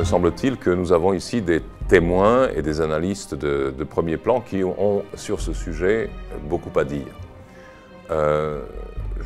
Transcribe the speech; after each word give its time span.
me 0.00 0.04
semble-t-il, 0.04 0.56
que 0.56 0.70
nous 0.70 0.92
avons 0.92 1.12
ici 1.12 1.42
des 1.42 1.60
témoins 1.86 2.48
et 2.56 2.62
des 2.62 2.80
analystes 2.80 3.34
de, 3.34 3.84
premier 3.84 4.16
plan 4.16 4.40
qui 4.40 4.64
ont 4.64 5.04
sur 5.14 5.42
ce 5.42 5.52
sujet 5.52 6.08
beaucoup 6.48 6.76
à 6.78 6.84
dire. 6.84 7.12
Euh, 8.10 8.62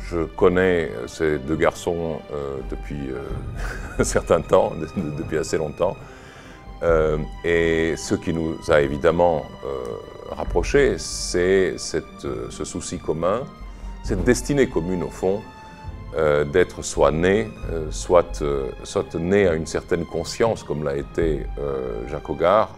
je 0.09 0.25
connais 0.25 0.91
ces 1.07 1.39
deux 1.39 1.55
garçons 1.55 2.19
euh, 2.33 2.57
depuis 2.69 3.09
euh, 3.09 3.21
un 3.99 4.03
certain 4.03 4.41
temps, 4.41 4.73
depuis 5.17 5.37
assez 5.37 5.57
longtemps. 5.57 5.95
et 7.45 7.95
ce 7.95 8.15
qui 8.15 8.33
nous 8.33 8.57
a 8.67 8.81
évidemment 8.81 9.43
rapprochés, 10.29 10.97
c'est 10.97 11.77
ce 11.77 12.65
souci 12.65 12.99
commun, 12.99 13.43
cette 14.03 14.25
destinée 14.25 14.67
commune 14.67 15.03
au 15.03 15.09
fond, 15.09 15.41
euh, 16.17 16.45
d'être 16.45 16.81
soit 16.81 17.11
né, 17.11 17.49
euh, 17.73 17.91
soit, 17.91 18.41
euh, 18.41 18.71
soit, 18.85 19.15
né 19.15 19.49
à 19.49 19.53
une 19.53 19.65
certaine 19.65 20.05
conscience, 20.05 20.63
comme 20.63 20.85
l'a 20.85 20.95
été 20.95 21.45
Jacques 22.07 22.29
Hogar, 22.29 22.77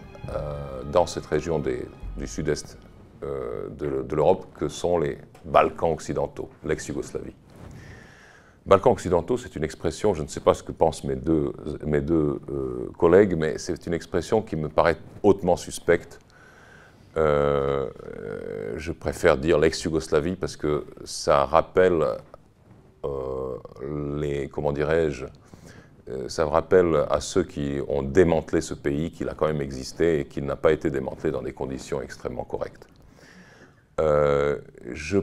dans 0.90 1.06
cette 1.06 1.26
région 1.26 1.60
du 1.60 2.26
sud-est 2.26 2.76
de, 3.22 4.14
l'Europe, 4.14 4.46
que 4.58 4.68
sont 4.68 4.98
les 4.98 5.18
Balkans 5.44 5.92
occidentaux, 5.92 6.50
l'ex-Yougoslavie. 6.64 7.34
Balkans 8.66 8.92
occidentaux, 8.92 9.38
c'est 9.38 9.54
une 9.54 9.64
expression, 9.64 10.14
je 10.14 10.22
ne 10.22 10.28
sais 10.28 10.40
pas 10.40 10.52
ce 10.52 10.62
que 10.64 10.72
pensent 10.72 11.04
mes 11.04 11.14
deux, 11.16 11.52
collègues, 12.98 13.36
mais 13.36 13.56
c'est 13.56 13.86
une 13.86 13.94
expression 13.94 14.42
qui 14.42 14.56
me 14.56 14.68
paraît 14.68 14.96
hautement 15.22 15.56
suspecte. 15.56 16.18
je 17.14 18.92
préfère 18.92 19.38
dire 19.38 19.58
l'ex-Yougoslavie 19.58 20.34
parce 20.34 20.56
que 20.56 20.84
ça 21.04 21.44
rappelle 21.44 22.04
les, 23.82 24.48
comment 24.48 24.72
dirais-je, 24.72 25.26
euh, 26.08 26.28
ça 26.28 26.44
me 26.44 26.50
rappelle 26.50 27.04
à 27.10 27.20
ceux 27.20 27.44
qui 27.44 27.80
ont 27.88 28.02
démantelé 28.02 28.60
ce 28.60 28.74
pays 28.74 29.10
qu'il 29.10 29.28
a 29.28 29.34
quand 29.34 29.46
même 29.46 29.60
existé 29.60 30.20
et 30.20 30.24
qu'il 30.24 30.46
n'a 30.46 30.56
pas 30.56 30.72
été 30.72 30.90
démantelé 30.90 31.30
dans 31.30 31.42
des 31.42 31.52
conditions 31.52 32.00
extrêmement 32.00 32.44
correctes. 32.44 32.86
Euh, 34.00 34.58
je 34.92 35.18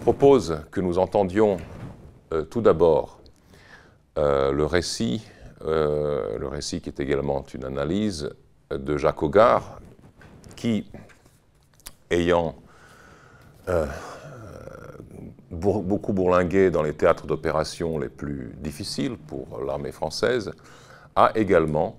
propose 0.00 0.62
que 0.70 0.80
nous 0.80 0.98
entendions 0.98 1.58
tout 2.48 2.60
d'abord 2.60 3.20
le 4.16 4.64
récit, 4.64 5.26
le 5.66 6.46
récit 6.46 6.80
qui 6.80 6.88
est 6.88 7.00
également 7.00 7.44
une 7.52 7.64
analyse 7.64 8.30
de 8.70 8.96
Jacques 8.96 9.22
Hogar, 9.22 9.80
qui, 10.54 10.86
ayant 12.10 12.54
beaucoup 15.50 16.12
bourlingué 16.12 16.70
dans 16.70 16.82
les 16.82 16.92
théâtres 16.92 17.26
d'opération 17.26 17.98
les 17.98 18.08
plus 18.08 18.52
difficiles 18.58 19.16
pour 19.16 19.60
l'armée 19.64 19.92
française, 19.92 20.52
a 21.16 21.32
également 21.34 21.96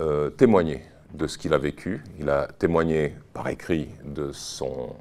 euh, 0.00 0.30
témoigné 0.30 0.82
de 1.14 1.26
ce 1.26 1.38
qu'il 1.38 1.54
a 1.54 1.58
vécu. 1.58 2.02
Il 2.18 2.30
a 2.30 2.46
témoigné 2.46 3.16
par 3.32 3.48
écrit 3.48 3.88
de 4.04 4.32
son, 4.32 4.94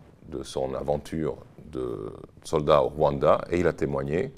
aventure 0.77 1.38
de 1.71 2.11
soldat 2.43 2.83
au 2.83 2.89
Rwanda 2.89 3.41
et 3.49 3.59
il 3.59 3.67
a 3.67 3.73
témoigné 3.73 4.33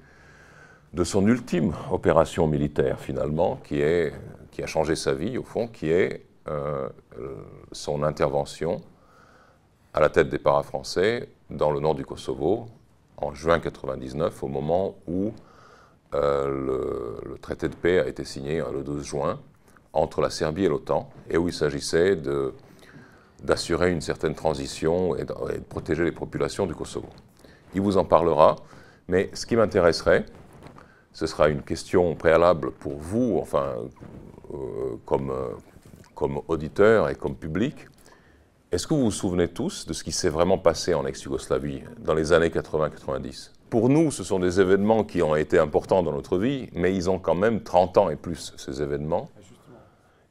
de 0.94 1.04
son 1.04 1.26
ultime 1.28 1.74
opération 1.92 2.48
militaire 2.48 3.00
finalement, 3.00 3.60
qui, 3.64 3.84
a 3.84 4.66
changé 4.66 4.96
sa 4.96 5.14
vie 5.14 5.38
au 5.38 5.44
fond, 5.44 5.68
qui 5.68 5.90
est 5.90 6.26
euh, 6.48 6.90
son 7.72 8.04
intervention 8.04 8.82
à 9.94 10.00
la 10.00 10.10
tête 10.10 10.30
des 10.30 10.40
paras-français 10.40 11.30
dans 11.50 11.72
le 11.72 11.80
nord 11.80 11.96
du 11.96 12.06
Kosovo, 12.06 12.68
en 13.18 13.34
juin 13.34 13.58
1999, 13.58 14.44
au 14.44 14.48
moment 14.48 14.96
où 15.08 15.34
euh, 16.14 17.20
le, 17.26 17.38
traité 17.40 17.68
de 17.68 17.76
paix 17.76 18.00
a 18.00 18.08
été 18.08 18.24
signé 18.24 18.60
hein, 18.60 18.68
le 18.74 18.84
12 18.84 19.04
juin 19.04 19.40
entre 19.94 20.22
la 20.22 20.30
Serbie 20.30 20.66
et 20.66 20.70
l'OTAN, 20.70 21.10
et 21.30 21.38
où 21.38 21.48
il 21.48 21.54
s'agissait 21.54 22.18
d'assurer 23.44 23.92
une 23.92 24.02
certaine 24.02 24.36
transition 24.36 25.16
et 25.16 25.26
de, 25.26 25.34
protéger 25.70 26.04
les 26.04 26.12
populations 26.12 26.66
du 26.66 26.76
Kosovo. 26.76 27.10
Il 27.74 27.82
vous 27.82 27.98
en 27.98 28.06
parlera, 28.06 28.56
mais 29.08 29.30
ce 29.34 29.46
qui 29.46 29.56
m'intéresserait, 29.56 30.26
ce 31.14 31.26
sera 31.26 31.50
une 31.50 31.64
question 31.64 32.16
préalable 32.16 32.72
pour 32.72 32.98
vous, 32.98 33.40
enfin, 33.42 33.76
euh, 34.54 34.98
euh, 35.12 35.56
comme 36.16 36.42
auditeur 36.48 37.10
et 37.10 37.16
comme 37.16 37.36
public. 37.36 37.88
Est-ce 38.78 38.86
que 38.86 38.94
vous 38.94 39.06
vous 39.06 39.12
souvenez 39.12 39.48
tous 39.48 39.88
de 39.88 39.94
ce 39.94 40.04
qui 40.04 40.12
s'est 40.12 40.30
vraiment 40.30 40.60
passé 40.60 40.94
en 40.94 41.04
ex-Yougoslavie 41.08 41.82
dans 41.98 42.14
les 42.14 42.32
années 42.32 42.50
80-90 42.50 43.50
Pour 43.72 43.90
nous, 43.90 44.12
ce 44.12 44.24
sont 44.24 44.38
des 44.38 44.62
événements 44.62 45.04
qui 45.04 45.24
ont 45.24 45.36
été 45.36 45.58
importants 45.58 46.04
dans 46.04 46.12
notre 46.12 46.38
vie, 46.38 46.70
mais 46.74 46.94
ils 46.94 47.10
ont 47.10 47.18
quand 47.18 47.34
même 47.34 47.64
30 47.64 47.98
ans 47.98 48.10
et 48.12 48.16
plus, 48.16 48.54
ces 48.56 48.84
événements. 48.84 49.32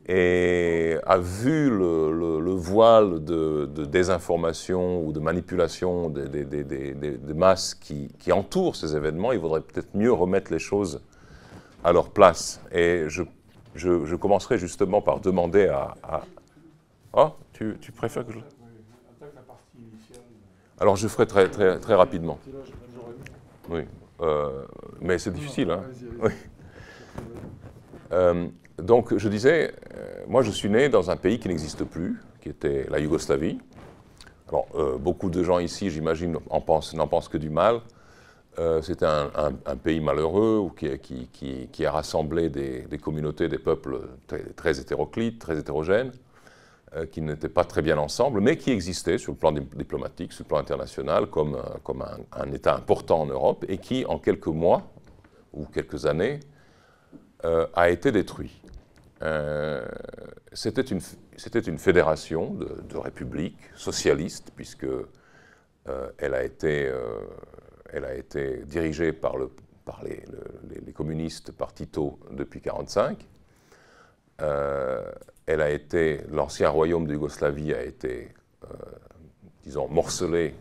Et 0.07 0.97
a 1.05 1.19
vu 1.19 1.71
le, 1.71 2.53
voile 2.53 3.25
de, 3.25 3.67
désinformation 3.84 5.05
ou 5.05 5.11
de 5.11 5.19
manipulation 5.19 6.09
des, 6.09 7.34
masses 7.34 7.75
qui, 7.75 8.09
entourent 8.31 8.77
ces 8.77 8.95
événements, 8.95 9.33
il 9.33 9.41
vaudrait 9.41 9.63
peut-être 9.63 9.93
mieux 9.93 10.13
remettre 10.13 10.53
les 10.53 10.61
choses 10.61 11.01
à 11.83 11.93
leur 11.93 12.11
place. 12.11 12.61
Et 12.71 13.07
je, 13.09 14.15
commencerai 14.15 14.57
justement 14.57 15.03
par 15.03 15.19
demander 15.19 15.67
à... 15.67 15.97
à... 16.05 16.23
Oh, 17.19 17.31
tu, 17.54 17.93
préfères 17.93 18.27
que 18.27 18.32
je... 18.32 18.38
Alors 20.78 20.97
je 20.97 21.09
ferai 21.09 21.27
très, 21.27 21.49
très, 21.50 21.81
très 21.81 21.94
rapidement. 21.94 22.38
Oui, 23.71 23.81
euh, 24.21 24.66
mais 25.00 25.19
c'est 25.19 25.32
difficile. 25.32 25.71
Hein. 25.71 25.82
Euh, 28.12 28.47
donc 28.78 29.16
je 29.16 29.28
disais, 29.28 29.75
euh, 29.97 30.25
moi 30.28 30.43
je 30.43 30.53
suis 30.53 30.69
né 30.69 30.88
dans 30.88 31.10
un 31.10 31.16
pays 31.16 31.41
qui 31.41 31.49
n'existe 31.49 31.82
plus, 31.82 32.21
qui 32.41 32.50
était 32.50 32.87
la 32.88 33.00
Yougoslavie. 33.00 33.59
Alors 34.48 34.69
beaucoup 35.00 35.28
de 35.28 35.43
gens 35.43 35.59
ici, 35.59 35.91
j'imagine, 35.91 36.33
n'en 36.33 36.60
pensent, 36.60 36.94
pensent, 37.10 37.28
que 37.28 37.38
du 37.38 37.50
mal. 37.50 37.81
C'était 38.83 39.06
un, 39.06 39.50
pays 39.83 39.98
malheureux 40.00 40.71
qui, 40.77 41.28
qui, 41.33 41.69
qui, 41.72 41.84
a 41.84 41.91
rassemblé 41.91 42.48
des, 42.48 42.83
des, 42.83 42.98
communautés, 42.98 43.48
des 43.48 43.59
peuples 43.59 43.98
très, 44.28 44.44
très 44.54 44.78
hétéroclites, 44.78 45.41
très 45.41 45.59
hétérogènes. 45.59 46.12
Euh, 46.94 47.04
qui 47.04 47.20
n'étaient 47.20 47.48
pas 47.48 47.64
très 47.64 47.82
bien 47.82 47.98
ensemble, 47.98 48.41
mais 48.41 48.56
qui 48.56 48.70
existaient 48.70 49.19
sur 49.19 49.32
le 49.32 49.38
plan 49.38 49.50
diplomatique, 49.50 50.32
sur 50.32 50.44
le 50.44 50.48
plan 50.48 50.58
international, 50.58 51.26
comme, 51.26 51.56
euh, 51.56 51.62
comme 51.82 52.04
un, 52.30 52.52
État 52.52 52.76
important 52.76 53.22
en 53.22 53.26
Europe, 53.26 53.64
et 53.66 53.78
qui, 53.78 54.06
en 54.06 54.20
quelques 54.20 54.47
mois 54.47 54.92
ou 55.52 55.66
quelques 55.66 56.06
années, 56.06 56.38
euh, 57.44 57.66
a 57.74 57.91
été 57.91 58.12
détruit. 58.12 58.62
C'était 60.52 60.82
une, 60.82 61.00
une, 61.66 61.78
fédération 61.78 62.54
de, 62.54 62.97
républiques 62.97 63.68
socialistes, 63.74 64.53
puisque 64.54 64.86
elle, 66.18 66.34
a 66.34 66.44
été, 66.44 66.92
elle 67.91 68.04
a 68.04 68.14
été 68.14 68.58
dirigée 68.64 69.12
par, 69.12 69.38
le, 69.38 69.50
par 69.84 70.04
les, 70.04 70.22
les, 70.84 70.92
communistes, 70.92 71.50
par 71.50 71.74
Tito, 71.74 72.20
depuis 72.30 72.60
1945 72.60 73.26
elle 75.47 75.61
a 75.61 75.71
été, 75.71 76.23
l'ancien 76.31 76.69
royaume 76.69 77.07
de 77.07 77.15
Yougoslavie 77.15 77.73
a 77.73 77.83
été, 77.84 78.34
euh, 78.65 78.69
disons, 79.62 79.89
morcelé, 79.89 80.55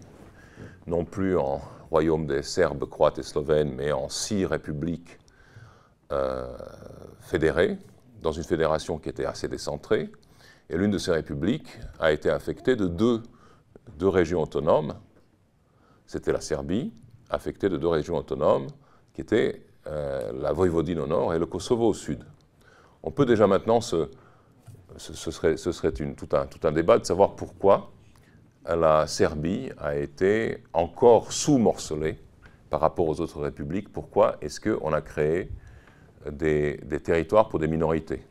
non 0.85 1.06
plus 1.06 1.38
en 1.38 1.59
royaume 1.90 2.28
des 2.28 2.44
Serbes, 2.44 2.88
Croates 2.88 3.18
et 3.18 3.23
Slovènes, 3.23 3.73
mais 3.73 3.91
en 3.91 4.09
six 4.09 4.46
républiques 4.46 5.18
euh, 6.12 6.56
fédérées, 7.19 7.78
dans 8.22 8.31
une 8.31 8.44
fédération 8.44 9.00
qui 9.00 9.09
était 9.09 9.26
assez 9.26 9.47
décentrée. 9.47 10.11
Et 10.70 10.78
l'une 10.78 10.91
de 10.91 10.97
ces 10.99 11.11
républiques 11.11 11.79
a 11.99 12.11
été 12.11 12.29
affectée 12.29 12.76
de 12.76 12.88
deux, 12.88 13.23
deux 13.97 14.08
régions 14.08 14.43
autonomes. 14.43 14.96
C'était 16.05 16.31
la 16.31 16.41
Serbie, 16.41 16.93
affectée 17.31 17.70
de 17.70 17.78
deux 17.78 17.88
régions 17.88 18.17
autonomes, 18.17 18.67
qui 19.14 19.22
étaient 19.22 19.64
euh, 19.88 20.31
la 20.34 20.53
Voïvodine 20.53 20.99
au 20.99 21.08
nord 21.08 21.34
et 21.34 21.40
le 21.40 21.46
Kosovo 21.47 21.88
au 21.88 21.93
sud. 21.93 22.23
On 23.02 23.11
peut 23.11 23.26
déjà 23.26 23.47
maintenant 23.47 23.81
se, 23.81 24.09
ce, 24.97 25.31
serait, 25.31 25.91
tout, 25.91 26.29
un, 26.67 26.71
débat 26.71 26.97
de 26.99 27.05
savoir 27.05 27.35
pourquoi 27.35 27.91
la 28.65 29.07
Serbie 29.07 29.69
a 29.77 29.95
été 29.95 30.63
encore 30.73 31.31
sous-morcelée 31.31 32.17
par 32.69 32.81
rapport 32.81 33.07
aux 33.07 33.19
autres 33.21 33.41
républiques. 33.41 33.91
Pourquoi 33.91 34.37
est-ce 34.41 34.59
qu'on 34.59 34.93
a 34.93 35.01
créé 35.01 35.51
des, 36.29 36.79
territoires 37.03 37.49
pour 37.49 37.59
des 37.59 37.67
minorités? 37.67 38.23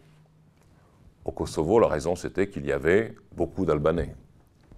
Au 1.25 1.33
Kosovo, 1.33 1.79
la 1.79 1.89
raison 1.89 2.17
c'était 2.17 2.49
qu'il 2.49 2.67
y 2.67 2.73
avait 2.73 3.15
beaucoup 3.33 3.65
d'Albanais. 3.65 4.15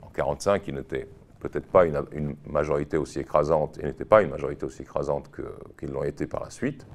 En 0.02 0.10
1945, 0.10 0.68
il 0.68 0.74
n'était 0.74 1.08
peut-être 1.40 1.66
pas 1.66 1.84
une, 1.86 2.36
majorité 2.46 2.96
aussi 2.96 3.20
écrasante, 3.20 3.78
et 3.78 3.84
n'était 3.84 4.04
pas 4.04 4.22
une 4.22 4.30
majorité 4.30 4.66
aussi 4.66 4.82
écrasante 4.82 5.30
qu'ils 5.78 5.90
l'ont 5.90 6.04
été 6.04 6.26
par 6.26 6.42
la 6.42 6.50
suite, 6.50 6.86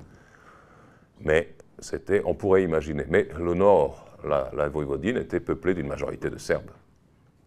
mais 1.19 1.55
c'était, 1.79 2.21
on 2.25 2.33
pourrait 2.33 2.63
imaginer. 2.63 3.05
Mais 3.09 3.27
le 3.38 3.53
Nord 3.53 4.11
la, 4.23 4.69
Voïvodine 4.69 5.18
était 5.18 5.39
peuplée 5.39 5.73
d'une 5.73 5.88
majorité 5.88 6.29
de 6.29 6.38
Serbes. 6.38 6.71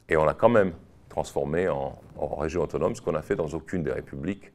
Et 0.08 0.16
on 0.16 0.24
l'a 0.24 0.34
quand 0.34 0.48
même 0.48 0.72
transformée 1.08 1.68
en, 1.68 1.98
région 2.38 2.62
autonome, 2.62 2.94
ce 2.94 3.02
qu'on 3.02 3.14
a 3.14 3.22
fait 3.22 3.36
dans 3.36 3.48
aucune 3.48 3.82
des 3.82 3.92
républiques 3.92 4.52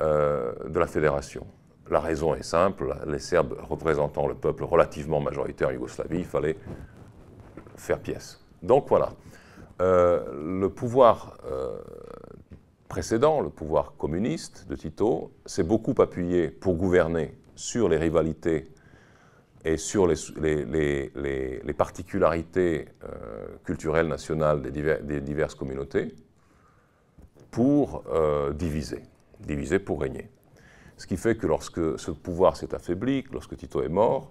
euh, 0.00 0.52
de 0.68 0.78
la 0.78 0.86
Fédération. 0.86 1.46
la 1.90 2.00
raison 2.00 2.34
est 2.34 2.42
simple, 2.42 2.94
les 3.06 3.18
Serbes 3.18 3.56
représentant 3.62 4.26
le 4.26 4.34
peuple 4.34 4.64
relativement 4.64 5.20
majoritaire 5.20 5.68
en 5.68 5.72
Yougoslavie, 5.72 6.18
il 6.18 6.24
fallait 6.24 6.56
faire 7.76 7.98
pièce. 7.98 8.44
Donc 8.62 8.88
voilà, 8.88 9.10
le 9.80 10.68
pouvoir 10.68 11.38
précédent, 12.90 13.40
le 13.40 13.50
pouvoir 13.50 13.94
communiste 13.96 14.66
de 14.68 14.74
Tito, 14.74 15.32
s'est 15.46 15.62
beaucoup 15.62 15.94
appuyé 16.02 16.48
pour 16.48 16.74
gouverner 16.74 17.38
sur 17.54 17.88
les 17.88 17.96
rivalités 17.96 18.68
et 19.64 19.76
sur 19.76 20.06
les, 20.06 21.74
particularités 21.76 22.88
euh, 23.04 23.46
culturelles 23.64 24.08
nationales 24.08 24.62
des, 24.62 25.20
diverses 25.20 25.54
communautés 25.54 26.14
pour 27.50 28.04
euh, 28.08 28.52
diviser, 28.52 29.02
diviser 29.40 29.78
pour 29.78 30.00
régner. 30.00 30.30
Ce 30.96 31.06
qui 31.06 31.16
fait 31.16 31.36
que 31.36 31.46
lorsque 31.46 31.98
ce 31.98 32.10
pouvoir 32.10 32.56
s'est 32.56 32.74
affaibli, 32.74 33.24
lorsque 33.32 33.56
Tito 33.56 33.82
est 33.82 33.88
mort, 33.88 34.30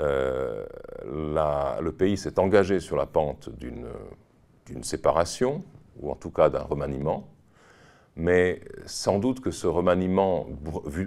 euh, 0.00 0.64
le 1.04 1.90
pays 1.90 2.16
s'est 2.16 2.38
engagé 2.38 2.80
sur 2.80 2.96
la 2.96 3.06
pente 3.06 3.50
d'une 3.50 4.82
séparation, 4.82 5.62
ou 6.00 6.10
en 6.10 6.14
tout 6.14 6.30
cas 6.30 6.48
d'un 6.48 6.62
remaniement, 6.62 7.28
mais 8.16 8.62
sans 8.86 9.18
doute 9.18 9.40
que 9.40 9.50
ce 9.50 9.66
remaniement 9.66 10.46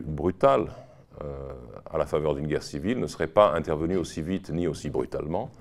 brutal 0.06 0.68
à 1.90 1.98
la 1.98 2.06
faveur 2.06 2.36
d'une 2.36 2.48
guerre 2.48 2.64
civile 2.64 3.00
ne 3.00 3.08
serait 3.08 3.28
pas 3.28 3.54
intervenu 3.54 3.96
aussi 3.98 4.22
vite 4.22 4.50
ni 4.50 4.68
aussi 4.68 4.90
brutalement 4.90 5.52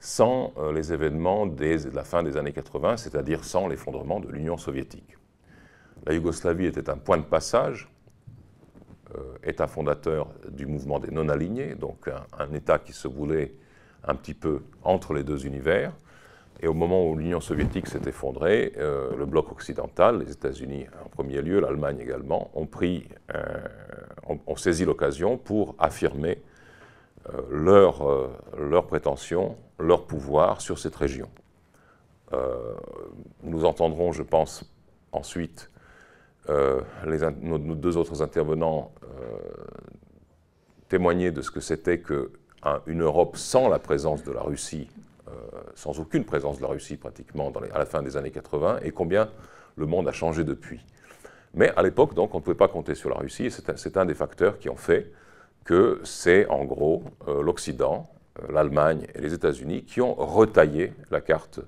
sans 0.00 0.54
euh, 0.56 0.72
les 0.72 0.92
événements 0.92 1.46
de 1.46 1.94
la 1.94 2.04
fin 2.04 2.22
des 2.22 2.38
années 2.38 2.52
80, 2.52 2.96
c'est-à-dire 2.96 3.44
sans 3.44 3.68
l'effondrement 3.68 4.18
de 4.18 4.28
l'Union 4.28 4.56
soviétique. 4.56 5.18
La 6.06 6.14
Yougoslavie 6.14 6.64
était 6.64 6.88
un 6.88 6.96
point 6.96 7.18
de 7.18 7.22
passage, 7.22 7.92
euh, 9.14 9.36
État 9.44 9.66
fondateur 9.66 10.30
du 10.48 10.64
mouvement 10.64 10.98
des 10.98 11.10
non-alignés, 11.10 11.74
donc 11.74 12.08
un, 12.08 12.52
État 12.54 12.78
qui 12.78 12.94
se 12.94 13.06
voulait 13.08 13.54
un 14.02 14.14
petit 14.14 14.32
peu 14.32 14.62
entre 14.82 15.12
les 15.12 15.22
deux 15.22 15.46
univers, 15.46 15.92
et 16.62 16.68
au 16.68 16.74
moment 16.74 17.06
où 17.08 17.16
l'Union 17.16 17.40
soviétique 17.40 17.86
s'est 17.86 18.02
effondrée, 18.06 18.74
euh, 18.76 19.16
le 19.16 19.24
bloc 19.24 19.50
occidental, 19.50 20.18
les 20.18 20.30
États-Unis 20.30 20.86
en 21.04 21.08
premier 21.08 21.40
lieu, 21.40 21.58
l'Allemagne 21.58 21.98
également, 22.00 22.50
ont, 22.54 22.66
pris, 22.66 23.08
euh, 23.34 23.66
ont, 24.26 24.56
saisi 24.56 24.84
l'occasion 24.84 25.38
pour 25.38 25.74
affirmer 25.78 26.42
euh, 27.32 27.40
leur, 27.50 28.30
leur 28.58 28.86
prétention, 28.86 29.56
leur 29.78 30.06
pouvoir 30.06 30.60
sur 30.60 30.78
cette 30.78 30.96
région. 30.96 31.28
nous 33.42 33.64
entendrons, 33.64 34.12
je 34.12 34.22
pense, 34.22 34.64
ensuite 35.12 35.70
nos, 36.48 37.58
deux 37.58 37.96
autres 37.96 38.22
intervenants 38.22 38.92
témoigner 40.88 41.30
de 41.30 41.40
ce 41.40 41.50
que 41.50 41.60
c'était 41.60 42.00
qu'une 42.00 43.02
Europe 43.02 43.36
sans 43.36 43.68
la 43.68 43.78
présence 43.78 44.22
de 44.24 44.32
la 44.32 44.42
Russie 44.42 44.88
euh, 44.88 44.99
sans 45.74 45.98
aucune 46.00 46.24
présence 46.24 46.58
de 46.58 46.62
la 46.62 46.68
Russie 46.68 46.96
pratiquement 46.96 47.52
à 47.72 47.78
la 47.78 47.86
fin 47.86 48.02
des 48.02 48.16
années 48.16 48.30
80, 48.30 48.80
et 48.82 48.90
combien 48.90 49.30
le 49.76 49.86
monde 49.86 50.08
a 50.08 50.12
changé 50.12 50.44
depuis. 50.44 50.84
Mais 51.54 51.72
à 51.76 51.82
l'époque, 51.82 52.14
donc, 52.14 52.34
on 52.34 52.38
ne 52.38 52.42
pouvait 52.42 52.56
pas 52.56 52.68
compter 52.68 52.94
sur 52.94 53.10
la 53.10 53.16
Russie, 53.16 53.46
et 53.46 53.50
c'est 53.50 53.96
un, 53.96 54.06
des 54.06 54.14
facteurs 54.14 54.58
qui 54.58 54.68
ont 54.68 54.76
fait 54.76 55.10
que 55.64 56.00
c'est 56.04 56.46
en 56.46 56.64
gros 56.64 57.02
euh, 57.28 57.42
l'Occident, 57.42 58.08
euh, 58.40 58.52
l'Allemagne 58.52 59.06
et 59.14 59.20
les 59.20 59.34
États-Unis 59.34 59.84
qui 59.84 60.00
ont 60.00 60.14
retaillé 60.14 60.92
la 61.10 61.20
carte 61.20 61.60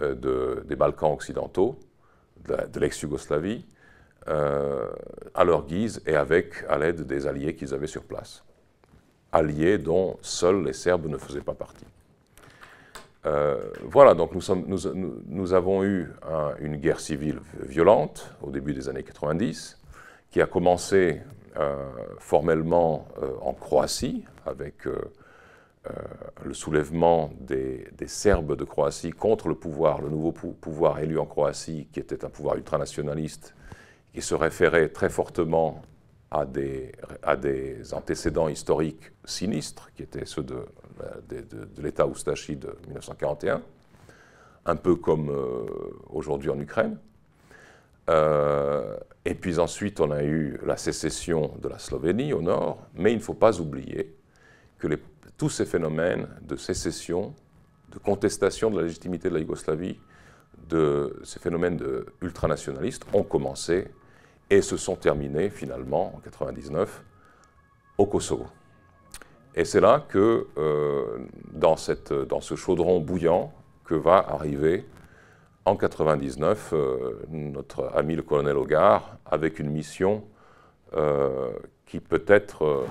des 0.00 0.74
Balkans 0.74 1.12
occidentaux, 1.12 1.78
de 2.46 2.80
l'ex-Yougoslavie, 2.80 3.66
à 4.26 5.44
leur 5.44 5.66
guise 5.66 6.02
et 6.06 6.16
avec, 6.16 6.64
à 6.66 6.78
l'aide 6.78 7.02
des 7.02 7.26
alliés 7.26 7.54
qu'ils 7.54 7.74
avaient 7.74 7.86
sur 7.86 8.02
place. 8.04 8.42
Alliés 9.32 9.76
dont 9.76 10.16
seuls 10.22 10.64
les 10.64 10.72
Serbes 10.72 11.08
ne 11.08 11.18
faisaient 11.18 11.42
pas 11.42 11.52
partie. 11.52 11.84
Euh, 13.24 13.70
voilà, 13.82 14.14
donc 14.14 14.32
nous, 14.34 15.52
avons 15.54 15.84
eu 15.84 16.10
une 16.60 16.76
guerre 16.76 17.00
civile 17.00 17.40
violente 17.60 18.34
au 18.42 18.50
début 18.50 18.74
des 18.74 18.88
années 18.88 19.04
90, 19.04 19.78
qui 20.30 20.40
a 20.40 20.46
commencé 20.46 21.20
euh, 21.56 21.76
formellement 22.18 23.06
euh, 23.22 23.32
en 23.42 23.52
Croatie, 23.52 24.24
avec 24.46 24.86
le 26.44 26.54
soulèvement 26.54 27.30
des, 27.40 27.88
Serbes 28.06 28.56
de 28.56 28.64
Croatie 28.64 29.10
contre 29.10 29.48
le 29.48 29.54
pouvoir, 29.56 30.00
le 30.00 30.08
nouveau 30.08 30.32
pouvoir 30.32 31.00
élu 31.00 31.18
en 31.18 31.26
Croatie, 31.26 31.88
qui 31.92 32.00
était 32.00 32.24
un 32.24 32.28
pouvoir 32.28 32.56
ultranationaliste, 32.56 33.54
qui 34.12 34.22
se 34.22 34.34
référait 34.34 34.88
très 34.88 35.08
fortement 35.08 35.82
à 36.32 36.46
des, 36.46 36.92
antécédents 37.92 38.48
historiques 38.48 39.12
sinistres, 39.24 39.90
qui 39.94 40.02
étaient 40.02 40.24
ceux 40.24 40.42
de 40.42 40.64
de, 41.28 41.82
l'État 41.82 42.06
Oustachi 42.06 42.56
de 42.56 42.76
1941, 42.86 43.62
un 44.66 44.76
peu 44.76 44.96
comme 44.96 45.30
euh, 45.30 45.66
aujourd'hui 46.10 46.50
en 46.50 46.58
Ukraine. 46.58 46.98
Euh, 48.10 48.96
et 49.24 49.34
puis 49.34 49.58
ensuite, 49.58 50.00
on 50.00 50.10
a 50.10 50.22
eu 50.22 50.58
la 50.64 50.76
sécession 50.76 51.56
de 51.60 51.68
la 51.68 51.78
Slovénie 51.78 52.32
au 52.32 52.42
nord, 52.42 52.86
mais 52.94 53.12
il 53.12 53.18
ne 53.18 53.22
faut 53.22 53.34
pas 53.34 53.60
oublier 53.60 54.14
que 54.78 54.88
tous 55.36 55.50
ces 55.50 55.64
phénomènes 55.64 56.28
de 56.42 56.56
sécession, 56.56 57.34
de 57.90 57.98
contestation 57.98 58.70
de 58.70 58.76
la 58.76 58.82
légitimité 58.82 59.28
de 59.28 59.34
la 59.34 59.40
Yougoslavie, 59.40 59.98
de 60.68 61.20
ces 61.24 61.38
phénomènes 61.38 61.80
ultranationalistes 62.20 63.04
ont 63.12 63.22
commencé 63.22 63.88
et 64.52 64.60
se 64.60 64.76
sont 64.76 64.96
terminés 64.96 65.48
finalement 65.48 66.08
en 66.08 66.20
1999 66.20 67.02
au 67.96 68.04
Kosovo. 68.04 68.46
Et 69.54 69.64
c'est 69.64 69.80
là 69.80 70.04
que, 70.06 70.46
euh, 70.58 71.18
dans, 71.52 71.76
cette, 71.76 72.12
dans, 72.12 72.42
ce 72.42 72.54
chaudron 72.54 73.00
bouillant, 73.00 73.50
que 73.84 73.94
va 73.94 74.18
arriver 74.18 74.84
en 75.64 75.76
99 75.76 76.70
euh, 76.72 77.22
notre 77.30 77.90
ami 77.94 78.14
le 78.14 78.22
colonel 78.22 78.56
Hogar 78.56 79.16
avec 79.24 79.58
une 79.58 79.70
mission 79.70 80.22
euh, 80.94 81.50
qui 81.86 82.00
peut-être 82.00 82.86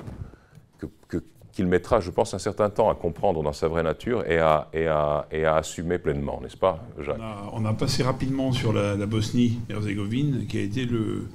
qu'il 1.51 1.67
mettra, 1.67 1.99
je 1.99 2.09
pense, 2.11 2.33
un 2.33 2.39
certain 2.39 2.69
temps 2.69 2.89
à 2.89 2.95
comprendre 2.95 3.43
dans 3.43 3.53
sa 3.53 3.67
vraie 3.67 3.83
nature 3.83 4.25
et 4.25 4.39
à, 4.39 4.69
et 4.73 4.87
à, 4.87 5.27
et 5.31 5.45
à 5.45 5.57
assumer 5.57 5.99
pleinement, 5.99 6.39
n'est-ce 6.41 6.57
pas, 6.57 6.83
Jacques? 6.99 7.19
On 7.53 7.65
a, 7.65 7.73
passé 7.73 8.03
rapidement 8.03 8.51
sur 8.51 8.71
la, 8.73 8.95
Bosnie-Herzégovine, 9.05 10.47
qui 10.47 10.57
a 10.57 10.61
été 10.61 10.85
le, 10.85 11.25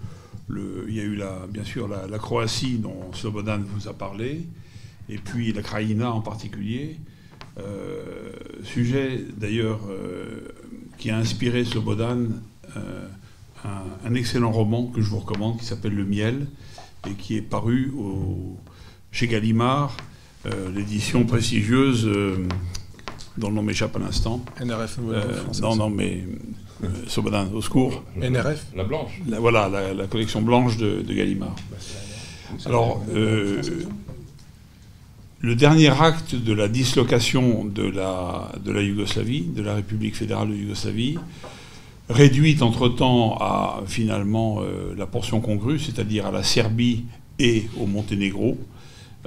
le, 0.48 0.86
Il 0.88 0.94
y 0.94 1.00
a 1.00 1.04
eu 1.04 1.16
la, 1.16 1.46
bien 1.48 1.64
sûr 1.64 1.88
la, 1.88 2.06
la 2.06 2.18
Croatie 2.18 2.78
dont 2.78 3.12
Slobodan 3.12 3.60
vous 3.60 3.88
a 3.88 3.92
parlé, 3.92 4.46
et 5.08 5.18
puis 5.18 5.52
la 5.52 5.62
Kraïna 5.62 6.12
en 6.12 6.20
particulier. 6.20 6.96
Euh, 7.58 8.32
sujet 8.64 9.24
d'ailleurs 9.34 9.80
euh, 9.88 10.48
qui 10.98 11.10
a 11.10 11.16
inspiré 11.16 11.64
Slobodan 11.64 12.26
euh, 12.76 13.08
un, 14.04 14.14
excellent 14.14 14.52
roman 14.52 14.84
que 14.88 15.00
je 15.00 15.08
vous 15.08 15.20
recommande 15.20 15.58
qui 15.58 15.64
s'appelle 15.64 15.94
Le 15.94 16.04
Miel 16.04 16.46
et 17.08 17.14
qui 17.14 17.36
est 17.36 17.42
paru 17.42 17.94
chez 19.10 19.26
Gallimard, 19.26 19.96
l'édition 20.74 21.24
prestigieuse 21.24 22.08
dont 23.38 23.48
le 23.48 23.54
nom 23.54 23.62
m'échappe 23.62 23.96
à 23.96 23.98
l'instant. 24.00 24.44
NRF. 24.60 24.98
non, 25.60 25.76
non, 25.76 25.90
mais 25.90 26.24
Slobodan, 27.06 27.52
au 27.54 27.62
secours. 27.62 28.02
NRF. 28.20 28.66
La 28.74 28.84
blanche. 28.84 29.20
voilà, 29.26 29.68
la, 29.68 30.06
collection 30.06 30.42
blanche 30.42 30.76
de, 30.76 31.02
de 31.02 31.14
Gallimard. 31.14 31.56
Alors, 32.64 33.02
le 35.40 35.54
dernier 35.54 35.88
acte 35.88 36.34
de 36.34 36.52
la 36.52 36.66
dislocation 36.66 37.64
de 37.64 37.84
la, 37.84 38.50
de 38.64 38.72
la 38.72 38.82
Yougoslavie, 38.82 39.42
de 39.42 39.62
la 39.62 39.74
République 39.74 40.16
fédérale 40.16 40.48
de 40.48 40.54
Yougoslavie, 40.54 41.18
réduite 42.08 42.62
entre-temps 42.62 43.36
à 43.38 43.82
finalement 43.86 44.60
euh, 44.60 44.94
la 44.96 45.06
portion 45.06 45.40
congrue, 45.40 45.78
c'est-à-dire 45.78 46.26
à 46.26 46.30
la 46.30 46.42
Serbie 46.42 47.04
et 47.38 47.66
au 47.78 47.86
Monténégro, 47.86 48.56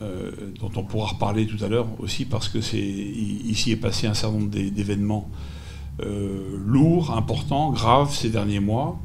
euh, 0.01 0.32
dont 0.60 0.72
on 0.75 0.84
pourra 0.84 1.10
reparler 1.10 1.46
tout 1.46 1.63
à 1.63 1.68
l'heure 1.68 1.88
aussi, 2.00 2.25
parce 2.25 2.50
que 2.50 2.60
c'est 2.62 2.77
ici 2.77 3.72
est 3.72 3.75
passé 3.75 4.08
un 4.08 4.13
certain 4.13 4.39
nombre 4.39 4.50
d'événements 4.50 5.29
euh, 6.03 6.58
lourds, 6.65 7.15
importants, 7.15 7.72
graves 7.72 8.13
ces 8.13 8.29
derniers 8.29 8.60
mois. 8.60 9.00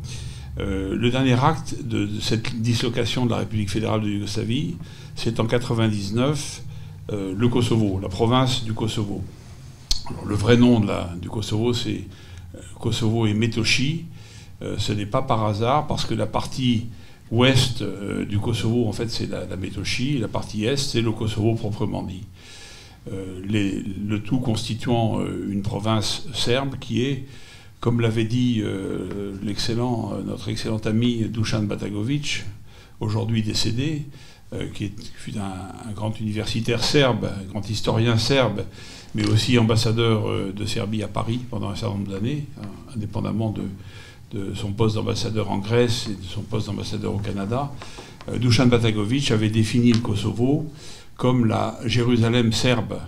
le 0.59 1.11
dernier 1.11 1.35
acte 1.35 1.77
de, 1.83 2.09
cette 2.21 2.61
dislocation 2.63 3.27
de 3.27 3.31
la 3.31 3.39
République 3.39 3.71
fédérale 3.71 4.03
de 4.03 4.09
Yougoslavie, 4.09 4.77
c'est 5.17 5.41
en 5.41 5.47
99 5.47 6.63
euh, 7.13 7.35
le 7.37 7.49
Kosovo, 7.49 8.01
la 8.01 8.09
province 8.09 8.65
du 8.65 8.73
Kosovo. 8.73 9.23
le 10.27 10.35
vrai 10.35 10.57
nom 10.57 10.81
du 11.21 11.29
Kosovo, 11.29 11.75
c'est 11.75 12.05
euh, 12.55 12.61
Kosovo 12.81 13.27
et 13.27 13.35
Metochi. 13.35 14.07
Euh, 14.63 14.77
ce 14.79 14.93
n'est 14.93 15.07
pas 15.07 15.21
par 15.21 15.45
hasard, 15.45 15.87
parce 15.87 16.07
que 16.07 16.15
la 16.15 16.27
partie 16.27 16.87
ouest 17.31 17.83
du 18.29 18.39
Kosovo, 18.39 18.89
en 18.89 18.93
fait, 18.93 19.11
c'est 19.11 19.27
la, 19.27 19.45
la 19.45 19.57
Metochi, 19.57 20.19
la 20.19 20.29
partie 20.29 20.65
est, 20.65 20.77
c'est 20.77 21.03
le 21.03 21.13
Kosovo 21.13 21.55
proprement 21.55 22.03
dit. 22.03 22.23
Le 23.07 24.19
tout 24.19 24.39
constituant 24.39 25.21
une 25.49 25.63
province 25.63 26.27
serbe 26.33 26.77
qui 26.79 27.05
est, 27.05 27.25
comme 27.81 28.01
l'avait 28.01 28.25
dit 28.25 28.63
l'excellent, 29.43 30.13
notre 30.25 30.49
excellent 30.49 30.79
ami 30.79 31.25
Dusan 31.29 31.65
Batagovic, 31.65 32.45
aujourd'hui 33.01 33.43
décédé, 33.43 34.07
qui 34.73 34.93
fut 35.17 35.35
un, 35.37 35.93
grand 35.93 36.19
universitaire 36.19 36.83
serbe, 36.83 37.27
un 37.27 37.45
grand 37.51 37.69
historien 37.69 38.17
serbe, 38.17 38.63
mais 39.15 39.29
aussi 39.29 39.59
ambassadeur 39.59 40.53
de 40.53 40.65
Serbie 40.65 41.03
à 41.03 41.09
Paris 41.09 41.41
pendant 41.51 41.69
un 41.69 41.77
certain 41.77 41.97
nombre 41.97 42.13
d'années, 42.13 42.47
hein, 42.63 42.69
indépendamment 42.95 43.51
de, 43.51 43.63
de 44.35 44.55
son 44.55 44.73
poste 44.73 44.97
d'ambassadeur 44.97 45.51
en 45.51 45.59
Grèce 45.59 46.09
et 46.09 46.15
de 46.15 46.29
son 46.29 46.43
poste 46.43 46.67
d'ambassadeur 46.67 47.15
au 47.15 47.19
Canada, 47.19 47.73
euh, 48.29 48.39
Dusan 48.39 48.67
Batagovic 48.67 49.31
avait 49.31 49.49
défini 49.49 49.93
le 49.93 50.01
Kosovo 50.01 50.71
comme 51.17 51.47
la 51.47 51.79
Jérusalem 51.85 52.53
serbe, 52.53 53.01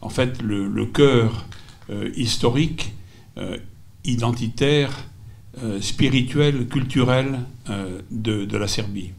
en 0.00 0.08
fait 0.08 0.42
le, 0.42 0.86
cœur 0.86 1.46
euh, 1.90 2.10
historique, 2.16 2.94
euh, 3.36 3.58
identitaire, 4.04 4.90
spirituel, 5.80 6.68
culturel 6.68 7.40
de, 8.12 8.56
la 8.56 8.68
Serbie. 8.68 9.10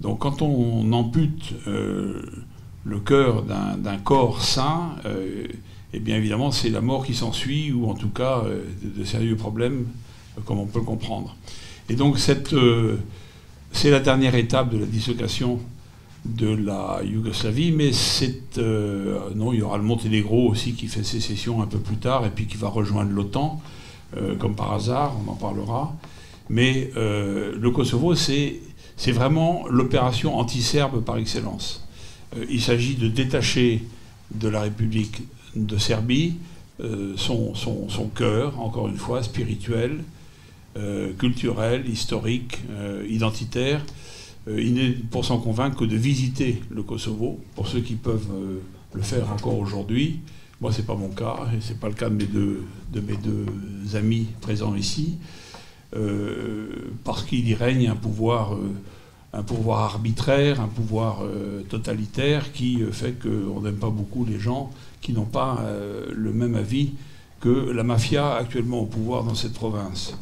Donc 0.00 0.20
quand 0.20 0.40
on 0.40 0.92
ampute 0.92 1.52
le 1.66 3.00
cœur 3.04 3.42
d'un 3.42 3.98
corps 3.98 4.40
sain, 4.40 4.94
eh 5.92 5.98
bien 5.98 6.14
évidemment 6.14 6.52
c'est 6.52 6.70
la 6.70 6.80
mort 6.80 7.04
qui 7.04 7.12
s'ensuit, 7.12 7.72
ou 7.72 7.90
en 7.90 7.94
tout 7.94 8.10
cas 8.10 8.44
de 8.84 9.04
sérieux 9.04 9.34
problèmes 9.34 9.86
comme 10.44 10.58
on 10.58 10.66
peut 10.66 10.78
le 10.78 10.84
comprendre. 10.84 11.34
Et 11.88 11.94
donc 11.94 12.18
euh, 12.52 12.96
c'est 13.72 13.90
la 13.90 14.00
dernière 14.00 14.34
étape 14.34 14.70
de 14.70 14.78
la 14.78 14.86
dislocation 14.86 15.60
de 16.24 16.48
la 16.48 17.00
Yougoslavie, 17.04 17.72
mais 17.72 17.92
c'est 17.92 18.58
euh, 18.58 19.30
non, 19.34 19.52
il 19.52 19.60
y 19.60 19.62
aura 19.62 19.78
le 19.78 19.84
Monténégro 19.84 20.48
aussi 20.48 20.74
qui 20.74 20.88
fait 20.88 21.02
sécession 21.02 21.62
un 21.62 21.66
peu 21.66 21.78
plus 21.78 21.96
tard 21.96 22.26
et 22.26 22.30
puis 22.30 22.46
qui 22.46 22.56
va 22.56 22.68
rejoindre 22.68 23.12
l'OTAN, 23.12 23.60
euh, 24.16 24.36
comme 24.36 24.54
par 24.54 24.72
hasard, 24.72 25.14
on 25.24 25.30
en 25.30 25.34
parlera. 25.34 25.94
Mais 26.50 26.90
le 26.94 27.70
Kosovo, 27.70 28.14
c'est 28.14 28.62
vraiment 29.08 29.66
l'opération 29.68 30.38
anti-serbe 30.38 31.04
par 31.04 31.18
excellence. 31.18 31.86
il 32.48 32.62
s'agit 32.62 32.94
de 32.94 33.06
détacher 33.06 33.84
de 34.34 34.48
la 34.48 34.62
République 34.62 35.24
de 35.56 35.76
Serbie 35.76 36.36
son, 37.16 37.54
son, 37.54 37.90
son, 37.90 38.08
cœur, 38.08 38.58
encore 38.60 38.88
une 38.88 38.96
fois, 38.96 39.22
spirituel, 39.22 40.02
euh, 40.78 41.12
culturel, 41.18 41.88
historique, 41.88 42.58
euh, 42.70 43.04
identitaire. 43.08 43.80
Euh, 44.48 44.60
il 44.60 44.74
n'est 44.74 44.90
pour 44.90 45.24
s'en 45.24 45.38
convaincre 45.38 45.76
que 45.76 45.84
de 45.84 45.96
visiter 45.96 46.62
le 46.70 46.82
Kosovo, 46.82 47.40
pour 47.54 47.68
ceux 47.68 47.80
qui 47.80 47.94
peuvent 47.94 48.28
le 48.94 49.02
faire 49.02 49.30
encore 49.30 49.58
aujourd'hui. 49.58 50.20
Moi, 50.60 50.72
ce 50.72 50.80
n'est 50.80 50.86
pas 50.86 50.96
mon 50.96 51.08
cas, 51.08 51.36
et 51.56 51.60
ce 51.60 51.72
n'est 51.72 51.78
pas 51.78 51.88
le 51.88 51.94
cas 51.94 52.08
de 52.10 52.16
mes 53.00 53.16
deux, 53.16 53.96
amis 53.96 54.26
présents 54.40 54.74
ici, 54.74 55.18
parce 57.04 57.22
qu'il 57.22 57.48
y 57.48 57.54
règne 57.54 57.88
un 57.88 57.94
pouvoir 57.94 58.58
arbitraire, 59.70 60.60
un 60.60 60.66
pouvoir 60.66 61.22
totalitaire 61.68 62.50
qui 62.52 62.80
fait 62.90 63.14
qu'on 63.20 63.60
n'aime 63.60 63.76
pas 63.76 63.90
beaucoup 63.90 64.24
les 64.24 64.40
gens 64.40 64.70
qui 65.00 65.12
n'ont 65.12 65.26
pas 65.26 65.64
le 66.12 66.32
même 66.32 66.56
avis 66.56 66.90
que 67.40 67.70
la 67.70 67.84
mafia 67.84 68.34
actuellement 68.34 68.80
au 68.80 68.86
pouvoir 68.86 69.22
dans 69.22 69.36
cette 69.36 69.54
province. 69.54 70.14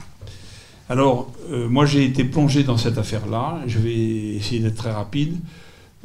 Alors, 0.88 1.32
euh, 1.50 1.68
moi, 1.68 1.84
j'ai 1.84 2.04
été 2.04 2.24
plongé 2.24 2.62
dans 2.62 2.76
cette 2.76 2.96
affaire-là. 2.96 3.60
Je 3.66 3.78
vais 3.78 3.96
essayer 4.36 4.60
d'être 4.60 4.76
très 4.76 4.92
rapide, 4.92 5.36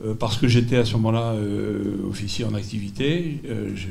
euh, 0.04 0.16
parce 0.16 0.38
que 0.38 0.48
j'étais 0.48 0.78
à 0.78 0.86
ce 0.86 0.94
moment-là 0.94 1.34
euh, 1.34 1.98
officier 2.10 2.46
en 2.46 2.56
activité. 2.56 3.42
je 3.76 3.88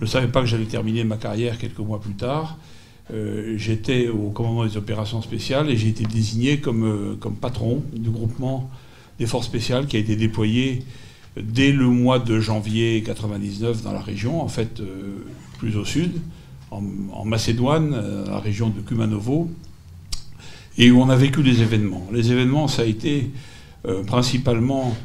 ne 0.00 0.06
savais 0.06 0.28
pas 0.28 0.40
que 0.40 0.46
j'allais 0.46 0.64
terminer 0.64 1.04
ma 1.04 1.16
carrière 1.18 1.58
quelques 1.58 1.78
mois 1.78 2.00
plus 2.00 2.14
tard. 2.14 2.58
j'étais 3.56 4.08
au 4.08 4.30
commandement 4.30 4.64
des 4.66 4.76
opérations 4.76 5.22
spéciales 5.22 5.70
et 5.70 5.76
j'ai 5.76 5.88
été 5.88 6.04
désigné 6.04 6.60
comme, 6.60 7.18
patron 7.40 7.82
du 7.92 8.10
groupement 8.10 8.70
des 9.18 9.26
forces 9.26 9.46
spéciales 9.46 9.86
qui 9.86 9.96
a 9.96 10.00
été 10.00 10.16
déployé 10.16 10.82
dès 11.40 11.72
le 11.72 11.86
mois 11.86 12.18
de 12.18 12.40
janvier 12.40 13.02
99 13.02 13.82
dans 13.82 13.92
la 13.92 14.00
région, 14.00 14.42
en 14.42 14.48
fait 14.48 14.82
plus 15.58 15.76
au 15.76 15.84
sud, 15.84 16.12
en, 16.70 16.82
en 17.12 17.24
Macédoine, 17.24 18.24
la 18.26 18.40
région 18.40 18.68
de 18.70 18.80
Kumanovo, 18.80 19.48
et 20.78 20.90
où 20.90 21.00
on 21.00 21.08
a 21.08 21.16
vécu 21.16 21.42
des 21.42 21.62
événements. 21.62 22.06
Les 22.12 22.32
événements, 22.32 22.68
ça 22.68 22.82
a 22.82 22.84
été 22.84 23.30
euh, 23.86 24.02
principalement 24.02 24.96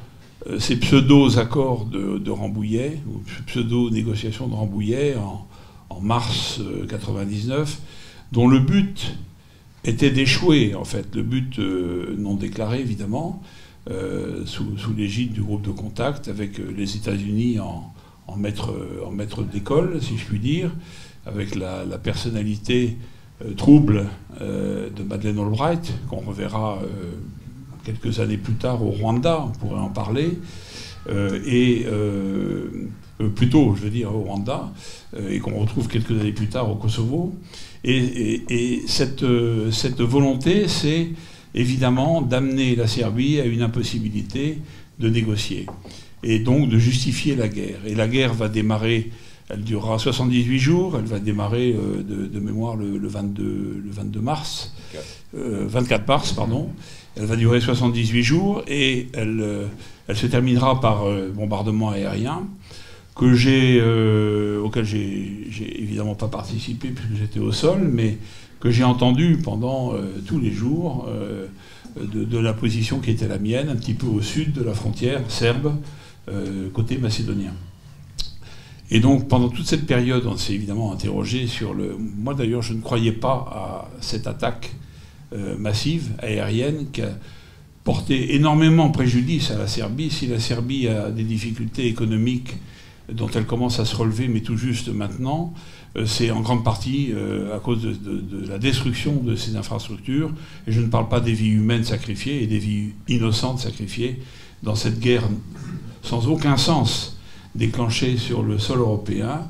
euh, 0.49 0.59
ces 0.59 0.77
pseudo-accords 0.77 1.85
de, 1.85 2.31
Rambouillet, 2.31 2.99
ou 3.07 3.21
pseudo-négociations 3.45 4.47
de 4.47 4.53
Rambouillet 4.53 5.15
en, 5.15 5.47
mars 6.01 6.59
1999, 6.59 7.59
euh, 7.59 7.81
dont 8.31 8.47
le 8.47 8.59
but 8.59 9.15
était 9.83 10.09
d'échouer, 10.09 10.73
en 10.73 10.85
fait, 10.85 11.15
le 11.15 11.21
but 11.21 11.59
non 11.59 12.35
déclaré 12.35 12.79
évidemment, 12.79 13.41
sous, 14.45 14.93
l'égide 14.95 15.33
du 15.33 15.41
groupe 15.41 15.63
de 15.63 15.71
contact 15.71 16.27
avec 16.27 16.59
les 16.59 16.95
États-Unis 16.95 17.59
en, 17.59 17.91
en, 18.27 18.37
maître, 18.37 19.43
d'école, 19.43 20.01
si 20.01 20.17
je 20.17 20.25
puis 20.25 20.39
dire, 20.39 20.71
avec 21.25 21.55
la, 21.55 21.85
personnalité 21.97 22.97
trouble 23.55 24.07
euh, 24.39 24.89
de 24.89 25.03
Madeleine 25.03 25.39
Albright, 25.39 25.93
qu'on 26.09 26.21
reverra 26.21 26.79
euh, 26.83 26.87
quelques 27.83 28.19
années 28.19 28.37
plus 28.37 28.53
tard 28.53 28.83
au 28.83 28.89
Rwanda, 28.89 29.45
on 29.47 29.51
pourrait 29.57 29.81
en 29.81 29.89
parler, 29.89 30.37
et 31.47 31.85
plutôt, 33.35 33.75
je 33.75 33.81
veux 33.81 33.89
dire, 33.89 34.15
au 34.15 34.19
Rwanda, 34.19 34.71
et 35.29 35.39
qu'on 35.39 35.57
retrouve 35.59 35.87
quelques 35.87 36.11
années 36.11 36.31
plus 36.31 36.47
tard 36.47 36.69
au 36.69 36.75
Kosovo. 36.75 37.35
Et, 37.83 38.83
cette, 38.85 39.23
volonté, 39.23 40.67
c'est 40.67 41.09
évidemment 41.55 42.21
d'amener 42.21 42.75
la 42.75 42.85
Serbie 42.85 43.39
à 43.39 43.45
une 43.45 43.63
impossibilité 43.63 44.59
de 44.99 45.09
négocier, 45.09 45.65
et 46.21 46.37
donc 46.37 46.69
de 46.69 46.77
justifier 46.77 47.35
la 47.35 47.47
guerre. 47.47 47.79
Et 47.87 47.95
la 47.95 48.07
guerre 48.07 48.35
va 48.35 48.47
démarrer 48.47 49.09
elle 49.51 49.63
durera 49.63 49.99
78 49.99 50.59
jours. 50.59 50.95
Elle 50.97 51.05
va 51.05 51.19
démarrer 51.19 51.73
euh, 51.73 52.03
de, 52.03 52.39
mémoire 52.39 52.75
le, 52.75 53.07
22, 53.07 53.81
le 53.83 53.91
22 53.91 54.19
mars. 54.19 54.73
24 55.33 56.01
euh, 56.01 56.05
mars, 56.07 56.33
pardon. 56.33 56.69
Elle 57.17 57.25
va 57.25 57.35
durer 57.35 57.59
78 57.59 58.23
jours 58.23 58.63
et 58.67 59.07
elle, 59.13 59.41
euh, 59.41 59.65
elle 60.07 60.15
se 60.15 60.27
terminera 60.27 60.79
par 60.79 61.03
bombardement 61.33 61.89
aérien 61.89 62.43
que 63.15 63.33
j'ai, 63.33 63.81
auquel 64.63 64.85
j'ai 64.85 65.81
évidemment 65.81 66.15
pas 66.15 66.29
participé 66.29 66.89
puisque 66.89 67.19
j'étais 67.19 67.39
au 67.39 67.51
sol, 67.51 67.81
mais 67.91 68.17
que 68.61 68.71
j'ai 68.71 68.85
entendu 68.85 69.37
pendant 69.43 69.93
tous 70.25 70.39
les 70.39 70.51
jours 70.51 71.07
de, 71.99 72.23
de, 72.23 72.37
la 72.39 72.53
position 72.53 72.99
qui 72.99 73.11
était 73.11 73.27
la 73.27 73.37
mienne, 73.37 73.69
un 73.69 73.75
petit 73.75 73.93
peu 73.93 74.07
au 74.07 74.21
sud 74.21 74.53
de 74.53 74.63
la 74.63 74.73
frontière 74.73 75.21
serbe, 75.27 75.75
côté 76.73 76.97
macédonien. 76.97 77.53
Et 78.93 78.99
donc, 78.99 79.29
pendant 79.29 79.47
toute 79.47 79.65
cette 79.65 79.87
période, 79.87 80.25
on 80.25 80.35
s'est 80.35 80.53
évidemment 80.53 80.91
interrogé 80.91 81.47
sur 81.47 81.73
le. 81.73 81.95
Moi, 81.97 82.33
d'ailleurs, 82.33 82.61
je 82.61 82.73
ne 82.73 82.81
croyais 82.81 83.13
pas 83.13 83.47
à 83.49 83.89
cette 84.01 84.27
attaque 84.27 84.73
euh, 85.33 85.57
massive 85.57 86.11
aérienne 86.19 86.87
qui 86.91 87.01
a 87.01 87.09
porté 87.85 88.35
énormément 88.35 88.89
préjudice 88.89 89.49
à 89.49 89.57
la 89.57 89.67
Serbie. 89.67 90.11
Si 90.11 90.27
la 90.27 90.41
Serbie 90.41 90.89
a 90.89 91.09
des 91.09 91.23
difficultés 91.23 91.87
économiques 91.87 92.53
dont 93.09 93.29
elle 93.29 93.45
commence 93.45 93.79
à 93.79 93.85
se 93.85 93.95
relever, 93.95 94.27
mais 94.27 94.41
tout 94.41 94.57
juste 94.57 94.89
maintenant, 94.89 95.53
euh, 95.95 96.05
c'est 96.05 96.29
en 96.29 96.41
grande 96.41 96.65
partie 96.65 97.11
euh, 97.13 97.55
à 97.55 97.59
cause 97.59 97.81
de, 97.81 98.47
la 98.47 98.59
destruction 98.59 99.15
de 99.15 99.37
ces 99.37 99.55
infrastructures. 99.55 100.33
Et 100.67 100.73
je 100.73 100.81
ne 100.81 100.87
parle 100.87 101.07
pas 101.07 101.21
des 101.21 101.33
vies 101.33 101.51
humaines 101.51 101.85
sacrifiées 101.85 102.43
et 102.43 102.47
des 102.47 102.59
vies 102.59 102.89
innocentes 103.07 103.59
sacrifiées 103.59 104.21
dans 104.63 104.75
cette 104.75 104.99
guerre 104.99 105.23
sans 106.03 106.27
aucun 106.27 106.57
sens 106.57 107.17
déclenché 107.55 108.17
sur 108.17 108.43
le 108.43 108.57
sol 108.57 108.79
européen 108.79 109.47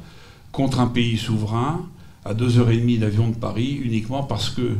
contre 0.51 0.79
un 0.79 0.88
pays 0.88 1.17
souverain 1.17 1.88
à 2.25 2.34
deux 2.34 2.60
heures 2.60 2.70
et 2.70 2.77
demie 2.77 2.98
d'avion 2.98 3.29
de 3.29 3.36
Paris 3.36 3.79
uniquement 3.81 4.24
parce 4.24 4.50
que 4.50 4.75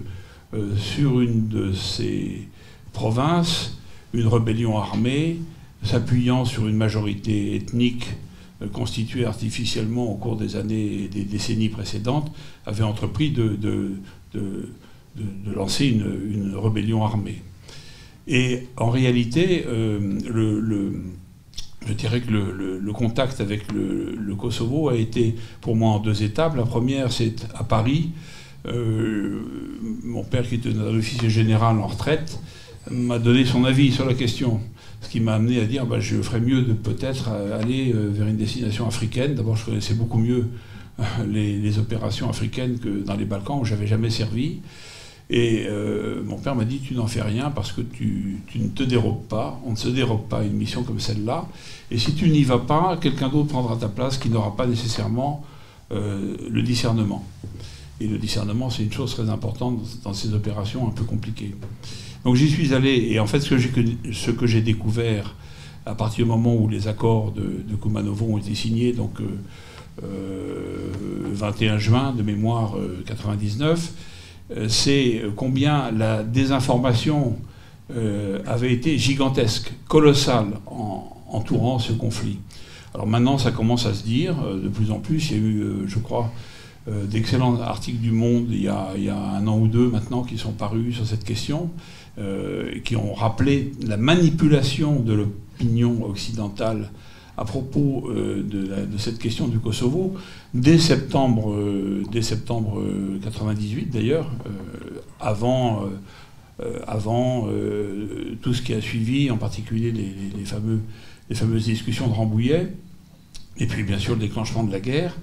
euh, 0.54 0.76
sur 0.76 1.22
une 1.22 1.48
de 1.48 1.72
ces 1.74 2.48
provinces, 2.94 3.78
une 4.14 4.28
rébellion 4.28 4.78
armée, 4.78 5.38
s'appuyant 5.84 6.46
sur 6.46 6.68
une 6.68 6.76
majorité 6.76 7.56
ethnique 7.56 8.08
euh, 8.62 8.68
constituée 8.68 9.26
artificiellement 9.26 10.12
au 10.12 10.16
cours 10.16 10.36
des 10.36 10.56
années 10.56 11.04
et 11.04 11.08
des 11.08 11.24
décennies 11.24 11.70
précédentes, 11.70 12.32
avait 12.66 12.84
entrepris 12.84 13.32
de, 13.32 13.56
de, 13.56 14.70
lancer 15.56 15.88
une, 15.88 16.56
rébellion 16.56 17.04
armée. 17.04 17.42
Et 18.28 18.68
en 18.78 18.90
réalité, 18.90 19.64
euh, 19.68 20.20
le 20.30 21.02
je 21.88 21.94
dirais 21.94 22.22
que 22.22 22.32
le, 22.32 22.94
contact 22.94 23.42
avec 23.42 23.72
le, 23.72 24.36
Kosovo 24.36 24.90
a 24.90 24.96
été 24.96 25.36
pour 25.62 25.76
moi 25.76 25.92
en 25.92 26.00
deux 26.00 26.24
étapes. 26.24 26.56
La 26.56 26.64
première, 26.64 27.12
c'est 27.12 27.48
à 27.56 27.64
Paris. 27.64 28.12
Euh, 28.68 29.42
mon 30.04 30.24
père, 30.24 30.48
qui 30.48 30.56
était 30.56 30.70
un 30.70 30.96
officier 30.98 31.30
général 31.30 31.80
en 31.80 31.88
retraite, 31.88 32.40
m'a 32.90 33.20
donné 33.20 33.46
son 33.46 33.66
avis 33.66 33.92
sur 33.92 34.06
la 34.06 34.14
question. 34.14 34.60
Ce 35.02 35.10
qui 35.10 35.20
m'a 35.20 35.36
amené 35.36 35.60
à 35.60 35.66
dire 35.66 35.86
bah, 35.86 36.00
je 36.00 36.22
ferais 36.22 36.40
mieux 36.40 36.62
de 36.62 36.74
peut-être 36.74 37.30
aller 37.30 37.92
euh, 37.94 38.10
vers 38.12 38.28
une 38.28 38.38
destination 38.38 38.88
africaine. 38.88 39.34
D'abord, 39.34 39.56
je 39.56 39.66
connaissais 39.66 39.96
beaucoup 39.96 40.20
mieux 40.20 40.48
euh, 41.00 41.04
les, 41.28 41.58
les, 41.58 41.80
opérations 41.80 42.30
africaines 42.30 42.78
que 42.78 43.04
dans 43.04 43.16
les 43.16 43.26
Balkans 43.26 43.60
où 43.60 43.66
j'avais 43.66 43.88
jamais 43.88 44.12
servi. 44.12 44.60
Et 45.34 45.66
euh, 45.66 46.22
mon 46.26 46.38
père 46.38 46.56
m'a 46.56 46.66
dit 46.66 46.80
Tu 46.80 46.94
n'en 46.94 47.08
fais 47.08 47.22
rien 47.22 47.52
parce 47.52 47.72
que 47.72 47.80
tu, 47.80 48.42
ne 48.54 48.68
te 48.68 48.84
dérobes 48.84 49.26
pas. 49.28 49.60
On 49.66 49.72
ne 49.72 49.76
se 49.78 49.88
dérobe 49.88 50.28
pas 50.28 50.40
à 50.40 50.44
une 50.44 50.54
mission 50.54 50.84
comme 50.84 51.00
celle-là. 51.00 51.48
Et 51.90 51.98
si 51.98 52.14
tu 52.14 52.30
n'y 52.30 52.44
vas 52.44 52.60
pas, 52.60 52.98
quelqu'un 52.98 53.30
d'autre 53.30 53.48
prendra 53.48 53.78
ta 53.78 53.88
place 53.88 54.18
qui 54.18 54.30
n'aura 54.30 54.58
pas 54.58 54.68
nécessairement 54.68 55.46
euh, 55.94 56.36
le 56.50 56.62
discernement. 56.62 57.26
Et 58.02 58.08
le 58.08 58.18
discernement, 58.18 58.70
c'est 58.70 58.84
une 58.84 58.92
chose 58.92 59.16
très 59.16 59.30
importante 59.30 59.80
dans 60.04 60.14
ces 60.14 60.34
opérations 60.34 60.86
un 60.88 60.92
peu 60.92 61.06
compliquées. 61.06 61.56
Donc 62.26 62.36
j'y 62.36 62.50
suis 62.50 62.74
allé, 62.74 63.10
et 63.12 63.20
en 63.20 63.28
fait, 63.28 63.40
ce 63.40 64.32
que 64.32 64.48
j'ai 64.48 64.62
découvert 64.62 65.36
à 65.86 65.96
partir 65.96 66.26
du 66.26 66.30
moment 66.30 66.56
où 66.56 66.68
les 66.68 66.88
accords 66.88 67.32
de, 67.32 67.64
de 67.68 67.76
Kumanovo 67.76 68.26
ont 68.26 68.38
été 68.38 68.54
signés, 68.54 68.92
donc 68.92 69.22
21 70.02 71.74
euh, 71.76 71.78
juin 71.78 72.14
de 72.14 72.22
mémoire 72.22 72.76
99, 73.06 73.80
euh, 73.80 74.21
c'est 74.68 75.22
combien 75.36 75.92
la 75.92 76.24
désinformation 76.24 77.38
euh, 77.96 78.40
avait 78.46 78.72
été 78.72 78.98
gigantesque, 78.98 79.74
colossale 79.88 80.48
en 80.66 81.08
entourant 81.30 81.80
ce 81.80 81.94
conflit. 81.94 82.40
Alors 82.94 83.08
maintenant, 83.08 83.38
ça 83.38 83.52
commence 83.52 83.86
à 83.86 83.94
se 83.94 84.04
dire 84.04 84.36
de 84.36 84.68
plus 84.68 84.92
en 84.92 85.00
plus. 85.00 85.32
Il 85.32 85.38
y 85.38 85.40
a 85.40 85.44
eu, 85.44 85.64
je 85.88 85.98
crois, 86.00 86.30
d'excellents 86.88 87.62
articles 87.62 88.00
du 88.00 88.12
Monde 88.12 88.48
il 88.50 88.64
y, 88.64 88.68
a, 88.68 88.90
il 88.98 89.04
y, 89.04 89.10
a, 89.10 89.18
un 89.18 89.48
an 89.48 89.58
ou 89.58 89.68
deux 89.68 89.88
maintenant 89.88 90.24
qui 90.24 90.38
sont 90.38 90.52
parus 90.52 90.96
sur 90.96 91.06
cette 91.08 91.24
question, 91.24 91.70
qui 92.84 92.98
ont 92.98 93.14
rappelé 93.14 93.72
la 93.88 93.96
manipulation 93.96 95.00
de 95.00 95.14
l'opinion 95.14 96.04
occidentale 96.04 96.92
à 97.38 97.46
propos 97.46 98.10
euh, 98.10 98.44
de, 98.44 98.98
cette 98.98 99.20
question 99.20 99.48
du 99.48 99.60
Kosovo. 99.60 100.16
Dès 100.54 100.78
septembre, 100.78 101.54
euh, 101.54 102.04
dès 102.12 102.22
septembre 102.22 102.84
98 103.24 103.82
euh, 103.82 103.92
d'ailleurs, 103.92 104.32
avant, 105.20 105.86
avant 106.88 107.48
tout 108.42 108.54
ce 108.54 108.62
qui 108.62 108.74
a 108.74 108.82
suivi, 108.82 109.32
en 109.32 109.38
particulier 109.38 109.92
les, 109.92 110.14
les 110.38 111.36
fameuses 111.36 111.66
discussions 111.66 112.08
de 112.08 112.14
Rambouillet, 112.14 112.74
et 113.58 113.68
puis 113.68 113.84
bien 113.84 114.00
sûr 114.00 114.14
le 114.16 114.20
déclenchement 114.20 114.64
de 114.64 114.72
la 114.72 114.80
guerre. 114.80 115.16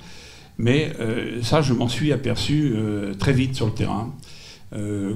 Mais 0.58 0.92
ça, 1.42 1.62
je 1.62 1.72
m'en 1.72 1.88
suis 1.88 2.12
aperçu 2.12 2.74
très 3.18 3.32
vite 3.32 3.56
sur 3.56 3.66
le 3.66 3.72
terrain. 3.72 4.14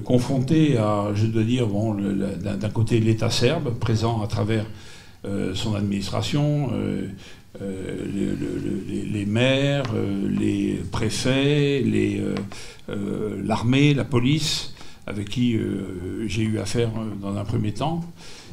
confronté 0.04 0.76
à, 0.76 1.10
je 1.14 1.26
dois 1.26 1.44
dire, 1.44 1.66
bon, 1.68 1.94
d'un 1.94 2.70
côté 2.70 2.98
l'État 3.00 3.30
serbe, 3.30 3.74
présent 3.78 4.22
à 4.22 4.26
travers 4.26 4.64
euh, 4.64 4.91
son 5.54 5.74
administration, 5.74 6.70
euh, 6.72 7.06
euh, 7.60 8.06
les, 9.12 9.26
maires, 9.26 9.84
les 10.28 10.80
préfets, 10.90 11.84
l'armée, 12.88 13.94
la 13.94 14.04
police, 14.04 14.74
avec 15.06 15.28
qui 15.28 15.58
j'ai 16.26 16.42
eu 16.42 16.58
affaire 16.58 16.90
dans 17.20 17.36
un 17.36 17.44
premier 17.44 17.72
temps. 17.72 18.00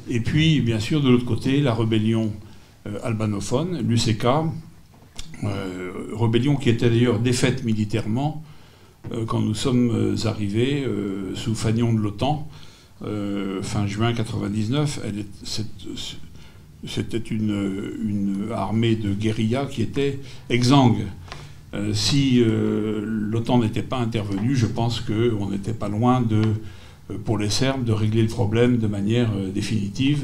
Et 0.09 0.19
puis, 0.19 0.61
bien 0.61 0.79
sûr, 0.79 1.01
de 1.01 1.09
l'autre 1.09 1.25
côté, 1.25 1.61
la 1.61 1.73
rébellion 1.73 2.31
albanophone, 3.03 3.81
l'UCK, 3.81 4.25
rébellion 6.13 6.55
qui 6.55 6.69
était 6.69 6.89
d'ailleurs 6.89 7.19
défaite 7.19 7.63
militairement 7.63 8.43
quand 9.27 9.39
nous 9.39 9.55
sommes 9.55 10.15
arrivés 10.25 10.85
sous 11.35 11.55
fanion 11.55 11.93
de 11.93 11.99
l'OTAN, 11.99 12.47
fin 13.61 13.87
juin 13.87 14.13
99. 14.13 14.99
Elle 15.05 15.19
est, 15.19 15.47
c'était 16.87 17.17
une, 17.17 18.47
armée 18.53 18.95
de 18.95 19.13
guérilla 19.13 19.65
qui 19.65 19.81
était 19.81 20.19
exsangue. 20.49 21.05
Euh, 21.73 21.93
si 21.93 22.41
euh, 22.41 23.01
l'OTAN 23.05 23.59
n'était 23.59 23.83
pas 23.83 23.97
intervenue, 23.97 24.55
je 24.55 24.65
pense 24.65 25.01
qu'on 25.01 25.49
n'était 25.51 25.73
pas 25.73 25.87
loin 25.87 26.21
de, 26.21 26.41
euh, 27.11 27.17
pour 27.23 27.37
les 27.37 27.49
Serbes, 27.49 27.83
de 27.83 27.91
régler 27.91 28.23
le 28.23 28.27
problème 28.27 28.77
de 28.77 28.87
manière 28.87 29.29
définitive 29.53 30.23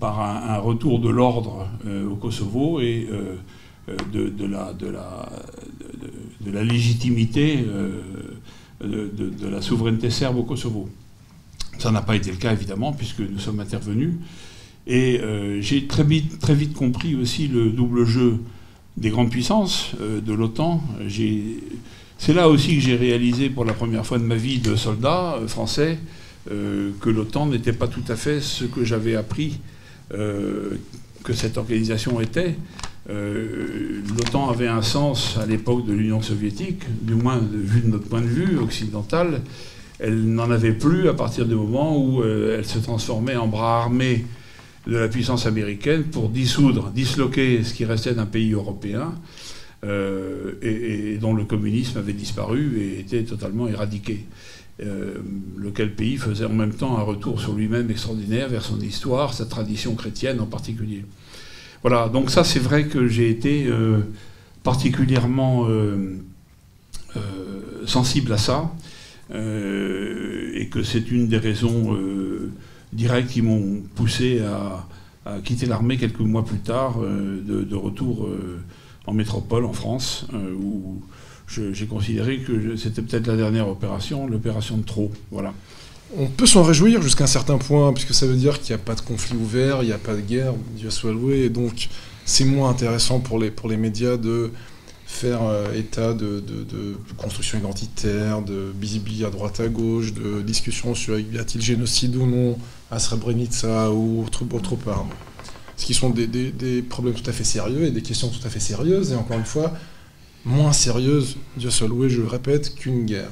par 0.00 0.20
un, 0.20 0.58
retour 0.58 0.98
de 0.98 1.08
l'ordre 1.08 1.68
au 2.10 2.16
Kosovo 2.16 2.80
et 2.80 3.08
de, 4.12 4.44
la, 4.44 4.74
légitimité 6.64 7.64
de, 8.82 9.48
la 9.48 9.62
souveraineté 9.62 10.10
serbe 10.10 10.38
au 10.38 10.42
Kosovo. 10.42 10.88
Ça 11.78 11.92
n'a 11.92 12.02
pas 12.02 12.16
été 12.16 12.32
le 12.32 12.36
cas, 12.36 12.52
évidemment, 12.52 12.92
puisque 12.92 13.20
nous 13.20 13.38
sommes 13.38 13.60
intervenus. 13.60 14.14
Et 14.86 15.20
euh, 15.20 15.60
j'ai 15.60 15.86
très 15.86 16.04
vite, 16.04 16.74
compris 16.74 17.16
aussi 17.16 17.48
le 17.48 17.70
double 17.70 18.04
jeu 18.04 18.38
des 18.96 19.10
grandes 19.10 19.30
puissances 19.30 19.92
euh, 20.00 20.20
de 20.20 20.32
l'OTAN. 20.32 20.82
C'est 22.18 22.32
là 22.32 22.48
aussi 22.48 22.76
que 22.76 22.80
j'ai 22.80 22.96
réalisé 22.96 23.50
pour 23.50 23.64
la 23.64 23.72
première 23.72 24.06
fois 24.06 24.18
de 24.18 24.24
ma 24.24 24.36
vie 24.36 24.58
de 24.58 24.76
soldat 24.76 25.34
euh, 25.34 25.48
français 25.48 25.98
que 26.48 27.10
l'OTAN 27.10 27.46
n'était 27.46 27.72
pas 27.72 27.88
tout 27.88 28.04
à 28.06 28.14
fait 28.14 28.40
ce 28.40 28.62
que 28.62 28.84
j'avais 28.84 29.16
appris 29.16 29.58
que 30.12 31.32
cette 31.32 31.58
organisation 31.58 32.20
était. 32.20 32.54
L'OTAN 33.08 34.48
avait 34.48 34.68
un 34.68 34.80
sens 34.80 35.38
à 35.42 35.44
l'époque 35.44 35.84
de 35.86 35.92
l'Union 35.92 36.22
soviétique, 36.22 36.82
du 37.02 37.14
moins 37.14 37.40
vu 37.52 37.80
de 37.80 37.88
notre 37.88 38.04
point 38.04 38.20
de 38.20 38.28
vue 38.28 38.58
occidental. 38.58 39.42
Elle 39.98 40.24
n'en 40.34 40.48
avait 40.48 40.70
plus 40.70 41.08
à 41.08 41.14
partir 41.14 41.46
du 41.46 41.56
moment 41.56 41.98
où 41.98 42.22
elle 42.22 42.64
se 42.64 42.78
transformait 42.78 43.34
en 43.34 43.48
bras 43.48 43.82
armés 43.82 44.24
de 44.86 44.96
la 44.96 45.08
puissance 45.08 45.46
américaine 45.46 46.04
pour 46.04 46.28
dissoudre, 46.28 46.90
disloquer 46.90 47.64
ce 47.64 47.74
qui 47.74 47.84
restait 47.84 48.14
d'un 48.14 48.26
pays 48.26 48.52
européen 48.52 49.14
euh, 49.84 50.52
et, 50.62 51.18
dont 51.18 51.34
le 51.34 51.44
communisme 51.44 51.98
avait 51.98 52.12
disparu 52.12 52.78
et 52.78 53.00
était 53.00 53.24
totalement 53.24 53.68
éradiqué. 53.68 54.24
Euh, 54.82 55.14
lequel 55.56 55.94
pays 55.94 56.18
faisait 56.18 56.44
en 56.44 56.52
même 56.52 56.74
temps 56.74 56.98
un 56.98 57.02
retour 57.02 57.40
sur 57.40 57.54
lui-même 57.54 57.90
extraordinaire 57.90 58.48
vers 58.48 58.62
son 58.62 58.80
histoire, 58.80 59.34
sa 59.34 59.46
tradition 59.46 59.94
chrétienne 59.94 60.40
en 60.40 60.46
particulier. 60.46 61.04
Voilà, 61.82 62.08
donc 62.08 62.30
ça 62.30 62.44
c'est 62.44 62.58
vrai 62.58 62.86
que 62.86 63.08
j'ai 63.08 63.30
été 63.30 63.66
euh, 63.66 64.00
particulièrement 64.62 65.68
sensible 67.86 68.32
à 68.32 68.38
ça 68.38 68.70
et 69.32 70.68
que 70.70 70.82
c'est 70.82 71.10
une 71.10 71.28
des 71.28 71.38
raisons 71.38 71.96
directs 72.96 73.28
qui 73.28 73.42
m'ont 73.42 73.82
poussé 73.94 74.40
à, 74.40 74.86
quitter 75.44 75.66
l'armée 75.66 75.96
quelques 75.96 76.20
mois 76.20 76.44
plus 76.44 76.58
tard, 76.58 77.00
euh, 77.02 77.42
de, 77.44 77.74
retour 77.74 78.26
euh, 78.26 78.60
en 79.06 79.12
métropole, 79.12 79.64
en 79.64 79.72
France, 79.72 80.26
euh, 80.32 80.54
où 80.54 81.02
j'ai 81.48 81.86
considéré 81.86 82.38
que 82.38 82.76
c'était 82.76 83.02
peut-être 83.02 83.26
la 83.26 83.36
dernière 83.36 83.68
opération, 83.68 84.26
l'opération 84.26 84.76
de 84.78 84.84
trop. 84.84 85.10
Voilà. 85.32 85.52
On 86.16 86.26
peut 86.26 86.46
s'en 86.46 86.62
réjouir 86.62 87.02
jusqu'à 87.02 87.24
un 87.24 87.28
certain 87.28 87.58
point, 87.58 87.92
puisque 87.92 88.14
ça 88.14 88.26
veut 88.26 88.36
dire 88.36 88.60
qu'il 88.60 88.74
n'y 88.74 88.80
a 88.80 88.84
pas 88.84 88.94
de 88.94 89.00
conflit 89.00 89.36
ouvert, 89.36 89.82
il 89.82 89.86
n'y 89.86 89.92
a 89.92 89.98
pas 89.98 90.14
de 90.14 90.20
guerre, 90.20 90.54
Dieu 90.76 90.90
soit 90.90 91.12
loué, 91.12 91.40
et 91.40 91.48
donc 91.48 91.88
c'est 92.24 92.44
moins 92.44 92.70
intéressant 92.70 93.18
pour 93.18 93.40
les, 93.40 93.50
pour 93.50 93.68
les 93.68 93.76
médias 93.76 94.16
de 94.16 94.52
faire 95.06 95.40
état 95.74 96.14
de, 96.14 96.42
construction 97.16 97.58
identitaire, 97.58 98.42
de 98.42 98.72
visibilité 98.78 99.24
à 99.24 99.30
droite 99.30 99.58
à 99.60 99.68
gauche, 99.68 100.12
de 100.12 100.42
discussion 100.42 100.94
sur 100.94 101.18
y 101.18 101.38
a-t-il 101.38 101.62
génocide 101.62 102.14
ou 102.16 102.26
non 102.26 102.58
à 102.90 102.98
Srebrenica 102.98 103.90
ou 103.90 104.24
autre, 104.24 104.76
part. 104.76 105.06
Ce 105.76 105.84
qui 105.84 105.94
sont 105.94 106.10
des, 106.10 106.82
problèmes 106.82 107.14
tout 107.14 107.28
à 107.28 107.32
fait 107.32 107.44
sérieux 107.44 107.84
et 107.84 107.90
des 107.90 108.02
questions 108.02 108.28
tout 108.28 108.44
à 108.46 108.50
fait 108.50 108.60
sérieuses, 108.60 109.12
et 109.12 109.14
encore 109.14 109.38
une 109.38 109.44
fois, 109.44 109.74
moins 110.44 110.72
sérieuses, 110.72 111.36
Dieu 111.56 111.70
soit 111.70 111.88
loué, 111.88 112.08
je 112.08 112.20
le 112.20 112.28
répète, 112.28 112.74
qu'une 112.74 113.04
guerre. 113.04 113.30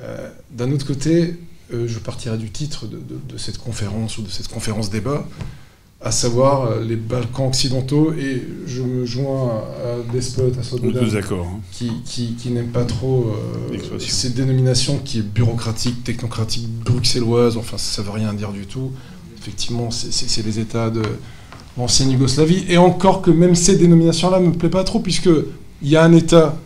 Euh, 0.00 0.30
d'un 0.50 0.70
autre 0.72 0.86
côté, 0.86 1.38
euh, 1.72 1.88
je 1.88 1.98
partirai 1.98 2.38
du 2.38 2.50
titre 2.50 2.86
de, 2.86 3.38
cette 3.38 3.58
conférence 3.58 4.18
ou 4.18 4.22
de 4.22 4.28
cette 4.28 4.48
conférence 4.48 4.90
débat 4.90 5.26
à 6.00 6.10
savoir 6.10 6.64
euh, 6.64 6.84
les 6.84 6.96
Balkans 6.96 7.46
occidentaux, 7.48 8.12
et 8.12 8.42
je 8.66 8.82
me 8.82 9.06
joins 9.06 9.62
à 9.82 10.12
Despot, 10.12 10.52
à 10.58 10.62
Sobodan, 10.62 11.00
hein. 11.02 11.60
qui, 11.72 11.90
qui, 12.04 12.34
qui 12.34 12.50
n'aime 12.50 12.68
pas 12.68 12.84
trop 12.84 13.32
euh, 13.72 13.98
ces 13.98 14.30
dénominations 14.30 14.98
qui 14.98 15.20
est 15.20 15.22
bureaucratique, 15.22 16.04
technocratique, 16.04 16.68
bruxelloise, 16.84 17.56
enfin 17.56 17.78
ça 17.78 18.02
ne 18.02 18.06
veut 18.06 18.12
rien 18.12 18.34
dire 18.34 18.52
du 18.52 18.66
tout. 18.66 18.92
Effectivement, 19.38 19.90
c'est 19.90 20.44
les 20.44 20.58
États 20.58 20.90
de 20.90 21.02
l'ancienne 21.78 22.10
Yougoslavie, 22.10 22.64
et 22.68 22.78
encore 22.78 23.22
que 23.22 23.30
même 23.30 23.54
ces 23.54 23.76
dénominations-là 23.76 24.40
ne 24.40 24.48
me 24.48 24.52
plaisent 24.52 24.70
pas 24.70 24.84
trop, 24.84 25.00
puisqu'il 25.00 25.88
y 25.88 25.96
a 25.96 26.04
un 26.04 26.12
État 26.12 26.56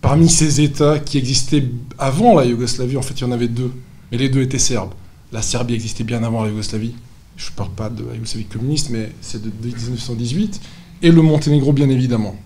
parmi 0.00 0.28
ces 0.28 0.60
États 0.60 0.98
qui 0.98 1.18
existaient 1.18 1.64
avant 1.98 2.34
la 2.34 2.44
Yougoslavie, 2.44 2.96
en 2.96 3.02
fait 3.02 3.14
il 3.14 3.20
y 3.20 3.24
en 3.24 3.32
avait 3.32 3.48
deux, 3.48 3.70
mais 4.10 4.18
les 4.18 4.28
deux 4.28 4.42
étaient 4.42 4.58
serbes. 4.58 4.92
La 5.32 5.42
Serbie 5.42 5.74
existait 5.74 6.04
bien 6.04 6.22
avant 6.24 6.42
la 6.42 6.50
Yougoslavie, 6.50 6.94
je 7.38 7.50
ne 7.52 7.56
parle 7.56 7.70
pas 7.70 7.88
de 7.88 8.04
la 8.04 8.14
Yougoslavie 8.14 8.44
communiste, 8.44 8.90
mais 8.90 9.12
c'est 9.20 9.40
de 9.40 9.50
1918, 9.64 10.60
et 11.02 11.10
le 11.10 11.22
Monténégro, 11.22 11.72
bien 11.72 11.88
évidemment. 11.88 12.36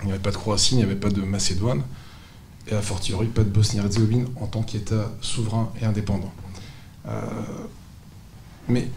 Il 0.00 0.06
n'y 0.06 0.12
avait 0.12 0.22
pas 0.22 0.30
de 0.30 0.36
Croatie, 0.36 0.74
il 0.74 0.78
n'y 0.78 0.84
avait 0.84 0.94
pas 0.94 1.10
de 1.10 1.20
Macédoine, 1.20 1.82
et 2.68 2.74
a 2.74 2.80
fortiori 2.80 3.26
pas 3.26 3.42
de 3.42 3.48
Bosnie-Herzégovine 3.48 4.26
en 4.40 4.46
tant 4.46 4.62
qu'État 4.62 5.12
souverain 5.20 5.70
et 5.82 5.84
indépendant. 5.84 6.32
Euh, 7.08 7.20
mais 8.68 8.88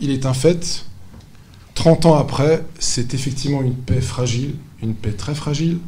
il 0.00 0.10
est 0.10 0.26
un 0.26 0.34
fait, 0.34 0.84
30 1.74 2.06
ans 2.06 2.16
après, 2.16 2.64
c'est 2.80 3.14
effectivement 3.14 3.62
une 3.62 3.76
paix 3.76 4.00
fragile, 4.00 4.56
une 4.82 4.94
paix 4.94 5.12
très 5.12 5.34
fragile, 5.34 5.78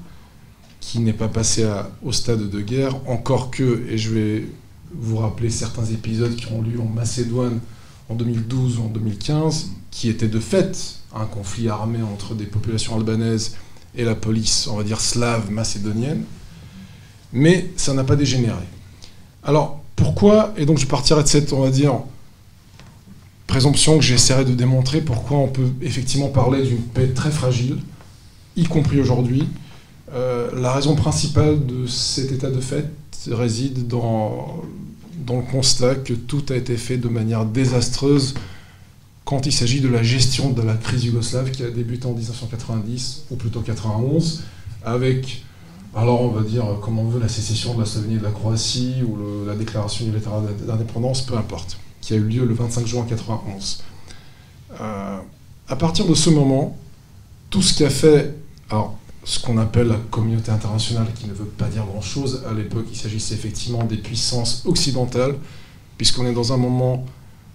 qui 0.78 1.00
n'est 1.00 1.12
pas 1.12 1.28
passé 1.28 1.68
au 2.04 2.12
stade 2.12 2.48
de 2.48 2.60
guerre, 2.60 2.96
encore 3.08 3.50
que, 3.50 3.84
et 3.88 3.98
je 3.98 4.10
vais 4.10 4.48
vous 4.94 5.16
rappeler 5.16 5.50
certains 5.50 5.84
épisodes 5.86 6.36
qui 6.36 6.46
ont 6.52 6.62
lieu 6.62 6.80
en 6.80 6.86
Macédoine 6.86 7.60
en 8.12 8.14
2012 8.14 8.78
ou 8.78 8.82
en 8.82 8.88
2015, 8.88 9.70
qui 9.90 10.08
étaient 10.08 10.28
de 10.28 10.40
fait 10.40 10.98
un 11.14 11.24
conflit 11.24 11.68
armé 11.68 11.98
entre 12.02 12.34
des 12.34 12.46
populations 12.46 12.96
albanaises 12.96 13.56
et 13.96 14.04
la 14.04 14.14
police, 14.14 14.68
on 14.68 14.76
va 14.76 14.84
dire, 14.84 15.00
slave 15.00 15.50
macédonienne. 15.50 16.24
Mais 17.32 17.70
ça 17.76 17.94
n'a 17.94 18.04
pas 18.04 18.16
dégénéré. 18.16 18.64
Alors, 19.42 19.82
pourquoi 19.96 20.52
Et 20.56 20.66
donc 20.66 20.78
je 20.78 20.86
partirai 20.86 21.22
de 21.22 21.28
cette, 21.28 21.52
on 21.52 21.60
va 21.60 21.70
dire, 21.70 22.00
présomption 23.46 23.98
que 23.98 24.04
j'essaierai 24.04 24.44
de 24.44 24.54
démontrer 24.54 25.00
pourquoi 25.00 25.38
on 25.38 25.48
peut 25.48 25.70
effectivement 25.82 26.28
parler 26.28 26.62
d'une 26.62 26.82
paix 26.82 27.08
très 27.08 27.30
fragile, 27.30 27.78
y 28.56 28.64
compris 28.64 29.00
aujourd'hui. 29.00 29.48
Euh, 30.14 30.50
la 30.60 30.72
raison 30.72 30.94
principale 30.94 31.64
de 31.64 31.86
cet 31.86 32.32
état 32.32 32.50
de 32.50 32.60
fait 32.60 32.90
réside 33.30 33.88
dans, 33.88 34.62
dans 35.24 35.36
le 35.36 35.42
constat 35.42 35.96
que 35.96 36.12
tout 36.12 36.44
a 36.50 36.56
été 36.56 36.76
fait 36.76 36.96
de 36.96 37.08
manière 37.08 37.44
désastreuse 37.44 38.34
quand 39.24 39.46
il 39.46 39.52
s'agit 39.52 39.80
de 39.80 39.88
la 39.88 40.02
gestion 40.02 40.50
de 40.50 40.62
la 40.62 40.74
crise 40.74 41.04
yougoslave 41.04 41.50
qui 41.50 41.62
a 41.62 41.70
débuté 41.70 42.06
en 42.06 42.12
1990, 42.12 43.24
ou 43.30 43.36
plutôt 43.36 43.60
91, 43.60 44.42
avec, 44.84 45.44
alors 45.94 46.22
on 46.22 46.28
va 46.28 46.42
dire, 46.42 46.64
comme 46.82 46.98
on 46.98 47.04
veut, 47.04 47.20
la 47.20 47.28
sécession 47.28 47.74
de 47.74 47.80
la 47.80 47.86
Slovénie 47.86 48.16
et 48.16 48.18
de 48.18 48.24
la 48.24 48.30
Croatie, 48.30 48.96
ou 49.06 49.46
la 49.46 49.54
déclaration 49.54 50.04
unilatérale 50.04 50.44
d'indépendance, 50.66 51.22
peu 51.22 51.36
importe, 51.36 51.78
qui 52.00 52.14
a 52.14 52.16
eu 52.16 52.24
lieu 52.24 52.44
le 52.44 52.54
25 52.54 52.86
juin 52.86 53.06
91. 53.08 53.84
Euh, 54.80 55.18
à 55.68 55.76
partir 55.76 56.06
de 56.06 56.14
ce 56.14 56.30
moment, 56.30 56.76
tout 57.48 57.62
ce 57.62 57.78
qu'a 57.78 57.90
fait, 57.90 58.34
ce 59.24 59.38
qu'on 59.40 59.58
appelle 59.58 59.88
la 59.88 60.00
communauté 60.10 60.50
internationale, 60.50 61.06
qui 61.14 61.26
ne 61.26 61.32
veut 61.32 61.44
pas 61.44 61.68
dire 61.68 61.84
grand-chose, 61.84 62.42
à 62.48 62.52
l'époque 62.52 62.86
il 62.90 62.96
s'agissait 62.96 63.34
effectivement 63.34 63.84
des 63.84 63.96
puissances 63.96 64.62
occidentales, 64.66 65.36
puisqu'on 65.96 66.26
est 66.26 66.32
dans 66.32 66.52
un 66.52 66.56
moment 66.56 67.04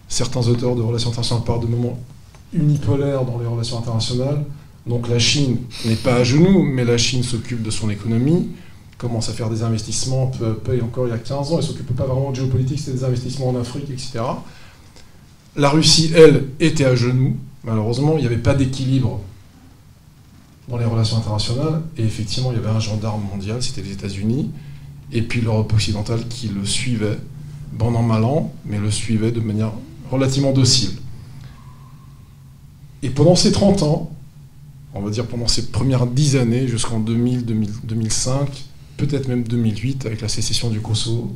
certains 0.08 0.48
auteurs 0.48 0.76
de 0.76 0.82
relations 0.82 1.10
internationales 1.10 1.44
parlent 1.44 1.62
de 1.62 1.68
moments 1.68 2.00
unipolaires 2.54 3.26
dans 3.26 3.40
les 3.40 3.46
relations 3.46 3.78
internationales. 3.78 4.44
Donc 4.86 5.10
la 5.10 5.20
Chine 5.20 5.58
n'est 5.86 5.96
pas 5.96 6.16
à 6.16 6.24
genoux, 6.24 6.64
mais 6.64 6.86
la 6.86 6.98
Chine 6.98 7.24
s'occupe 7.24 7.62
de 7.62 7.72
son 7.72 7.90
économie, 7.90 8.50
commence 8.98 9.28
à 9.28 9.34
faire 9.34 9.50
des 9.50 9.64
investissements, 9.64 10.32
et 10.74 10.82
encore 10.82 11.08
il 11.08 11.10
y 11.10 11.14
a 11.14 11.18
15 11.18 11.52
ans, 11.52 11.56
elle 11.56 11.58
ne 11.58 11.62
s'occupe 11.62 11.94
pas 11.94 12.06
vraiment 12.06 12.32
de 12.32 12.38
géopolitique, 12.38 12.80
c'était 12.80 12.98
des 12.98 13.04
investissements 13.04 13.50
en 13.50 13.60
Afrique, 13.60 13.90
etc. 13.90 14.20
La 15.58 15.70
Russie, 15.70 16.12
elle, 16.16 16.46
était 16.60 16.86
à 16.86 16.96
genoux. 16.96 17.36
Malheureusement, 17.64 18.14
il 18.18 18.22
n'y 18.22 18.28
avait 18.28 18.38
pas 18.38 18.54
d'équilibre 18.54 19.20
dans 20.68 20.78
les 20.78 20.86
relations 20.86 21.18
internationales, 21.18 21.82
et 21.98 22.04
effectivement, 22.04 22.52
il 22.52 22.56
y 22.56 22.60
avait 22.60 22.76
un 22.76 22.80
gendarme 22.80 23.22
mondial, 23.32 23.62
c'était 23.64 23.82
les 23.82 23.92
États-Unis, 23.92 24.52
et 25.12 25.22
puis 25.22 25.42
l'Europe 25.42 25.72
occidentale 25.74 26.28
qui 26.28 26.50
le 26.50 26.66
suivait, 26.66 27.18
bon 27.74 27.96
an, 27.96 28.04
mal 28.04 28.24
an, 28.24 28.54
mais 28.66 28.78
le 28.78 28.92
suivait 28.92 29.32
de 29.32 29.40
manière 29.40 29.72
relativement 30.12 30.52
docile. 30.52 30.92
Et 33.04 33.10
pendant 33.10 33.36
ces 33.36 33.52
30 33.52 33.84
ans, 33.84 34.12
on 34.94 35.02
va 35.02 35.10
dire 35.10 35.26
pendant 35.26 35.48
ces 35.48 35.68
premières 35.68 36.08
10 36.08 36.36
années, 36.38 36.68
jusqu'en 36.68 37.00
2000, 37.00 37.46
2005, 37.46 38.66
peut-être 38.98 39.28
même 39.28 39.44
2008, 39.44 40.06
avec 40.06 40.22
la 40.22 40.28
sécession 40.28 40.70
du 40.70 40.82
Kosovo, 40.82 41.36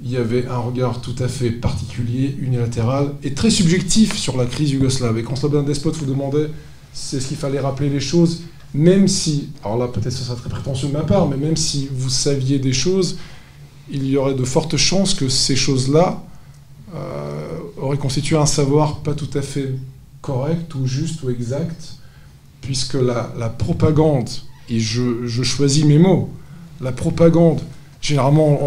il 0.00 0.10
y 0.10 0.16
avait 0.16 0.46
un 0.46 0.58
regard 0.58 1.00
tout 1.00 1.16
à 1.18 1.26
fait 1.26 1.50
particulier, 1.50 2.36
unilatéral 2.38 3.14
et 3.24 3.34
très 3.34 3.50
subjectif 3.50 4.16
sur 4.16 4.36
la 4.36 4.46
crise 4.46 4.70
yougoslave. 4.70 5.18
Et 5.18 5.24
quand 5.24 5.34
Slobodan 5.34 5.64
Despot 5.64 5.90
vous 5.90 6.06
demandait, 6.06 6.50
c'est 6.92 7.20
ce 7.20 7.28
qu'il 7.28 7.36
fallait 7.36 7.60
rappeler 7.60 7.88
les 7.88 8.00
choses, 8.00 8.42
même 8.74 9.08
si, 9.08 9.50
alors 9.64 9.78
là 9.78 9.88
peut-être 9.88 10.12
ce 10.12 10.24
sera 10.24 10.36
très 10.36 10.50
prétentieux 10.50 10.88
de 10.88 10.92
ma 10.92 11.02
part, 11.02 11.28
mais 11.28 11.36
même 11.36 11.56
si 11.56 11.88
vous 11.92 12.10
saviez 12.10 12.58
des 12.58 12.72
choses, 12.72 13.18
il 13.90 14.06
y 14.06 14.16
aurait 14.16 14.34
de 14.34 14.44
fortes 14.44 14.76
chances 14.76 15.14
que 15.14 15.28
ces 15.28 15.56
choses-là 15.56 16.22
euh, 16.94 17.58
aurait 17.76 17.96
constitué 17.96 18.36
un 18.36 18.46
savoir 18.46 18.98
pas 18.98 19.14
tout 19.14 19.30
à 19.34 19.42
fait 19.42 19.74
correct 20.20 20.74
ou 20.74 20.86
juste 20.86 21.22
ou 21.22 21.30
exact, 21.30 21.94
puisque 22.60 22.94
la, 22.94 23.48
propagande, 23.48 24.28
et 24.68 24.80
je, 24.80 25.42
choisis 25.42 25.84
mes 25.84 25.98
mots, 25.98 26.30
la 26.80 26.92
propagande, 26.92 27.60
généralement 28.00 28.58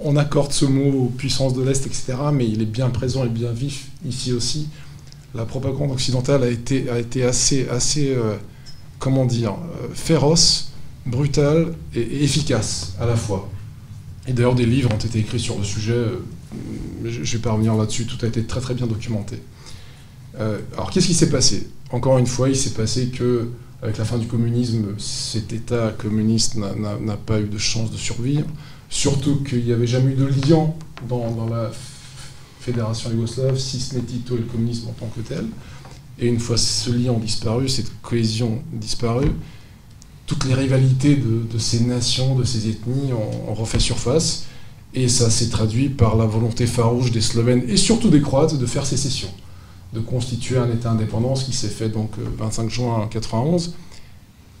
on, 0.00 0.16
accorde 0.16 0.52
ce 0.52 0.64
mot 0.64 1.04
aux 1.04 1.12
puissances 1.16 1.54
de 1.54 1.62
l'Est, 1.62 1.86
etc., 1.86 2.14
mais 2.32 2.46
il 2.46 2.60
est 2.62 2.66
bien 2.66 2.90
présent 2.90 3.24
et 3.24 3.28
bien 3.28 3.52
vif 3.52 3.88
ici 4.06 4.32
aussi. 4.32 4.68
La 5.38 5.44
propagande 5.44 5.92
occidentale 5.92 6.42
a 6.42 6.48
été, 6.98 7.22
assez, 7.22 7.68
assez 7.68 8.10
euh, 8.10 8.34
comment 8.98 9.24
dire, 9.24 9.52
euh, 9.52 9.86
féroce, 9.94 10.72
brutale 11.06 11.74
et 11.94 12.24
efficace 12.24 12.94
à 13.00 13.06
la 13.06 13.14
fois. 13.14 13.48
Et 14.26 14.32
d'ailleurs, 14.32 14.56
des 14.56 14.66
livres 14.66 14.90
ont 14.92 14.98
été 14.98 15.20
écrits 15.20 15.38
sur 15.38 15.56
le 15.56 15.62
sujet. 15.62 15.92
Euh, 15.92 16.18
je 17.04 17.20
ne 17.20 17.24
vais 17.24 17.38
pas 17.38 17.52
revenir 17.52 17.76
là-dessus, 17.76 18.04
tout 18.04 18.18
a 18.24 18.28
été 18.28 18.42
très 18.46 18.60
très 18.60 18.74
bien 18.74 18.88
documenté. 18.88 19.40
Alors, 20.74 20.90
qu'est-ce 20.90 21.06
qui 21.06 21.14
s'est 21.14 21.30
passé? 21.30 21.68
Encore 21.92 22.18
une 22.18 22.26
fois, 22.26 22.48
il 22.48 22.56
s'est 22.56 22.74
passé 22.74 23.06
que, 23.06 23.50
avec 23.80 23.96
la 23.96 24.04
fin 24.04 24.18
du 24.18 24.26
communisme, 24.26 24.86
cet 24.98 25.52
État 25.52 25.94
communiste 25.96 26.56
n'a 26.56 27.16
pas 27.16 27.40
eu 27.40 27.46
de 27.46 27.58
chance 27.58 27.92
de 27.92 27.96
survivre. 27.96 28.46
Surtout 28.90 29.36
qu'il 29.44 29.64
n'y 29.64 29.72
avait 29.72 29.86
jamais 29.86 30.12
eu 30.12 30.16
de 30.16 30.26
lien 30.26 30.72
dans, 31.08 31.46
la 31.48 31.70
fédération 32.60 33.10
yougoslave, 33.10 33.58
si 33.58 33.80
ce 33.80 33.94
n'est 33.94 34.02
Tito 34.02 34.34
et 34.36 34.38
le 34.38 34.44
communisme 34.44 34.88
en 34.88 34.92
tant 34.92 35.06
que 35.06 35.20
tel. 35.20 35.46
Et 36.18 36.26
une 36.26 36.40
fois 36.40 36.56
ce 36.56 36.90
lien 36.90 37.12
disparu, 37.14 37.68
cette 37.68 37.90
cohésion 38.02 38.62
disparue, 38.72 39.30
toutes 40.26 40.44
les 40.44 40.54
rivalités 40.54 41.16
de, 41.16 41.58
ces 41.58 41.80
nations, 41.80 42.34
de 42.34 42.44
ces 42.44 42.68
ethnies 42.68 43.12
ont, 43.12 43.54
refait 43.54 43.78
surface. 43.78 44.44
Et 44.94 45.08
ça 45.08 45.30
s'est 45.30 45.48
traduit 45.48 45.88
par 45.88 46.16
la 46.16 46.26
volonté 46.26 46.66
farouche 46.66 47.10
des 47.10 47.20
Slovènes 47.20 47.62
et 47.68 47.76
surtout 47.76 48.08
des 48.08 48.20
Croates 48.20 48.58
de 48.58 48.66
faire 48.66 48.86
sécession, 48.86 49.28
de 49.92 50.00
constituer 50.00 50.58
un 50.58 50.70
État 50.70 50.90
indépendant, 50.90 51.34
ce 51.34 51.44
qui 51.44 51.52
s'est 51.52 51.68
fait 51.68 51.88
donc 51.88 52.12
25 52.38 52.64
euh, 52.64 52.68
juin 52.68 52.86
1991. 52.86 53.74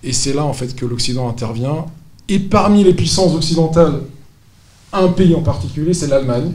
Et 0.04 0.12
c'est 0.12 0.32
là 0.32 0.44
en 0.44 0.52
fait 0.52 0.76
que 0.76 0.86
l'Occident 0.86 1.28
intervient. 1.28 1.86
Et 2.28 2.38
parmi 2.38 2.84
les 2.84 2.94
puissances 2.94 3.34
occidentales, 3.34 4.02
un 4.92 5.08
pays 5.08 5.34
en 5.34 5.42
particulier, 5.42 5.94
c'est 5.94 6.08
l'Allemagne, 6.08 6.52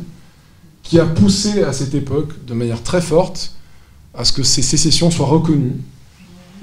qui 0.84 1.00
a 1.00 1.06
poussé 1.06 1.64
à 1.64 1.74
cette 1.74 1.96
époque, 1.96 2.46
de 2.46 2.54
manière 2.54 2.84
très 2.84 3.02
forte, 3.02 3.56
à 4.14 4.26
ce 4.26 4.32
que 4.32 4.44
ces 4.44 4.62
sécessions 4.62 5.10
soient 5.10 5.26
reconnues 5.26 5.80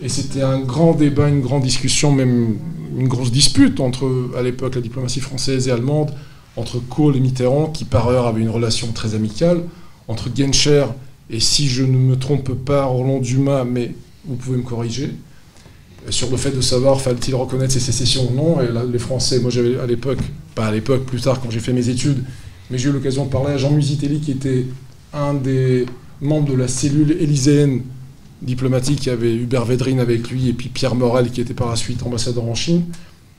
et 0.03 0.09
c'était 0.09 0.43
un 0.43 0.61
grand 0.61 0.95
débat, 0.95 1.29
une 1.29 1.41
grande 1.41 1.63
discussion, 1.63 2.13
même 2.13 2.57
une 2.97 3.09
grosse 3.09 3.31
dispute 3.31 3.81
entre, 3.81 4.31
à 4.37 4.43
l'époque, 4.43 4.75
la 4.75 4.81
diplomatie 4.81 5.21
française 5.21 5.69
et 5.69 5.71
allemande, 5.71 6.11
entre 6.57 6.79
Kohl 6.79 7.17
et 7.17 7.21
Mitterrand, 7.21 7.67
qui 7.67 7.85
par 7.85 8.09
ailleurs 8.09 8.27
avaient 8.27 8.41
une 8.41 8.51
relation 8.51 8.89
très 8.93 9.15
amicale, 9.15 9.63
entre 10.09 10.29
Genscher 10.35 10.87
et, 11.29 11.39
si 11.39 11.69
je 11.69 11.85
ne 11.85 11.97
me 11.97 12.17
trompe 12.17 12.53
pas, 12.55 12.85
Roland 12.85 13.19
Dumas, 13.19 13.65
mais 13.65 13.95
vous 14.25 14.37
pouvez 14.37 14.57
me 14.57 14.63
corriger, 14.63 15.15
sur 16.09 16.31
le 16.31 16.37
fait 16.39 16.51
de 16.51 16.61
savoir 16.63 17.01
fallait-il 17.01 17.35
reconnaître 17.35 17.73
ces 17.73 17.81
sécessions 17.81 18.31
ou 18.31 18.35
non. 18.35 18.61
Et 18.63 18.73
là, 18.73 18.83
les 18.91 18.99
Français, 18.99 19.39
moi 19.39 19.51
j'avais 19.51 19.79
à 19.79 19.87
l'époque, 19.87 20.19
pas 20.55 20.67
à 20.67 20.73
l'époque, 20.73 21.05
plus 21.05 21.21
tard 21.21 21.41
quand 21.41 21.51
j'ai 21.51 21.61
fait 21.61 21.75
mes 21.75 21.89
études, 21.91 22.25
mais 22.71 22.79
j'ai 22.79 22.89
eu 22.89 22.93
l'occasion 22.93 23.25
de 23.25 23.31
parler 23.31 23.53
à 23.53 23.57
Jean 23.57 23.71
Musitelli, 23.71 24.21
qui 24.21 24.33
était 24.33 24.67
un 25.13 25.35
des 25.35 25.87
membres 26.21 26.51
de 26.51 26.57
la 26.57 26.69
cellule 26.69 27.17
élyséenne 27.21 27.83
diplomatique, 28.43 29.07
il 29.07 29.09
y 29.09 29.13
avait 29.13 29.35
Hubert 29.35 29.65
Védrine 29.65 30.01
avec 30.01 30.31
lui, 30.31 30.49
et 30.49 30.53
puis 30.53 30.69
Pierre 30.69 30.95
Morel, 30.95 31.31
qui 31.31 31.41
était 31.41 31.55
par 31.55 31.69
la 31.69 31.77
suite 31.77 32.03
ambassadeur 32.03 32.45
en 32.45 32.55
Chine, 32.55 32.85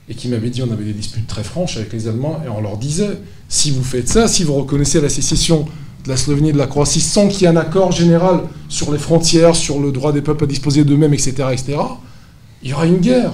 et 0.08 0.14
qui 0.14 0.28
m'avait 0.28 0.50
dit 0.50 0.62
on 0.62 0.70
avait 0.70 0.84
des 0.84 0.92
disputes 0.92 1.26
très 1.26 1.44
franches 1.44 1.76
avec 1.76 1.92
les 1.92 2.08
Allemands, 2.08 2.40
et 2.44 2.48
on 2.48 2.60
leur 2.60 2.76
disait, 2.76 3.18
si 3.48 3.70
vous 3.70 3.82
faites 3.82 4.08
ça, 4.08 4.28
si 4.28 4.44
vous 4.44 4.54
reconnaissez 4.54 5.00
la 5.00 5.08
sécession 5.08 5.66
de 6.04 6.08
la 6.08 6.16
Slovénie 6.16 6.50
et 6.50 6.52
de 6.52 6.58
la 6.58 6.66
Croatie 6.66 7.00
sans 7.00 7.28
qu'il 7.28 7.42
y 7.42 7.44
ait 7.44 7.48
un 7.48 7.56
accord 7.56 7.92
général 7.92 8.42
sur 8.68 8.92
les 8.92 8.98
frontières, 8.98 9.54
sur 9.54 9.80
le 9.80 9.92
droit 9.92 10.12
des 10.12 10.22
peuples 10.22 10.44
à 10.44 10.46
disposer 10.46 10.84
d'eux-mêmes, 10.84 11.14
etc., 11.14 11.34
etc., 11.52 11.78
il 12.62 12.70
y 12.70 12.72
aura 12.72 12.86
une 12.86 12.98
guerre. 12.98 13.32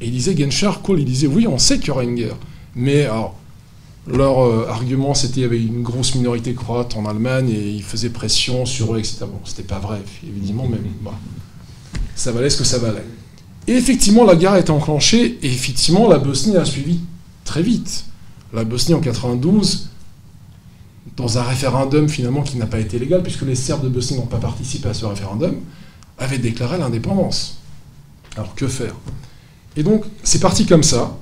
Et 0.00 0.06
il 0.06 0.12
disait, 0.12 0.36
Genshar, 0.36 0.82
Kohl, 0.82 1.00
il 1.00 1.06
disait, 1.06 1.26
oui, 1.26 1.46
on 1.46 1.58
sait 1.58 1.78
qu'il 1.78 1.88
y 1.88 1.90
aura 1.90 2.04
une 2.04 2.14
guerre. 2.14 2.36
Mais 2.74 3.04
alors, 3.04 3.39
leur 4.06 4.44
euh, 4.44 4.66
argument, 4.68 5.14
c'était 5.14 5.34
qu'il 5.34 5.42
y 5.42 5.46
avait 5.46 5.62
une 5.62 5.82
grosse 5.82 6.14
minorité 6.14 6.54
croate 6.54 6.96
en 6.96 7.06
Allemagne 7.06 7.50
et 7.50 7.70
ils 7.70 7.82
faisaient 7.82 8.10
pression 8.10 8.64
sur 8.66 8.94
eux, 8.94 8.98
etc. 8.98 9.18
Bon, 9.22 9.40
c'était 9.44 9.62
pas 9.62 9.78
vrai, 9.78 10.00
évidemment, 10.26 10.66
mais 10.70 10.78
bah, 11.02 11.14
ça 12.14 12.32
valait 12.32 12.50
ce 12.50 12.58
que 12.58 12.64
ça 12.64 12.78
valait. 12.78 13.04
Et 13.66 13.74
effectivement, 13.74 14.24
la 14.24 14.36
guerre 14.36 14.52
a 14.52 14.60
été 14.60 14.70
enclenchée 14.70 15.38
et 15.42 15.52
effectivement, 15.52 16.08
la 16.08 16.18
Bosnie 16.18 16.56
a 16.56 16.64
suivi 16.64 17.00
très 17.44 17.62
vite. 17.62 18.04
La 18.52 18.64
Bosnie 18.64 18.94
en 18.94 19.00
92, 19.00 19.90
dans 21.16 21.38
un 21.38 21.42
référendum 21.42 22.08
finalement 22.08 22.42
qui 22.42 22.56
n'a 22.56 22.66
pas 22.66 22.80
été 22.80 22.98
légal, 22.98 23.22
puisque 23.22 23.42
les 23.42 23.54
Serbes 23.54 23.84
de 23.84 23.88
Bosnie 23.88 24.16
n'ont 24.16 24.26
pas 24.26 24.38
participé 24.38 24.88
à 24.88 24.94
ce 24.94 25.04
référendum, 25.04 25.56
avait 26.18 26.38
déclaré 26.38 26.78
l'indépendance. 26.78 27.58
Alors 28.36 28.54
que 28.54 28.66
faire? 28.66 28.94
Et 29.76 29.82
donc, 29.82 30.04
c'est 30.22 30.40
parti 30.40 30.66
comme 30.66 30.82
ça. 30.82 31.16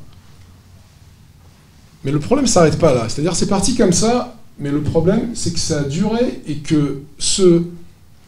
Mais 2.09 2.13
le 2.13 2.21
problème 2.21 2.47
s'arrête 2.47 2.79
pas 2.79 2.95
là. 2.95 3.07
C'est-à-dire, 3.07 3.37
c'est 3.37 3.49
parti 3.49 3.75
comme 3.75 3.93
ça, 3.93 4.35
mais 4.59 4.71
le 4.71 4.81
problème, 4.81 5.33
c'est 5.35 5.53
que 5.53 5.59
ça 5.59 5.81
a 5.81 5.85
duré 5.85 6.41
et 6.47 6.57
que 6.57 7.03
ce. 7.19 7.65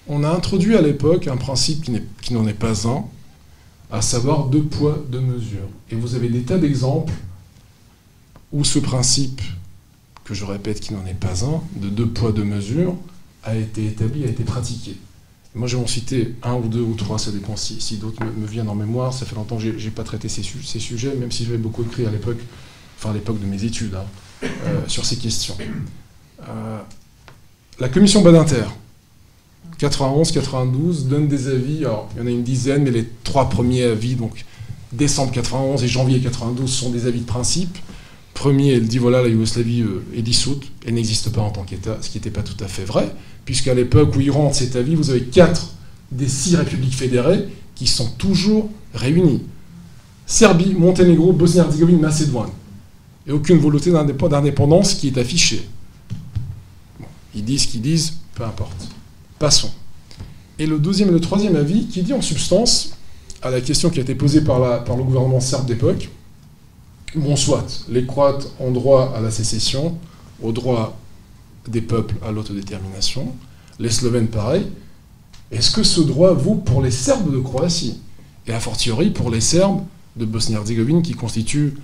On 0.07 0.23
a 0.23 0.29
introduit 0.29 0.77
à 0.77 0.83
l'époque 0.83 1.29
un 1.29 1.39
principe 1.39 1.91
qui 2.21 2.35
n'en 2.35 2.47
est, 2.47 2.53
pas 2.53 2.87
un, 2.87 3.05
à 3.91 4.03
savoir 4.03 4.49
deux 4.49 4.65
poids, 4.65 5.03
deux 5.09 5.21
mesures. 5.21 5.67
Et 5.91 5.95
vous 5.95 6.15
avez 6.15 6.29
des 6.29 6.43
tas 6.43 6.59
d'exemples 6.59 7.15
où 8.53 8.65
ce 8.65 8.79
principe, 8.79 9.41
que 10.25 10.35
je 10.35 10.45
répète 10.45 10.81
qui 10.81 10.93
n'en 10.93 11.07
est 11.07 11.15
pas 11.15 11.47
un, 11.47 11.63
de 11.81 11.89
deux 11.89 12.09
poids, 12.09 12.33
deux 12.33 12.45
mesures, 12.45 12.95
a 13.45 13.57
été 13.57 13.87
établi, 13.87 14.25
a 14.25 14.29
été 14.29 14.45
pratiqué. 14.45 14.95
Moi, 15.55 15.69
je 15.69 15.79
vais 15.79 15.83
en 15.83 15.87
citer 15.87 16.35
un 16.43 16.57
ou 16.57 16.69
deux 16.69 16.83
ou 16.83 16.97
trois, 16.97 17.19
ça 17.19 17.31
dépend 17.31 17.57
si, 17.57 17.97
d'autres 17.97 18.23
me, 18.25 18.47
viennent 18.47 18.69
en 18.69 18.75
mémoire. 18.75 19.15
Ça 19.15 19.25
fait 19.25 19.37
longtemps 19.37 19.57
que 19.57 19.63
je 19.63 19.71
n'ai 19.71 19.91
pas 19.91 20.05
traité 20.05 20.29
ces, 20.29 20.43
sujets, 20.43 21.15
même 21.15 21.33
si 21.33 21.47
j'avais 21.47 21.57
beaucoup 21.57 21.83
écrit 21.83 22.05
à 22.05 22.11
l'époque, 22.11 22.41
enfin 23.01 23.11
à 23.11 23.15
l'époque 23.15 23.41
de 23.41 23.47
mes 23.47 23.65
études, 23.65 23.95
hein, 23.95 24.05
euh, 24.45 24.81
sur 24.87 25.07
ces 25.07 25.17
questions. 25.17 25.57
Euh, 26.43 26.79
la 27.79 27.89
commission 27.89 28.21
Badinter, 28.21 28.65
91-92, 29.81 31.07
donne 31.09 31.27
des 31.27 31.49
avis, 31.49 31.79
alors 31.79 32.11
il 32.15 32.21
y 32.21 32.23
en 32.23 32.27
a 32.27 32.31
une 32.31 32.43
dizaine, 32.43 32.83
mais 32.83 32.91
les 32.91 33.09
trois 33.25 33.49
premiers 33.49 33.85
avis, 33.85 34.17
donc 34.17 34.45
décembre 34.93 35.33
91 35.33 35.83
et 35.83 35.89
janvier 35.89 36.21
92, 36.21 36.71
sont 36.71 36.91
des 36.91 37.07
avis 37.07 37.21
de 37.21 37.27
principe. 37.27 37.79
Premier, 38.35 38.75
elle 38.75 38.87
dit 38.87 38.99
voilà, 38.99 39.23
la 39.23 39.29
Yougoslavie 39.29 39.81
euh, 39.81 40.05
est 40.15 40.23
dissoute, 40.23 40.71
elle 40.87 40.95
n'existe 40.95 41.31
pas 41.33 41.41
en 41.41 41.51
tant 41.51 41.63
qu'État, 41.63 41.97
ce 42.03 42.11
qui 42.11 42.19
n'était 42.19 42.31
pas 42.31 42.43
tout 42.43 42.63
à 42.63 42.69
fait 42.69 42.85
vrai, 42.85 43.11
puisqu'à 43.47 43.73
l'époque 43.73 44.15
où 44.15 44.21
il 44.21 44.31
rentre 44.31 44.57
cet 44.57 44.77
avis, 44.77 44.95
vous 44.95 45.09
avez 45.09 45.23
quatre 45.23 45.73
des 46.13 46.29
six 46.29 46.55
républiques 46.55 46.95
fédérées 46.95 47.49
qui 47.75 47.87
sont 47.87 48.11
toujours 48.19 48.69
réunies. 48.93 49.43
Serbie, 50.27 50.75
Monténégro, 50.75 51.33
Bosnie-Herzégovine, 51.33 51.99
Macédoine. 51.99 52.51
Et 53.27 53.33
aucune 53.33 53.59
volonté 53.59 53.91
d'indépendance 53.93 54.95
qui 54.95 55.09
est 55.09 55.19
affichée. 55.19 55.69
ils 57.35 57.45
disent 57.45 57.63
ce 57.63 57.69
qu'ils 57.69 57.83
disent, 57.83 58.15
peu 58.35 58.45
importe. 58.45 58.89
Passons. 59.39 59.71
Et 60.59 60.67
le 60.67 60.79
deuxième 60.79 61.09
et 61.09 61.13
le 61.13 61.21
troisième 61.21 61.57
avis 61.57 61.87
qui 61.87 62.03
dit 62.03 62.13
en 62.13 62.23
substance, 62.23 62.93
à 63.43 63.51
la 63.51 63.61
question 63.61 63.91
qui 63.91 63.99
a 63.99 64.03
été 64.03 64.15
posée 64.15 64.43
par, 64.43 64.59
le 64.59 65.03
gouvernement 65.03 65.41
serbe 65.41 65.67
d'époque, 65.67 66.11
bon 67.15 67.37
soit, 67.37 67.67
les 67.89 68.05
Croates 68.07 68.53
ont 68.61 68.71
droit 68.71 69.15
à 69.17 69.21
la 69.21 69.31
sécession, 69.31 69.97
au 70.43 70.53
droit 70.53 70.99
des 71.69 71.81
peuples 71.81 72.15
à 72.27 72.31
l'autodétermination, 72.31 73.33
les 73.79 73.91
Slovènes 73.91 74.29
pareil, 74.29 74.67
est-ce 75.51 75.71
que 75.71 75.83
ce 75.83 76.01
droit 76.01 76.33
vaut 76.33 76.55
pour 76.55 76.83
les 76.83 76.91
Serbes 76.91 77.33
de 77.33 77.39
Croatie? 77.39 77.99
Et 78.47 78.53
a 78.53 78.61
fortiori 78.61 79.11
pour 79.11 79.31
les 79.31 79.41
Serbes 79.41 79.83
de 80.17 80.25
Bosnie-Herzégovine 80.25 81.03
qui 81.03 81.13
constituent 81.13 81.75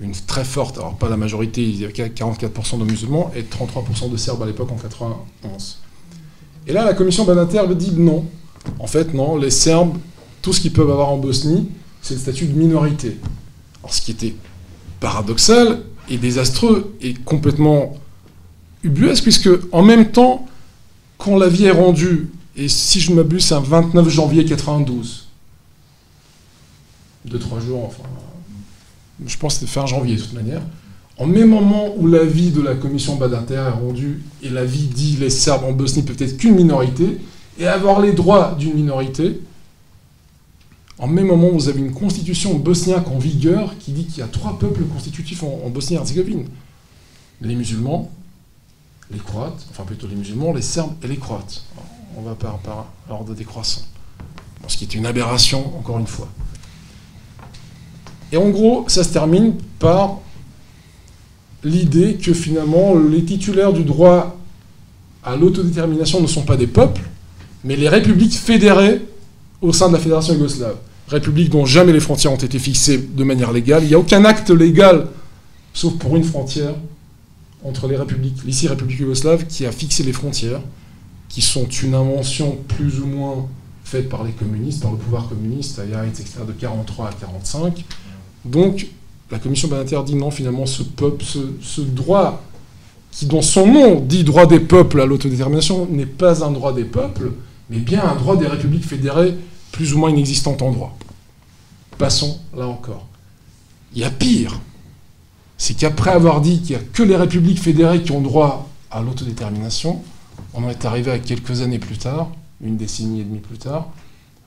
une 0.00 0.12
très 0.12 0.44
forte, 0.44 0.78
alors 0.78 0.96
pas 0.96 1.08
la 1.08 1.16
majorité, 1.16 1.62
il 1.62 1.78
y 1.78 1.84
a 1.84 1.88
44% 1.88 2.78
de 2.78 2.84
musulmans 2.84 3.30
et 3.36 3.42
33% 3.42 4.10
de 4.10 4.16
Serbes 4.16 4.42
à 4.42 4.46
l'époque 4.46 4.72
en 4.72 4.76
91. 4.76 5.78
Et 6.66 6.72
là, 6.72 6.84
la 6.84 6.94
commission 6.94 7.24
Banater 7.24 7.62
dit 7.74 7.92
non. 7.92 8.24
En 8.78 8.86
fait, 8.86 9.12
non, 9.12 9.36
les 9.36 9.50
Serbes, 9.50 9.96
tout 10.42 10.52
ce 10.52 10.60
qu'ils 10.60 10.72
peuvent 10.72 10.90
avoir 10.90 11.10
en 11.10 11.18
Bosnie, 11.18 11.68
c'est 12.00 12.14
le 12.14 12.20
statut 12.20 12.46
de 12.46 12.58
minorité. 12.58 13.18
Alors, 13.82 13.92
ce 13.92 14.00
qui 14.00 14.12
était 14.12 14.34
paradoxal 15.00 15.82
et 16.08 16.16
désastreux 16.16 16.94
et 17.02 17.14
complètement 17.14 17.96
ubuesque, 18.82 19.22
puisque 19.22 19.50
en 19.72 19.82
même 19.82 20.10
temps, 20.10 20.46
quand 21.18 21.36
l'avis 21.36 21.66
est 21.66 21.70
rendu, 21.70 22.30
et 22.56 22.68
si 22.68 23.00
je 23.00 23.10
ne 23.10 23.16
m'abuse, 23.16 23.44
c'est 23.44 23.54
un 23.54 23.60
29 23.60 24.08
janvier 24.08 24.44
92, 24.44 25.28
deux, 27.26 27.38
trois 27.38 27.60
jours, 27.60 27.84
enfin, 27.84 28.08
je 29.26 29.36
pense 29.36 29.54
que 29.54 29.60
c'était 29.60 29.72
fin 29.72 29.86
janvier 29.86 30.16
de 30.16 30.20
toute 30.20 30.32
manière, 30.32 30.62
en 31.18 31.26
même 31.26 31.50
moment 31.50 31.94
où 31.98 32.06
l'avis 32.06 32.50
de 32.50 32.62
la 32.62 32.74
commission 32.74 33.16
Badinter 33.16 33.54
est 33.54 33.68
rendu 33.68 34.22
et 34.42 34.48
l'avis 34.48 34.86
dit 34.86 35.16
les 35.20 35.28
Serbes 35.28 35.64
en 35.64 35.72
Bosnie 35.72 36.02
peuvent 36.02 36.20
être 36.20 36.38
qu'une 36.38 36.54
minorité 36.54 37.18
et 37.58 37.66
avoir 37.66 38.00
les 38.00 38.12
droits 38.12 38.56
d'une 38.58 38.74
minorité, 38.74 39.40
en 40.98 41.06
même 41.06 41.26
moment 41.26 41.50
vous 41.50 41.68
avez 41.68 41.80
une 41.80 41.92
constitution 41.92 42.54
bosniaque 42.54 43.08
en 43.08 43.18
vigueur 43.18 43.76
qui 43.78 43.92
dit 43.92 44.06
qu'il 44.06 44.18
y 44.18 44.22
a 44.22 44.28
trois 44.28 44.58
peuples 44.58 44.84
constitutifs 44.84 45.42
en, 45.42 45.68
Bosnie-Herzégovine. 45.68 46.46
Les 47.42 47.54
musulmans, 47.54 48.10
les 49.10 49.18
Croates, 49.18 49.66
enfin 49.70 49.84
plutôt 49.84 50.06
les 50.06 50.16
musulmans, 50.16 50.54
les 50.54 50.62
Serbes 50.62 50.92
et 51.02 51.06
les 51.06 51.16
Croates. 51.16 51.64
On 52.16 52.22
va 52.22 52.34
par, 52.34 52.58
par 52.58 52.86
ordre 53.10 53.34
décroissant. 53.34 53.82
ce 54.68 54.76
qui 54.76 54.84
est 54.84 54.94
une 54.94 55.06
aberration, 55.06 55.78
encore 55.78 55.98
une 55.98 56.06
fois. 56.06 56.28
Et 58.32 58.36
en 58.36 58.48
gros, 58.50 58.84
ça 58.88 59.04
se 59.04 59.08
termine 59.10 59.54
par 59.78 60.18
l'idée 61.64 62.14
que 62.14 62.32
finalement 62.32 62.94
les 62.94 63.24
titulaires 63.24 63.72
du 63.72 63.84
droit 63.84 64.38
à 65.22 65.36
l'autodétermination 65.36 66.20
ne 66.20 66.26
sont 66.26 66.42
pas 66.42 66.56
des 66.56 66.66
peuples, 66.66 67.02
mais 67.64 67.76
les 67.76 67.88
républiques 67.88 68.34
fédérées 68.34 69.02
au 69.60 69.72
sein 69.72 69.88
de 69.88 69.94
la 69.94 69.98
Fédération 69.98 70.32
yougoslave. 70.32 70.76
Républiques 71.08 71.50
dont 71.50 71.66
jamais 71.66 71.92
les 71.92 72.00
frontières 72.00 72.32
ont 72.32 72.36
été 72.36 72.58
fixées 72.58 72.98
de 72.98 73.24
manière 73.24 73.52
légale. 73.52 73.82
Il 73.82 73.88
n'y 73.88 73.94
a 73.94 73.98
aucun 73.98 74.24
acte 74.24 74.50
légal, 74.50 75.08
sauf 75.74 75.94
pour 75.98 76.16
une 76.16 76.24
frontière, 76.24 76.74
entre 77.64 77.88
les 77.88 77.96
républiques, 77.96 78.38
les 78.46 78.52
six 78.52 78.68
républiques 78.68 79.00
yougoslaves, 79.00 79.44
qui 79.46 79.66
a 79.66 79.72
fixé 79.72 80.02
les 80.02 80.12
frontières, 80.12 80.62
qui 81.28 81.42
sont 81.42 81.66
une 81.66 81.94
invention 81.94 82.58
plus 82.68 83.00
ou 83.00 83.06
moins 83.06 83.48
faite 83.84 84.08
par 84.08 84.24
les 84.24 84.32
communistes, 84.32 84.80
par 84.82 84.92
le 84.92 84.96
pouvoir 84.96 85.28
communiste, 85.28 85.80
à 85.80 86.06
etc., 86.06 86.24
de 86.46 86.52
43 86.52 87.08
à 87.08 87.12
45. 87.12 87.84
Donc, 88.44 88.86
la 89.30 89.38
commission 89.38 89.68
Banater 89.68 90.00
dit 90.04 90.14
non, 90.14 90.30
finalement, 90.30 90.66
ce 90.66 90.82
droit, 91.82 92.42
qui 93.12 93.26
dans 93.26 93.42
son 93.42 93.66
nom 93.66 94.00
dit 94.00 94.24
droit 94.24 94.46
des 94.46 94.60
peuples 94.60 95.00
à 95.00 95.06
l'autodétermination, 95.06 95.86
n'est 95.90 96.06
pas 96.06 96.44
un 96.44 96.50
droit 96.50 96.72
des 96.72 96.84
peuples, 96.84 97.32
mais 97.68 97.78
bien 97.78 98.02
un 98.02 98.16
droit 98.16 98.36
des 98.36 98.46
républiques 98.46 98.84
fédérées 98.84 99.34
plus 99.72 99.94
ou 99.94 99.98
moins 99.98 100.10
inexistantes 100.10 100.62
en 100.62 100.72
droit. 100.72 100.96
Passons 101.98 102.40
là 102.56 102.66
encore. 102.66 103.06
Il 103.94 104.00
y 104.00 104.04
a 104.04 104.10
pire, 104.10 104.60
c'est 105.58 105.74
qu'après 105.74 106.10
avoir 106.10 106.40
dit 106.40 106.60
qu'il 106.60 106.76
n'y 106.76 106.82
a 106.82 106.84
que 106.92 107.02
les 107.02 107.16
républiques 107.16 107.60
fédérées 107.60 108.02
qui 108.02 108.12
ont 108.12 108.20
droit 108.20 108.68
à 108.90 109.02
l'autodétermination, 109.02 110.02
on 110.54 110.64
en 110.64 110.70
est 110.70 110.84
arrivé 110.84 111.10
à 111.10 111.18
quelques 111.18 111.60
années 111.60 111.78
plus 111.78 111.98
tard, 111.98 112.30
une 112.62 112.76
décennie 112.76 113.20
et 113.20 113.24
demie 113.24 113.40
plus 113.40 113.58
tard, 113.58 113.88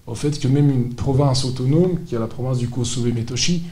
au 0.08 0.16
fait 0.16 0.40
que 0.40 0.48
même 0.48 0.70
une 0.70 0.94
province 0.94 1.46
autonome, 1.46 2.00
qui 2.06 2.16
est 2.16 2.20
la 2.20 2.28
province 2.28 2.58
du 2.58 2.68
Kosovo-Metochi, 2.68 3.64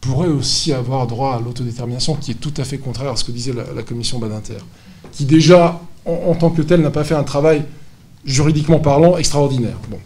pourrait 0.00 0.28
aussi 0.28 0.72
avoir 0.72 1.06
droit 1.06 1.34
à 1.34 1.40
l'autodétermination, 1.40 2.14
qui 2.14 2.30
est 2.32 2.40
tout 2.40 2.54
à 2.56 2.64
fait 2.64 2.78
contraire 2.78 3.12
à 3.12 3.16
ce 3.16 3.24
que 3.24 3.32
disait 3.32 3.52
la, 3.52 3.82
commission 3.82 4.18
Badinter, 4.18 4.58
qui 5.12 5.24
déjà, 5.24 5.80
en, 6.06 6.34
tant 6.34 6.50
que 6.50 6.62
telle, 6.62 6.80
n'a 6.80 6.90
pas 6.90 7.04
fait 7.04 7.14
un 7.14 7.24
travail 7.24 7.64
juridiquement 8.24 8.78
parlant 8.78 9.16
extraordinaire. 9.16 9.76
Bon. 9.90 9.98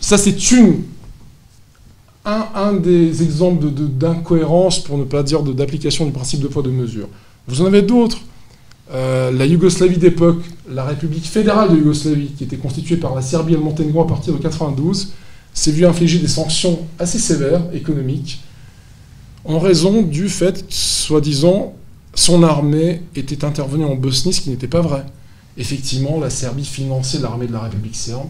Ça, 0.00 0.18
c'est 0.18 0.50
une 0.50 0.82
un, 2.24 2.74
des 2.74 3.22
exemples 3.22 3.70
d'incohérence, 3.70 4.80
pour 4.80 4.98
ne 4.98 5.04
pas 5.04 5.22
dire 5.22 5.42
d'application 5.42 6.04
du 6.04 6.12
principe 6.12 6.40
de 6.40 6.48
poids 6.48 6.62
de 6.62 6.70
mesure. 6.70 7.08
Vous 7.46 7.62
en 7.62 7.66
avez 7.66 7.82
d'autres. 7.82 8.18
Euh, 8.92 9.30
la 9.30 9.44
Yougoslavie 9.46 9.98
d'époque, 9.98 10.42
la 10.68 10.84
République 10.84 11.24
fédérale 11.24 11.70
de 11.70 11.76
Yougoslavie, 11.76 12.32
qui 12.36 12.44
était 12.44 12.56
constituée 12.56 12.96
par 12.96 13.14
la 13.14 13.22
Serbie 13.22 13.52
et 13.54 13.56
le 13.56 13.62
Monténégro 13.62 14.02
à 14.02 14.06
partir 14.06 14.32
de 14.32 14.38
92, 14.38 15.12
s'est 15.52 15.72
vu 15.72 15.86
infliger 15.86 16.18
des 16.18 16.28
sanctions 16.28 16.78
assez 16.98 17.18
sévères, 17.18 17.62
économiques, 17.72 18.40
en 19.48 19.58
raison 19.58 20.02
du 20.02 20.28
fait, 20.28 20.64
soi-disant, 20.68 21.74
son 22.14 22.42
armée 22.42 23.02
était 23.16 23.46
intervenue 23.46 23.86
en 23.86 23.94
Bosnie, 23.94 24.34
ce 24.34 24.42
qui 24.42 24.50
n'était 24.50 24.68
pas 24.68 24.82
vrai. 24.82 25.06
Effectivement, 25.56 26.20
la 26.20 26.28
Serbie 26.28 26.66
finançait 26.66 27.18
l'armée 27.18 27.46
de 27.46 27.54
la 27.54 27.60
République 27.60 27.96
serbe. 27.96 28.28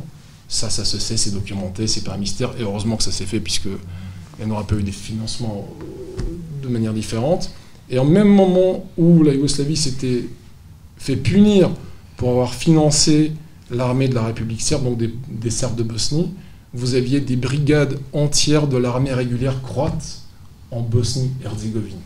Ça, 0.49 0.71
ça 0.71 0.85
se 0.85 0.99
sait, 0.99 1.17
c'est 1.17 1.33
documenté, 1.33 1.89
c'est 1.89 2.05
pas 2.05 2.15
un 2.15 2.19
mystère. 2.19 2.53
Et 2.59 2.63
heureusement 2.63 2.97
que 2.97 3.03
ça 3.03 3.11
s'est 3.11 3.27
fait, 3.27 3.41
puisque 3.41 3.69
elle 4.41 4.47
n'aurait 4.47 4.65
pas 4.65 4.77
eu 4.77 4.83
des 4.85 4.93
financements 4.93 5.67
euh, 5.81 6.23
de 6.63 6.69
manière 6.69 6.95
différente. 6.95 7.51
Et 7.91 7.99
en 7.99 8.05
même 8.05 8.29
moment 8.29 8.87
où 8.97 9.25
la 9.25 9.35
Yougoslavie 9.35 9.77
s'était 9.77 10.25
fait 10.99 11.17
punir 11.17 11.71
pour 12.17 12.31
avoir 12.31 12.55
financé 12.55 13.33
l'armée 13.73 14.07
de 14.07 14.15
la 14.15 14.23
République 14.23 14.63
serbe, 14.63 14.85
donc 14.85 14.99
des 15.29 15.51
Serbes 15.51 15.75
de 15.75 15.83
Bosnie, 15.83 16.31
vous 16.75 16.95
aviez 16.95 17.21
des 17.21 17.37
brigades 17.37 17.99
entières 18.13 18.69
de 18.69 18.77
l'armée 18.77 19.13
régulière 19.13 19.61
croate 19.63 20.28
en 20.71 20.81
Bosnie-Herzégovine. 20.81 22.01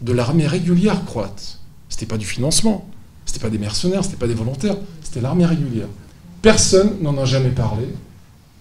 De 0.00 0.12
l'armée 0.12 0.46
régulière 0.46 1.04
croate. 1.04 1.60
C'était 1.88 2.06
pas 2.06 2.18
du 2.18 2.26
financement, 2.26 2.88
c'était 3.24 3.40
pas 3.40 3.50
des 3.50 3.58
mercenaires, 3.58 4.04
c'était 4.04 4.16
pas 4.16 4.26
des 4.26 4.34
volontaires, 4.34 4.76
c'était 5.02 5.20
l'armée 5.20 5.46
régulière. 5.46 5.88
Personne 6.42 7.00
n'en 7.00 7.16
a 7.18 7.24
jamais 7.24 7.50
parlé, 7.50 7.86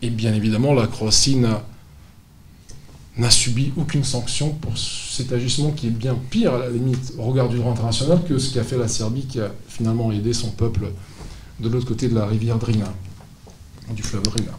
et 0.02 0.10
bien 0.10 0.34
évidemment, 0.34 0.74
la 0.74 0.88
Croatie 0.88 1.36
n'a 1.36 3.30
subi 3.30 3.74
aucune 3.78 4.04
sanction 4.04 4.52
pour 4.52 4.78
cet 4.78 5.32
agissement 5.32 5.72
qui 5.72 5.88
est 5.88 5.92
bien 5.92 6.18
pire, 6.30 6.54
à 6.54 6.60
la 6.60 6.70
limite, 6.70 7.14
au 7.18 7.24
regard 7.24 7.50
du 7.50 7.58
droit 7.58 7.72
international, 7.72 8.24
que 8.28 8.38
ce 8.38 8.54
qu'a 8.54 8.64
fait 8.64 8.78
la 8.78 8.88
Serbie, 8.88 9.26
qui 9.26 9.40
a 9.40 9.52
finalement 9.68 10.12
aidé 10.12 10.34
son 10.34 10.52
peuple 10.52 10.92
de 11.60 11.70
l'autre 11.70 11.86
côté 11.86 12.08
de 12.08 12.16
la 12.16 12.26
rivière 12.26 12.58
Drina, 12.58 12.94
du 13.96 14.04
fleuve 14.04 14.24
Drina. 14.24 14.52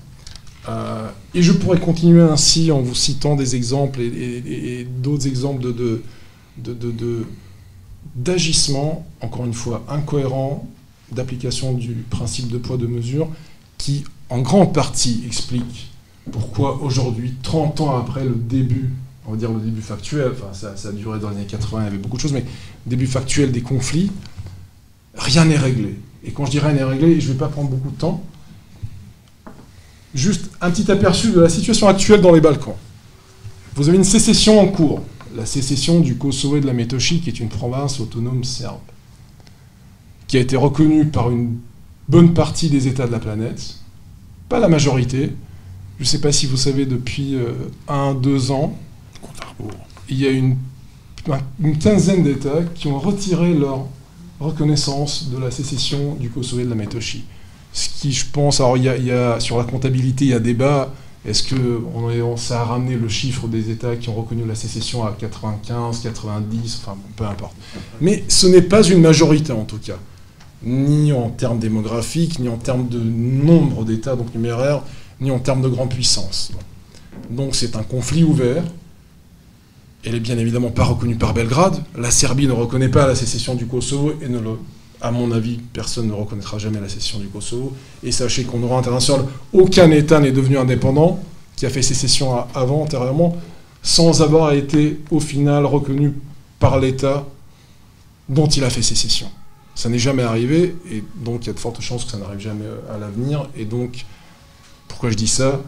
Euh, 0.68 1.08
et 1.34 1.42
je 1.42 1.52
pourrais 1.52 1.78
continuer 1.78 2.22
ainsi 2.22 2.72
en 2.72 2.80
vous 2.80 2.94
citant 2.94 3.36
des 3.36 3.54
exemples 3.54 4.00
et, 4.00 4.86
d'autres 5.02 5.26
exemples 5.26 5.62
de, 5.62 6.02
d'agissement, 8.14 9.06
encore 9.20 9.44
une 9.44 9.54
fois, 9.54 9.84
incohérent, 9.88 10.68
d'application 11.12 11.74
du 11.74 11.92
principe 12.08 12.48
de 12.48 12.58
poids 12.58 12.76
de 12.76 12.86
mesure, 12.86 13.28
qui 13.76 14.04
en 14.30 14.40
grande 14.40 14.72
partie 14.72 15.22
explique 15.26 15.90
pourquoi 16.32 16.80
aujourd'hui, 16.82 17.34
30 17.42 17.82
ans 17.82 17.98
après 17.98 18.24
le 18.24 18.34
début, 18.34 18.90
on 19.26 19.32
va 19.32 19.36
dire 19.36 19.52
le 19.52 19.60
début 19.60 19.82
factuel, 19.82 20.32
enfin 20.32 20.52
ça, 20.52 20.76
ça 20.76 20.88
a 20.88 20.92
duré 20.92 21.18
dans 21.18 21.28
les 21.28 21.36
années 21.36 21.46
80, 21.46 21.80
il 21.80 21.84
y 21.84 21.86
avait 21.88 21.98
beaucoup 21.98 22.16
de 22.16 22.22
choses, 22.22 22.32
mais 22.32 22.44
début 22.86 23.06
factuel 23.06 23.52
des 23.52 23.60
conflits, 23.60 24.10
rien 25.14 25.44
n'est 25.44 25.58
réglé. 25.58 25.98
Et 26.24 26.30
quand 26.30 26.46
je 26.46 26.52
dis 26.52 26.58
rien 26.58 26.72
n'est 26.72 26.84
réglé, 26.84 27.20
je 27.20 27.28
ne 27.28 27.32
vais 27.32 27.38
pas 27.38 27.48
prendre 27.48 27.68
beaucoup 27.68 27.90
de 27.90 27.96
temps, 27.98 28.24
juste 30.14 30.50
un 30.60 30.70
petit 30.70 30.90
aperçu 30.90 31.32
de 31.32 31.40
la 31.40 31.48
situation 31.48 31.88
actuelle 31.88 32.20
dans 32.20 32.32
les 32.32 32.40
Balkans. 32.40 32.76
Vous 33.74 33.88
avez 33.88 33.98
une 33.98 34.04
sécession 34.04 34.60
en 34.60 34.68
cours, 34.68 35.02
la 35.36 35.46
sécession 35.46 36.00
du 36.00 36.16
Kosovo 36.16 36.56
et 36.56 36.60
de 36.60 36.66
la 36.66 36.72
Métochie, 36.72 37.20
qui 37.20 37.28
est 37.28 37.40
une 37.40 37.48
province 37.48 37.98
autonome 38.00 38.44
serbe, 38.44 38.78
qui 40.28 40.36
a 40.36 40.40
été 40.40 40.56
reconnue 40.56 41.06
par 41.06 41.30
une 41.30 41.58
bonne 42.08 42.34
partie 42.34 42.70
des 42.70 42.86
États 42.86 43.06
de 43.06 43.12
la 43.12 43.18
planète, 43.18 43.76
pas 44.48 44.60
la 44.60 44.68
majorité. 44.68 45.32
Je 45.98 46.04
ne 46.04 46.06
sais 46.08 46.20
pas 46.20 46.30
si 46.30 46.46
vous 46.46 46.56
savez, 46.56 46.86
depuis 46.86 47.34
euh, 47.34 47.52
un, 47.88 48.14
deux 48.14 48.52
ans, 48.52 48.78
il 50.08 50.20
y 50.20 50.26
a 50.26 50.30
une, 50.30 50.56
une 51.60 51.78
quinzaine 51.78 52.22
d'États 52.22 52.62
qui 52.74 52.86
ont 52.86 52.98
retiré 52.98 53.54
leur 53.54 53.86
reconnaissance 54.38 55.30
de 55.30 55.38
la 55.38 55.50
sécession 55.50 56.14
du 56.14 56.30
Kosovo 56.30 56.60
et 56.60 56.64
de 56.64 56.70
la 56.70 56.76
Métochie. 56.76 57.24
Ce 57.74 57.88
qui, 57.88 58.12
je 58.12 58.24
pense, 58.32 58.60
alors 58.60 58.76
il 58.76 58.84
y, 58.84 59.10
a, 59.10 59.40
sur 59.40 59.58
la 59.58 59.64
comptabilité, 59.64 60.24
il 60.26 60.30
y 60.30 60.34
a 60.34 60.38
débat. 60.38 60.94
Est-ce 61.26 61.42
que 61.42 61.80
on, 61.94 62.36
ça 62.36 62.60
a 62.60 62.64
ramené 62.64 62.94
le 62.94 63.08
chiffre 63.08 63.48
des 63.48 63.70
États 63.70 63.96
qui 63.96 64.08
ont 64.08 64.14
reconnu 64.14 64.46
la 64.46 64.54
sécession 64.54 65.04
à 65.04 65.10
95, 65.18 66.00
90, 66.02 66.80
enfin 66.80 66.96
peu 67.16 67.24
importe. 67.24 67.56
Mais 68.00 68.22
ce 68.28 68.46
n'est 68.46 68.62
pas 68.62 68.82
une 68.84 69.00
majorité 69.00 69.50
en 69.52 69.64
tout 69.64 69.78
cas, 69.78 69.98
ni 70.62 71.12
en 71.12 71.30
termes 71.30 71.58
démographiques, 71.58 72.38
ni 72.38 72.48
en 72.48 72.58
termes 72.58 72.88
de 72.88 73.00
nombre 73.00 73.84
d'États, 73.84 74.14
donc 74.14 74.32
numéraires, 74.34 74.82
ni 75.20 75.32
en 75.32 75.40
termes 75.40 75.62
de 75.62 75.68
grande 75.68 75.90
puissance. 75.90 76.52
Donc 77.28 77.56
c'est 77.56 77.74
un 77.74 77.82
conflit 77.82 78.22
ouvert. 78.22 78.62
Elle 80.04 80.14
est 80.14 80.20
bien 80.20 80.38
évidemment 80.38 80.70
pas 80.70 80.84
reconnue 80.84 81.16
par 81.16 81.34
Belgrade. 81.34 81.82
La 81.98 82.12
Serbie 82.12 82.46
ne 82.46 82.52
reconnaît 82.52 82.88
pas 82.88 83.08
la 83.08 83.16
sécession 83.16 83.56
du 83.56 83.66
Kosovo 83.66 84.12
et 84.22 84.28
ne 84.28 84.38
le 84.38 84.50
à 85.04 85.10
mon 85.10 85.32
avis, 85.32 85.58
personne 85.74 86.08
ne 86.08 86.14
reconnaîtra 86.14 86.56
jamais 86.56 86.80
la 86.80 86.88
cession 86.88 87.18
du 87.18 87.28
Kosovo. 87.28 87.74
Et 88.02 88.10
sachez 88.10 88.44
qu'en 88.44 88.56
Europe 88.56 88.78
international, 88.78 89.26
aucun 89.52 89.90
État 89.90 90.18
n'est 90.18 90.32
devenu 90.32 90.56
indépendant, 90.56 91.20
qui 91.56 91.66
a 91.66 91.70
fait 91.70 91.82
sécession 91.82 92.46
avant, 92.54 92.80
antérieurement, 92.80 93.36
sans 93.82 94.22
avoir 94.22 94.52
été 94.52 95.00
au 95.10 95.20
final 95.20 95.66
reconnu 95.66 96.14
par 96.58 96.80
l'État 96.80 97.26
dont 98.30 98.46
il 98.46 98.64
a 98.64 98.70
fait 98.70 98.80
sécession. 98.80 99.30
Ça 99.74 99.90
n'est 99.90 99.98
jamais 99.98 100.22
arrivé, 100.22 100.74
et 100.90 101.04
donc 101.16 101.44
il 101.44 101.48
y 101.48 101.50
a 101.50 101.52
de 101.52 101.60
fortes 101.60 101.82
chances 101.82 102.06
que 102.06 102.12
ça 102.12 102.16
n'arrive 102.16 102.40
jamais 102.40 102.64
à 102.90 102.96
l'avenir. 102.96 103.46
Et 103.58 103.66
donc, 103.66 104.06
pourquoi 104.88 105.10
je 105.10 105.16
dis 105.16 105.28
ça? 105.28 105.60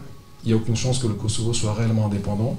Il 0.45 0.47
n'y 0.47 0.53
a 0.53 0.55
aucune 0.55 0.75
chance 0.75 0.97
que 0.97 1.05
le 1.05 1.13
Kosovo 1.13 1.53
soit 1.53 1.75
réellement 1.75 2.07
indépendant, 2.07 2.57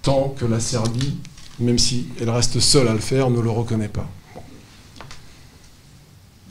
tant 0.00 0.34
que 0.34 0.46
la 0.46 0.60
Serbie, 0.60 1.18
même 1.60 1.78
si 1.78 2.06
elle 2.18 2.30
reste 2.30 2.58
seule 2.58 2.88
à 2.88 2.94
le 2.94 3.00
faire, 3.00 3.28
ne 3.28 3.38
le 3.38 3.50
reconnaît 3.50 3.88
pas 3.88 4.08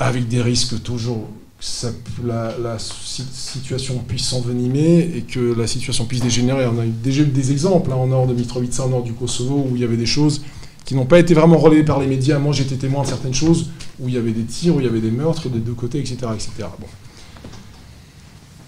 avec 0.02 0.28
des 0.28 0.42
risques 0.42 0.82
toujours 0.82 1.28
que 1.60 2.28
la, 2.28 2.80
situation 2.80 4.00
puisse 4.00 4.24
s'envenimer 4.24 5.00
et 5.16 5.22
que 5.22 5.40
la 5.40 5.68
situation 5.68 6.06
puisse 6.06 6.22
dégénérer. 6.22 6.66
On 6.66 6.80
a 6.80 6.86
eu 6.86 6.90
déjà 6.90 7.22
eu 7.22 7.28
des 7.28 7.52
exemples 7.52 7.92
hein, 7.92 7.98
en 7.98 8.08
nord 8.08 8.26
de 8.26 8.34
Mitrovica, 8.34 8.84
en 8.84 8.90
nord 8.90 9.04
du 9.04 9.14
Kosovo, 9.14 9.68
où 9.70 9.76
il 9.76 9.82
y 9.82 9.86
avait 9.86 9.98
des 9.98 10.08
choses 10.08 10.42
qui 10.86 10.96
n'ont 10.96 11.06
pas 11.06 11.20
été 11.20 11.36
vraiment 11.36 11.58
relayées 11.58 11.84
par 11.84 12.00
les 12.00 12.08
médias. 12.08 12.40
Moi, 12.40 12.52
j'étais 12.52 12.78
témoin 12.78 13.04
de 13.04 13.10
certaines 13.10 13.36
choses 13.36 13.70
où 14.00 14.08
il 14.08 14.16
y 14.16 14.18
avait 14.18 14.32
des 14.32 14.44
tirs, 14.44 14.76
où 14.76 14.80
il 14.80 14.88
y 14.88 14.90
avait 14.90 15.02
des 15.02 15.12
meurtres 15.12 15.50
des 15.50 15.60
deux 15.60 15.74
côtés, 15.74 16.00
etc. 16.00 16.18
etc. 16.34 16.50
Bon. 16.80 16.88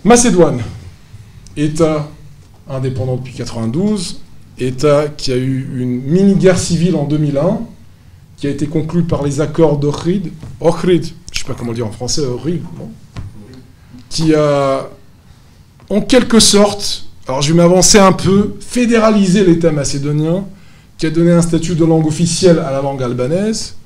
Macédoine, 0.03 0.61
État 1.57 2.07
indépendant 2.69 3.15
depuis 3.15 3.33
92, 3.33 4.21
État 4.59 5.07
qui 5.07 5.31
a 5.31 5.37
eu 5.37 5.67
une 5.77 6.03
mini-guerre 6.03 6.59
civile 6.59 6.95
en 6.95 7.05
2001, 7.05 7.61
qui 8.43 8.47
a 8.47 8.51
été 8.51 8.67
conclue 8.67 9.03
par 9.03 9.23
les 9.23 9.39
accords 9.39 9.77
d'Ohrid, 9.77 10.29
Ohrid, 10.59 11.05
je 11.05 11.11
ne 11.11 11.33
sais 11.33 11.45
pas 11.47 11.53
comment 11.57 11.71
dire 11.71 11.87
en 11.87 11.91
français, 11.91 12.25
Ohrid, 12.25 12.61
qui 14.09 14.35
a, 14.35 14.89
en 15.89 16.01
quelque 16.01 16.41
sorte, 16.41 17.05
alors 17.25 17.41
je 17.41 17.53
vais 17.53 17.57
m'avancer 17.57 17.99
un 17.99 18.11
peu, 18.11 18.55
fédéralisé 18.59 19.45
l'État 19.45 19.71
macédonien, 19.71 20.43
qui 20.97 21.05
a 21.05 21.09
donné 21.09 21.31
un 21.31 21.41
statut 21.41 21.75
de 21.75 21.85
langue 21.85 22.05
officielle 22.05 22.59
à 22.59 22.71
la 22.71 22.81
langue 22.81 23.01
albanaise, 23.01 23.77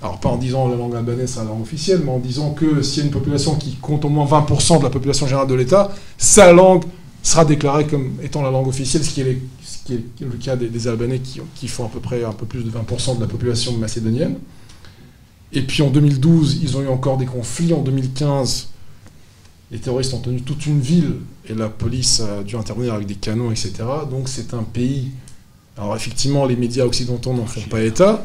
alors 0.00 0.20
pas 0.20 0.28
en 0.28 0.36
disant 0.36 0.68
la 0.68 0.76
langue 0.76 0.94
albanaise 0.94 1.32
c'est 1.32 1.40
la 1.40 1.46
langue 1.46 1.62
officielle, 1.62 2.02
mais 2.04 2.12
en 2.12 2.20
disant 2.20 2.50
que 2.50 2.82
s'il 2.82 2.98
y 2.98 3.02
a 3.02 3.06
une 3.06 3.12
population 3.12 3.56
qui 3.56 3.74
compte 3.82 4.04
au 4.04 4.08
moins 4.08 4.26
20% 4.26 4.78
de 4.78 4.84
la 4.84 4.90
population 4.90 5.26
générale 5.26 5.48
de 5.48 5.54
l'État, 5.54 5.90
sa 6.16 6.52
langue 6.52 6.84
sera 7.20 7.44
déclarée 7.44 7.88
comme 7.88 8.12
étant 8.22 8.42
la 8.42 8.52
langue 8.52 8.68
officielle, 8.68 9.02
ce 9.02 9.10
qui 9.10 9.22
est, 9.22 9.38
qui 9.84 9.94
est 9.94 10.04
le 10.20 10.36
cas 10.38 10.56
des, 10.56 10.88
Albanais 10.88 11.20
qui, 11.20 11.68
font 11.68 11.86
à 11.86 11.88
peu 11.88 12.00
près 12.00 12.24
un 12.24 12.32
peu 12.32 12.46
plus 12.46 12.62
de 12.62 12.70
20% 12.70 13.16
de 13.16 13.20
la 13.20 13.26
population 13.26 13.76
macédonienne. 13.76 14.36
Et 15.52 15.62
puis 15.62 15.82
en 15.82 15.90
2012, 15.90 16.60
ils 16.62 16.76
ont 16.76 16.82
eu 16.82 16.88
encore 16.88 17.18
des 17.18 17.26
conflits. 17.26 17.72
En 17.72 17.82
2015, 17.82 18.68
les 19.70 19.78
terroristes 19.78 20.14
ont 20.14 20.20
tenu 20.20 20.42
toute 20.42 20.66
une 20.66 20.80
ville 20.80 21.16
et 21.48 21.54
la 21.54 21.68
police 21.68 22.20
a 22.20 22.42
dû 22.42 22.56
intervenir 22.56 22.94
avec 22.94 23.06
des 23.06 23.16
canons, 23.16 23.50
etc. 23.50 23.72
Donc 24.10 24.28
c'est 24.28 24.54
un 24.54 24.62
pays. 24.62 25.10
Alors 25.76 25.96
effectivement, 25.96 26.44
les 26.46 26.56
médias 26.56 26.84
occidentaux 26.84 27.32
n'en 27.32 27.46
font 27.46 27.62
pas 27.68 27.82
état, 27.82 28.24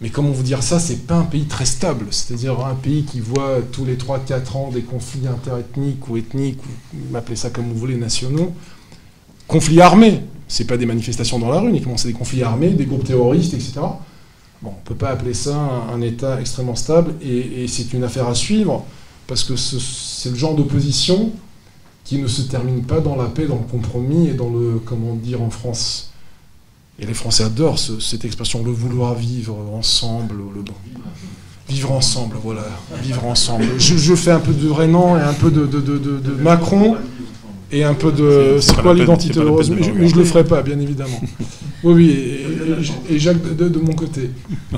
mais 0.00 0.10
comment 0.10 0.30
vous 0.30 0.42
dire 0.42 0.62
ça 0.62 0.78
C'est 0.80 1.06
pas 1.06 1.16
un 1.16 1.24
pays 1.24 1.44
très 1.44 1.66
stable. 1.66 2.06
C'est-à-dire 2.10 2.64
un 2.64 2.74
pays 2.74 3.04
qui 3.04 3.20
voit 3.20 3.58
tous 3.72 3.84
les 3.84 3.96
3-4 3.96 4.56
ans 4.56 4.70
des 4.70 4.82
conflits 4.82 5.28
interethniques 5.28 6.08
ou 6.08 6.16
ethniques, 6.16 6.60
ou 6.94 7.16
appelez 7.16 7.36
ça 7.36 7.50
comme 7.50 7.68
vous 7.68 7.78
voulez, 7.78 7.96
nationaux, 7.96 8.52
conflits 9.46 9.80
armés 9.80 10.22
c'est 10.50 10.64
pas 10.64 10.76
des 10.76 10.84
manifestations 10.84 11.38
dans 11.38 11.48
la 11.48 11.60
rue 11.60 11.68
uniquement, 11.68 11.96
c'est 11.96 12.08
des 12.08 12.14
conflits 12.14 12.42
armés, 12.42 12.70
des 12.70 12.84
groupes 12.84 13.04
terroristes, 13.04 13.54
etc. 13.54 13.74
Bon, 14.60 14.70
on 14.70 14.70
ne 14.70 14.84
peut 14.84 14.96
pas 14.96 15.10
appeler 15.10 15.32
ça 15.32 15.56
un, 15.56 16.00
État 16.00 16.40
extrêmement 16.40 16.74
stable, 16.74 17.14
et, 17.22 17.68
c'est 17.68 17.92
une 17.92 18.02
affaire 18.02 18.26
à 18.26 18.34
suivre, 18.34 18.84
parce 19.28 19.44
que 19.44 19.54
c'est 19.54 20.28
le 20.28 20.34
genre 20.34 20.56
d'opposition 20.56 21.30
qui 22.04 22.18
ne 22.18 22.26
se 22.26 22.42
termine 22.42 22.82
pas 22.82 22.98
dans 22.98 23.14
la 23.14 23.26
paix, 23.26 23.46
dans 23.46 23.58
le 23.58 23.70
compromis 23.70 24.26
et 24.26 24.32
dans 24.32 24.50
le, 24.50 24.82
comment 24.84 25.14
dire 25.14 25.40
en 25.40 25.50
France. 25.50 26.10
Et 26.98 27.06
les 27.06 27.14
Français 27.14 27.44
adorent 27.44 27.78
cette 27.78 28.24
expression, 28.24 28.64
le 28.64 28.72
vouloir 28.72 29.14
vivre 29.14 29.56
ensemble, 29.72 30.34
le. 30.34 30.64
Vivre 31.68 31.92
ensemble, 31.92 32.36
voilà, 32.42 32.64
vivre 33.00 33.24
ensemble. 33.24 33.64
Je, 33.78 34.14
fais 34.16 34.32
un 34.32 34.40
peu 34.40 34.52
de 34.52 34.68
Renan 34.68 35.16
et 35.16 35.20
un 35.20 35.32
peu 35.32 35.52
de 35.52 36.32
Macron, 36.42 36.96
et 37.72 37.84
un 37.84 37.94
peu 37.94 38.12
de. 38.12 38.58
C'est 38.60 38.76
quoi 38.76 38.94
l'identité 38.94 39.38
heureuse 39.38 39.70
Mais 39.70 39.82
je, 39.82 39.90
ne 39.92 40.18
le 40.18 40.24
ferai 40.24 40.44
pas, 40.44 40.62
bien 40.62 40.78
évidemment. 40.78 41.20
oui, 41.84 41.94
oui, 41.94 42.90
et, 43.08 43.18
Jacques 43.18 43.42
de, 43.56 43.68
de, 43.68 43.78
mon 43.78 43.92
côté. 43.92 44.30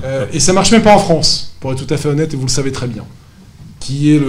Euh, 0.03 0.27
et 0.33 0.41
ça 0.41 0.53
marche 0.53 0.71
même 0.73 0.83
pas 0.83 0.95
en 0.95 0.99
France, 0.99 1.55
pour 1.61 1.73
être 1.73 1.85
tout 1.85 1.93
à 1.93 1.97
fait 1.97 2.09
honnête, 2.09 2.35
et 2.35 2.37
vous 2.37 2.47
le 2.47 2.51
savez 2.51 2.73
très 2.73 2.87
bien. 2.87 3.05
Qui 3.81 4.13
est 4.13 4.21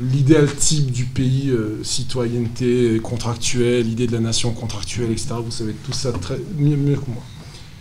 l'idéal 0.00 0.52
type 0.52 0.90
du 0.90 1.04
pays, 1.04 1.50
euh, 1.50 1.78
citoyenneté 1.84 2.98
contractuelle, 3.02 3.86
l'idée 3.86 4.08
de 4.08 4.12
la 4.12 4.20
nation 4.20 4.50
contractuelle, 4.50 5.12
etc. 5.12 5.34
Vous 5.44 5.52
savez 5.52 5.74
tout 5.84 5.92
ça 5.92 6.10
très, 6.12 6.38
mieux, 6.58 6.76
mieux 6.76 6.96
que 6.96 7.08
moi. 7.08 7.22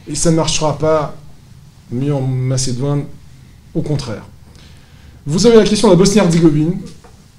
Et 0.07 0.13
ça 0.13 0.29
ne 0.29 0.35
marchera 0.35 0.77
pas 0.77 1.15
mieux 1.91 2.13
en 2.13 2.21
Macédoine, 2.21 3.05
au 3.73 3.81
contraire. 3.81 4.23
Vous 5.25 5.47
avez 5.47 5.55
la 5.55 5.63
question 5.63 5.87
de 5.87 5.93
la 5.93 5.97
Bosnie-Herzégovine. 5.97 6.75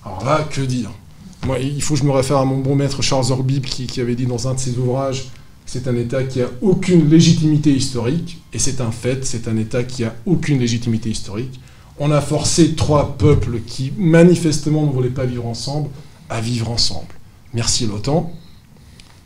Alors 0.05 0.25
là, 0.25 0.49
que 0.51 0.63
dire? 0.63 0.91
Il 1.61 1.83
faut 1.83 1.95
que 1.95 2.01
je 2.01 2.05
me 2.05 2.11
réfère 2.11 2.39
à 2.39 2.45
mon 2.45 2.59
bon 2.59 2.75
maître 2.75 3.03
Charles 3.03 3.31
Orbib 3.31 3.65
qui, 3.65 4.01
avait 4.01 4.15
dit 4.15 4.27
dans 4.27 4.49
un 4.49 4.55
de 4.55 4.59
ses 4.59 4.77
ouvrages 4.79 5.29
c'est 5.67 5.89
un 5.89 5.97
État 5.97 6.23
qui 6.23 6.41
a 6.41 6.49
aucune 6.63 7.11
légitimité 7.11 7.73
historique, 7.73 8.41
et 8.53 8.59
c'est 8.59 8.81
un 8.81 8.93
fait, 8.93 9.27
c'est 9.27 9.49
un 9.49 9.57
État 9.57 9.83
qui 9.83 10.05
a 10.05 10.15
aucune 10.25 10.61
légitimité 10.61 11.11
historique. 11.11 11.61
On 11.99 12.13
a 12.13 12.21
forcé 12.21 12.77
trois 12.77 13.19
peuples 13.19 13.61
qui 13.67 13.93
manifestement 13.99 14.87
ne 14.87 14.93
voulaient 14.93 15.09
pas 15.11 15.27
vivre 15.27 15.47
ensemble 15.47 15.89
à 16.29 16.41
vivre 16.41 16.71
ensemble. 16.71 17.09
Merci 17.53 17.87
l'OTAN, 17.87 18.33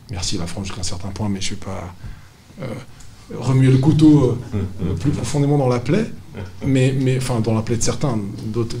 merci 0.09 0.37
la 0.39 0.47
France 0.47 0.65
jusqu'à 0.65 0.81
un 0.81 0.83
certain 0.83 1.09
point, 1.09 1.29
mais 1.29 1.41
je 1.41 1.53
ne 1.53 1.59
vais 1.59 1.65
pas 1.65 1.93
euh, 2.63 2.65
remuer 3.37 3.71
le 3.71 3.77
couteau 3.77 4.39
euh, 4.55 4.93
plus 4.99 5.11
profondément 5.11 5.59
dans 5.59 5.69
la 5.69 5.79
plaie, 5.79 6.09
mais, 6.65 6.95
mais, 6.99 7.17
enfin 7.17 7.39
dans 7.39 7.53
la 7.53 7.61
plaie 7.61 7.77
de 7.77 7.83
certains, 7.83 8.17
d'autres 8.47 8.77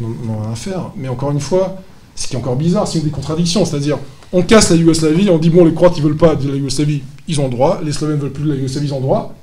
n'ont 0.00 0.42
rien 0.42 0.52
à 0.52 0.56
faire. 0.56 0.92
Mais 0.96 1.08
encore 1.08 1.32
une 1.32 1.40
fois, 1.40 1.82
ce 2.14 2.26
qui 2.26 2.34
est 2.34 2.38
encore 2.38 2.56
bizarre, 2.56 2.86
c'est 2.86 2.98
une 2.98 3.04
des 3.04 3.10
contradictions. 3.10 3.64
C'est-à-dire, 3.64 3.98
on 4.32 4.42
casse 4.42 4.70
la 4.70 4.76
Yougoslavie, 4.76 5.28
on 5.30 5.38
dit, 5.38 5.50
bon, 5.50 5.64
les 5.64 5.74
Croates, 5.74 5.96
ils 5.96 6.02
veulent 6.02 6.16
pas 6.16 6.34
de 6.34 6.48
la 6.48 6.56
Yougoslavie, 6.56 7.02
ils 7.28 7.40
ont 7.40 7.44
le 7.44 7.50
droit, 7.50 7.80
les 7.84 7.92
Slovènes 7.92 8.18
veulent 8.18 8.32
plus 8.32 8.44
de 8.44 8.50
la 8.50 8.54
Yougoslavie, 8.56 8.86
ils 8.86 8.94
ont 8.94 8.98
le 8.98 9.02
droit. 9.02 9.34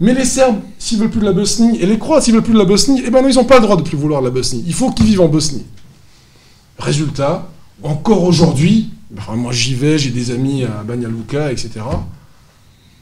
Mais 0.00 0.12
les 0.12 0.24
Serbes, 0.24 0.58
s'ils 0.78 0.98
veulent 0.98 1.10
plus 1.10 1.20
de 1.20 1.24
la 1.24 1.32
Bosnie, 1.32 1.78
et 1.80 1.86
les 1.86 1.98
Croates, 1.98 2.24
s'ils 2.24 2.34
veulent 2.34 2.42
plus 2.42 2.52
de 2.52 2.58
la 2.58 2.64
Bosnie, 2.64 3.02
eh 3.06 3.10
ben 3.10 3.22
non, 3.22 3.28
ils 3.28 3.36
n'ont 3.36 3.44
pas 3.44 3.56
le 3.56 3.62
droit 3.62 3.76
de 3.76 3.82
plus 3.82 3.96
vouloir 3.96 4.20
la 4.20 4.30
Bosnie. 4.30 4.64
Il 4.66 4.74
faut 4.74 4.90
qu'ils 4.90 5.06
vivent 5.06 5.20
en 5.20 5.28
Bosnie. 5.28 5.64
Résultat, 6.78 7.48
encore 7.82 8.24
aujourd'hui, 8.24 8.90
moi 9.36 9.52
j'y 9.52 9.74
vais, 9.74 9.98
j'ai 9.98 10.10
des 10.10 10.32
amis 10.32 10.64
à 10.64 10.82
Banja 10.82 11.08
Luka, 11.08 11.52
etc. 11.52 11.80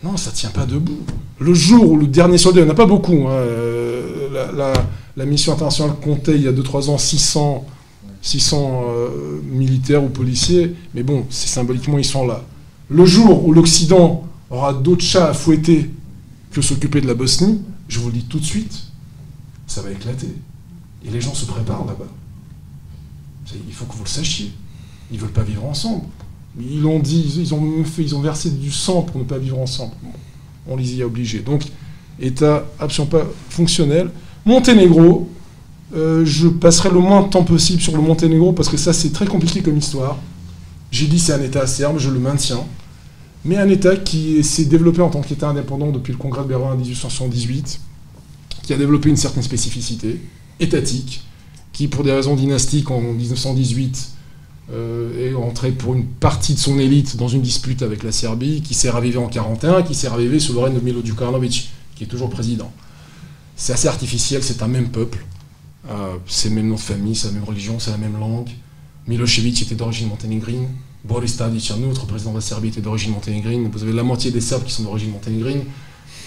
Non, 0.02 0.16
ça 0.16 0.30
tient 0.32 0.50
pas 0.50 0.66
debout. 0.66 0.98
Le 1.38 1.54
jour 1.54 1.92
où 1.92 1.96
le 1.96 2.06
dernier 2.06 2.36
soldat, 2.36 2.60
il 2.60 2.64
n'y 2.64 2.70
en 2.70 2.72
a 2.72 2.76
pas 2.76 2.86
beaucoup, 2.86 3.28
hein, 3.28 3.32
euh, 3.32 4.50
la, 4.54 4.72
la, 5.16 5.24
mission 5.24 5.52
internationale 5.52 5.94
comptait 6.02 6.34
il 6.34 6.42
y 6.42 6.48
a 6.48 6.52
2-3 6.52 6.90
ans 6.90 6.98
600 6.98 7.64
600 8.22 8.82
euh, 8.86 9.40
militaires 9.44 10.02
ou 10.02 10.08
policiers, 10.08 10.74
mais 10.94 11.02
bon, 11.02 11.26
c'est 11.28 11.48
symboliquement, 11.48 11.98
ils 11.98 12.04
sont 12.04 12.26
là. 12.26 12.44
Le 12.88 13.04
jour 13.04 13.46
où 13.46 13.52
l'Occident 13.52 14.26
aura 14.48 14.72
d'autres 14.72 15.04
chats 15.04 15.28
à 15.28 15.34
fouetter 15.34 15.90
que 16.52 16.62
s'occuper 16.62 17.00
de 17.00 17.06
la 17.06 17.14
Bosnie, 17.14 17.60
je 17.88 17.98
vous 17.98 18.08
le 18.08 18.14
dis 18.14 18.24
tout 18.24 18.38
de 18.38 18.44
suite, 18.44 18.84
ça 19.66 19.82
va 19.82 19.90
éclater. 19.90 20.34
Et 21.04 21.10
les 21.10 21.20
gens 21.20 21.34
se 21.34 21.44
préparent 21.46 21.84
là-bas. 21.84 22.08
Il 23.66 23.74
faut 23.74 23.86
que 23.86 23.94
vous 23.94 24.04
le 24.04 24.08
sachiez. 24.08 24.52
Ils 25.10 25.16
ne 25.16 25.22
veulent 25.22 25.32
pas 25.32 25.42
vivre 25.42 25.64
ensemble. 25.64 26.04
Ils 26.60 26.80
l'ont 26.80 27.00
dit, 27.00 27.34
ils 27.38 27.54
ont, 27.54 27.84
fait, 27.84 28.02
ils 28.02 28.14
ont 28.14 28.20
versé 28.20 28.50
du 28.50 28.70
sang 28.70 29.02
pour 29.02 29.18
ne 29.18 29.24
pas 29.24 29.38
vivre 29.38 29.58
ensemble. 29.58 29.92
on 30.68 30.76
les 30.76 30.94
y 30.94 31.02
a 31.02 31.06
obligés. 31.06 31.40
Donc, 31.40 31.64
État 32.20 32.64
absolument 32.78 33.10
pas 33.10 33.26
fonctionnel. 33.48 34.10
Monténégro, 34.44 35.28
euh, 35.94 36.24
je 36.24 36.48
passerai 36.48 36.90
le 36.90 36.98
moins 36.98 37.22
de 37.22 37.28
temps 37.28 37.44
possible 37.44 37.82
sur 37.82 37.94
le 37.94 38.02
Monténégro 38.02 38.52
parce 38.52 38.68
que 38.68 38.76
ça, 38.76 38.92
c'est 38.92 39.12
très 39.12 39.26
compliqué 39.26 39.62
comme 39.62 39.76
histoire. 39.76 40.18
J'ai 40.90 41.06
dit 41.06 41.18
c'est 41.18 41.32
un 41.32 41.42
État 41.42 41.66
serbe, 41.66 41.98
je 41.98 42.10
le 42.10 42.18
maintiens. 42.18 42.64
Mais 43.44 43.56
un 43.56 43.68
État 43.68 43.96
qui 43.96 44.42
s'est 44.44 44.66
développé 44.66 45.02
en 45.02 45.10
tant 45.10 45.20
qu'État 45.20 45.48
indépendant 45.48 45.90
depuis 45.90 46.12
le 46.12 46.18
Congrès 46.18 46.42
de 46.42 46.48
Berlin 46.48 46.72
en 46.72 46.76
1878, 46.76 47.80
qui 48.62 48.72
a 48.72 48.76
développé 48.76 49.08
une 49.08 49.16
certaine 49.16 49.42
spécificité 49.42 50.20
étatique, 50.60 51.24
qui, 51.72 51.88
pour 51.88 52.04
des 52.04 52.12
raisons 52.12 52.36
dynastiques, 52.36 52.90
en 52.90 53.00
1918, 53.00 54.10
euh, 54.72 55.30
est 55.30 55.34
entré 55.34 55.72
pour 55.72 55.94
une 55.94 56.06
partie 56.06 56.54
de 56.54 56.58
son 56.58 56.78
élite 56.78 57.16
dans 57.16 57.26
une 57.26 57.42
dispute 57.42 57.82
avec 57.82 58.04
la 58.04 58.12
Serbie, 58.12 58.62
qui 58.62 58.74
s'est 58.74 58.90
ravivée 58.90 59.18
en 59.18 59.26
1941, 59.26 59.82
qui 59.82 59.94
s'est 59.94 60.08
ravivée 60.08 60.38
sous 60.38 60.52
le 60.52 60.60
règne 60.60 60.74
de 60.74 60.80
Milo 60.80 61.00
Djukanovic, 61.04 61.70
qui 61.96 62.04
est 62.04 62.06
toujours 62.06 62.30
président. 62.30 62.70
C'est 63.56 63.72
assez 63.72 63.88
artificiel, 63.88 64.42
c'est 64.42 64.62
un 64.62 64.68
même 64.68 64.90
peuple, 64.90 65.24
euh, 65.90 66.16
c'est 66.26 66.48
le 66.48 66.54
même 66.56 66.68
nom 66.68 66.76
de 66.76 66.80
famille, 66.80 67.14
c'est 67.14 67.28
la 67.28 67.34
même 67.34 67.44
religion, 67.44 67.78
c'est 67.78 67.90
la 67.90 67.98
même 67.98 68.18
langue. 68.18 68.50
Milosevic 69.06 69.62
était 69.62 69.74
d'origine 69.74 70.08
monténégrine, 70.08 70.68
Boris 71.04 71.36
Tadic, 71.36 71.70
un 71.72 71.82
autre 71.90 72.06
président 72.06 72.30
de 72.30 72.36
la 72.36 72.40
Serbie, 72.40 72.68
était 72.68 72.80
d'origine 72.80 73.12
monténégrine. 73.12 73.68
Vous 73.72 73.82
avez 73.82 73.92
la 73.92 74.04
moitié 74.04 74.30
des 74.30 74.40
Serbes 74.40 74.64
qui 74.64 74.72
sont 74.72 74.84
d'origine 74.84 75.10
monténégrine. 75.10 75.64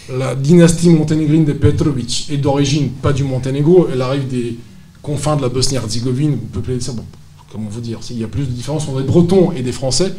La 0.09 0.35
dynastie 0.35 0.89
monténégrine 0.89 1.45
de 1.45 1.53
Petrovic 1.53 2.29
est 2.29 2.37
d'origine 2.37 2.89
pas 2.89 3.13
du 3.13 3.23
Monténégro, 3.23 3.87
elle 3.91 4.01
arrive 4.01 4.27
des 4.27 4.57
confins 5.01 5.35
de 5.35 5.41
la 5.41 5.49
Bosnie-Herzégovine, 5.49 6.37
peuplée 6.37 6.75
de 6.75 6.79
Serbes. 6.79 7.01
Comment 7.51 7.69
vous 7.69 7.81
dire 7.81 7.99
Il 8.11 8.19
y 8.19 8.23
a 8.23 8.27
plus 8.27 8.45
de 8.45 8.51
différence 8.51 8.87
entre 8.87 8.99
les 8.99 9.05
Bretons 9.05 9.51
et 9.53 9.63
des 9.63 9.71
Français, 9.71 10.13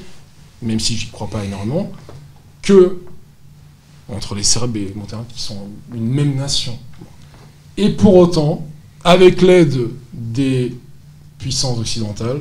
même 0.62 0.80
si 0.80 0.96
j'y 0.96 1.08
crois 1.10 1.28
pas 1.28 1.44
énormément, 1.44 1.92
que 2.62 2.98
entre 4.08 4.34
les 4.34 4.42
Serbes 4.42 4.76
et 4.76 4.86
les 4.86 4.94
Monténégrins 4.94 5.26
qui 5.32 5.42
sont 5.42 5.68
une 5.94 6.08
même 6.08 6.34
nation. 6.34 6.76
Et 7.76 7.90
pour 7.90 8.16
autant, 8.16 8.66
avec 9.06 9.40
l'aide 9.40 9.78
des 10.12 10.74
puissances 11.38 11.78
occidentales, 11.78 12.40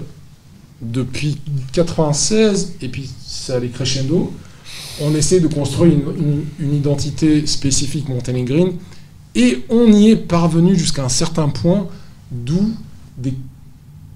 depuis 0.81 1.37
96, 1.73 2.73
et 2.81 2.89
puis 2.89 3.07
ça 3.23 3.57
allait 3.57 3.69
crescendo, 3.69 4.33
on 4.99 5.13
essaie 5.13 5.39
de 5.39 5.47
construire 5.47 5.93
une, 5.93 6.73
identité 6.73 7.45
spécifique 7.45 8.09
monténégrine, 8.09 8.73
et 9.35 9.63
on 9.69 9.91
y 9.91 10.09
est 10.09 10.15
parvenu 10.15 10.75
jusqu'à 10.75 11.05
un 11.05 11.09
certain 11.09 11.49
point, 11.49 11.87
d'où 12.31 12.71
des 13.15 13.35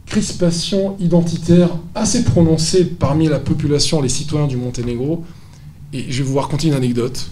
crispations 0.07 0.97
identitaires 0.99 1.77
assez 1.93 2.23
prononcées 2.23 2.83
parmi 2.83 3.27
la 3.27 3.37
population, 3.37 4.01
les 4.01 4.09
citoyens 4.09 4.47
du 4.47 4.57
Monténégro. 4.57 5.23
Et 5.93 6.11
je 6.11 6.23
vais 6.23 6.29
vous 6.29 6.39
raconter 6.39 6.69
une 6.69 6.73
anecdote. 6.73 7.29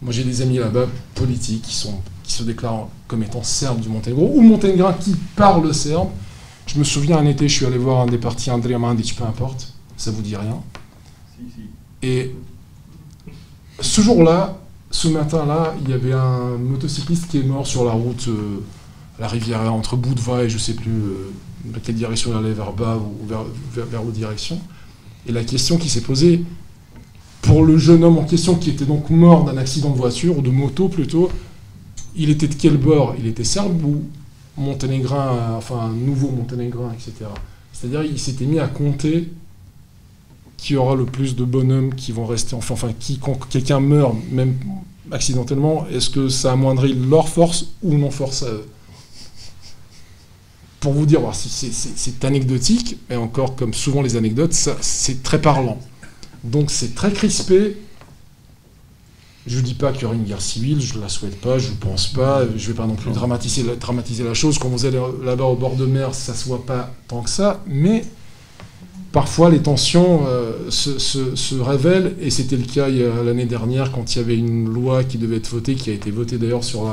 Moi 0.00 0.10
j'ai 0.10 0.24
des 0.24 0.40
amis 0.40 0.56
là-bas, 0.56 0.86
politiques, 1.14 1.62
qui, 1.62 1.74
sont, 1.74 1.98
qui 2.24 2.32
se 2.32 2.42
déclarent 2.42 2.88
comme 3.06 3.22
étant 3.22 3.42
serbes 3.42 3.80
du 3.80 3.88
Monténégro, 3.88 4.32
ou 4.34 4.40
monténégrins 4.40 4.94
qui 4.94 5.14
parlent 5.36 5.72
serbe, 5.72 6.08
je 6.66 6.78
me 6.78 6.84
souviens 6.84 7.18
un 7.18 7.26
été, 7.26 7.48
je 7.48 7.54
suis 7.54 7.66
allé 7.66 7.78
voir 7.78 8.00
un 8.00 8.06
des 8.06 8.18
partis, 8.18 8.50
Andrea 8.50 8.78
Mandic, 8.78 9.14
peu 9.14 9.24
importe, 9.24 9.74
ça 9.96 10.10
vous 10.10 10.22
dit 10.22 10.34
rien. 10.34 10.60
Et 12.02 12.34
ce 13.80 14.00
jour-là, 14.00 14.58
ce 14.90 15.08
matin-là, 15.08 15.74
il 15.84 15.90
y 15.90 15.92
avait 15.92 16.12
un 16.12 16.56
motocycliste 16.56 17.28
qui 17.28 17.38
est 17.38 17.42
mort 17.42 17.66
sur 17.66 17.84
la 17.84 17.92
route, 17.92 18.28
euh, 18.28 18.60
la 19.18 19.28
rivière 19.28 19.72
entre 19.72 19.96
Boudva 19.96 20.44
et 20.44 20.48
je 20.48 20.54
ne 20.54 20.60
sais 20.60 20.74
plus 20.74 20.92
euh, 20.92 21.78
quelle 21.82 21.94
direction 21.94 22.30
il 22.32 22.36
allait, 22.36 22.54
vers 22.54 22.72
bas 22.72 22.96
ou 22.96 23.26
vers, 23.26 23.44
vers, 23.74 24.02
l'autre 24.02 24.16
direction. 24.16 24.60
Et 25.26 25.32
la 25.32 25.44
question 25.44 25.78
qui 25.78 25.88
s'est 25.88 26.02
posée, 26.02 26.44
pour 27.42 27.64
le 27.64 27.76
jeune 27.76 28.04
homme 28.04 28.18
en 28.18 28.24
question 28.24 28.54
qui 28.54 28.70
était 28.70 28.84
donc 28.84 29.10
mort 29.10 29.44
d'un 29.44 29.56
accident 29.56 29.90
de 29.90 29.96
voiture, 29.96 30.38
ou 30.38 30.42
de 30.42 30.50
moto 30.50 30.88
plutôt, 30.88 31.30
il 32.16 32.30
était 32.30 32.48
de 32.48 32.54
quel 32.54 32.76
bord? 32.76 33.14
Il 33.18 33.26
était 33.26 33.44
serbe 33.44 33.84
ou 33.84 34.02
monténégrin, 34.56 35.54
enfin 35.56 35.88
nouveau 35.88 36.30
monténégrin, 36.30 36.92
etc. 36.92 37.30
C'est-à-dire 37.72 38.04
il 38.04 38.18
s'était 38.18 38.46
mis 38.46 38.58
à 38.58 38.68
compter 38.68 39.30
qui 40.56 40.76
aura 40.76 40.94
le 40.94 41.04
plus 41.04 41.36
de 41.36 41.44
bonhommes 41.44 41.94
qui 41.94 42.12
vont 42.12 42.24
rester, 42.24 42.54
enfin, 42.54 42.74
enfin 42.74 42.92
qui, 42.98 43.18
quand 43.18 43.38
quelqu'un 43.48 43.80
meurt, 43.80 44.14
même 44.30 44.56
accidentellement, 45.10 45.86
est-ce 45.88 46.08
que 46.08 46.28
ça 46.28 46.52
amoindrit 46.52 46.94
leur 46.94 47.28
force 47.28 47.66
ou 47.82 47.94
non 47.94 48.10
force 48.10 48.44
à 48.44 48.48
eux? 48.48 48.66
Pour 50.80 50.92
vous 50.92 51.06
dire, 51.06 51.20
c'est 51.32 52.24
anecdotique, 52.24 52.96
mais 53.08 53.16
encore 53.16 53.56
comme 53.56 53.74
souvent 53.74 54.02
les 54.02 54.16
anecdotes, 54.16 54.52
c'est 54.52 55.22
très 55.22 55.40
parlant. 55.40 55.78
Donc 56.44 56.70
c'est 56.70 56.94
très 56.94 57.12
crispé, 57.12 57.76
je 59.46 59.58
ne 59.58 59.62
dis 59.62 59.74
pas 59.74 59.92
qu'il 59.92 60.02
y 60.02 60.04
aura 60.06 60.14
une 60.14 60.24
guerre 60.24 60.40
civile, 60.40 60.80
je 60.80 60.96
ne 60.96 61.02
la 61.02 61.08
souhaite 61.08 61.38
pas, 61.40 61.58
je 61.58 61.68
ne 61.70 61.76
pense 61.76 62.06
pas, 62.06 62.42
je 62.56 62.62
ne 62.62 62.72
vais 62.72 62.74
pas 62.74 62.86
non 62.86 62.94
plus 62.94 63.10
dramatiser 63.10 63.62
la, 63.62 63.76
dramatiser 63.76 64.24
la 64.24 64.32
chose. 64.32 64.58
Quand 64.58 64.68
vous 64.68 64.86
allez 64.86 65.00
là-bas 65.22 65.44
au 65.44 65.56
bord 65.56 65.76
de 65.76 65.84
mer, 65.84 66.14
ça 66.14 66.32
ne 66.32 66.36
se 66.36 66.46
voit 66.46 66.64
pas 66.64 66.94
tant 67.08 67.22
que 67.22 67.28
ça, 67.28 67.62
mais 67.66 68.04
parfois 69.12 69.50
les 69.50 69.60
tensions 69.60 70.22
euh, 70.26 70.70
se, 70.70 71.60
révèlent, 71.60 72.14
et 72.20 72.30
c'était 72.30 72.56
le 72.56 72.64
cas 72.64 72.88
l'année 72.88 73.44
dernière 73.44 73.92
quand 73.92 74.14
il 74.14 74.18
y 74.18 74.20
avait 74.22 74.36
une 74.36 74.66
loi 74.72 75.04
qui 75.04 75.18
devait 75.18 75.36
être 75.36 75.48
votée, 75.48 75.74
qui 75.74 75.90
a 75.90 75.92
été 75.92 76.10
votée 76.10 76.38
d'ailleurs 76.38 76.64
sur, 76.64 76.90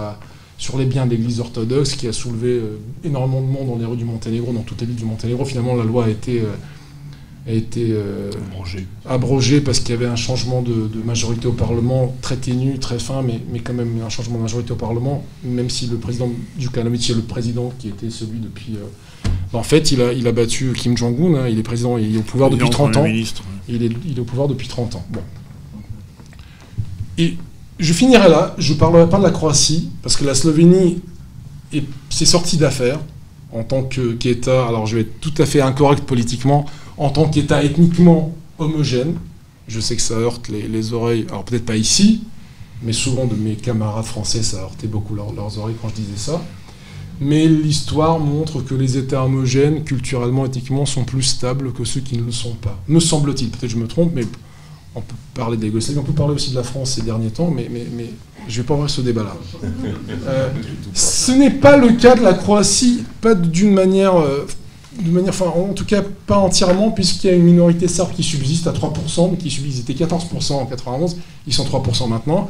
sur 0.58 0.78
les 0.78 0.86
biens 0.86 1.06
de 1.06 1.12
l'Église 1.12 1.40
orthodoxe, 1.40 1.96
qui 1.96 2.08
a 2.10 2.14
soulevé 2.14 2.50
euh, 2.50 2.78
énormément 3.06 3.42
de 3.42 3.48
monde 3.48 3.68
dans 3.70 3.78
les 3.78 3.86
rues 3.86 3.98
du 3.98 4.06
Monténégro, 4.06 4.52
dans 4.52 4.64
toutes 4.64 4.82
les 4.82 4.88
villes 4.88 4.98
du 4.98 5.06
Monténégro. 5.06 5.46
Finalement, 5.46 5.76
la 5.76 5.86
loi 5.86 6.06
a 6.06 6.10
été... 6.10 6.42
Euh, 6.42 6.48
a 7.48 7.52
été 7.52 7.88
euh, 7.92 8.30
abrogé. 9.06 9.62
parce 9.62 9.80
qu'il 9.80 9.90
y 9.90 9.98
avait 9.98 10.06
un 10.06 10.16
changement 10.16 10.62
de, 10.62 10.90
majorité 11.06 11.48
au 11.48 11.54
Parlement 11.54 12.16
très 12.22 12.36
ténu, 12.36 12.78
très 12.78 13.00
fin, 13.00 13.22
mais, 13.24 13.40
mais, 13.52 13.60
quand 13.60 13.74
même 13.74 14.00
un 14.06 14.10
changement 14.10 14.38
de 14.38 14.44
majorité 14.44 14.74
au 14.74 14.76
Parlement, 14.76 15.24
même 15.44 15.70
si 15.70 15.88
le 15.88 15.98
président 15.98 16.28
du 16.28 16.36
Djukanovic 16.60 17.10
est 17.10 17.16
le 17.16 17.22
président 17.22 17.74
qui 17.80 17.88
était 17.88 18.10
celui 18.10 18.40
depuis... 18.40 18.76
Euh, 18.76 19.28
en 19.54 19.64
fait, 19.64 19.92
il 19.92 20.02
a, 20.02 20.14
il 20.14 20.28
a 20.28 20.32
battu 20.32 20.74
Kim 20.74 20.96
Jong-un, 20.96 21.36
hein, 21.36 21.48
il 21.50 21.60
est 21.60 21.64
président, 21.64 21.98
il 21.98 22.16
est 22.16 22.20
au 22.20 22.24
pouvoir 22.24 22.50
depuis 22.50 22.70
30 22.70 22.98
ans. 22.98 23.06
Il, 23.68 23.84
est, 23.84 23.92
il 24.06 24.18
est 24.18 24.20
au 24.20 24.24
pouvoir 24.24 24.48
depuis 24.48 24.68
30 24.68 24.96
ans. 24.96 25.06
Bon. 25.10 25.22
Et 27.18 27.36
je 27.80 27.94
finirai 27.94 28.30
là, 28.30 28.56
je 28.60 28.74
ne 28.74 28.78
parlerai 28.78 29.10
pas 29.10 29.18
de 29.18 29.24
la 29.24 29.32
Croatie, 29.32 29.90
parce 30.04 30.16
que 30.16 30.24
la 30.24 30.36
Slovénie 30.36 31.02
s'est 32.10 32.26
sortie 32.26 32.58
d'affaires 32.58 33.00
en 33.54 33.64
tant 33.64 33.84
qu'État, 33.84 34.66
alors 34.68 34.86
je 34.86 34.96
vais 34.96 35.02
être 35.02 35.20
tout 35.20 35.34
à 35.38 35.46
fait 35.46 35.62
incorrect 35.62 36.06
politiquement, 36.06 36.66
en 37.02 37.10
tant 37.10 37.28
qu'État 37.28 37.64
ethniquement 37.64 38.32
homogène. 38.60 39.16
Je 39.68 39.80
sais 39.80 39.96
que 39.96 40.02
ça 40.04 40.14
heurte 40.14 40.50
les, 40.50 40.94
oreilles, 40.94 41.26
alors 41.30 41.44
peut-être 41.44 41.66
pas 41.66 41.76
ici, 41.76 42.22
mais 42.84 42.94
souvent 42.94 43.26
de 43.26 43.34
mes 43.34 43.56
camarades 43.56 44.06
français, 44.06 44.44
ça 44.44 44.58
heurtait 44.58 44.88
beaucoup 44.88 45.16
leurs 45.16 45.58
oreilles 45.58 45.76
quand 45.82 45.90
je 45.90 45.96
disais 45.96 46.18
ça. 46.18 46.42
Mais 47.20 47.48
l'histoire 47.48 48.20
montre 48.20 48.62
que 48.62 48.76
les 48.76 48.98
États 48.98 49.26
homogènes, 49.26 49.84
culturellement, 49.84 50.46
ethniquement, 50.46 50.86
sont 50.86 51.04
plus 51.04 51.24
stables 51.24 51.74
que 51.74 51.86
ceux 51.86 52.02
qui 52.02 52.18
ne 52.18 52.24
le 52.24 52.32
sont 52.32 52.54
pas. 52.54 52.80
Me 52.88 53.00
semble-t-il, 53.00 53.50
peut-être 53.50 53.72
je 53.72 53.78
me 53.78 53.88
trompe, 53.88 54.12
mais 54.14 54.26
on 54.94 55.02
peut 55.02 55.16
parler 55.34 55.58
des 55.58 55.72
on 55.98 56.04
peut 56.04 56.14
parler 56.14 56.36
aussi 56.36 56.52
de 56.52 56.56
la 56.56 56.64
France 56.64 56.92
ces 56.92 57.02
derniers 57.02 57.32
temps, 57.32 57.50
mais, 57.50 57.68
je 58.48 58.58
ne 58.58 58.62
vais 58.62 58.68
pas 58.68 58.74
ouvrir 58.76 58.90
ce 58.90 59.02
débat-là. 59.02 59.36
Euh, 60.26 60.50
ce 60.94 61.32
n'est 61.32 61.52
pas 61.52 61.78
le 61.78 61.94
cas 61.94 62.16
de 62.16 62.22
la 62.22 62.34
Croatie, 62.34 63.04
pas 63.22 63.34
d'une 63.34 63.74
manière 63.74 64.18
euh, 64.18 64.46
de 65.00 65.10
manière, 65.10 65.34
en 65.44 65.74
tout 65.74 65.86
cas 65.86 66.04
pas 66.28 66.38
entièrement, 66.38 66.92
puisqu'il 66.92 67.28
y 67.28 67.30
a 67.30 67.36
une 67.36 67.44
minorité 67.44 67.88
serbe 67.88 68.12
qui 68.14 68.24
subsiste 68.24 68.68
à 68.68 68.74
3%, 68.74 69.38
qui 69.38 69.50
subsiste, 69.50 69.88
ils 69.88 69.92
étaient 69.92 70.06
14% 70.06 70.54
en 70.54 70.66
91, 70.66 71.18
ils 71.48 71.54
sont 71.54 71.64
3% 71.64 72.10
maintenant. 72.10 72.50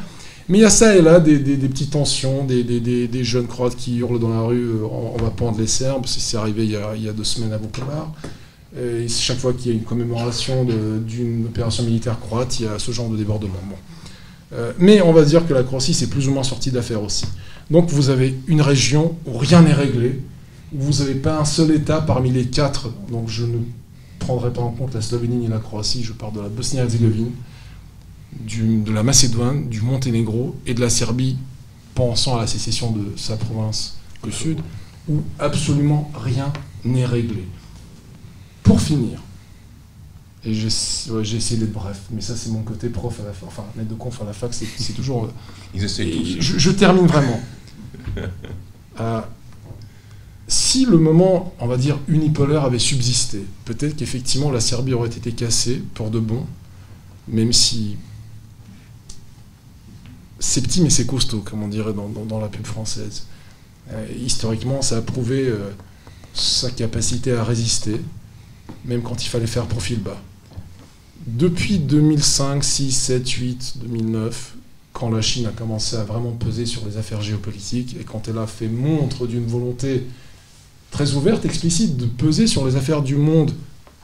Mais 0.49 0.57
il 0.57 0.61
y 0.61 0.65
a 0.65 0.69
ça 0.69 0.95
et 0.95 1.01
là 1.01 1.19
des, 1.19 1.37
petites 1.37 1.91
tensions, 1.91 2.43
des, 2.43 3.23
jeunes 3.23 3.47
croates 3.47 3.75
qui 3.75 3.97
hurlent 3.97 4.19
dans 4.19 4.29
la 4.29 4.41
rue 4.41 4.57
euh, 4.57 4.87
on, 4.91 5.21
va 5.21 5.29
pendre 5.29 5.59
les 5.59 5.67
Serbes, 5.67 6.05
c'est 6.07 6.35
arrivé 6.35 6.65
il 6.65 6.71
y, 6.71 7.09
a, 7.09 7.13
deux 7.13 7.23
semaines 7.23 7.53
à 7.53 7.57
Vukovar. 7.57 8.11
Chaque 9.07 9.37
fois 9.37 9.53
qu'il 9.53 9.71
y 9.71 9.73
a 9.73 9.77
une 9.77 9.83
commémoration 9.83 10.65
d'une 10.65 11.45
opération 11.45 11.83
militaire 11.83 12.19
croate, 12.19 12.59
il 12.59 12.65
y 12.65 12.67
a 12.67 12.79
ce 12.79 12.91
genre 12.91 13.09
de 13.09 13.17
débordement. 13.17 13.55
Euh, 14.53 14.73
mais 14.79 15.01
on 15.01 15.13
va 15.13 15.23
dire 15.23 15.47
que 15.47 15.53
la 15.53 15.63
Croatie 15.63 15.93
s'est 15.93 16.07
plus 16.07 16.27
ou 16.27 16.33
moins 16.33 16.43
sortie 16.43 16.71
d'affaires 16.71 17.01
aussi. 17.01 17.25
Donc 17.69 17.89
vous 17.89 18.09
avez 18.09 18.35
une 18.47 18.61
région 18.61 19.15
où 19.25 19.37
rien 19.37 19.61
n'est 19.61 19.73
réglé, 19.73 20.19
vous 20.73 21.03
n'avez 21.03 21.15
pas 21.15 21.39
un 21.39 21.45
seul 21.45 21.71
État 21.71 22.01
parmi 22.01 22.31
les 22.31 22.47
quatre, 22.47 22.89
donc 23.09 23.27
je 23.27 23.45
ne 23.45 23.57
prendrai 24.19 24.53
pas 24.53 24.61
en 24.61 24.71
compte 24.71 24.93
la 24.93 25.01
Slovénie 25.01 25.37
ni 25.37 25.47
la 25.47 25.59
Croatie, 25.59 26.03
je 26.03 26.13
parle 26.13 26.33
de 26.33 26.41
la 26.41 26.49
Bosnie-Herzégovine, 26.49 27.31
de 28.47 28.91
la 28.91 29.03
Macédoine, 29.03 29.67
du 29.67 29.81
Monténégro 29.81 30.55
et 30.65 30.73
de 30.73 30.81
la 30.81 30.89
Serbie, 30.89 31.37
pensant 31.95 32.37
à 32.37 32.41
la 32.41 32.47
sécession 32.47 32.91
de 32.91 33.17
sa 33.17 33.35
province 33.35 33.97
au 34.25 34.31
sud, 34.31 34.59
où 35.09 35.21
absolument 35.39 36.09
rien 36.15 36.53
n'est 36.85 37.05
réglé. 37.05 37.45
Pour 38.63 38.79
finir, 38.79 39.19
et 40.43 40.53
j'ai 40.53 40.67
essayé 41.37 41.59
d'être 41.59 41.73
bref, 41.73 42.01
mais 42.11 42.21
ça 42.21 42.35
c'est 42.35 42.49
mon 42.49 42.63
côté 42.63 42.89
prof 42.89 43.19
à 43.19 43.25
la 43.25 43.33
fac, 43.33 43.47
enfin 43.47 43.63
maître 43.75 43.89
de 43.89 43.95
conf 43.95 44.21
à 44.21 44.25
la 44.25 44.33
fac, 44.33 44.53
c'est 44.53 44.93
toujours... 44.93 45.29
Ils 45.75 45.83
essaient 45.83 46.11
je, 46.39 46.57
je, 46.57 46.71
termine 46.71 47.05
vraiment. 47.05 47.39
Euh, 48.99 49.21
si 50.51 50.85
le 50.85 50.97
moment, 50.97 51.53
on 51.59 51.67
va 51.67 51.77
dire, 51.77 51.97
unipolaire 52.09 52.65
avait 52.65 52.77
subsisté, 52.77 53.45
peut-être 53.63 53.95
qu'effectivement 53.95 54.51
la 54.51 54.59
Serbie 54.59 54.93
aurait 54.93 55.07
été 55.07 55.31
cassée 55.31 55.81
pour 55.93 56.11
de 56.11 56.19
bon, 56.19 56.45
même 57.29 57.53
si 57.53 57.95
c'est 60.39 60.59
petit 60.61 60.81
mais 60.81 60.89
c'est 60.89 61.05
costaud, 61.05 61.39
comme 61.39 61.63
on 61.63 61.69
dirait 61.69 61.93
dans, 61.93 62.39
la 62.41 62.49
pub 62.49 62.65
française. 62.65 63.27
Euh, 63.91 64.05
historiquement, 64.21 64.81
ça 64.81 64.97
a 64.97 65.01
prouvé 65.01 65.47
euh, 65.47 65.69
sa 66.33 66.69
capacité 66.69 67.31
à 67.31 67.45
résister, 67.45 68.01
même 68.83 69.03
quand 69.03 69.23
il 69.23 69.29
fallait 69.29 69.47
faire 69.47 69.67
profil 69.67 70.01
bas. 70.01 70.21
Depuis 71.27 71.79
2005, 71.79 72.61
6, 72.61 72.91
7, 72.91 73.29
8, 73.29 73.73
2009, 73.83 74.55
quand 74.91 75.09
la 75.11 75.21
Chine 75.21 75.45
a 75.45 75.51
commencé 75.51 75.95
à 75.95 76.03
vraiment 76.03 76.33
peser 76.33 76.65
sur 76.65 76.85
les 76.85 76.97
affaires 76.97 77.21
géopolitiques 77.21 77.95
et 77.97 78.03
quand 78.03 78.27
elle 78.27 78.37
a 78.37 78.47
fait 78.47 78.67
montre 78.67 79.27
d'une 79.27 79.45
volonté 79.45 80.05
très 80.91 81.13
ouverte, 81.13 81.45
explicite, 81.45 81.97
de 81.97 82.05
peser 82.05 82.45
sur 82.45 82.65
les 82.65 82.75
affaires 82.75 83.01
du 83.01 83.15
monde, 83.15 83.51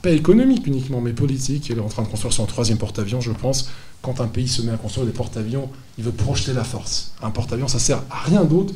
pas 0.02 0.10
économique 0.10 0.66
uniquement, 0.66 1.00
mais 1.00 1.12
politique. 1.12 1.70
Elle 1.70 1.78
est 1.78 1.82
en 1.82 1.88
train 1.88 2.02
de 2.02 2.08
construire 2.08 2.32
son 2.32 2.46
troisième 2.46 2.78
porte-avions, 2.78 3.20
je 3.20 3.32
pense. 3.32 3.70
Quand 4.02 4.20
un 4.20 4.26
pays 4.26 4.48
se 4.48 4.62
met 4.62 4.72
à 4.72 4.76
construire 4.76 5.06
des 5.06 5.12
porte-avions, 5.12 5.68
il 5.98 6.04
veut 6.04 6.12
projeter 6.12 6.52
la 6.52 6.64
force. 6.64 7.12
Un 7.22 7.30
porte-avions, 7.30 7.68
ça 7.68 7.78
sert 7.78 8.02
à 8.10 8.20
rien 8.20 8.44
d'autre 8.44 8.74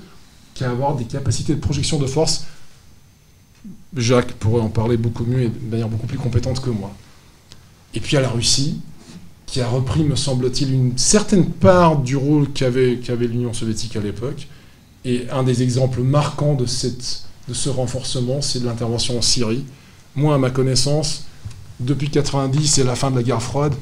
qu'à 0.54 0.70
avoir 0.70 0.96
des 0.96 1.04
capacités 1.04 1.54
de 1.54 1.60
projection 1.60 1.98
de 1.98 2.06
force. 2.06 2.44
Jacques 3.96 4.32
pourrait 4.34 4.62
en 4.62 4.68
parler 4.68 4.96
beaucoup 4.96 5.24
mieux 5.24 5.42
et 5.42 5.48
de 5.48 5.70
manière 5.70 5.88
beaucoup 5.88 6.06
plus 6.06 6.18
compétente 6.18 6.60
que 6.60 6.70
moi. 6.70 6.92
Et 7.94 8.00
puis 8.00 8.16
à 8.16 8.20
la 8.20 8.28
Russie, 8.28 8.80
qui 9.46 9.60
a 9.60 9.68
repris, 9.68 10.02
me 10.02 10.16
semble-t-il, 10.16 10.72
une 10.72 10.98
certaine 10.98 11.46
part 11.46 11.98
du 11.98 12.16
rôle 12.16 12.50
qu'avait 12.52 12.96
l'Union 13.26 13.52
soviétique 13.52 13.96
à 13.96 14.00
l'époque. 14.00 14.48
Et 15.04 15.28
un 15.30 15.42
des 15.42 15.62
exemples 15.62 16.00
marquants 16.02 16.54
de 16.54 16.66
cette 16.66 17.24
de 17.48 17.54
ce 17.54 17.68
renforcement, 17.68 18.40
c'est 18.40 18.60
de 18.60 18.66
l'intervention 18.66 19.18
en 19.18 19.22
Syrie. 19.22 19.64
Moi, 20.14 20.34
à 20.34 20.38
ma 20.38 20.50
connaissance, 20.50 21.24
depuis 21.80 22.10
90 22.10 22.78
et 22.78 22.84
la 22.84 22.94
fin 22.94 23.10
de 23.10 23.16
la 23.16 23.22
guerre 23.22 23.42
froide, 23.42 23.74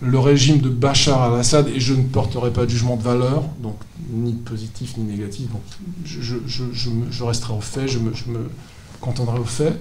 le 0.00 0.18
régime 0.18 0.58
de 0.58 0.68
Bachar 0.68 1.22
al-Assad, 1.22 1.68
et 1.68 1.80
je 1.80 1.94
ne 1.94 2.02
porterai 2.02 2.52
pas 2.52 2.64
de 2.64 2.70
jugement 2.70 2.96
de 2.96 3.02
valeur, 3.02 3.44
ni 4.10 4.32
positif 4.32 4.96
ni 4.96 5.04
négatif, 5.04 5.48
je, 6.04 7.24
resterai 7.24 7.54
au 7.54 7.60
fait, 7.60 7.88
je 7.88 7.98
me, 7.98 8.12
contenterai 9.00 9.38
au 9.38 9.44
fait, 9.44 9.74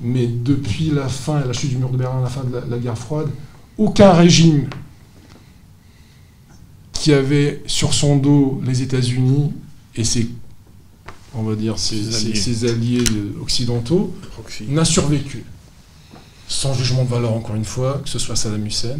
mais 0.00 0.26
depuis 0.26 0.90
la 0.90 1.08
fin 1.08 1.40
la 1.44 1.52
chute 1.52 1.70
du 1.70 1.76
mur 1.76 1.90
de 1.90 1.96
Berlin, 1.96 2.20
la 2.20 2.28
fin 2.28 2.44
de 2.44 2.70
la 2.70 2.78
guerre 2.78 2.98
froide, 2.98 3.28
aucun 3.78 4.12
régime 4.12 4.68
qui 6.92 7.12
avait 7.12 7.62
sur 7.66 7.94
son 7.94 8.16
dos 8.16 8.60
les 8.64 8.82
États-Unis 8.82 9.52
et 9.94 10.04
ses 10.04 10.28
on 11.36 11.42
va 11.42 11.54
dire, 11.54 11.78
ses, 11.78 12.64
alliés. 12.64 13.04
occidentaux, 13.40 14.14
n'a 14.68 14.84
survécu. 14.84 15.44
Sans 16.48 16.74
jugement 16.74 17.04
de 17.04 17.10
valeur, 17.10 17.32
encore 17.32 17.56
une 17.56 17.64
fois, 17.64 18.00
que 18.02 18.08
ce 18.08 18.18
soit 18.18 18.36
Saddam 18.36 18.64
Hussein, 18.64 18.98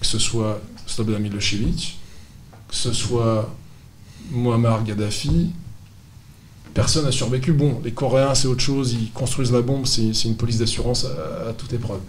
que 0.00 0.06
ce 0.06 0.18
soit 0.18 0.60
Slobodan 0.86 1.20
Milosevic, 1.20 1.98
que 2.68 2.74
ce 2.74 2.92
soit 2.92 3.54
Muammar 4.30 4.84
Gaddafi, 4.84 5.50
personne 6.74 7.04
n'a 7.04 7.12
survécu. 7.12 7.52
Bon, 7.52 7.80
les 7.82 7.92
Coréens, 7.92 8.34
c'est 8.34 8.46
autre 8.46 8.60
chose, 8.60 8.92
ils 8.92 9.10
construisent 9.10 9.52
la 9.52 9.62
bombe, 9.62 9.86
c'est 9.86 10.12
une 10.24 10.36
police 10.36 10.58
d'assurance 10.58 11.06
à, 11.06 11.52
toute 11.54 11.72
épreuve. 11.72 12.00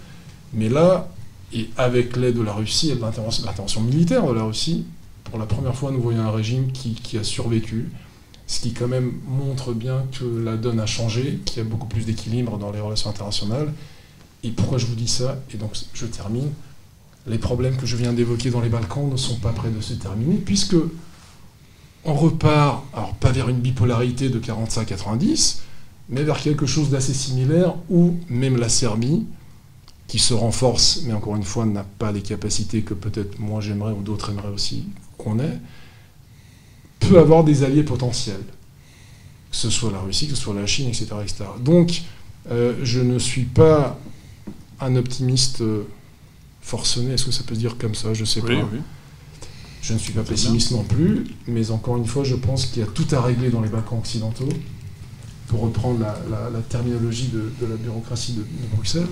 Mais 0.53 0.69
là, 0.69 1.09
et 1.53 1.69
avec 1.77 2.15
l'aide 2.15 2.35
de 2.35 2.43
la 2.43 2.53
Russie 2.53 2.91
et 2.91 2.95
de 2.95 3.01
l'intervention 3.01 3.81
militaire 3.81 4.27
de 4.27 4.33
la 4.33 4.43
Russie, 4.43 4.85
pour 5.23 5.39
la 5.39 5.45
première 5.45 5.75
fois, 5.75 5.91
nous 5.91 6.01
voyons 6.01 6.21
un 6.21 6.31
régime 6.31 6.71
qui 6.71 7.17
a 7.17 7.23
survécu, 7.23 7.89
ce 8.49 8.61
qui 8.61 8.73
quand 8.73 8.87
même 8.87 9.13
montre 9.27 9.73
bien 9.73 10.05
que 10.11 10.25
la 10.25 10.57
donne 10.57 10.79
a 10.79 10.87
changé, 10.87 11.39
qu'il 11.45 11.59
y 11.59 11.61
a 11.61 11.69
beaucoup 11.69 11.85
plus 11.85 12.05
d'équilibre 12.05 12.57
dans 12.57 12.71
les 12.71 12.79
relations 12.79 13.11
internationales. 13.11 13.71
Et 14.43 14.49
pourquoi 14.49 14.79
je 14.79 14.87
vous 14.87 14.95
dis 14.95 15.07
ça? 15.07 15.37
Et 15.53 15.57
donc 15.57 15.73
je 15.93 16.07
termine. 16.07 16.49
Les 17.27 17.37
problèmes 17.37 17.77
que 17.77 17.85
je 17.85 17.95
viens 17.95 18.11
d'évoquer 18.11 18.49
dans 18.49 18.59
les 18.59 18.69
Balkans 18.69 19.07
ne 19.07 19.17
sont 19.17 19.35
pas 19.35 19.51
près 19.51 19.69
de 19.69 19.79
se 19.81 19.93
terminer, 19.93 20.37
puisque 20.37 20.75
on 22.03 22.15
repart, 22.15 22.83
alors 22.93 23.13
pas 23.13 23.31
vers 23.31 23.49
une 23.49 23.59
bipolarité 23.59 24.29
de 24.29 24.39
45-90, 24.39 25.57
mais 26.09 26.23
vers 26.23 26.41
quelque 26.41 26.65
chose 26.65 26.89
d'assez 26.89 27.13
similaire, 27.13 27.75
où 27.91 28.17
même 28.29 28.57
la 28.57 28.69
Serbie, 28.69 29.27
qui 30.07 30.17
se 30.17 30.33
renforce, 30.33 31.03
mais 31.05 31.13
encore 31.13 31.35
une 31.35 31.43
fois 31.43 31.67
n'a 31.67 31.83
pas 31.83 32.11
les 32.11 32.23
capacités 32.23 32.81
que 32.81 32.95
peut-être 32.95 33.37
moi 33.37 33.61
j'aimerais 33.61 33.93
ou 33.93 34.01
d'autres 34.01 34.31
aimeraient 34.31 34.49
aussi 34.49 34.85
qu'on 35.19 35.37
ait, 35.37 35.59
peut 36.99 37.19
avoir 37.19 37.43
des 37.43 37.63
alliés 37.63 37.83
potentiels, 37.83 38.43
que 39.51 39.55
ce 39.55 39.69
soit 39.69 39.91
la 39.91 39.99
Russie, 39.99 40.27
que 40.27 40.35
ce 40.35 40.41
soit 40.41 40.53
la 40.53 40.65
Chine, 40.65 40.87
etc. 40.87 41.07
etc. 41.21 41.45
Donc, 41.59 42.03
euh, 42.51 42.75
je 42.83 42.99
ne 42.99 43.19
suis 43.19 43.43
pas 43.43 43.97
un 44.79 44.95
optimiste 44.95 45.61
euh, 45.61 45.83
forcené, 46.61 47.13
est-ce 47.13 47.25
que 47.25 47.31
ça 47.31 47.43
peut 47.43 47.55
se 47.55 47.59
dire 47.59 47.77
comme 47.77 47.95
ça? 47.95 48.13
Je 48.13 48.21
ne 48.21 48.25
sais 48.25 48.41
pas. 48.41 48.53
Je 49.81 49.93
ne 49.93 49.97
suis 49.97 50.11
pas 50.11 50.23
pessimiste 50.23 50.71
non 50.71 50.83
plus, 50.83 51.25
mais 51.47 51.71
encore 51.71 51.95
une 51.95 52.05
fois, 52.05 52.25
je 52.25 52.35
pense 52.35 52.65
qu'il 52.65 52.81
y 52.81 52.85
a 52.85 52.87
tout 52.87 53.07
à 53.11 53.21
régler 53.21 53.49
dans 53.49 53.61
les 53.61 53.69
Balkans 53.69 53.97
occidentaux, 53.97 54.49
pour 55.47 55.61
reprendre 55.61 55.99
la, 55.99 56.59
terminologie 56.69 57.29
de, 57.29 57.65
la 57.65 57.75
bureaucratie 57.75 58.33
de, 58.33 58.43
Bruxelles. 58.75 59.07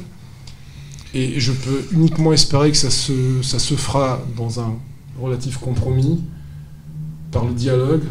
Et 1.14 1.40
je 1.40 1.54
peux 1.54 1.88
uniquement 1.94 2.34
espérer 2.34 2.70
que 2.72 2.78
ça 2.78 2.92
se, 2.92 3.42
ça 3.42 3.60
se 3.60 3.76
fera 3.76 4.22
dans 4.36 4.60
un 4.60 4.78
relatif 5.20 5.58
compromis, 5.58 6.22
par 7.38 7.46
le 7.46 7.54
dialogue. 7.54 8.04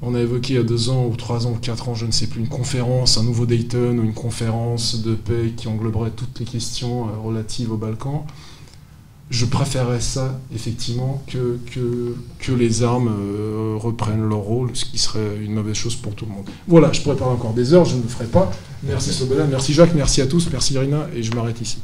On 0.00 0.14
a 0.14 0.20
évoqué 0.20 0.54
il 0.54 0.56
y 0.56 0.60
a 0.60 0.62
deux 0.62 0.90
ans 0.90 1.06
ou 1.06 1.16
trois 1.16 1.46
ans 1.46 1.52
ou 1.56 1.58
quatre 1.60 1.88
ans, 1.88 1.94
je 1.94 2.06
ne 2.06 2.12
sais 2.12 2.28
plus, 2.28 2.40
une 2.40 2.48
conférence, 2.48 3.18
un 3.18 3.24
nouveau 3.24 3.46
Dayton 3.46 3.98
ou 3.98 4.04
une 4.04 4.14
conférence 4.14 5.02
de 5.02 5.14
paix 5.14 5.52
qui 5.56 5.66
engloberait 5.66 6.12
toutes 6.12 6.38
les 6.38 6.44
questions 6.44 7.08
euh, 7.08 7.18
relatives 7.20 7.72
aux 7.72 7.76
Balkans. 7.76 8.22
Je 9.30 9.44
préférerais 9.44 10.00
ça, 10.00 10.40
effectivement, 10.54 11.22
que, 11.26 11.58
les 12.54 12.82
armes 12.82 13.10
euh, 13.10 13.74
reprennent 13.76 14.26
leur 14.26 14.38
rôle, 14.38 14.70
ce 14.74 14.84
qui 14.84 14.98
serait 14.98 15.38
une 15.42 15.54
mauvaise 15.54 15.74
chose 15.74 15.96
pour 15.96 16.14
tout 16.14 16.26
le 16.26 16.32
monde. 16.32 16.48
Voilà, 16.68 16.92
je 16.92 17.02
pourrais 17.02 17.16
parler 17.16 17.34
encore 17.34 17.52
des 17.52 17.74
heures, 17.74 17.84
je 17.84 17.96
ne 17.96 18.02
le 18.02 18.08
ferai 18.08 18.26
pas. 18.26 18.50
Merci 18.84 19.12
Sobela, 19.12 19.44
merci 19.46 19.74
Jacques, 19.74 19.94
merci 19.94 20.22
à 20.22 20.26
tous, 20.28 20.48
merci 20.52 20.74
Irina, 20.74 21.08
et 21.14 21.22
je 21.24 21.34
m'arrête 21.34 21.60
ici. 21.60 21.78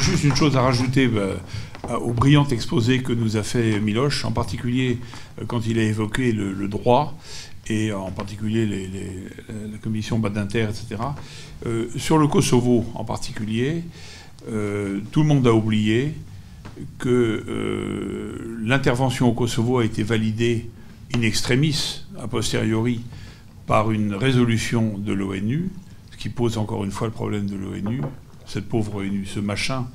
Juste 0.00 0.24
une 0.24 0.34
chose 0.34 0.56
à 0.56 0.62
rajouter 0.62 1.08
bah, 1.08 1.36
au 2.00 2.12
brillant 2.12 2.46
exposé 2.48 3.02
que 3.02 3.12
nous 3.12 3.36
a 3.36 3.42
fait 3.42 3.80
Miloche, 3.80 4.24
en 4.24 4.32
particulier 4.32 4.98
euh, 5.40 5.44
quand 5.46 5.66
il 5.66 5.78
a 5.78 5.82
évoqué 5.82 6.32
le, 6.32 6.68
droit 6.68 7.16
et 7.68 7.92
en 7.92 8.10
particulier 8.10 8.66
la 9.48 9.78
commission 9.78 10.18
Badinter, 10.18 10.64
etc. 10.64 11.02
Euh, 11.66 11.88
sur 11.96 12.18
le 12.18 12.28
Kosovo 12.28 12.84
en 12.94 13.04
particulier, 13.04 13.82
euh, 14.48 15.00
tout 15.10 15.22
le 15.22 15.28
monde 15.28 15.46
a 15.46 15.52
oublié 15.52 16.14
que 16.98 18.58
l'intervention 18.62 19.28
au 19.28 19.32
Kosovo 19.32 19.78
a 19.78 19.84
été 19.84 20.02
validée 20.02 20.68
in 21.14 21.22
extremis, 21.22 22.04
a 22.20 22.28
posteriori, 22.28 23.00
par 23.66 23.90
une 23.90 24.14
résolution 24.14 24.98
de 24.98 25.12
l'ONU, 25.12 25.70
ce 26.12 26.16
qui 26.18 26.28
pose 26.28 26.58
encore 26.58 26.84
une 26.84 26.90
fois 26.90 27.06
le 27.06 27.14
problème 27.14 27.46
de 27.46 27.56
l'ONU, 27.56 28.02
cette 28.46 28.68
pauvre 28.68 29.04
ce 29.26 29.40
machin 29.40 29.86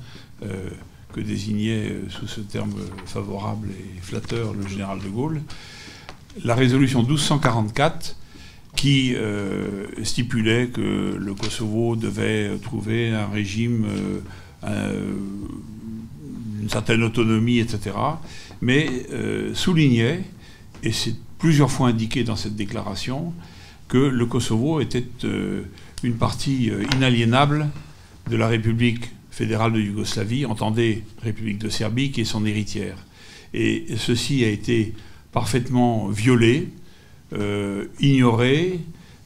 euh, 0.42 0.68
que 1.12 1.20
désignait 1.20 1.90
euh, 1.90 2.08
sous 2.08 2.26
ce 2.26 2.40
terme 2.40 2.74
favorable 3.06 3.68
et 3.70 4.00
flatteur 4.00 4.54
le 4.54 4.66
général 4.66 5.00
de 5.00 5.08
Gaulle, 5.08 5.42
la 6.44 6.54
résolution 6.54 7.02
1244 7.02 8.16
qui 8.76 9.14
euh, 9.14 9.86
stipulait 10.02 10.68
que 10.68 11.16
le 11.18 11.34
Kosovo 11.34 11.96
devait 11.96 12.56
trouver 12.62 13.10
un 13.10 13.26
régime, 13.26 13.86
une 14.64 16.70
certaine 16.70 17.02
autonomie, 17.02 17.58
etc., 17.58 17.94
mais 18.62 18.88
soulignait, 19.52 20.24
et 20.82 20.90
c'est 20.90 21.14
plusieurs 21.38 21.70
fois 21.70 21.88
indiqué 21.88 22.24
dans 22.24 22.36
cette 22.36 22.56
déclaration, 22.56 23.34
que 23.88 23.98
le 23.98 24.24
Kosovo 24.24 24.80
était 24.80 25.04
une 26.02 26.14
partie 26.14 26.70
inaliénable 26.94 27.68
de 28.30 28.36
la 28.36 28.48
République 28.48 29.10
fédérale 29.30 29.72
de 29.72 29.80
Yougoslavie, 29.80 30.46
entendez 30.46 31.02
République 31.22 31.58
de 31.58 31.68
Serbie, 31.68 32.12
qui 32.12 32.20
est 32.20 32.24
son 32.24 32.44
héritière. 32.44 32.96
Et 33.54 33.86
ceci 33.96 34.44
a 34.44 34.48
été 34.48 34.94
parfaitement 35.32 36.08
violé, 36.08 36.68
euh, 37.32 37.86
ignoré 37.98 38.80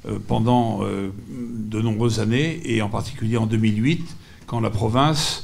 euh, 0.09 0.18
pendant 0.26 0.84
euh, 0.84 1.11
de 1.28 1.80
nombreuses 1.80 2.20
années, 2.20 2.61
et 2.64 2.82
en 2.82 2.88
particulier 2.88 3.36
en 3.36 3.47
2008, 3.47 4.16
quand 4.47 4.61
la 4.61 4.70
province, 4.70 5.42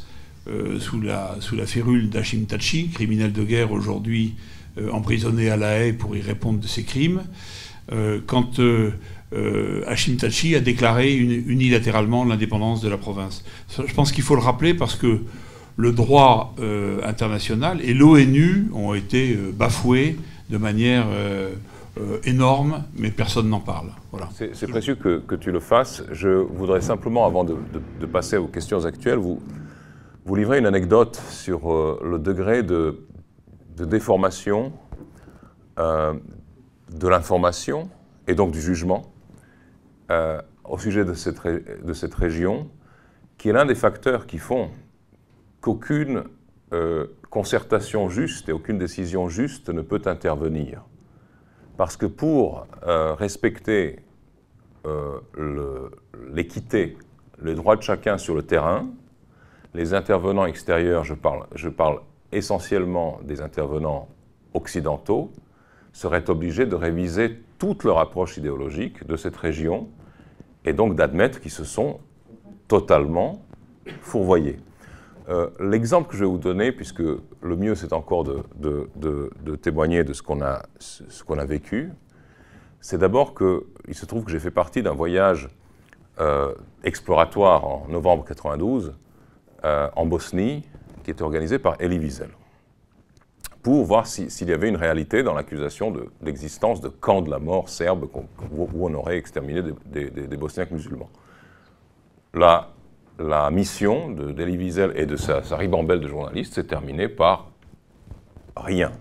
sous, 0.80 1.00
la, 1.00 1.36
sous 1.38 1.54
la 1.54 1.66
férule 1.66 2.10
d'Hashim 2.10 2.46
Tachi, 2.46 2.88
criminel 2.88 3.32
de 3.32 3.44
guerre 3.44 3.70
aujourd'hui 3.70 4.34
emprisonné 4.90 5.50
à 5.50 5.56
La 5.56 5.78
Haye 5.78 5.92
pour 5.92 6.16
y 6.16 6.20
répondre 6.20 6.58
de 6.58 6.66
ses 6.66 6.82
crimes, 6.82 7.22
quand 8.26 8.58
Hashim 9.86 10.16
Tachi 10.16 10.54
a 10.54 10.60
déclaré 10.60 11.14
unilatéralement 11.14 12.24
l'indépendance 12.24 12.80
de 12.80 12.88
la 12.88 12.98
province. 12.98 13.44
Je 13.68 13.94
pense 13.94 14.12
qu'il 14.12 14.24
faut 14.24 14.34
le 14.34 14.42
rappeler 14.42 14.74
parce 14.74 14.94
que 14.94 15.20
le 15.76 15.92
droit 15.92 16.54
international 17.02 17.80
et 17.82 17.94
l'ONU 17.94 18.68
ont 18.74 18.94
été 18.94 19.34
bafoués 19.54 20.16
de 20.50 20.58
manière 20.58 21.06
énorme, 22.24 22.84
mais 22.94 23.10
personne 23.10 23.48
n'en 23.48 23.60
parle. 23.60 23.88
Voilà. 24.10 24.28
C'est 24.34 24.66
précieux 24.66 24.96
que, 24.96 25.34
tu 25.34 25.50
le 25.50 25.60
fasses. 25.60 26.02
Je 26.12 26.28
voudrais 26.28 26.82
simplement, 26.82 27.24
avant 27.24 27.44
de, 27.44 27.56
passer 28.06 28.36
aux 28.36 28.48
questions 28.48 28.84
actuelles, 28.84 29.18
vous, 29.18 29.40
livrer 30.34 30.58
une 30.58 30.66
anecdote 30.66 31.20
sur 31.30 31.60
le 32.04 32.18
degré 32.18 32.62
de 32.62 32.96
déformation 33.78 34.72
euh, 35.78 36.12
de 36.94 37.08
l'information 37.08 37.88
et 38.28 38.34
donc 38.34 38.52
du 38.52 38.60
jugement 38.60 39.11
euh, 40.12 40.42
au 40.64 40.78
sujet 40.78 41.04
de 41.04 41.14
cette, 41.14 41.42
de 41.42 41.92
cette, 41.94 42.14
région, 42.14 42.68
qui 43.38 43.48
est 43.48 43.52
l'un 43.52 43.64
des 43.64 43.74
facteurs 43.74 44.26
qui 44.26 44.36
font 44.36 44.70
qu'aucune 45.62 46.24
euh, 46.74 47.06
concertation 47.30 48.10
juste 48.10 48.48
et 48.50 48.52
aucune 48.52 48.76
décision 48.76 49.28
juste 49.28 49.70
ne 49.70 49.80
peut 49.80 50.02
intervenir. 50.04 50.82
Parce 51.78 51.96
que 51.96 52.04
pour 52.06 52.66
respecter 52.84 54.00
l'équité, 56.30 56.98
le, 57.38 57.54
droit 57.54 57.76
de 57.76 57.82
chacun 57.82 58.18
sur 58.18 58.34
le 58.34 58.42
terrain, 58.42 58.86
les 59.72 59.94
intervenants 59.94 60.44
extérieurs, 60.44 61.04
je 61.04 61.14
parle, 61.14 61.46
je 61.54 61.70
parle 61.70 62.00
essentiellement 62.30 63.18
des 63.24 63.40
intervenants 63.40 64.08
occidentaux, 64.52 65.32
seraient 65.92 66.28
obligés 66.30 66.66
de 66.66 66.74
réviser 66.74 67.38
toute 67.58 67.84
leur 67.84 67.98
approche 67.98 68.36
idéologique 68.36 69.06
de 69.06 69.16
cette 69.16 69.36
région 69.36 69.88
et 70.64 70.72
donc 70.72 70.94
d'admettre 70.94 71.40
qu'ils 71.40 71.50
se 71.50 71.64
sont 71.64 72.00
totalement 72.68 73.42
fourvoyés. 74.00 74.58
Euh, 75.28 75.50
l'exemple 75.60 76.10
que 76.10 76.16
je 76.16 76.24
vais 76.24 76.30
vous 76.30 76.38
donner, 76.38 76.72
puisque 76.72 77.00
le 77.00 77.56
mieux 77.56 77.74
c'est 77.74 77.92
encore 77.92 78.24
de, 78.24 79.56
témoigner 79.56 80.04
de 80.04 80.12
ce 80.12 80.22
qu'on 80.22 80.40
a, 80.42 80.62
a, 80.62 81.44
vécu, 81.44 81.90
c'est 82.80 82.98
d'abord 82.98 83.34
qu'il 83.34 83.94
se 83.94 84.06
trouve 84.06 84.24
que 84.24 84.30
j'ai 84.30 84.40
fait 84.40 84.50
partie 84.50 84.82
d'un 84.82 84.92
voyage 84.92 85.48
euh, 86.20 86.52
exploratoire 86.82 87.64
en 87.64 87.86
novembre 87.88 88.24
92 88.24 88.94
euh, 89.64 89.88
en 89.94 90.06
Bosnie, 90.06 90.62
qui 91.04 91.10
était 91.10 91.22
organisé 91.22 91.58
par 91.58 91.76
Elie 91.80 91.98
Wiesel, 91.98 92.30
pour 93.62 93.84
voir 93.84 94.06
s'il 94.06 94.48
y 94.48 94.52
avait 94.52 94.68
une 94.68 94.76
réalité 94.76 95.22
dans 95.22 95.34
l'accusation 95.34 95.92
de 95.92 96.08
l'existence 96.22 96.80
de 96.80 96.88
camps 96.88 97.22
de 97.22 97.30
la 97.30 97.38
mort 97.38 97.68
serbes 97.68 98.08
où, 98.50 98.68
on 98.74 98.94
aurait 98.94 99.16
exterminé 99.16 99.62
des, 99.86 100.36
Bosniaques 100.36 100.72
musulmans. 100.72 101.10
La, 102.34 102.70
la 103.20 103.50
mission 103.50 104.10
d'Elie 104.10 104.56
Wiesel 104.56 104.92
et 104.96 105.06
de 105.06 105.16
sa, 105.16 105.42
ribambelle 105.52 106.00
de 106.00 106.08
journalistes 106.08 106.54
s'est 106.54 106.64
terminée 106.64 107.08
par 107.08 107.50
rien. 108.56 108.92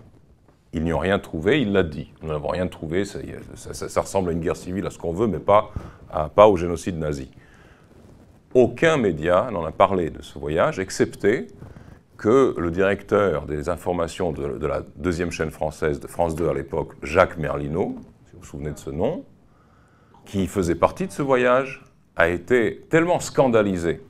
Ils 0.72 0.84
n'y 0.84 0.92
ont 0.92 0.98
rien 0.98 1.18
trouvé, 1.18 1.60
il 1.60 1.72
l'a 1.72 1.82
dit. 1.82 2.12
Nous 2.22 2.28
n'avons 2.28 2.48
rien 2.48 2.68
trouvé, 2.68 3.04
ça, 3.04 4.00
ressemble 4.00 4.30
à 4.30 4.32
une 4.32 4.40
guerre 4.40 4.56
civile, 4.56 4.86
à 4.86 4.90
ce 4.90 4.98
qu'on 4.98 5.12
veut, 5.12 5.26
mais 5.26 5.40
pas 5.40 5.72
au 6.46 6.56
génocide 6.56 6.98
nazi. 6.98 7.30
Aucun 8.54 8.96
média 8.96 9.50
n'en 9.50 9.64
a 9.64 9.72
parlé 9.72 10.10
de 10.10 10.22
ce 10.22 10.38
voyage, 10.38 10.78
excepté 10.78 11.48
que 12.22 12.54
le 12.56 12.70
directeur 12.70 13.46
des 13.46 13.68
informations 13.68 14.30
de, 14.30 14.64
la 14.64 14.82
deuxième 14.94 15.32
chaîne 15.32 15.50
française 15.50 15.98
de 15.98 16.06
France 16.06 16.36
2 16.36 16.48
à 16.48 16.54
l'époque, 16.54 16.92
Jacques 17.02 17.36
Merlino, 17.36 17.96
si 18.26 18.34
vous 18.34 18.38
vous 18.38 18.46
souvenez 18.46 18.70
de 18.70 18.78
ce 18.78 18.90
nom, 18.90 19.24
qui 20.24 20.46
faisait 20.46 20.76
partie 20.76 21.08
de 21.08 21.12
ce 21.12 21.20
voyage, 21.20 21.84
a 22.14 22.28
été 22.28 22.86
tellement 22.90 23.18
scandalisé 23.18 24.00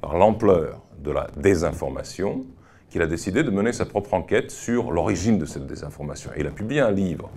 par 0.00 0.18
l'ampleur 0.18 0.82
de 0.98 1.12
la 1.12 1.28
désinformation 1.36 2.44
qu'il 2.90 3.02
a 3.02 3.06
décidé 3.06 3.44
de 3.44 3.50
mener 3.50 3.72
sa 3.72 3.84
propre 3.84 4.14
enquête 4.14 4.50
sur 4.50 4.90
l'origine 4.90 5.38
de 5.38 5.46
cette 5.46 5.68
désinformation. 5.68 6.32
Et 6.34 6.40
il 6.40 6.48
a 6.48 6.50
publié 6.50 6.80
un 6.80 6.90
livre. 6.90 7.30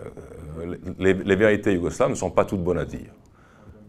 Euh, 0.00 0.76
les, 0.98 1.14
les, 1.14 1.36
vérités 1.36 1.74
yougoslaves 1.74 2.10
ne 2.10 2.16
sont 2.16 2.30
pas 2.30 2.44
toutes 2.44 2.64
bonnes 2.64 2.78
à 2.78 2.84
dire. 2.84 3.12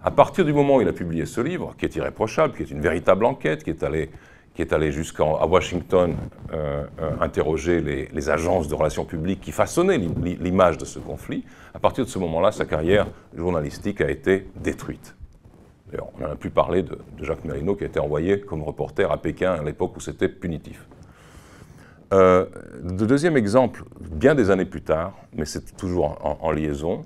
À 0.03 0.11
partir 0.11 0.45
du 0.45 0.53
moment 0.53 0.75
où 0.75 0.81
il 0.81 0.87
a 0.87 0.93
publié 0.93 1.25
ce 1.25 1.41
livre, 1.41 1.73
qui 1.75 1.85
est 1.85 1.95
irréprochable, 1.95 2.53
qui 2.55 2.61
est 2.61 2.69
une 2.69 2.81
véritable 2.81 3.25
enquête, 3.25 3.63
qui 3.63 3.71
est 3.71 3.81
allé 3.81 4.11
qui 4.53 4.61
est 4.61 4.71
allé 4.71 4.91
jusqu'à 4.91 5.23
Washington 5.23 6.15
euh, 6.51 6.85
euh, 7.01 7.11
interroger 7.19 7.81
les, 7.81 8.29
agences 8.29 8.67
de 8.67 8.75
relations 8.75 9.05
publiques 9.05 9.41
qui 9.41 9.51
façonnaient 9.51 9.97
l'image 9.97 10.77
de 10.77 10.85
ce 10.85 10.99
conflit, 10.99 11.43
à 11.73 11.79
partir 11.79 12.05
de 12.05 12.09
ce 12.09 12.19
moment-là, 12.19 12.51
sa 12.51 12.65
carrière 12.65 13.07
journalistique 13.35 13.99
a 14.01 14.09
été 14.09 14.47
détruite. 14.55 15.15
D'ailleurs, 15.89 16.09
on 16.15 16.21
n'en 16.21 16.31
a 16.31 16.35
plus 16.35 16.51
parlé 16.51 16.83
de, 16.83 16.97
Jacques 17.21 17.43
Merino 17.43 17.75
qui 17.75 17.83
a 17.83 17.87
été 17.87 17.99
envoyé 17.99 18.39
comme 18.41 18.63
reporter 18.63 19.11
à 19.11 19.17
Pékin 19.17 19.53
à 19.53 19.63
l'époque 19.63 19.97
où 19.97 19.99
c'était 19.99 20.29
punitif. 20.29 20.87
Euh, 22.13 22.45
deuxième 22.83 23.37
exemple, 23.37 23.83
bien 23.99 24.35
des 24.35 24.51
années 24.51 24.65
plus 24.65 24.83
tard, 24.83 25.13
mais 25.35 25.45
c'est 25.45 25.75
toujours 25.75 26.17
en, 26.41 26.51
liaison, 26.51 27.05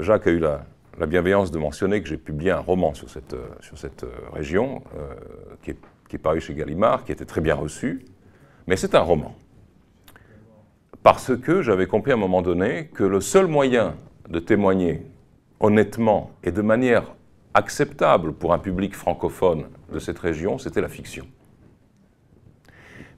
Jacques 0.00 0.28
a 0.28 0.30
eu 0.30 0.38
la, 0.38 0.64
bienveillance 1.06 1.50
de 1.50 1.58
mentionner 1.58 2.00
que 2.00 2.08
j'ai 2.08 2.16
publié 2.16 2.52
un 2.52 2.60
roman 2.60 2.94
sur 2.94 3.10
cette, 3.10 3.34
sur 3.60 3.76
cette 3.76 4.06
région, 4.32 4.82
qui 5.62 5.72
est 5.72 5.78
qui 6.08 6.16
est 6.16 6.20
paru 6.20 6.40
chez 6.40 6.54
Gallimard, 6.54 7.04
qui 7.04 7.12
était 7.12 7.24
très 7.24 7.40
bien 7.40 7.54
reçu, 7.54 8.04
mais 8.66 8.76
c'est 8.76 8.94
un 8.94 9.00
roman. 9.00 9.34
Parce 11.02 11.36
que 11.36 11.62
j'avais 11.62 11.86
compris 11.86 12.10
à 12.10 12.14
un 12.14 12.18
moment 12.18 12.42
donné 12.42 12.88
que 12.88 13.04
le 13.04 13.20
seul 13.20 13.46
moyen 13.46 13.94
de 14.28 14.38
témoigner 14.38 15.06
honnêtement 15.60 16.32
et 16.42 16.50
de 16.50 16.62
manière 16.62 17.14
acceptable 17.54 18.32
pour 18.32 18.52
un 18.52 18.58
public 18.58 18.94
francophone 18.94 19.66
de 19.92 19.98
cette 19.98 20.18
région, 20.18 20.58
c'était 20.58 20.80
la 20.80 20.88
fiction. 20.88 21.26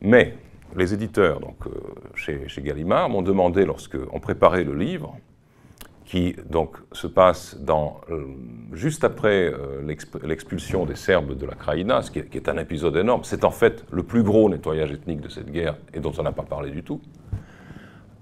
Mais 0.01 0.35
les 0.77 0.95
éditeurs 0.95 1.41
euh, 1.67 1.71
chez, 2.15 2.47
chez 2.47 2.63
Gallimard 2.63 3.09
m'ont 3.09 3.23
demandé, 3.23 3.65
lorsqu'on 3.65 4.21
préparait 4.21 4.65
le 4.65 4.75
livre, 4.75 5.17
qui 6.09 6.35
donc 6.49 6.79
se 6.93 7.07
passe 7.07 7.55
dans, 7.61 8.01
euh, 8.09 8.25
juste 8.73 9.05
après 9.05 9.53
euh, 9.53 9.83
l'expulsion 10.23 10.87
des 10.87 10.95
Serbes 10.95 11.37
de 11.37 11.45
la 11.45 11.55
Krajina, 11.55 12.01
ce 12.01 12.11
qui 12.11 12.19
est, 12.19 12.49
un 12.49 12.57
épisode 12.57 12.97
énorme. 12.97 13.25
C'est 13.25 13.45
en 13.45 13.51
fait 13.51 13.85
le 13.91 14.03
plus 14.03 14.23
gros 14.23 14.49
nettoyage 14.49 14.91
ethnique 14.91 15.21
de 15.21 15.29
cette 15.29 15.53
guerre 15.53 15.77
et 15.93 16.01
dont 16.01 16.13
on 16.19 16.23
n'a 16.23 16.33
pas 16.33 16.45
parlé 16.45 16.71
du 16.71 16.83
tout. 16.83 17.03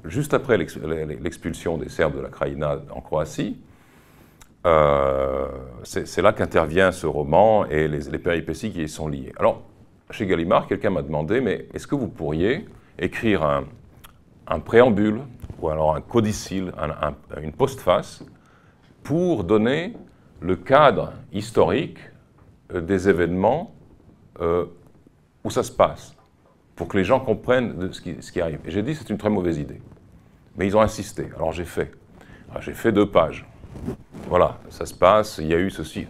Juste 0.04 0.34
après 0.34 0.58
l'expulsion 0.58 1.78
des 1.78 1.88
Serbes 1.88 2.16
de 2.16 2.22
la 2.22 2.28
Krajina 2.28 2.80
en 2.90 3.00
Croatie, 3.00 3.56
euh, 4.66 5.46
c'est 5.84 6.22
là 6.22 6.32
qu'intervient 6.32 6.90
ce 6.90 7.06
roman 7.06 7.66
et 7.66 7.86
les, 7.86 8.18
péripéties 8.18 8.72
qui 8.72 8.82
y 8.82 8.88
sont 8.88 9.06
liées. 9.06 9.32
Alors, 9.38 9.62
chez 10.10 10.26
Gallimard, 10.26 10.66
quelqu'un 10.66 10.90
m'a 10.90 11.02
demandé, 11.02 11.40
mais 11.40 11.68
est-ce 11.72 11.86
que 11.86 11.94
vous 11.94 12.08
pourriez 12.08 12.66
écrire 12.98 13.44
un, 13.44 13.64
un 14.46 14.60
préambule 14.60 15.20
ou 15.60 15.68
alors 15.68 15.94
un 15.94 16.00
codicile, 16.00 16.72
une 17.42 17.52
postface, 17.52 18.24
pour 19.02 19.44
donner 19.44 19.94
le 20.40 20.56
cadre 20.56 21.12
historique 21.32 21.98
euh, 22.72 22.80
des 22.80 23.08
événements 23.08 23.72
euh, 24.40 24.66
où 25.44 25.50
ça 25.50 25.62
se 25.62 25.72
passe, 25.72 26.14
pour 26.74 26.88
que 26.88 26.98
les 26.98 27.04
gens 27.04 27.20
comprennent 27.20 27.90
ce, 27.92 28.00
qui, 28.00 28.40
arrive. 28.40 28.60
Et 28.66 28.70
j'ai 28.70 28.82
dit 28.82 28.94
c'est 28.94 29.08
une 29.08 29.16
très 29.16 29.30
mauvaise 29.30 29.58
idée. 29.58 29.80
Mais 30.56 30.66
ils 30.66 30.76
ont 30.76 30.80
insisté. 30.80 31.28
Alors 31.36 31.52
j'ai 31.52 31.64
fait. 31.64 31.92
J'ai 32.60 32.74
fait 32.74 32.92
deux 32.92 33.08
pages. 33.08 33.46
Voilà, 34.28 34.58
ça 34.70 34.86
se 34.86 34.94
passe, 34.94 35.38
il 35.38 35.46
y 35.46 35.54
a 35.54 35.58
eu 35.58 35.70
ceci. 35.70 36.06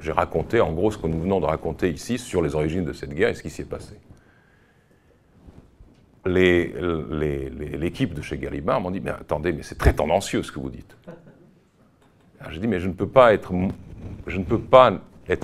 J'ai 0.00 0.12
raconté 0.12 0.60
en 0.60 0.72
gros 0.72 0.90
ce 0.90 0.98
que 0.98 1.06
nous 1.06 1.20
venons 1.20 1.40
de 1.40 1.46
raconter 1.46 1.90
ici 1.90 2.18
sur 2.18 2.42
les 2.42 2.54
origines 2.54 2.84
de 2.84 2.92
cette 2.92 3.14
guerre 3.14 3.30
et 3.30 3.34
ce 3.34 3.42
qui 3.42 3.50
s'y 3.50 3.62
est 3.62 3.66
passé 3.66 3.98
l'équipe 6.24 8.14
de 8.14 8.22
chez 8.22 8.38
Gallimard 8.38 8.80
m'ont 8.80 8.90
dit, 8.90 9.00
mais 9.00 9.10
attendez, 9.10 9.52
mais 9.52 9.62
c'est 9.62 9.78
très 9.78 9.92
tendancieux 9.92 10.42
ce 10.42 10.52
que 10.52 10.60
vous 10.60 10.70
dites. 10.70 10.96
J'ai 12.50 12.60
dit, 12.60 12.66
mais 12.66 12.80
je 12.80 12.88
ne 12.88 12.92
peux 12.92 13.08
pas 13.08 13.32
être, 13.34 13.52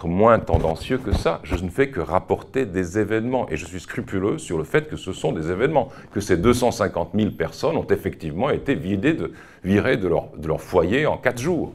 moins 0.06 0.38
tendancieux 0.38 0.98
que 0.98 1.12
ça. 1.12 1.40
Je 1.44 1.54
ne 1.56 1.70
fais 1.70 1.90
que 1.90 2.00
rapporter 2.00 2.66
des 2.66 2.98
événements. 2.98 3.48
Et 3.50 3.56
je 3.56 3.64
suis 3.66 3.80
scrupuleux 3.80 4.38
sur 4.38 4.58
le 4.58 4.64
fait 4.64 4.88
que 4.88 4.96
ce 4.96 5.12
sont 5.12 5.32
des 5.32 5.50
événements. 5.50 5.88
Que 6.12 6.20
ces 6.20 6.36
250 6.36 7.10
000 7.14 7.30
personnes 7.32 7.76
ont 7.76 7.86
effectivement 7.86 8.50
été 8.50 8.74
virées 8.74 9.96
de 9.96 10.08
leur, 10.08 10.60
foyer 10.60 11.06
en 11.06 11.16
quatre 11.16 11.40
jours. 11.40 11.72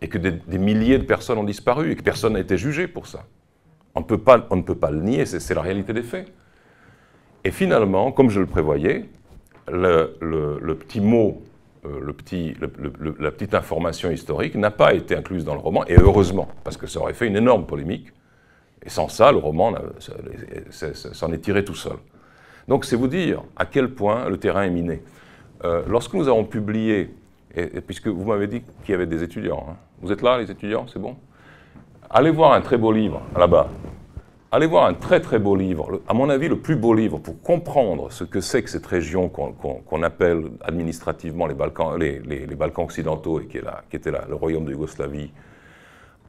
Et 0.00 0.08
que 0.08 0.18
des, 0.18 0.32
des, 0.32 0.58
milliers 0.58 0.98
de 0.98 1.04
personnes 1.04 1.38
ont 1.38 1.44
disparu 1.44 1.92
et 1.92 1.96
que 1.96 2.02
personne 2.02 2.32
n'a 2.32 2.40
été 2.40 2.56
jugé 2.56 2.88
pour 2.88 3.06
ça. 3.06 3.24
On, 3.94 4.02
peut 4.02 4.18
pas, 4.18 4.46
on 4.50 4.56
ne 4.56 4.62
peut 4.62 4.74
pas 4.74 4.90
le 4.90 5.00
nier, 5.00 5.26
c'est 5.26 5.54
la 5.54 5.62
réalité 5.62 5.92
des 5.92 6.02
faits. 6.02 6.32
Et 7.44 7.50
finalement, 7.50 8.12
comme 8.12 8.30
je 8.30 8.40
le 8.40 8.46
prévoyais, 8.46 9.08
le, 9.68 10.74
petit 10.74 11.00
mot, 11.00 11.42
euh, 11.84 12.12
la 13.18 13.30
petite 13.30 13.54
information 13.54 14.10
historique 14.10 14.54
n'a 14.54 14.70
pas 14.70 14.94
été 14.94 15.16
incluse 15.16 15.44
dans 15.44 15.54
le 15.54 15.60
roman, 15.60 15.84
et 15.86 15.96
heureusement, 15.96 16.48
parce 16.64 16.76
que 16.76 16.86
ça 16.86 17.00
aurait 17.00 17.14
fait 17.14 17.26
une 17.26 17.36
énorme 17.36 17.66
polémique. 17.66 18.12
Et 18.84 18.90
sans 18.90 19.08
ça, 19.08 19.30
le 19.30 19.38
roman 19.38 19.74
s'en 21.12 21.32
est 21.32 21.38
tiré 21.38 21.64
tout 21.64 21.74
seul. 21.74 21.96
Donc 22.68 22.84
c'est 22.84 22.96
vous 22.96 23.08
dire 23.08 23.42
à 23.56 23.64
quel 23.64 23.90
point 23.90 24.28
le 24.28 24.38
terrain 24.38 24.62
est 24.62 24.70
miné. 24.70 25.02
Euh, 25.64 25.82
lorsque 25.86 26.14
nous 26.14 26.26
avons 26.28 26.44
publié 26.44 27.10
puisque 27.86 28.08
vous 28.08 28.24
m'avez 28.24 28.46
dit 28.46 28.62
qu'il 28.82 28.92
y 28.92 28.94
avait 28.94 29.06
des 29.06 29.22
étudiants. 29.22 29.66
Hein. 29.68 29.76
Vous 30.00 30.10
êtes 30.10 30.22
là, 30.22 30.38
les 30.38 30.50
étudiants, 30.50 30.86
c'est 30.88 30.98
bon? 30.98 31.16
Allez 32.08 32.30
voir 32.30 32.52
un 32.52 32.60
très 32.60 32.78
beau 32.78 32.92
livre 32.92 33.22
là-bas. 33.36 33.68
Allez 34.54 34.66
voir 34.66 34.84
un 34.84 34.92
très 34.92 35.20
très 35.20 35.38
beau 35.38 35.56
livre, 35.56 36.02
à 36.06 36.12
mon 36.12 36.28
avis 36.28 36.46
le 36.46 36.58
plus 36.58 36.76
beau 36.76 36.92
livre 36.92 37.16
pour 37.16 37.40
comprendre 37.40 38.12
ce 38.12 38.22
que 38.22 38.42
c'est 38.42 38.62
que 38.62 38.68
cette 38.68 38.84
région 38.84 39.30
qu'on 39.30 40.02
appelle 40.02 40.44
administrativement 40.60 41.46
les 41.46 41.54
Balkans, 41.54 41.98
les, 41.98 42.46
Balkans 42.54 42.84
occidentaux 42.84 43.40
et 43.40 43.46
qui, 43.46 43.56
est 43.56 43.64
qui 43.88 43.96
était 43.96 44.10
le 44.10 44.34
royaume 44.34 44.66
de 44.66 44.72
Yougoslavie, 44.72 45.30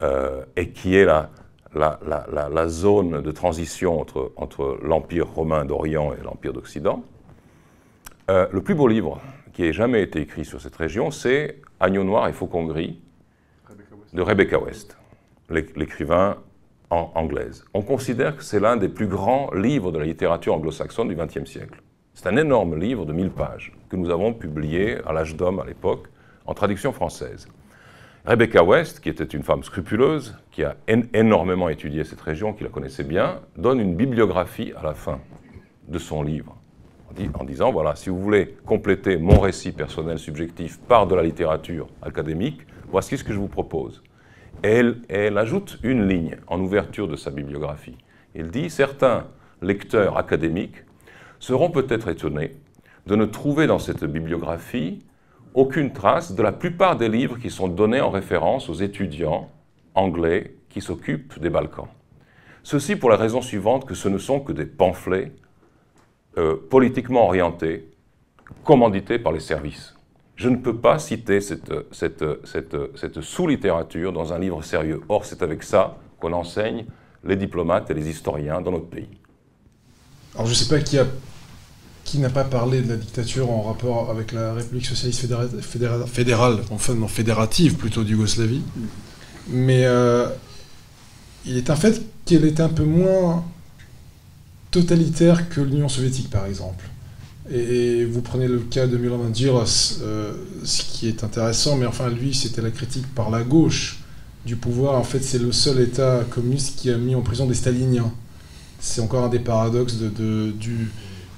euh, 0.00 0.42
et 0.56 0.70
qui 0.70 0.96
est 0.96 1.04
la, 1.04 1.28
la, 1.74 1.98
la, 2.50 2.68
zone 2.68 3.20
de 3.20 3.30
transition 3.30 4.00
entre, 4.00 4.32
entre 4.36 4.78
l'Empire 4.82 5.28
romain 5.28 5.66
d'Orient 5.66 6.14
et 6.14 6.24
l'Empire 6.24 6.54
d'Occident. 6.54 7.04
Euh, 8.30 8.46
le 8.50 8.62
plus 8.62 8.74
beau 8.74 8.88
livre 8.88 9.20
qui 9.52 9.66
ait 9.66 9.74
jamais 9.74 10.00
été 10.00 10.22
écrit 10.22 10.46
sur 10.46 10.62
cette 10.62 10.76
région, 10.76 11.10
c'est 11.10 11.60
Agneau 11.78 12.04
noir 12.04 12.26
et 12.26 12.32
faucon 12.32 12.64
gris 12.64 13.02
de 14.14 14.22
Rebecca 14.22 14.58
West, 14.58 14.96
l'écrivain 15.50 16.38
anglaise. 16.90 17.64
On 17.74 17.82
considère 17.82 18.36
que 18.36 18.44
c'est 18.44 18.60
l'un 18.60 18.76
des 18.76 18.88
plus 18.88 19.06
grands 19.06 19.50
livres 19.52 19.90
de 19.90 19.98
la 19.98 20.04
littérature 20.04 20.54
anglo-saxonne 20.54 21.08
du 21.08 21.16
XXe 21.16 21.50
siècle. 21.50 21.82
C'est 22.14 22.28
un 22.28 22.36
énorme 22.36 22.78
livre 22.78 23.04
de 23.04 23.12
1000 23.12 23.30
pages 23.30 23.72
que 23.88 23.96
nous 23.96 24.10
avons 24.10 24.32
publié 24.32 24.98
à 25.06 25.12
l'âge 25.12 25.34
d'homme 25.36 25.58
à 25.58 25.64
l'époque 25.64 26.06
en 26.46 26.54
traduction 26.54 26.92
française. 26.92 27.48
Rebecca 28.24 28.62
West, 28.62 29.00
qui 29.00 29.08
était 29.08 29.24
une 29.24 29.42
femme 29.42 29.62
scrupuleuse, 29.64 30.36
qui 30.50 30.64
a 30.64 30.76
énormément 30.86 31.68
étudié 31.68 32.04
cette 32.04 32.20
région, 32.20 32.54
qui 32.54 32.64
la 32.64 32.70
connaissait 32.70 33.04
bien, 33.04 33.40
donne 33.56 33.80
une 33.80 33.96
bibliographie 33.96 34.72
à 34.78 34.82
la 34.82 34.94
fin 34.94 35.20
de 35.88 35.98
son 35.98 36.22
livre, 36.22 36.56
en 37.34 37.44
disant, 37.44 37.70
voilà, 37.70 37.96
si 37.96 38.08
vous 38.08 38.18
voulez 38.18 38.56
compléter 38.64 39.18
mon 39.18 39.38
récit 39.40 39.72
personnel 39.72 40.18
subjectif 40.18 40.80
par 40.80 41.06
de 41.06 41.14
la 41.14 41.22
littérature 41.22 41.88
académique, 42.00 42.62
voici 42.88 43.18
ce 43.18 43.24
que 43.24 43.32
je 43.32 43.38
vous 43.38 43.48
propose 43.48 44.02
elle, 44.64 45.36
ajoute 45.36 45.78
une 45.82 46.08
ligne 46.08 46.36
en 46.46 46.58
ouverture 46.58 47.06
de 47.06 47.16
sa 47.16 47.30
bibliographie. 47.30 47.98
Elle 48.34 48.50
dit 48.50 48.70
Certains 48.70 49.26
lecteurs 49.60 50.16
académiques 50.16 50.84
seront 51.38 51.70
peut-être 51.70 52.08
étonnés 52.08 52.52
de 53.06 53.14
ne 53.14 53.26
trouver 53.26 53.66
dans 53.66 53.78
cette 53.78 54.04
bibliographie 54.04 55.00
aucune 55.52 55.92
trace 55.92 56.34
de 56.34 56.42
la 56.42 56.50
plupart 56.50 56.96
des 56.96 57.10
livres 57.10 57.38
qui 57.38 57.50
sont 57.50 57.68
donnés 57.68 58.00
en 58.00 58.10
référence 58.10 58.70
aux 58.70 58.74
étudiants 58.74 59.50
anglais 59.94 60.56
qui 60.70 60.80
s'occupent 60.80 61.38
des 61.38 61.50
Balkans. 61.50 61.88
Ceci 62.62 62.96
pour 62.96 63.10
la 63.10 63.16
raison 63.16 63.42
suivante 63.42 63.84
que 63.84 63.94
ce 63.94 64.08
ne 64.08 64.16
sont 64.18 64.40
que 64.40 64.52
des 64.52 64.64
pamphlets 64.64 65.32
euh, 66.38 66.56
politiquement 66.70 67.26
orientés, 67.26 67.90
commandités 68.64 69.18
par 69.18 69.32
les 69.32 69.40
services 69.40 69.93
je 70.36 70.48
ne 70.48 70.56
peux 70.56 70.76
pas 70.76 70.98
citer 70.98 71.40
cette, 71.40 71.70
sous-littérature 73.20 74.12
dans 74.12 74.32
un 74.32 74.38
livre 74.38 74.62
sérieux. 74.62 75.00
Or, 75.08 75.24
c'est 75.24 75.42
avec 75.42 75.62
ça 75.62 75.96
qu'on 76.20 76.32
enseigne 76.32 76.84
les 77.24 77.36
diplomates 77.36 77.90
et 77.90 77.94
les 77.94 78.08
historiens 78.08 78.60
dans 78.60 78.72
notre 78.72 78.88
pays. 78.88 79.08
Alors, 80.34 80.46
je 80.46 80.50
ne 80.50 80.56
sais 80.56 80.68
pas 80.68 80.82
qui 82.04 82.18
n'a 82.18 82.30
pas 82.30 82.44
parlé 82.44 82.82
de 82.82 82.88
la 82.88 82.96
dictature 82.96 83.50
en 83.50 83.62
rapport 83.62 84.10
avec 84.10 84.32
la 84.32 84.54
République 84.54 84.86
socialiste 84.86 85.26
fédérale, 86.06 86.60
enfin 86.70 86.94
non, 86.94 87.08
fédérative 87.08 87.76
plutôt 87.76 88.02
d'Yougoslavie. 88.02 88.62
Mais 89.48 89.84
euh, 89.84 90.28
il 91.46 91.56
est 91.56 91.70
un 91.70 91.76
fait 91.76 92.02
qu'elle 92.24 92.44
est 92.44 92.60
un 92.60 92.68
peu 92.68 92.84
moins 92.84 93.44
totalitaire 94.70 95.48
que 95.48 95.60
l'Union 95.60 95.88
soviétique, 95.88 96.30
par 96.30 96.46
exemple. 96.46 96.84
Et, 97.50 98.04
vous 98.06 98.22
prenez 98.22 98.48
le 98.48 98.58
cas 98.60 98.86
de 98.86 98.96
Milan 98.96 99.18
Mandžilas, 99.18 99.98
euh, 100.02 100.32
ce 100.64 100.82
qui 100.82 101.08
est 101.08 101.24
intéressant, 101.24 101.76
mais 101.76 101.86
enfin 101.86 102.08
lui, 102.08 102.34
c'était 102.34 102.62
la 102.62 102.70
critique 102.70 103.06
par 103.14 103.30
la 103.30 103.42
gauche 103.42 103.98
du 104.46 104.56
pouvoir. 104.56 104.98
En 104.98 105.04
fait, 105.04 105.22
c'est 105.22 105.38
le 105.38 105.52
seul 105.52 105.80
État 105.80 106.24
communiste 106.30 106.78
qui 106.78 106.90
a 106.90 106.96
mis 106.96 107.14
en 107.14 107.20
prison 107.20 107.46
des 107.46 107.54
staliniens. 107.54 108.12
C'est 108.80 109.00
encore 109.00 109.24
un 109.24 109.28
des 109.28 109.38
paradoxes 109.38 109.96
de, 109.98 110.54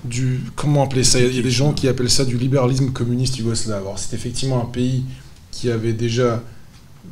du. 0.04 0.40
Comment 0.54 0.84
appeler 0.84 1.02
ça? 1.02 1.18
Il 1.18 1.34
y 1.34 1.38
a 1.38 1.42
des 1.42 1.50
gens 1.50 1.72
qui 1.72 1.88
appellent 1.88 2.10
ça 2.10 2.24
du 2.24 2.38
libéralisme 2.38 2.92
communiste 2.92 3.38
yougoslave. 3.38 3.82
Alors 3.82 3.98
c'est 3.98 4.14
effectivement 4.14 4.62
un 4.62 4.66
pays 4.66 5.04
qui 5.50 5.70
avait 5.70 5.92
déjà... 5.92 6.42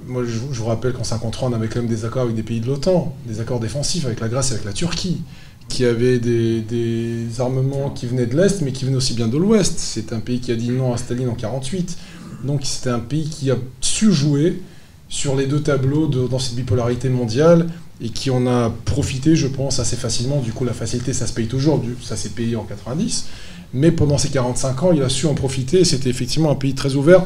Moi, 0.06 0.24
je, 0.24 0.32
je 0.32 0.60
vous 0.60 0.66
rappelle 0.66 0.92
qu'en 0.92 1.02
1953, 1.02 1.48
on 1.48 1.52
avait 1.52 1.68
quand 1.68 1.80
même 1.80 1.88
des 1.88 2.04
accords 2.04 2.22
avec 2.22 2.34
des 2.34 2.42
pays 2.42 2.60
de 2.60 2.66
l'OTAN, 2.66 3.16
des 3.26 3.40
accords 3.40 3.60
défensifs 3.60 4.04
avec 4.06 4.20
la 4.20 4.28
Grèce 4.28 4.50
et 4.50 4.54
avec 4.54 4.64
la 4.64 4.72
Turquie 4.72 5.22
qui 5.68 5.84
avait 5.84 6.18
des, 6.18 7.26
armements 7.38 7.90
qui 7.90 8.06
venaient 8.06 8.26
de 8.26 8.36
l'Est, 8.36 8.62
mais 8.62 8.72
qui 8.72 8.84
venaient 8.84 8.96
aussi 8.96 9.14
bien 9.14 9.28
de 9.28 9.36
l'Ouest. 9.36 9.74
C'est 9.78 10.12
un 10.12 10.20
pays 10.20 10.40
qui 10.40 10.52
a 10.52 10.56
dit 10.56 10.70
non 10.70 10.92
à 10.92 10.96
Staline 10.96 11.28
en 11.28 11.34
48. 11.34 11.96
Donc 12.44 12.60
c'était 12.64 12.90
un 12.90 13.00
pays 13.00 13.28
qui 13.28 13.50
a 13.50 13.56
su 13.80 14.12
jouer 14.12 14.60
sur 15.08 15.36
les 15.36 15.46
deux 15.46 15.60
tableaux 15.60 16.06
dans 16.06 16.38
cette 16.38 16.54
bipolarité 16.56 17.08
mondiale 17.08 17.68
et 18.00 18.08
qui 18.08 18.30
en 18.30 18.46
a 18.46 18.72
profité, 18.84 19.36
je 19.36 19.46
pense, 19.46 19.78
assez 19.78 19.96
facilement. 19.96 20.40
Du 20.40 20.52
coup, 20.52 20.64
la 20.64 20.72
facilité, 20.72 21.12
ça 21.12 21.26
se 21.26 21.32
paye 21.32 21.46
toujours, 21.46 21.82
ça 22.02 22.16
s'est 22.16 22.30
payé 22.30 22.56
en 22.56 22.64
90. 22.64 23.26
Mais 23.72 23.90
pendant 23.90 24.18
ces 24.18 24.28
45 24.28 24.82
ans, 24.82 24.92
il 24.92 25.02
a 25.02 25.08
su 25.08 25.26
en 25.26 25.34
profiter. 25.34 25.84
C'était 25.84 26.10
effectivement 26.10 26.50
un 26.50 26.56
pays 26.56 26.74
très 26.74 26.94
ouvert 26.94 27.24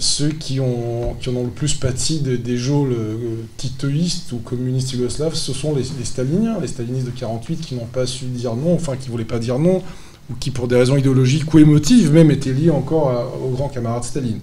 ceux 0.00 0.30
qui, 0.30 0.60
ont, 0.60 1.14
qui 1.20 1.28
en 1.28 1.36
ont 1.36 1.44
le 1.44 1.50
plus 1.50 1.74
pâti 1.74 2.20
des 2.20 2.56
geôles 2.56 2.92
euh, 2.92 3.16
titoïstes 3.56 4.32
ou 4.32 4.38
communistes 4.38 4.92
yougoslaves, 4.92 5.34
ce 5.34 5.52
sont 5.52 5.74
les, 5.74 5.84
staliniens, 6.04 6.58
les 6.60 6.68
stalinistes 6.68 7.06
de 7.06 7.10
48 7.10 7.60
qui 7.60 7.74
n'ont 7.74 7.86
pas 7.86 8.06
su 8.06 8.24
dire 8.24 8.56
non, 8.56 8.74
enfin 8.74 8.96
qui 8.96 9.06
ne 9.06 9.12
voulaient 9.12 9.24
pas 9.24 9.38
dire 9.38 9.58
non, 9.58 9.82
ou 10.30 10.34
qui 10.40 10.50
pour 10.50 10.68
des 10.68 10.76
raisons 10.76 10.96
idéologiques 10.96 11.52
ou 11.52 11.58
émotives 11.58 12.12
même 12.12 12.30
étaient 12.30 12.52
liés 12.52 12.70
encore 12.70 13.38
au 13.44 13.50
grand 13.50 13.68
camarade 13.68 14.04
Staline. 14.04 14.40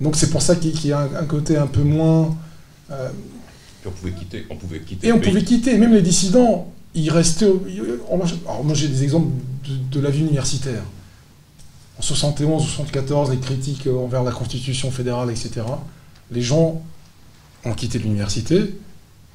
Donc 0.00 0.16
c'est 0.16 0.30
pour 0.30 0.42
ça 0.42 0.56
qu'il 0.56 0.86
y 0.86 0.92
a 0.92 1.00
un, 1.00 1.24
côté 1.24 1.56
un 1.56 1.66
peu 1.66 1.82
moins... 1.82 2.36
Euh, 2.90 3.08
on 3.86 3.90
pouvait 3.90 4.12
quitter, 4.12 4.46
on 4.50 4.56
pouvait 4.56 4.80
quitter. 4.80 5.08
Et 5.08 5.12
on 5.12 5.18
pouvait 5.18 5.42
quitter, 5.42 5.78
même 5.78 5.94
les 5.94 6.02
dissidents, 6.02 6.70
ils 6.94 7.10
restaient... 7.10 7.46
Alors 7.46 8.64
moi 8.64 8.74
j'ai 8.74 8.88
des 8.88 9.02
exemples 9.02 9.32
de 9.90 10.00
la 10.00 10.10
vie 10.10 10.20
universitaire 10.20 10.82
en 12.00 12.02
71 12.02 12.62
ou 12.62 12.66
74, 12.66 13.30
les 13.30 13.36
critiques 13.36 13.86
envers 13.86 14.22
la 14.22 14.32
Constitution 14.32 14.90
fédérale, 14.90 15.30
etc., 15.30 15.60
les 16.30 16.40
gens 16.40 16.82
ont 17.66 17.74
quitté 17.74 17.98
l'université, 17.98 18.74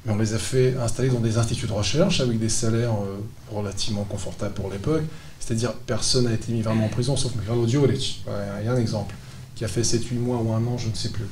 mais 0.04 0.12
on 0.12 0.18
les 0.18 0.34
a 0.34 0.38
fait 0.38 0.76
installer 0.76 1.10
dans 1.10 1.20
des 1.20 1.38
instituts 1.38 1.68
de 1.68 1.72
recherche 1.72 2.20
avec 2.20 2.40
des 2.40 2.48
salaires 2.48 2.90
euh, 2.90 3.18
relativement 3.54 4.02
confortables 4.02 4.54
pour 4.54 4.68
l'époque. 4.68 5.04
C'est-à-dire, 5.38 5.74
personne 5.74 6.24
n'a 6.24 6.32
été 6.32 6.50
mis 6.50 6.62
vraiment 6.62 6.86
en 6.86 6.88
prison, 6.88 7.16
sauf 7.16 7.36
Mikhailo 7.36 7.68
Djurlic. 7.68 8.24
Il 8.26 8.66
y 8.66 8.68
a 8.68 8.72
un 8.72 8.76
exemple, 8.76 9.14
qui 9.54 9.64
a 9.64 9.68
fait 9.68 9.82
7-8 9.82 10.18
mois 10.18 10.38
ou 10.38 10.52
un 10.52 10.66
an, 10.66 10.76
je 10.76 10.88
ne 10.88 10.94
sais 10.94 11.10
plus. 11.10 11.26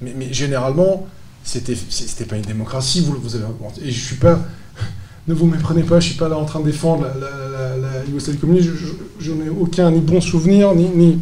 Mais, 0.00 0.14
mais 0.16 0.32
généralement, 0.32 1.08
c'était 1.42 1.74
pas 2.28 2.36
une 2.36 2.42
démocratie. 2.42 3.00
Vous, 3.00 3.20
vous 3.20 3.34
avez, 3.34 3.44
et 3.82 3.90
je 3.90 4.04
suis 4.04 4.16
pas 4.16 4.38
ne 5.28 5.34
vous 5.34 5.46
méprenez 5.46 5.82
pas, 5.82 6.00
je 6.00 6.06
ne 6.06 6.10
suis 6.10 6.18
pas 6.18 6.28
là 6.28 6.36
en 6.36 6.44
train 6.44 6.60
de 6.60 6.66
défendre 6.66 7.06
la, 7.20 7.76
la, 7.76 8.04
Yougoslavie 8.04 8.38
communiste, 8.38 8.70
je, 9.18 9.32
n'ai 9.32 9.48
aucun 9.48 9.90
ni 9.90 10.00
bon 10.00 10.20
souvenir, 10.20 10.74
ni, 10.74 11.18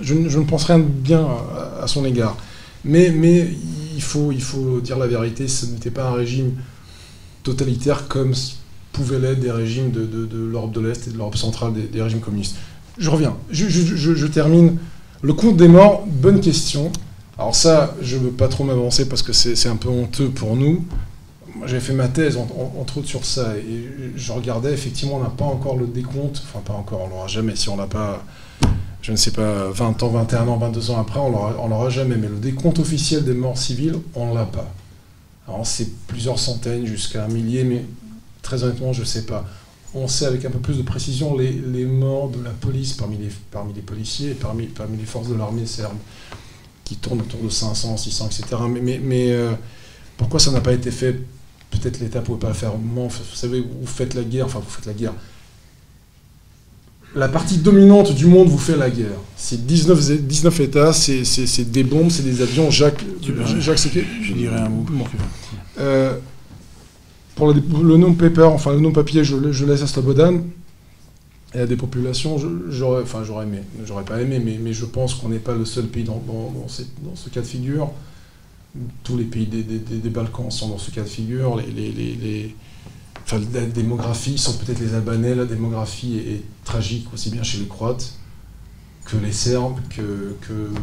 je, 0.00 0.14
ne 0.14 0.44
pense 0.44 0.64
rien 0.64 0.78
de 0.78 0.84
bien 0.84 1.26
à, 1.80 1.86
son 1.86 2.04
égard. 2.04 2.36
Mais, 2.84 3.12
il, 3.94 4.02
faut, 4.02 4.80
dire 4.80 4.98
la 4.98 5.06
vérité, 5.06 5.48
ce 5.48 5.66
n'était 5.66 5.90
pas 5.90 6.08
un 6.08 6.12
régime 6.12 6.52
totalitaire 7.42 8.08
comme 8.08 8.32
pouvaient 8.92 9.18
l'être 9.18 9.40
des 9.40 9.50
régimes 9.50 9.90
de, 9.90 10.28
l'Europe 10.50 10.72
de 10.72 10.80
l'Est 10.80 11.06
et 11.06 11.10
de 11.10 11.16
l'Europe 11.16 11.36
centrale, 11.36 11.72
des, 11.92 12.02
régimes 12.02 12.20
communistes. 12.20 12.56
Je 12.98 13.10
reviens, 13.10 13.36
je, 13.50 14.26
termine. 14.26 14.78
Le 15.22 15.34
compte 15.34 15.58
des 15.58 15.68
morts, 15.68 16.06
bonne 16.06 16.40
question. 16.40 16.90
Alors 17.38 17.54
ça, 17.54 17.94
je 18.00 18.16
ne 18.16 18.24
veux 18.24 18.30
pas 18.30 18.48
trop 18.48 18.64
m'avancer 18.64 19.08
parce 19.08 19.22
que 19.22 19.32
c'est 19.34 19.68
un 19.68 19.76
peu 19.76 19.88
honteux 19.88 20.28
pour 20.30 20.56
nous, 20.56 20.84
j'avais 21.66 21.80
fait 21.80 21.92
ma 21.92 22.08
thèse 22.08 22.36
entre 22.36 22.98
autres 22.98 23.08
sur 23.08 23.24
ça 23.24 23.56
et 23.56 24.12
je 24.16 24.32
regardais 24.32 24.72
effectivement 24.72 25.16
on 25.16 25.22
n'a 25.22 25.30
pas 25.30 25.44
encore 25.44 25.76
le 25.76 25.86
décompte, 25.86 26.42
enfin 26.44 26.60
pas 26.64 26.72
encore, 26.74 27.02
on 27.02 27.08
l'aura 27.08 27.26
jamais 27.26 27.56
si 27.56 27.68
on 27.68 27.76
n'a 27.76 27.86
pas, 27.86 28.24
je 29.02 29.12
ne 29.12 29.16
sais 29.16 29.30
pas, 29.30 29.70
20 29.70 30.02
ans, 30.02 30.08
21 30.08 30.48
ans, 30.48 30.56
22 30.56 30.90
ans 30.90 31.00
après, 31.00 31.20
on 31.20 31.68
l'aura 31.68 31.90
jamais, 31.90 32.16
mais 32.16 32.28
le 32.28 32.36
décompte 32.36 32.78
officiel 32.78 33.24
des 33.24 33.34
morts 33.34 33.58
civiles, 33.58 33.96
on 34.14 34.34
l'a 34.34 34.46
pas. 34.46 34.72
Alors 35.48 35.66
c'est 35.66 35.88
plusieurs 36.06 36.38
centaines 36.38 36.86
jusqu'à 36.86 37.24
un 37.24 37.28
millier, 37.28 37.64
mais 37.64 37.84
très 38.42 38.62
honnêtement 38.64 38.92
je 38.92 39.00
ne 39.00 39.06
sais 39.06 39.26
pas. 39.26 39.44
On 39.92 40.06
sait 40.06 40.26
avec 40.26 40.44
un 40.44 40.50
peu 40.50 40.60
plus 40.60 40.78
de 40.78 40.82
précision 40.82 41.36
les, 41.36 41.50
les 41.50 41.84
morts 41.84 42.28
de 42.28 42.42
la 42.44 42.50
police 42.50 42.92
parmi 42.92 43.16
les, 43.16 43.30
parmi 43.50 43.72
les 43.72 43.80
policiers 43.80 44.30
et 44.30 44.34
parmi, 44.34 44.66
parmi 44.66 44.96
les 44.96 45.04
forces 45.04 45.28
de 45.28 45.34
l'armée 45.34 45.66
serbe, 45.66 45.96
qui 46.84 46.94
tournent 46.94 47.20
autour 47.20 47.42
de 47.42 47.48
500, 47.48 47.96
600, 47.96 48.26
etc. 48.26 48.44
Mais, 48.68 48.80
mais, 48.80 49.00
mais 49.02 49.30
euh, 49.32 49.50
pourquoi 50.16 50.38
ça 50.38 50.52
n'a 50.52 50.60
pas 50.60 50.72
été 50.72 50.92
fait 50.92 51.16
peut-être 51.70 52.00
l'État 52.00 52.20
ne 52.20 52.24
pouvait 52.24 52.38
pas 52.38 52.48
le 52.48 52.54
faire. 52.54 52.72
Vous 52.72 53.10
savez, 53.34 53.60
vous 53.60 53.86
faites 53.86 54.14
la 54.14 54.22
guerre, 54.22 54.46
enfin 54.46 54.60
vous 54.60 54.70
faites 54.70 54.86
la 54.86 54.92
guerre. 54.92 55.14
La 57.16 57.28
partie 57.28 57.58
dominante 57.58 58.14
du 58.14 58.26
monde 58.26 58.48
vous 58.48 58.58
fait 58.58 58.76
la 58.76 58.88
guerre. 58.88 59.18
C'est 59.36 59.66
19, 59.66 60.22
19 60.22 60.60
États, 60.60 60.92
c'est 60.92 61.70
des 61.70 61.82
bombes, 61.82 62.10
c'est 62.10 62.22
des 62.22 62.40
avions. 62.40 62.70
Jacques, 62.70 63.04
Jacques 63.58 63.78
Je 64.22 64.32
dirais 64.32 64.60
un 64.60 64.68
mot. 64.68 64.84
Euh, 65.78 66.14
pour 67.34 67.52
le, 67.52 67.96
nom 67.96 68.12
paper, 68.12 68.42
enfin 68.42 68.72
le 68.72 68.80
nom 68.80 68.92
papier, 68.92 69.24
je, 69.24 69.50
je 69.50 69.64
laisse 69.64 69.82
à 69.82 69.86
Slobodan. 69.86 70.42
il 71.54 71.60
y 71.60 71.62
a 71.62 71.66
des 71.66 71.76
populations, 71.76 72.36
j'aurais, 72.68 73.02
enfin 73.02 73.24
j'aurais 73.24 73.46
aimé, 73.46 73.62
j'aurais 73.86 74.04
pas 74.04 74.20
aimé, 74.20 74.40
mais, 74.44 74.58
mais 74.62 74.72
je 74.72 74.84
pense 74.84 75.14
qu'on 75.14 75.30
n'est 75.30 75.38
pas 75.38 75.54
le 75.54 75.64
seul 75.64 75.86
pays 75.86 76.04
dans, 76.04 76.22
dans, 76.26 76.52
dans, 76.52 76.68
ce 76.68 77.28
cas 77.30 77.40
de 77.40 77.46
figure. 77.46 77.90
Tous 79.02 79.16
les 79.16 79.24
pays 79.24 79.46
des, 79.46 80.10
Balkans 80.10 80.50
sont 80.50 80.68
dans 80.68 80.78
ce 80.78 80.90
cas 80.90 81.02
de 81.02 81.08
figure. 81.08 81.56
Les, 81.56 82.54
la 83.32 83.66
démographie, 83.66 84.38
sont 84.38 84.54
peut-être 84.54 84.80
les 84.80 84.94
Albanais, 84.94 85.34
la 85.34 85.44
démographie 85.44 86.16
est, 86.18 86.42
tragique 86.64 87.12
aussi 87.12 87.30
bien 87.30 87.42
chez 87.42 87.58
les 87.58 87.66
Croates 87.66 88.14
que 89.04 89.16
les 89.16 89.32
Serbes, 89.32 89.78
que, 89.90 90.36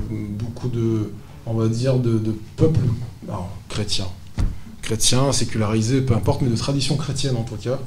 beaucoup 0.10 0.70
de, 0.70 1.12
on 1.46 1.54
va 1.54 1.68
dire, 1.68 1.98
de, 1.98 2.36
peuples 2.56 2.88
chrétiens. 3.70 4.08
Chrétiens, 4.82 5.32
sécularisés, 5.32 6.02
peu 6.02 6.14
importe, 6.14 6.42
mais 6.42 6.50
de 6.50 6.56
tradition 6.56 6.96
chrétienne 6.98 7.36
en 7.36 7.44
tout 7.44 7.56
cas 7.56 7.80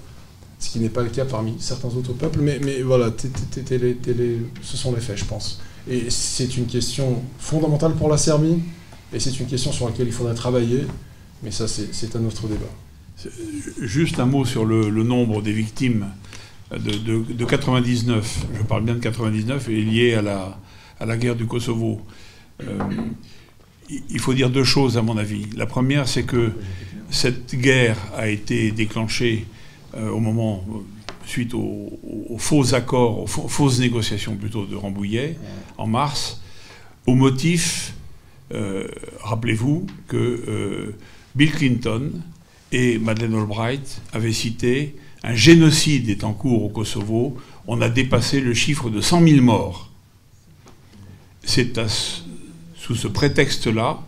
ce 0.60 0.68
qui 0.68 0.78
n'est 0.78 0.90
pas 0.90 1.02
le 1.02 1.08
cas 1.08 1.24
parmi 1.24 1.54
certains 1.58 1.88
autres 1.88 2.12
peuples, 2.12 2.40
mais 2.40 2.82
voilà, 2.82 3.10
ce 4.62 4.76
sont 4.76 4.92
les 4.92 5.00
faits, 5.00 5.16
je 5.16 5.24
pense. 5.24 5.60
Et 5.88 6.10
c'est 6.10 6.56
une 6.58 6.66
question 6.66 7.22
fondamentale 7.38 7.94
pour 7.94 8.10
la 8.10 8.18
Serbie, 8.18 8.58
et 9.12 9.20
c'est 9.20 9.38
une 9.40 9.46
question 9.46 9.72
sur 9.72 9.86
laquelle 9.86 10.06
il 10.06 10.12
faudrait 10.12 10.34
travailler, 10.34 10.86
mais 11.42 11.50
ça, 11.50 11.66
c'est 11.68 12.16
un 12.16 12.24
autre 12.24 12.46
débat. 12.48 13.30
Juste 13.80 14.18
un 14.18 14.26
mot 14.26 14.44
sur 14.44 14.64
le, 14.64 14.90
nombre 15.02 15.42
des 15.42 15.52
victimes 15.52 16.06
de, 16.72 17.32
de, 17.32 17.44
99, 17.44 18.46
je 18.56 18.62
parle 18.62 18.84
bien 18.84 18.94
de 18.94 19.00
99, 19.00 19.68
et 19.68 19.82
lié 19.82 20.14
à 20.14 20.22
la, 20.22 20.58
à 21.00 21.06
la 21.06 21.16
guerre 21.16 21.36
du 21.36 21.46
Kosovo. 21.46 22.00
Euh, 22.62 22.78
il 23.88 24.18
faut 24.20 24.34
dire 24.34 24.50
deux 24.50 24.64
choses, 24.64 24.96
à 24.96 25.02
mon 25.02 25.16
avis. 25.18 25.46
La 25.56 25.66
première, 25.66 26.08
c'est 26.08 26.22
que 26.22 26.52
cette 27.10 27.56
guerre 27.56 27.96
a 28.16 28.28
été 28.28 28.70
déclenchée 28.70 29.46
euh, 29.96 30.10
au 30.10 30.20
moment, 30.20 30.64
suite 31.26 31.54
aux, 31.54 31.90
faux 32.38 32.74
accords, 32.74 33.22
aux 33.22 33.26
fausses 33.26 33.80
négociations 33.80 34.36
plutôt 34.36 34.66
de 34.66 34.76
Rambouillet, 34.76 35.36
en 35.78 35.86
mars, 35.86 36.40
au 37.06 37.14
motif, 37.14 37.94
rappelez-vous, 39.20 39.86
que 40.08 40.94
Bill 41.34 41.52
Clinton 41.52 42.10
et 42.72 42.98
Madeleine 42.98 43.34
Albright 43.34 44.00
avaient 44.12 44.32
cité 44.32 44.96
un 45.22 45.34
génocide 45.34 46.08
est 46.08 46.24
en 46.24 46.32
cours 46.32 46.64
au 46.64 46.68
Kosovo, 46.68 47.36
on 47.66 47.80
a 47.80 47.88
dépassé 47.88 48.40
le 48.40 48.54
chiffre 48.54 48.88
de 48.88 49.00
100 49.00 49.26
000 49.26 49.42
morts. 49.42 49.90
C'est 51.42 51.78
sous 52.74 52.94
ce 52.94 53.08
prétexte-là 53.08 54.00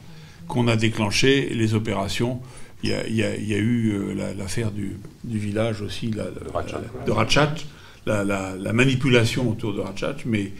qu'on 0.48 0.68
a 0.68 0.76
déclenché 0.76 1.50
les 1.50 1.74
opérations. 1.74 2.40
Il 2.82 2.90
y, 2.90 3.22
a, 3.22 3.36
eu 3.36 3.92
euh, 3.92 4.34
l'affaire 4.36 4.72
du, 4.72 4.96
village 5.24 5.82
aussi, 5.82 6.08
de 6.08 7.10
Ratchat, 7.10 7.54
la, 8.06 8.72
manipulation 8.72 9.48
autour 9.48 9.74
de 9.74 9.80
Ratchat, 9.80 10.16
mais 10.26 10.52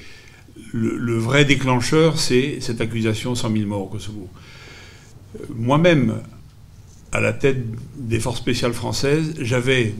le, 0.73 1.17
vrai 1.17 1.45
déclencheur, 1.45 2.19
c'est 2.19 2.59
cette 2.61 2.81
accusation 2.81 3.35
100 3.35 3.53
000 3.53 3.67
morts 3.67 3.83
au 3.83 3.87
Kosovo. 3.87 4.29
Euh, 5.37 5.45
moi-même, 5.55 6.21
à 7.13 7.21
la 7.21 7.33
tête 7.33 7.65
des 7.97 8.21
forces 8.21 8.39
spéciales 8.39 8.73
françaises, 8.73 9.35
j'avais, 9.41 9.95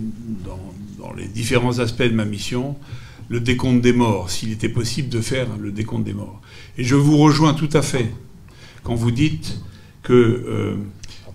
dans, 0.45 1.13
les 1.17 1.27
différents 1.27 1.79
aspects 1.79 2.03
de 2.03 2.15
ma 2.15 2.25
mission, 2.25 2.77
le 3.29 3.41
décompte 3.41 3.83
des 3.83 3.93
morts, 3.93 4.31
s'il 4.31 4.51
était 4.53 4.69
possible 4.69 5.09
de 5.09 5.21
faire 5.21 5.47
le 5.61 5.73
décompte 5.73 6.05
des 6.05 6.15
morts. 6.15 6.41
Et 6.79 6.85
je 6.85 6.95
vous 6.95 7.19
rejoins 7.19 7.55
tout 7.55 7.69
à 7.73 7.83
fait 7.83 8.11
quand 8.83 8.95
vous 8.95 9.11
dites 9.11 9.61
que 10.03 10.13
euh, 10.13 10.77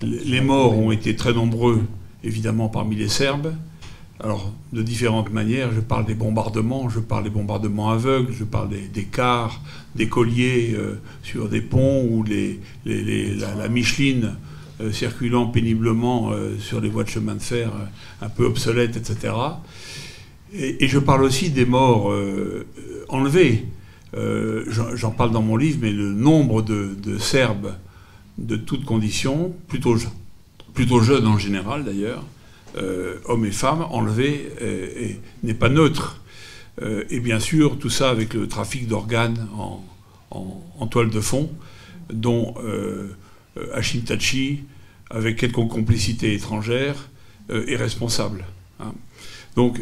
les 0.02 0.42
morts 0.42 0.78
ont 0.78 0.92
été 0.92 1.16
très 1.16 1.34
nombreux, 1.34 1.84
évidemment, 2.24 2.70
parmi 2.70 2.96
les 2.96 3.08
Serbes. 3.08 3.54
Alors, 4.20 4.52
de 4.74 4.82
différentes 4.82 5.32
manières, 5.32 5.72
je 5.72 5.80
parle 5.80 6.06
des 6.06 6.16
bombardements, 6.16 6.90
je 6.90 7.00
parle 7.00 7.26
des 7.26 7.30
bombardements 7.30 7.92
aveugles, 7.92 8.34
je 8.34 8.44
parle 8.44 8.70
des, 8.70 9.04
cars, 9.04 9.62
des 9.96 10.10
colliers 10.10 10.74
euh, 10.76 10.96
sur 11.22 11.48
des 11.50 11.62
ponts 11.62 12.04
ou 12.10 12.24
la, 12.24 13.68
Micheline 13.70 14.36
euh, 14.82 14.92
circulant 14.92 15.46
péniblement 15.46 16.32
euh, 16.32 16.58
sur 16.58 16.82
les 16.82 16.90
voies 16.90 17.04
de 17.04 17.10
chemin 17.10 17.36
de 17.36 17.42
fer 17.42 17.72
un 18.22 18.30
peu 18.30 18.46
obsolètes, 18.46 18.98
etc. 18.98 19.36
Et, 20.52 20.88
je 20.88 20.98
parle 20.98 21.24
aussi 21.24 21.52
des 21.52 21.66
morts 21.66 22.12
enlevés. 23.10 23.66
J'en 24.16 25.12
parle 25.12 25.32
dans 25.32 25.44
mon 25.44 25.58
livre, 25.58 25.80
mais 25.82 25.92
le 25.92 26.12
nombre 26.14 26.64
de, 26.64 27.18
Serbes 27.20 27.76
de 28.40 28.56
toutes 28.56 28.86
conditions, 28.86 29.54
plutôt, 29.68 29.96
plutôt 30.74 31.02
jeunes 31.02 31.28
en 31.28 31.38
général 31.38 31.84
d'ailleurs, 31.84 32.24
hommes 33.26 33.46
et 33.46 33.52
femmes, 33.52 33.86
enlevés, 33.90 34.50
et, 34.62 35.20
n'est 35.44 35.54
pas 35.54 35.70
neutre. 35.70 36.22
Euh, 36.82 37.04
et 37.10 37.20
bien 37.20 37.40
sûr, 37.40 37.80
tout 37.80 37.90
ça 37.90 38.10
avec 38.10 38.34
le 38.34 38.48
trafic 38.48 38.88
d'organes 38.88 39.48
en, 40.30 40.88
toile 40.88 41.10
de 41.10 41.20
fond, 41.20 41.50
dont 42.14 42.54
euh, 42.64 43.10
Hashim 43.74 44.02
Tachi, 44.02 44.64
avec 45.10 45.38
quelques 45.38 45.56
complicités 45.56 46.34
étrangères, 46.34 47.10
est 47.50 47.78
responsable. 47.78 48.46
Hein. 48.80 48.94
Donc, 49.56 49.82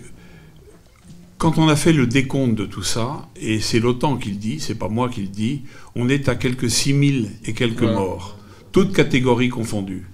quand 1.37 1.57
on 1.57 1.67
a 1.67 1.75
fait 1.75 1.93
le 1.93 2.07
décompte 2.07 2.55
de 2.55 2.65
tout 2.65 2.83
ça, 2.83 3.27
et 3.35 3.59
c'est 3.59 3.79
l'OTAN 3.79 4.17
qui 4.17 4.29
le 4.29 4.37
dit, 4.37 4.59
c'est 4.59 4.75
pas 4.75 4.87
moi 4.87 5.09
qui 5.09 5.21
le 5.21 5.27
dis, 5.27 5.63
on 5.95 6.09
est 6.09 6.29
à 6.29 6.35
quelques 6.35 6.69
6000 6.69 7.31
et 7.45 7.53
quelques 7.53 7.83
morts 7.83 8.35
toutes 8.75 8.91
catégories 8.91 9.47
confondues. 9.47 10.05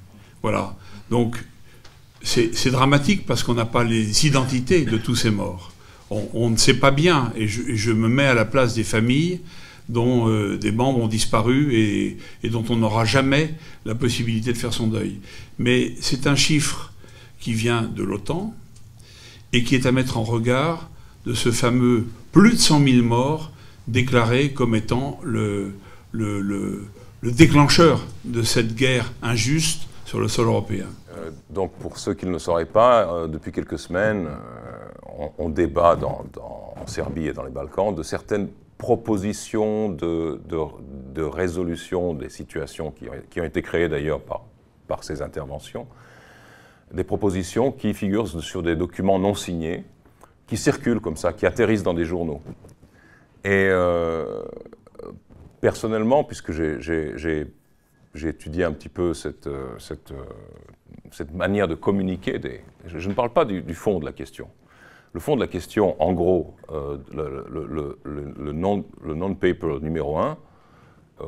Voilà. 0.43 0.75
Donc, 1.09 1.43
c'est 2.24 2.72
dramatique 2.72 3.26
parce 3.26 3.43
qu'on 3.43 3.53
n'a 3.53 3.65
pas 3.65 3.84
les 3.84 4.26
identités 4.26 4.86
de 4.86 4.97
tous 4.97 5.15
ces 5.15 5.32
morts. 5.32 5.72
On, 6.09 6.49
ne 6.49 6.57
sait 6.57 6.74
pas 6.74 6.91
bien, 6.91 7.32
et 7.38 7.47
je, 7.47 7.91
me 7.91 8.09
mets 8.09 8.26
à 8.26 8.34
la 8.34 8.43
place 8.43 8.76
des 8.76 8.84
familles 8.84 9.39
dont 9.88 10.28
euh, 10.28 10.57
des 10.57 10.74
membres 10.74 10.99
ont 10.99 11.07
disparu 11.07 11.74
et, 11.74 12.17
dont 12.49 12.65
on 12.69 12.76
n'aura 12.76 13.05
jamais 13.05 13.53
la 13.86 13.95
possibilité 13.95 14.51
de 14.51 14.57
faire 14.57 14.74
son 14.74 14.88
deuil. 14.88 15.19
Mais 15.57 15.95
c'est 16.01 16.28
un 16.28 16.36
chiffre 16.36 16.91
qui 17.39 17.53
vient 17.53 17.84
de 17.84 18.03
l'OTAN 18.03 18.53
et 19.53 19.63
qui 19.63 19.76
est 19.76 19.86
à 19.86 19.93
mettre 19.93 20.17
en 20.17 20.24
regard 20.24 20.89
de 21.26 21.34
ce 21.34 21.51
fameux 21.51 22.07
plus 22.34 22.51
de 22.51 22.59
100 22.59 22.84
000 22.86 23.05
morts 23.05 23.51
déclarés 23.88 24.51
comme 24.51 24.76
étant 24.76 25.19
le, 25.24 25.74
le 26.11 26.89
le 27.22 27.32
déclencheur 27.32 28.05
de 28.26 28.41
cette 28.41 28.76
guerre 28.76 29.11
injuste 29.22 29.84
sur 30.05 30.19
le 30.19 30.28
sol 30.28 30.47
européen. 30.47 30.88
Euh, 31.22 31.32
donc 31.49 31.72
pour 31.74 31.97
ceux 31.97 32.13
qui 32.13 32.26
ne 32.26 32.32
le 32.32 32.39
sauraient 32.39 32.65
pas, 32.65 33.13
euh, 33.13 33.28
depuis 33.28 33.51
quelques 33.51 33.80
semaines, 33.80 34.28
euh, 34.28 35.28
on, 35.38 35.49
débat 35.49 35.97
en 36.01 36.88
Serbie 36.88 37.28
et 37.28 37.34
dans 37.34 37.43
les 37.43 37.51
Balkans 37.51 37.93
de 37.93 38.03
certaines 38.03 38.49
propositions 38.78 39.89
de, 39.89 40.39
résolution 41.22 42.13
des 42.13 42.30
situations 42.30 42.91
qui 42.91 43.39
ont, 43.39 43.43
été 43.43 43.61
créées 43.61 43.89
d'ailleurs 43.89 44.22
par, 44.22 44.45
par 44.88 45.03
ces 45.03 45.22
interventions, 45.22 45.86
des 46.91 47.03
propositions 47.03 47.72
qui 47.72 47.93
figurent 47.93 48.28
sur 48.28 48.63
des 48.63 48.76
documents 48.76 49.19
non 49.19 49.36
signés, 49.36 49.86
qui 50.47 50.57
circulent 50.57 51.01
comme 51.01 51.17
ça, 51.17 51.34
qui 51.34 51.45
atterrissent 51.45 51.84
dans 51.84 51.93
des 51.93 52.05
journaux. 52.05 52.41
Et 53.43 53.69
personnellement, 55.59 56.24
puisque 56.24 56.51
j'ai 56.51 57.47
étudié 58.15 58.63
un 58.63 58.72
petit 58.72 58.89
peu 58.89 59.13
cette, 59.13 59.49
cette, 59.78 60.11
cette 61.12 61.34
manière 61.34 61.68
de 61.68 61.76
communiquer, 61.76 62.39
des, 62.39 62.62
je, 62.86 63.07
ne 63.07 63.14
parle 63.14 63.32
pas 63.32 63.45
du, 63.45 63.74
fond 63.74 63.99
de 63.99 64.05
la 64.05 64.14
question. 64.14 64.47
Le 65.14 65.20
fond 65.20 65.36
de 65.36 65.41
la 65.41 65.47
question, 65.47 66.01
en 66.01 66.14
gros, 66.14 66.55
euh, 66.72 66.97
le, 67.14 67.97
le, 68.03 69.14
non-paper 69.14 69.80
numéro 69.82 70.18
1 70.18 70.38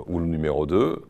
ou 0.07 0.19
le 0.19 0.25
numéro 0.25 0.65
2 0.65 1.03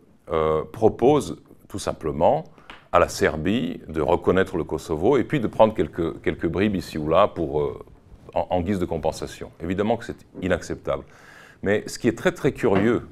propose 0.71 1.41
tout 1.67 1.79
simplement 1.79 2.43
à 2.91 2.99
la 2.99 3.07
Serbie 3.07 3.81
de 3.87 4.01
reconnaître 4.01 4.57
le 4.57 4.63
Kosovo 4.63 5.17
et 5.17 5.23
puis 5.23 5.39
de 5.39 5.47
prendre 5.47 5.73
quelques, 5.73 6.21
quelques 6.21 6.47
bribes 6.47 6.75
ici 6.75 6.97
ou 6.97 7.07
là 7.07 7.27
pour, 7.27 7.83
en 8.33 8.61
guise 8.61 8.79
de 8.79 8.85
compensation. 8.85 9.51
Évidemment 9.61 9.97
que 9.97 10.05
c'est 10.05 10.25
inacceptable. 10.41 11.03
Mais 11.61 11.83
ce 11.87 11.97
qui 11.97 12.07
est 12.07 12.17
très 12.17 12.31
très 12.31 12.51
curieux, 12.51 13.07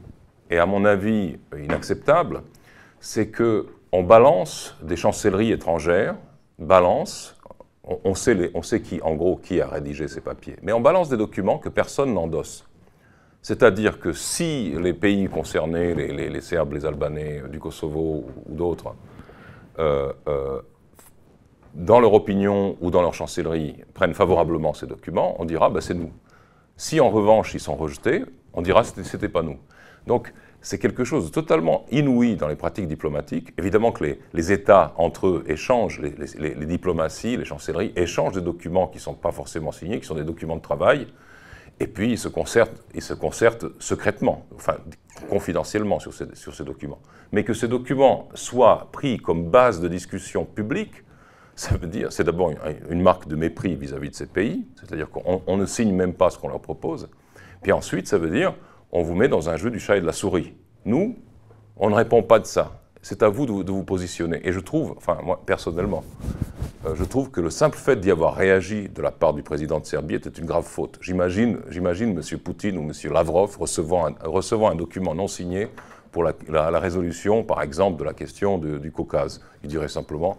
et 0.49 0.57
à 0.57 0.65
mon 0.65 0.83
avis 0.85 1.37
inacceptable, 1.57 2.43
c'est 2.99 3.29
que 3.29 3.67
on 3.91 4.03
balance 4.03 4.75
des 4.81 4.95
chancelleries 4.95 5.51
étrangères, 5.51 6.15
balance, 6.59 7.35
on, 7.83 8.13
sait 8.15 8.51
on, 8.53 8.61
sait 8.61 8.81
qui, 8.81 9.01
en 9.01 9.15
gros, 9.15 9.37
qui 9.37 9.59
a 9.59 9.67
rédigé 9.67 10.07
ces 10.07 10.21
papiers, 10.21 10.55
mais 10.61 10.71
on 10.71 10.81
balance 10.81 11.09
des 11.09 11.17
documents 11.17 11.57
que 11.57 11.69
personne 11.69 12.13
n'endosse. 12.13 12.65
C'est-à-dire 13.41 13.99
que 13.99 14.13
si 14.13 14.73
les 14.79 14.93
pays 14.93 15.27
concernés, 15.27 15.95
les, 15.95 16.41
Serbes, 16.41 16.73
les 16.73 16.85
Albanais 16.85 17.41
du 17.49 17.59
Kosovo 17.59 18.25
ou 18.45 18.55
d'autres, 18.55 18.93
euh, 19.79 20.13
euh, 20.27 20.61
dans 21.73 21.99
leur 21.99 22.13
opinion 22.13 22.77
ou 22.81 22.91
dans 22.91 23.01
leur 23.01 23.15
chancellerie, 23.15 23.83
prennent 23.93 24.13
favorablement 24.13 24.73
ces 24.73 24.85
documents, 24.85 25.35
on 25.39 25.45
dira 25.45 25.69
bah, 25.69 25.81
c'est 25.81 25.95
nous. 25.95 26.11
Si 26.77 26.99
en 26.99 27.09
revanche 27.09 27.53
ils 27.55 27.59
sont 27.59 27.75
rejetés, 27.75 28.25
on 28.53 28.61
dira 28.61 28.83
c'était 28.83 29.29
pas 29.29 29.41
nous. 29.41 29.57
Donc 30.05 30.33
c'est 30.61 30.77
quelque 30.77 31.03
chose 31.03 31.25
de 31.25 31.31
totalement 31.31 31.85
inouï 31.91 32.35
dans 32.35 32.47
les 32.47 32.55
pratiques 32.55 32.87
diplomatiques. 32.87 33.51
Évidemment 33.57 33.91
que 33.91 34.15
les, 34.33 34.51
États 34.51 34.93
entre 34.97 35.27
eux 35.27 35.43
échangent, 35.47 35.99
les, 35.99 36.13
les, 36.37 36.65
diplomaties, 36.65 37.35
les 37.37 37.45
chancelleries 37.45 37.91
échangent 37.95 38.35
des 38.35 38.41
documents 38.41 38.87
qui 38.87 38.97
ne 38.97 39.01
sont 39.01 39.15
pas 39.15 39.31
forcément 39.31 39.71
signés, 39.71 39.99
qui 39.99 40.05
sont 40.05 40.15
des 40.15 40.23
documents 40.23 40.55
de 40.55 40.61
travail, 40.61 41.07
et 41.79 41.87
puis 41.87 42.11
ils 42.11 42.17
se 42.17 42.27
concertent, 42.27 42.79
ils 42.93 43.01
se 43.01 43.15
concertent 43.15 43.65
secrètement, 43.79 44.45
enfin 44.55 44.77
confidentiellement 45.29 45.99
sur 45.99 46.13
ces, 46.13 46.25
sur 46.35 46.53
ces 46.53 46.63
documents. 46.63 46.99
Mais 47.31 47.43
que 47.43 47.53
ces 47.53 47.67
documents 47.67 48.29
soient 48.35 48.89
pris 48.91 49.17
comme 49.17 49.49
base 49.49 49.81
de 49.81 49.87
discussion 49.87 50.45
publique, 50.45 51.03
ça 51.55 51.75
veut 51.75 51.87
dire, 51.87 52.11
c'est 52.11 52.23
d'abord 52.23 52.51
une 52.89 53.01
marque 53.01 53.27
de 53.27 53.35
mépris 53.35 53.75
vis-à-vis 53.75 54.09
-vis 54.09 54.11
de 54.11 54.15
ces 54.15 54.27
pays, 54.27 54.65
c'est-à-dire 54.75 55.09
qu'on 55.09 55.57
ne 55.57 55.65
signe 55.65 55.93
même 55.93 56.13
pas 56.13 56.29
ce 56.29 56.37
qu'on 56.37 56.49
leur 56.49 56.61
propose. 56.61 57.09
Puis 57.61 57.71
ensuite, 57.71 58.07
ça 58.07 58.17
veut 58.17 58.29
dire 58.29 58.53
on 58.91 59.03
vous 59.03 59.15
met 59.15 59.27
dans 59.27 59.49
un 59.49 59.57
jeu 59.57 59.69
du 59.69 59.79
chat 59.79 59.97
et 59.97 60.01
de 60.01 60.05
la 60.05 60.13
souris. 60.13 60.53
Nous, 60.85 61.17
on 61.77 61.89
ne 61.89 61.95
répond 61.95 62.23
pas 62.23 62.39
de 62.39 62.45
ça. 62.45 62.81
C'est 63.01 63.23
à 63.23 63.29
vous 63.29 63.45
de, 63.63 63.71
vous 63.71 63.83
positionner. 63.83 64.39
Et 64.43 64.51
je 64.51 64.59
trouve, 64.59 64.93
enfin 64.97 65.17
moi 65.23 65.41
personnellement, 65.45 66.03
euh, 66.85 66.93
je 66.95 67.03
trouve 67.03 67.31
que 67.31 67.41
le 67.41 67.49
simple 67.49 67.77
fait 67.77 67.99
d'y 67.99 68.11
avoir 68.11 68.35
réagi 68.35 68.89
de 68.89 69.01
la 69.01 69.11
part 69.11 69.33
du 69.33 69.41
président 69.41 69.79
de 69.79 69.85
Serbie 69.85 70.15
était 70.15 70.29
une 70.29 70.45
grave 70.45 70.65
faute. 70.65 70.99
J'imagine, 71.01 71.59
j'imagine 71.69 72.11
M. 72.11 72.39
Poutine 72.39 72.77
ou 72.77 72.81
M. 72.81 72.91
Lavrov 73.11 73.57
recevant 73.57 74.07
un, 74.07 74.13
recevant 74.23 74.69
un 74.69 74.75
document 74.75 75.15
non 75.15 75.27
signé 75.27 75.69
pour 76.11 76.23
la, 76.23 76.79
résolution, 76.79 77.43
par 77.43 77.61
exemple, 77.61 77.97
de 77.97 78.03
la 78.03 78.13
question 78.13 78.57
du 78.57 78.91
Caucase. 78.91 79.41
Il 79.63 79.69
dirait 79.69 79.87
simplement 79.87 80.37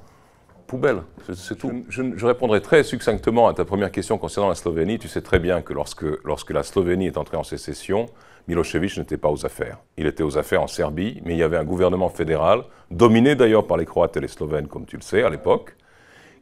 poubelle, 0.73 1.03
c'est 1.35 1.59
tout. 1.59 1.85
Je, 1.91 2.25
répondrai 2.25 2.63
très 2.63 2.83
succinctement 2.83 3.47
à 3.47 3.53
ta 3.53 3.67
première 3.67 3.93
question 3.93 4.17
concernant 4.17 4.49
la 4.49 4.55
Slovénie. 4.55 4.99
Tu 4.99 5.07
sais 5.07 5.21
très 5.21 5.39
bien 5.39 5.61
que 5.61 5.75
lorsque, 5.75 6.07
lorsque 6.25 6.51
la 6.51 6.63
Slovénie 6.63 7.09
est 7.09 7.19
entrée 7.19 7.37
en 7.37 7.45
sécession, 7.45 8.07
Milosevic 8.49 8.97
n'était 8.99 9.17
pas 9.17 9.31
aux 9.31 9.47
affaires. 9.47 9.79
Il 9.97 10.07
était 10.07 10.23
aux 10.23 10.37
affaires 10.37 10.63
en 10.63 10.67
Serbie, 10.67 11.21
mais 11.25 11.35
il 11.35 11.39
y 11.39 11.43
avait 11.43 11.57
un 11.57 11.65
gouvernement 11.65 12.09
fédéral, 12.09 12.63
dominé 12.91 13.35
d'ailleurs 13.35 13.67
par 13.67 13.77
les 13.77 13.87
Croates 13.87 14.17
et 14.17 14.21
les 14.21 14.29
Slovènes, 14.29 14.67
comme 14.67 14.85
tu 14.85 14.97
le 14.97 15.03
sais, 15.03 15.23
à 15.23 15.31
l'époque, 15.31 15.77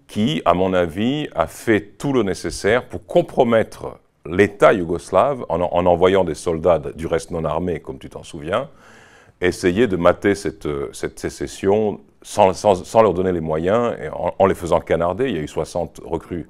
qui, 0.06 0.42
à 0.44 0.54
mon 0.54 0.72
avis, 0.74 1.28
a 1.34 1.46
fait 1.46 1.80
tout 1.98 2.12
le 2.12 2.22
nécessaire 2.22 2.86
pour 2.86 3.06
compromettre 3.06 3.98
l'État 4.26 4.72
yougoslave 4.72 5.44
en, 5.48 5.60
envoyant 5.60 6.24
des 6.24 6.34
soldats 6.34 6.78
du 6.78 7.06
reste 7.06 7.30
non 7.30 7.44
armés, 7.44 7.80
comme 7.80 7.98
tu 7.98 8.10
t'en 8.10 8.22
souviens, 8.22 8.68
essayer 9.40 9.86
de 9.86 9.96
mater 9.96 10.34
cette, 10.34 10.68
cette 10.92 11.18
sécession 11.18 12.00
sans, 12.22 12.52
sans, 12.52 13.02
leur 13.02 13.14
donner 13.14 13.32
les 13.32 13.40
moyens 13.40 13.94
et 14.02 14.08
en, 14.08 14.34
en, 14.38 14.46
les 14.46 14.54
faisant 14.54 14.80
canarder. 14.80 15.28
Il 15.28 15.36
y 15.36 15.38
a 15.38 15.42
eu 15.42 15.48
60 15.48 16.00
recrues, 16.04 16.48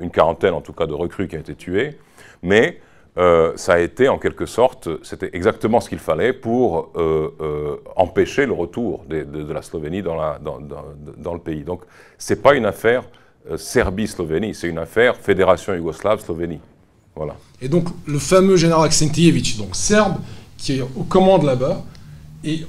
une 0.00 0.10
quarantaine 0.10 0.54
en 0.54 0.60
tout 0.60 0.72
cas 0.72 0.86
de 0.86 0.94
recrues 0.94 1.26
qui 1.28 1.36
ont 1.36 1.40
été 1.40 1.54
tuées. 1.54 1.98
Mais 2.42 2.78
euh, 3.18 3.52
ça 3.56 3.74
a 3.74 3.78
été 3.78 4.08
en 4.08 4.18
quelque 4.18 4.44
sorte, 4.44 4.88
c'était 5.02 5.30
exactement 5.32 5.80
ce 5.80 5.88
qu'il 5.88 5.98
fallait 5.98 6.34
pour 6.34 6.90
euh, 6.96 7.34
euh, 7.40 7.76
empêcher 7.96 8.44
le 8.44 8.52
retour 8.52 9.04
de, 9.08 9.52
la 9.52 9.62
Slovénie 9.62 10.02
dans, 10.02 10.14
le 10.16 11.38
pays. 11.38 11.62
Donc 11.62 11.82
ce 12.18 12.34
n'est 12.34 12.40
pas 12.40 12.54
une 12.54 12.66
affaire 12.66 13.04
Serbie-Slovénie, 13.56 14.54
c'est 14.54 14.68
une 14.68 14.78
affaire 14.78 15.16
Fédération 15.16 15.72
Yougoslave-Slovénie. 15.72 16.60
Voilà. 17.14 17.36
Et 17.62 17.68
donc 17.68 17.88
le 18.06 18.18
fameux 18.18 18.56
général 18.56 18.84
Aksentijevic, 18.84 19.56
donc 19.56 19.76
serbe, 19.76 20.16
qui 20.58 20.78
est 20.78 20.82
aux 20.82 21.04
commandes 21.04 21.44
là-bas, 21.44 21.82
et 22.44 22.66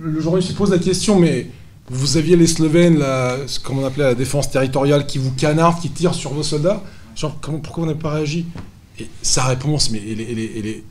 le 0.00 0.18
journaliste 0.20 0.52
se 0.52 0.56
pose 0.56 0.70
la 0.70 0.78
question, 0.78 1.18
mais 1.18 1.48
vous 1.90 2.16
aviez 2.16 2.36
les 2.36 2.46
Slovènes, 2.46 2.98
la, 2.98 3.36
comme 3.62 3.80
on 3.80 3.84
appelait 3.84 4.04
la 4.04 4.14
défense 4.14 4.50
territoriale, 4.50 5.04
qui 5.04 5.18
vous 5.18 5.32
canardent, 5.32 5.78
qui 5.78 5.90
tirent 5.90 6.14
sur 6.14 6.32
vos 6.32 6.42
soldats? 6.42 6.82
Genre, 7.14 7.34
pourquoi 7.34 7.82
vous 7.82 7.86
n'avez 7.86 7.98
pas 7.98 8.10
réagi? 8.10 8.46
Et 8.98 9.08
sa 9.22 9.44
réponse, 9.44 9.90
mais 9.90 10.00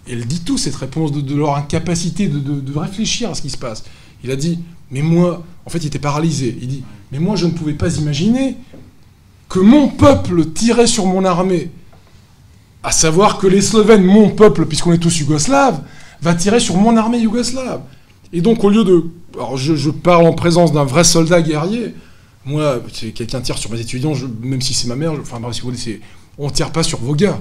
elle, 0.07 0.25
dit 0.25 0.41
tout, 0.41 0.57
cette 0.57 0.75
réponse, 0.75 1.11
de, 1.11 1.35
leur 1.35 1.55
incapacité 1.55 2.27
de, 2.27 2.77
réfléchir 2.77 3.31
à 3.31 3.35
ce 3.35 3.41
qui 3.41 3.49
se 3.49 3.57
passe. 3.57 3.83
Il 4.23 4.31
a 4.31 4.35
dit, 4.35 4.59
mais 4.91 5.01
moi, 5.01 5.43
en 5.65 5.69
fait, 5.69 5.79
il 5.79 5.87
était 5.87 5.99
paralysé. 5.99 6.55
Il 6.61 6.67
dit, 6.67 6.83
mais 7.11 7.19
moi, 7.19 7.35
je 7.35 7.47
ne 7.47 7.51
pouvais 7.51 7.73
pas 7.73 7.95
imaginer 7.97 8.57
que 9.49 9.59
mon 9.59 9.87
peuple 9.87 10.45
tirait 10.51 10.87
sur 10.87 11.05
mon 11.07 11.25
armée. 11.25 11.71
À 12.83 12.91
savoir 12.91 13.39
que 13.39 13.47
les 13.47 13.61
Slovènes, 13.61 14.03
mon 14.03 14.29
peuple, 14.29 14.67
puisqu'on 14.67 14.93
est 14.93 14.99
tous 14.99 15.19
yougoslaves, 15.19 15.81
va 16.21 16.35
tirer 16.35 16.59
sur 16.59 16.77
mon 16.77 16.95
armée 16.97 17.17
yougoslave. 17.17 17.81
Et 18.31 18.41
donc, 18.41 18.63
au 18.63 18.69
lieu 18.69 18.83
de. 18.83 19.05
Alors, 19.33 19.57
je, 19.57 19.89
parle 19.89 20.27
en 20.27 20.33
présence 20.33 20.71
d'un 20.71 20.83
vrai 20.83 21.03
soldat 21.03 21.41
guerrier. 21.41 21.95
Moi, 22.45 22.79
quelqu'un 23.15 23.41
tire 23.41 23.57
sur 23.57 23.71
mes 23.71 23.79
étudiants, 23.79 24.13
même 24.41 24.61
si 24.61 24.75
c'est 24.75 24.87
ma 24.87 24.95
mère, 24.95 25.13
enfin, 25.13 25.41
si 25.51 25.61
vous 25.61 25.71
voulez, 25.71 26.01
on 26.37 26.45
ne 26.45 26.51
tire 26.51 26.71
pas 26.71 26.83
sur 26.83 26.99
vos 26.99 27.15
gars 27.15 27.39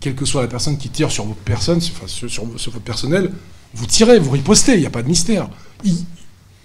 quelle 0.00 0.14
que 0.14 0.24
soit 0.24 0.42
la 0.42 0.48
personne 0.48 0.78
qui 0.78 0.88
tire 0.88 1.10
sur 1.10 1.24
votre 1.24 1.40
personne, 1.40 1.78
enfin, 1.78 2.06
sur, 2.06 2.44
votre 2.44 2.80
personnel, 2.80 3.32
vous 3.74 3.86
tirez, 3.86 4.18
vous 4.18 4.30
ripostez, 4.30 4.74
il 4.74 4.80
n'y 4.80 4.86
a 4.86 4.90
pas 4.90 5.02
de 5.02 5.08
mystère. 5.08 5.48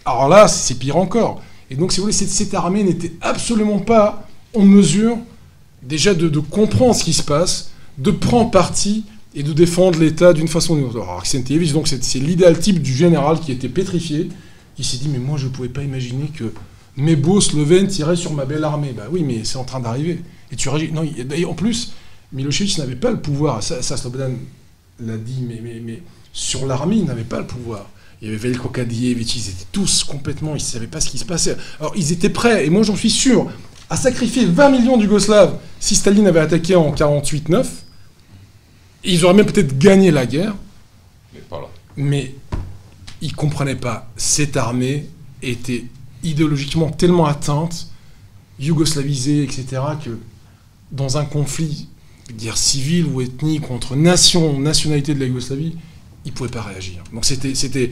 alors 0.05 0.29
là, 0.29 0.47
c'est 0.47 0.75
pire 0.75 0.97
encore. 0.97 1.41
Et 1.69 1.75
donc, 1.75 1.91
si 1.91 1.97
vous 1.97 2.03
voulez, 2.03 2.13
cette, 2.13 2.53
armée 2.53 2.84
n'était 2.84 3.13
absolument 3.21 3.79
pas 3.79 4.27
en 4.53 4.63
mesure 4.63 5.17
déjà 5.81 6.13
de, 6.13 6.39
comprendre 6.39 6.95
ce 6.95 7.03
qui 7.03 7.13
se 7.13 7.23
passe, 7.23 7.71
de 7.97 8.11
prendre 8.11 8.51
parti 8.51 9.05
et 9.36 9.43
de 9.43 9.53
défendre 9.53 9.99
l'État 9.99 10.34
d'une 10.34 10.47
façon 10.47 10.73
ou 10.73 10.77
d'une 10.77 10.86
autre. 10.86 11.01
Alors, 11.01 11.23
donc 11.73 11.88
c'est 11.88 12.19
l'idéal 12.19 12.59
type 12.59 12.81
du 12.81 12.93
général 12.93 13.39
qui 13.39 13.51
était 13.51 13.69
pétrifié, 13.69 14.29
qui 14.75 14.84
s'est 14.84 14.97
dit, 14.97 15.09
mais 15.09 15.19
moi, 15.19 15.38
je 15.38 15.47
ne 15.47 15.51
pouvais 15.51 15.69
pas 15.69 15.81
imaginer 15.81 16.27
que 16.27 16.53
mes 16.95 17.15
beaux 17.15 17.41
Slovènes 17.41 17.88
tiraient 17.88 18.15
sur 18.15 18.34
ma 18.34 18.45
belle 18.45 18.63
armée. 18.63 18.93
Bah 18.95 19.07
oui, 19.11 19.23
mais 19.23 19.43
c'est 19.43 19.57
en 19.57 19.63
train 19.63 19.79
d'arriver. 19.79 20.21
Et 20.51 20.55
tu 20.55 20.69
non, 20.91 21.03
en 21.47 21.53
plus, 21.53 21.93
Milosevic 22.34 22.77
n'avait 22.79 22.95
pas 22.95 23.11
le 23.11 23.19
pouvoir. 23.19 23.61
Ça, 23.63 23.81
Slobodan 23.81 24.31
l'a 24.99 25.17
dit, 25.17 25.43
mais, 25.47 25.59
mais, 25.63 25.79
mais 25.84 26.01
sur 26.34 26.65
l'armée, 26.65 26.97
il 26.97 27.05
n'avait 27.05 27.23
pas 27.23 27.39
le 27.39 27.47
pouvoir. 27.47 27.88
Il 28.21 28.27
y 28.27 28.29
avait 28.29 28.38
Veljko 28.49 28.69
Kadijevic, 28.69 29.36
ils 29.36 29.49
étaient 29.49 29.65
tous 29.71 30.03
complètement, 30.03 30.51
ils 30.51 30.59
ne 30.59 30.59
savaient 30.59 30.88
pas 30.88 31.01
ce 31.01 31.09
qui 31.09 31.17
se 31.17 31.25
passait. 31.25 31.57
Alors 31.79 31.93
ils 31.95 32.13
étaient 32.13 32.29
prêts, 32.29 32.65
et 32.65 32.69
moi 32.69 32.81
j'en 32.84 32.95
suis 32.95 33.09
sûr, 33.09 33.51
à 33.89 33.97
sacrifier 33.97 34.45
20 34.45 34.69
millions 34.69 34.97
d'Yugoslaves 34.97 35.59
si 35.79 35.93
Staline 35.93 36.27
avait 36.27 36.39
attaqué 36.39 36.75
en 36.75 36.93
48-9. 36.93 37.65
Ils 39.03 39.25
auraient 39.25 39.34
même 39.34 39.45
peut-être 39.45 39.77
gagné 39.77 40.09
la 40.09 40.25
guerre. 40.25 40.55
Mais 41.34 41.41
pas 41.41 41.59
là. 41.59 41.67
Mais 41.97 42.34
ils 43.21 43.31
ne 43.31 43.36
comprenaient 43.36 43.75
pas. 43.75 44.09
Cette 44.15 44.55
armée 44.55 45.09
était 45.41 45.84
idéologiquement 46.23 46.89
tellement 46.89 47.25
atteinte, 47.25 47.89
yougoslavisée, 48.57 49.43
etc., 49.43 49.81
que 50.03 50.17
dans 50.93 51.17
un 51.17 51.25
conflit 51.25 51.89
guerre 52.32 52.57
civile 52.57 53.05
ou 53.05 53.21
ethnique 53.21 53.61
contre 53.61 53.95
nation, 53.95 54.59
nationalité 54.59 55.13
de 55.13 55.19
la 55.19 55.26
Yougoslavie, 55.26 55.76
ils 56.26 56.32
ne 56.32 56.36
pouvaient 56.36 56.49
pas 56.49 56.61
réagir. 56.61 57.03
Donc 57.13 57.26
c'était, 57.26 57.55
c'était 57.55 57.91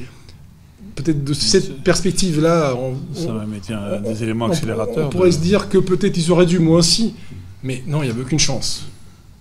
peut-être 0.96 1.24
de 1.24 1.34
cette 1.34 1.84
perspective-là... 1.84 2.76
Ça 3.14 3.34
va 3.34 3.46
mettre 3.46 3.68
des 4.04 4.24
éléments 4.24 4.46
accélérateurs. 4.48 5.08
On, 5.08 5.10
pourrait 5.10 5.32
se 5.32 5.40
dire 5.40 5.70
que 5.70 5.78
peut-être 5.78 6.18
ils 6.18 6.32
auraient 6.32 6.46
dû, 6.46 6.60
moi 6.60 6.78
aussi. 6.78 7.16
Mais 7.64 7.84
non, 7.88 8.04
il 8.04 8.06
n'y 8.06 8.12
avait 8.12 8.22
aucune 8.22 8.40
chance. 8.40 8.86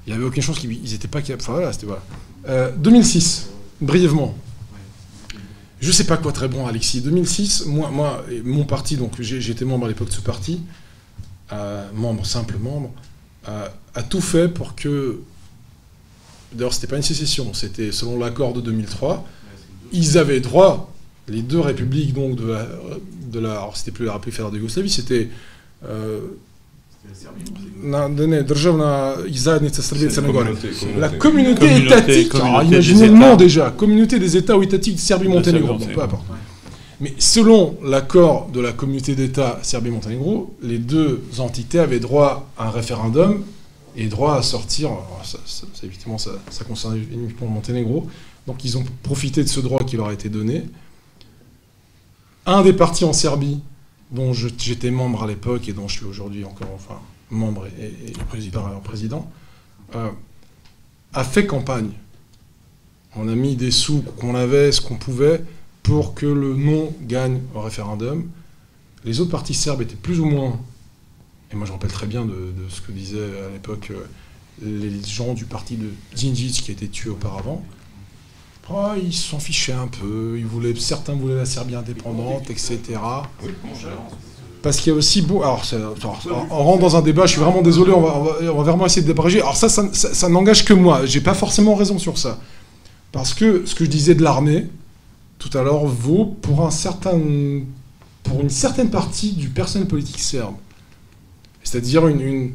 Il 0.06 0.10
n'y 0.10 0.16
avait 0.16 0.26
aucune 0.26 0.42
chance 0.42 0.58
qu'ils 0.58 0.70
n'étaient 0.70 1.08
pas 1.08 1.22
capables... 1.22 1.42
Enfin 1.42 1.52
voilà, 1.52 1.72
c'était... 1.72 1.86
Voilà. 1.86 2.70
2006, 2.72 3.48
euh, 3.48 3.86
brièvement. 3.86 4.34
Je 5.80 5.88
ne 5.88 5.92
sais 5.92 6.04
pas 6.04 6.18
quoi 6.18 6.32
très 6.32 6.48
bon, 6.48 6.66
Alexis. 6.66 7.00
2006, 7.00 7.66
moi, 7.66 7.90
moi 7.90 8.24
mon 8.44 8.64
parti, 8.64 8.96
donc 8.96 9.20
j'étais 9.20 9.64
membre 9.64 9.86
à 9.86 9.88
l'époque 9.88 10.08
de 10.08 10.12
ce 10.12 10.20
parti, 10.20 10.60
euh, 11.52 11.88
membre, 11.94 12.26
simple 12.26 12.58
membre, 12.58 12.90
a, 13.46 14.02
tout 14.02 14.20
fait 14.20 14.48
pour 14.48 14.74
que. 14.74 15.20
D'ailleurs, 16.52 16.74
c'était 16.74 16.88
pas 16.88 16.96
une 16.96 17.02
sécession, 17.02 17.54
c'était 17.54 17.92
selon 17.92 18.18
l'accord 18.18 18.52
de 18.52 18.60
2003. 18.60 19.26
Ils 19.92 20.18
avaient 20.18 20.40
droit, 20.40 20.92
les 21.28 21.42
deux 21.42 21.60
républiques 21.60 22.12
donc 22.12 22.36
de 22.36 22.46
la. 22.46 22.66
De 23.30 23.38
la 23.38 23.52
alors, 23.52 23.76
c'était 23.76 23.92
plus 23.92 24.06
la 24.06 24.14
République 24.14 24.34
fédérale 24.34 24.52
de 24.52 24.58
Yougoslavie, 24.58 24.90
c'était. 24.90 25.28
Euh, 25.88 26.20
la 30.98 31.08
communauté 31.08 31.76
étatique, 31.76 32.32
imaginez 32.64 33.08
le 33.08 33.14
nom 33.14 33.36
déjà, 33.36 33.70
communauté 33.70 34.18
des 34.18 34.36
États 34.36 34.56
ou 34.56 34.62
étatiques 34.62 34.96
de 34.96 35.00
Serbie-Monténégro, 35.00 35.78
peu 35.78 36.02
importe. 36.02 36.24
Mais 37.00 37.14
selon 37.18 37.78
l'accord 37.82 38.48
de 38.48 38.60
la 38.60 38.72
communauté 38.72 39.14
d'État 39.14 39.58
Serbie-Monténégro, 39.62 40.54
les 40.62 40.78
deux 40.78 41.22
entités 41.38 41.78
avaient 41.78 42.00
droit 42.00 42.50
à 42.58 42.68
un 42.68 42.70
référendum 42.70 43.42
et 43.96 44.06
droit 44.06 44.36
à 44.36 44.42
sortir. 44.42 44.90
Ça, 45.24 45.38
évidemment, 45.82 46.18
ça, 46.18 46.32
ça 46.50 46.64
concerne 46.64 46.98
uniquement 46.98 47.48
Monténégro. 47.48 48.06
Donc 48.46 48.64
ils 48.64 48.76
ont 48.76 48.84
profité 49.02 49.42
de 49.42 49.48
ce 49.48 49.60
droit 49.60 49.82
qui 49.84 49.96
leur 49.96 50.08
a 50.08 50.12
été 50.12 50.28
donné. 50.28 50.64
Un 52.46 52.62
des 52.62 52.72
partis 52.72 53.04
en 53.04 53.12
Serbie, 53.12 53.60
dont 54.10 54.32
j'étais 54.32 54.90
membre 54.90 55.22
à 55.22 55.26
l'époque 55.26 55.68
et 55.68 55.72
dont 55.72 55.88
je 55.88 55.98
suis 55.98 56.06
aujourd'hui 56.06 56.44
encore 56.44 56.68
enfin, 56.74 57.00
membre 57.30 57.66
et, 57.80 58.12
président, 58.28 58.62
président 58.82 59.30
euh, 59.94 60.10
a 61.14 61.24
fait 61.24 61.46
campagne. 61.46 61.90
On 63.16 63.28
a 63.28 63.34
mis 63.34 63.56
des 63.56 63.70
sous 63.70 64.02
qu'on 64.18 64.34
avait, 64.34 64.72
ce 64.72 64.80
qu'on 64.80 64.96
pouvait, 64.96 65.42
que 66.14 66.26
le 66.26 66.54
non 66.54 66.92
gagne 67.02 67.40
au 67.54 67.60
référendum. 67.60 68.28
Les 69.04 69.20
autres 69.20 69.30
partis 69.30 69.54
serbes 69.54 69.82
étaient 69.82 69.96
plus 69.96 70.20
ou 70.20 70.26
moins, 70.26 70.58
et 71.52 71.56
moi 71.56 71.66
je 71.66 71.72
rappelle 71.72 71.90
très 71.90 72.06
bien 72.06 72.24
de, 72.24 72.52
ce 72.68 72.80
que 72.80 72.92
disaient 72.92 73.18
à 73.18 73.52
l'époque 73.52 73.90
euh, 73.90 74.04
les 74.62 75.02
gens 75.02 75.32
du 75.32 75.46
parti 75.46 75.76
de 75.76 75.88
Djindjic 76.14 76.62
qui 76.62 76.70
a 76.70 76.74
été 76.74 76.88
tué 76.88 77.10
auparavant. 77.10 77.64
oh, 78.70 78.74
ils 79.02 79.14
s'en 79.14 79.40
fichaient 79.40 79.72
un 79.72 79.88
peu, 79.88 80.36
ils 80.38 80.46
voulaient, 80.46 80.74
certains 80.76 81.14
voulaient 81.14 81.36
la 81.36 81.46
Serbie 81.46 81.74
indépendante, 81.74 82.50
etc. 82.50 82.78
Parce 84.62 84.76
qu'il 84.76 84.92
y 84.92 84.94
a 84.94 84.98
aussi 84.98 85.22
beau. 85.22 85.42
Alors, 85.42 85.64
on 86.50 86.64
rentre 86.64 86.80
dans 86.80 86.96
un 86.96 87.00
débat, 87.00 87.24
je 87.24 87.32
suis 87.32 87.40
vraiment 87.40 87.62
désolé, 87.62 87.92
on 87.92 88.02
va, 88.02 88.62
vraiment 88.62 88.84
essayer 88.84 89.00
de 89.00 89.06
débrager. 89.06 89.40
Alors, 89.40 89.56
ça, 89.56 89.70
ça, 89.70 90.28
n'engage 90.28 90.66
que 90.66 90.74
moi, 90.74 91.06
j'ai 91.06 91.22
pas 91.22 91.32
forcément 91.32 91.74
raison 91.74 91.98
sur 91.98 92.18
ça. 92.18 92.38
Parce 93.10 93.32
que 93.32 93.64
ce 93.64 93.74
que 93.74 93.86
je 93.86 93.90
disais 93.90 94.14
de 94.14 94.22
l'armée, 94.22 94.66
tout 95.40 95.58
à 95.58 95.62
l'heure, 95.64 95.86
vaut 95.86 96.26
pour, 96.26 96.64
un 96.64 96.70
certain, 96.70 97.18
pour 98.22 98.40
une 98.40 98.50
certaine 98.50 98.90
partie 98.90 99.32
du 99.32 99.48
personnel 99.48 99.88
politique 99.88 100.20
serbe. 100.20 100.54
C'est-à-dire 101.64 102.06
une, 102.06 102.20
une 102.20 102.52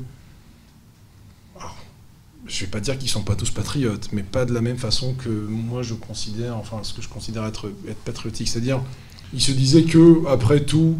je 2.47 2.61
vais 2.61 2.69
pas 2.69 2.79
dire 2.79 2.97
qu'ils 2.97 3.09
sont 3.09 3.23
pas 3.23 3.35
tous 3.35 3.49
patriotes, 3.49 4.09
mais 4.11 4.23
pas 4.23 4.45
de 4.45 4.53
la 4.53 4.61
même 4.61 4.77
façon 4.77 5.13
que 5.13 5.29
moi 5.29 5.81
je 5.81 5.93
considère, 5.93 6.55
enfin 6.57 6.79
ce 6.83 6.93
que 6.93 7.01
je 7.01 7.09
considère 7.09 7.45
être, 7.45 7.71
être 7.89 7.99
patriotique. 7.99 8.47
C'est-à-dire, 8.47 8.81
ils 9.33 9.41
se 9.41 9.51
disaient 9.51 9.83
que 9.83 10.25
après 10.27 10.61
tout, 10.63 10.95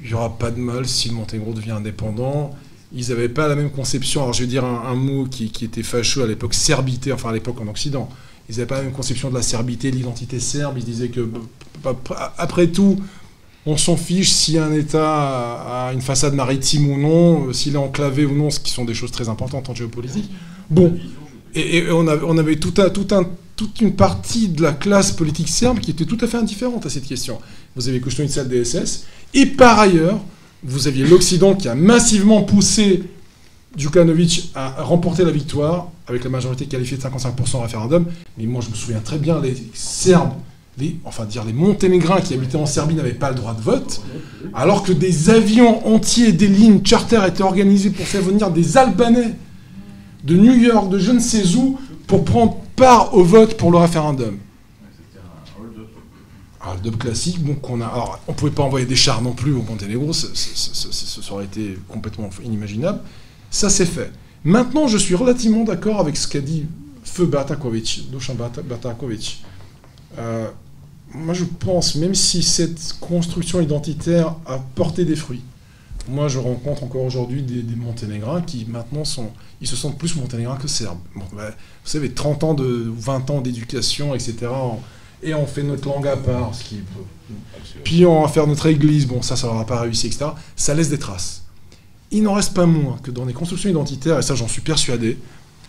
il 0.00 0.08
n'y 0.08 0.14
aura 0.14 0.38
pas 0.38 0.50
de 0.50 0.60
mal 0.60 0.86
si 0.86 1.08
le 1.08 1.14
Monténégro 1.14 1.52
devient 1.52 1.72
indépendant. 1.72 2.54
Ils 2.92 3.08
n'avaient 3.08 3.28
pas 3.28 3.48
la 3.48 3.56
même 3.56 3.70
conception, 3.70 4.22
alors 4.22 4.32
je 4.32 4.42
vais 4.42 4.46
dire 4.46 4.64
un, 4.64 4.94
mot 4.94 5.26
qui, 5.26 5.50
était 5.64 5.82
fâcheux 5.82 6.22
à 6.22 6.26
l'époque, 6.26 6.54
serbité, 6.54 7.12
enfin 7.12 7.30
à 7.30 7.32
l'époque 7.32 7.60
en 7.60 7.66
Occident. 7.66 8.08
Ils 8.48 8.56
n'avaient 8.56 8.66
pas 8.66 8.76
la 8.76 8.82
même 8.82 8.92
conception 8.92 9.30
de 9.30 9.34
la 9.34 9.42
serbité, 9.42 9.90
de 9.90 9.96
l'identité 9.96 10.38
serbe. 10.38 10.76
Ils 10.78 10.84
disaient 10.84 11.08
que, 11.08 11.28
après 12.36 12.66
tout, 12.68 12.98
on 13.66 13.76
s'en 13.76 13.96
fiche 13.96 14.30
si 14.30 14.58
un 14.58 14.72
État 14.72 15.88
a 15.88 15.92
une 15.92 16.02
façade 16.02 16.34
maritime 16.34 16.90
ou 16.90 16.98
non, 16.98 17.52
s'il 17.52 17.74
est 17.74 17.78
enclavé 17.78 18.26
ou 18.26 18.34
non, 18.34 18.50
ce 18.50 18.60
qui 18.60 18.70
sont 18.70 18.84
des 18.84 18.94
choses 18.94 19.10
très 19.10 19.28
importantes 19.28 19.68
en 19.70 19.74
géopolitique. 19.74 20.30
Bon, 20.68 20.94
et, 21.54 21.90
on, 21.90 22.06
avait, 22.36 22.56
tout 22.56 22.74
un, 22.78 22.90
tout 22.90 23.06
un, 23.12 23.26
toute 23.56 23.80
une 23.80 23.94
partie 23.94 24.48
de 24.48 24.62
la 24.62 24.72
classe 24.72 25.12
politique 25.12 25.48
serbe 25.48 25.78
qui 25.78 25.92
était 25.92 26.04
tout 26.04 26.18
à 26.20 26.26
fait 26.26 26.36
indifférente 26.36 26.84
à 26.84 26.90
cette 26.90 27.06
question. 27.06 27.38
Vous 27.76 27.88
avez 27.88 28.00
Koštunica 28.00 28.44
DSS, 28.44 29.04
et 29.32 29.46
par 29.46 29.78
ailleurs, 29.78 30.20
vous 30.62 30.88
aviez 30.88 31.06
l'Occident 31.06 31.54
qui 31.54 31.68
a 31.68 31.74
massivement 31.74 32.42
poussé 32.42 33.04
Djukanovic 33.76 34.50
à 34.54 34.82
remporter 34.82 35.24
la 35.24 35.30
victoire 35.30 35.90
avec 36.06 36.24
la 36.24 36.30
majorité 36.30 36.66
qualifiée 36.66 36.96
de 36.96 37.02
55% 37.02 37.56
au 37.56 37.60
référendum. 37.60 38.06
Mais 38.38 38.46
moi, 38.46 38.62
je 38.64 38.70
me 38.70 38.74
souviens 38.74 39.00
très 39.00 39.18
bien, 39.18 39.40
les 39.40 39.54
Serbes, 39.74 40.32
enfin 41.04 41.24
dire 41.24 41.44
les 41.44 41.52
Monténégrins 41.52 42.20
qui 42.20 42.34
habitaient 42.34 42.56
en 42.56 42.66
Serbie 42.66 42.94
n'avaient 42.94 43.12
pas 43.12 43.30
le 43.30 43.36
droit 43.36 43.54
de 43.54 43.60
vote, 43.60 44.02
alors 44.54 44.82
que 44.82 44.92
des 44.92 45.30
avions 45.30 45.86
entiers, 45.86 46.32
des 46.32 46.48
lignes 46.48 46.84
charter 46.84 47.20
étaient 47.26 47.44
organisés 47.44 47.90
pour 47.90 48.06
faire 48.06 48.22
venir 48.22 48.50
des 48.50 48.76
Albanais 48.76 49.34
de 50.24 50.36
New 50.36 50.54
York, 50.54 50.90
de 50.90 50.98
je 50.98 51.12
ne 51.12 51.20
sais 51.20 51.54
où, 51.56 51.78
pour 52.06 52.24
prendre 52.24 52.56
part 52.76 53.14
au 53.14 53.22
vote 53.22 53.56
pour 53.56 53.70
le 53.70 53.78
référendum 53.78 54.38
un 56.66 56.76
dub 56.76 56.96
classique, 56.96 57.42
bon, 57.42 57.54
qu'on 57.54 57.80
a. 57.80 57.86
Alors, 57.86 58.18
on 58.26 58.32
pouvait 58.32 58.50
pas 58.50 58.62
envoyer 58.62 58.86
des 58.86 58.96
chars 58.96 59.22
non 59.22 59.32
plus 59.32 59.52
au 59.52 59.62
Monténégro, 59.62 60.12
ça, 60.12 60.28
aurait 61.30 61.44
été 61.44 61.78
complètement 61.88 62.30
inimaginable. 62.42 63.00
Ça 63.50 63.68
s'est 63.68 63.86
fait. 63.86 64.10
Maintenant, 64.44 64.86
je 64.88 64.98
suis 64.98 65.14
relativement 65.14 65.64
d'accord 65.64 66.00
avec 66.00 66.16
ce 66.16 66.28
qu'a 66.28 66.40
dit 66.40 66.66
Feu 67.02 67.26
Batakovic, 67.26 68.10
Dusan 68.10 68.34
Batakovic. 68.34 69.42
Euh, 70.18 70.48
moi, 71.12 71.34
je 71.34 71.44
pense, 71.44 71.94
même 71.94 72.14
si 72.14 72.42
cette 72.42 72.98
construction 73.00 73.60
identitaire 73.60 74.36
a 74.46 74.58
porté 74.74 75.04
des 75.04 75.16
fruits, 75.16 75.42
moi, 76.08 76.28
je 76.28 76.38
rencontre 76.38 76.84
encore 76.84 77.04
aujourd'hui 77.04 77.42
des, 77.42 77.62
Monténégrins 77.76 78.42
qui 78.42 78.66
maintenant 78.68 79.04
sont, 79.04 79.30
ils 79.62 79.66
se 79.66 79.76
sentent 79.76 79.98
plus 79.98 80.14
Monténégrins 80.16 80.56
que 80.56 80.68
Serbes. 80.68 80.98
Ben, 81.14 81.22
vous 81.48 81.52
savez, 81.84 82.10
30 82.10 82.44
ans 82.44 82.54
de, 82.54 82.92
20 82.94 83.30
ans 83.30 83.40
d'éducation, 83.40 84.14
etc 84.14 84.48
et 85.24 85.34
on 85.34 85.46
fait 85.46 85.62
notre 85.62 85.88
langue 85.88 86.06
à 86.06 86.16
part, 86.16 86.54
ce 86.54 86.64
qui 86.64 86.82
puis 87.82 88.04
on 88.04 88.22
va 88.22 88.28
faire 88.28 88.46
notre 88.46 88.66
église, 88.66 89.06
bon 89.06 89.22
ça 89.22 89.36
ça 89.36 89.46
n'aura 89.46 89.64
pas 89.64 89.80
réussi, 89.80 90.06
etc. 90.06 90.26
Ça 90.54 90.74
laisse 90.74 90.90
des 90.90 90.98
traces. 90.98 91.43
Il 92.14 92.22
n'en 92.22 92.32
reste 92.32 92.54
pas 92.54 92.64
moins 92.64 92.98
que 93.02 93.10
dans 93.10 93.26
les 93.26 93.34
constructions 93.34 93.68
identitaires, 93.68 94.18
et 94.18 94.22
ça 94.22 94.34
j'en 94.34 94.48
suis 94.48 94.62
persuadé, 94.62 95.18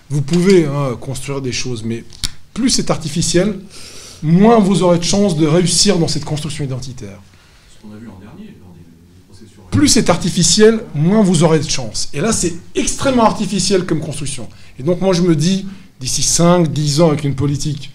vous 0.09 0.21
pouvez 0.21 0.65
hein, 0.65 0.95
construire 0.99 1.41
des 1.41 1.51
choses, 1.51 1.83
mais 1.83 2.05
plus 2.53 2.69
c'est 2.69 2.89
artificiel, 2.89 3.59
moins 4.23 4.59
vous 4.59 4.81
aurez 4.81 4.99
de 4.99 5.03
chances 5.03 5.35
de 5.35 5.45
réussir 5.45 5.97
dans 5.97 6.07
cette 6.07 6.23
construction 6.23 6.63
identitaire. 6.63 7.19
Ce 7.69 7.81
qu'on 7.81 7.93
a 7.93 7.97
vu 7.97 8.07
en 8.07 8.19
dernier, 8.19 8.55
plus 9.71 9.89
c'est 9.89 10.09
artificiel, 10.09 10.79
moins 10.93 11.21
vous 11.21 11.43
aurez 11.43 11.59
de 11.59 11.69
chance. 11.69 12.07
Et 12.13 12.21
là, 12.21 12.31
c'est 12.31 12.53
extrêmement 12.75 13.25
artificiel 13.25 13.85
comme 13.85 13.99
construction. 13.99 14.47
Et 14.79 14.83
donc, 14.83 15.01
moi, 15.01 15.13
je 15.13 15.21
me 15.21 15.35
dis, 15.35 15.65
d'ici 15.99 16.23
5, 16.23 16.71
10 16.71 17.01
ans, 17.01 17.09
avec 17.09 17.25
une 17.25 17.35
politique 17.35 17.91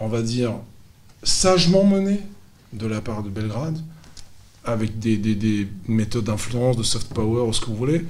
on 0.00 0.08
va 0.08 0.22
dire, 0.22 0.54
sagement 1.22 1.84
mené 1.84 2.20
de 2.72 2.86
la 2.86 3.00
part 3.00 3.22
de 3.22 3.28
Belgrade, 3.28 3.78
avec 4.72 4.98
des, 4.98 5.68
méthodes 5.86 6.24
d'influence, 6.24 6.76
de 6.76 6.82
soft 6.82 7.12
power, 7.12 7.42
ou 7.42 7.52
ce 7.52 7.60
que 7.60 7.66
vous 7.66 7.76
voulez, 7.76 8.04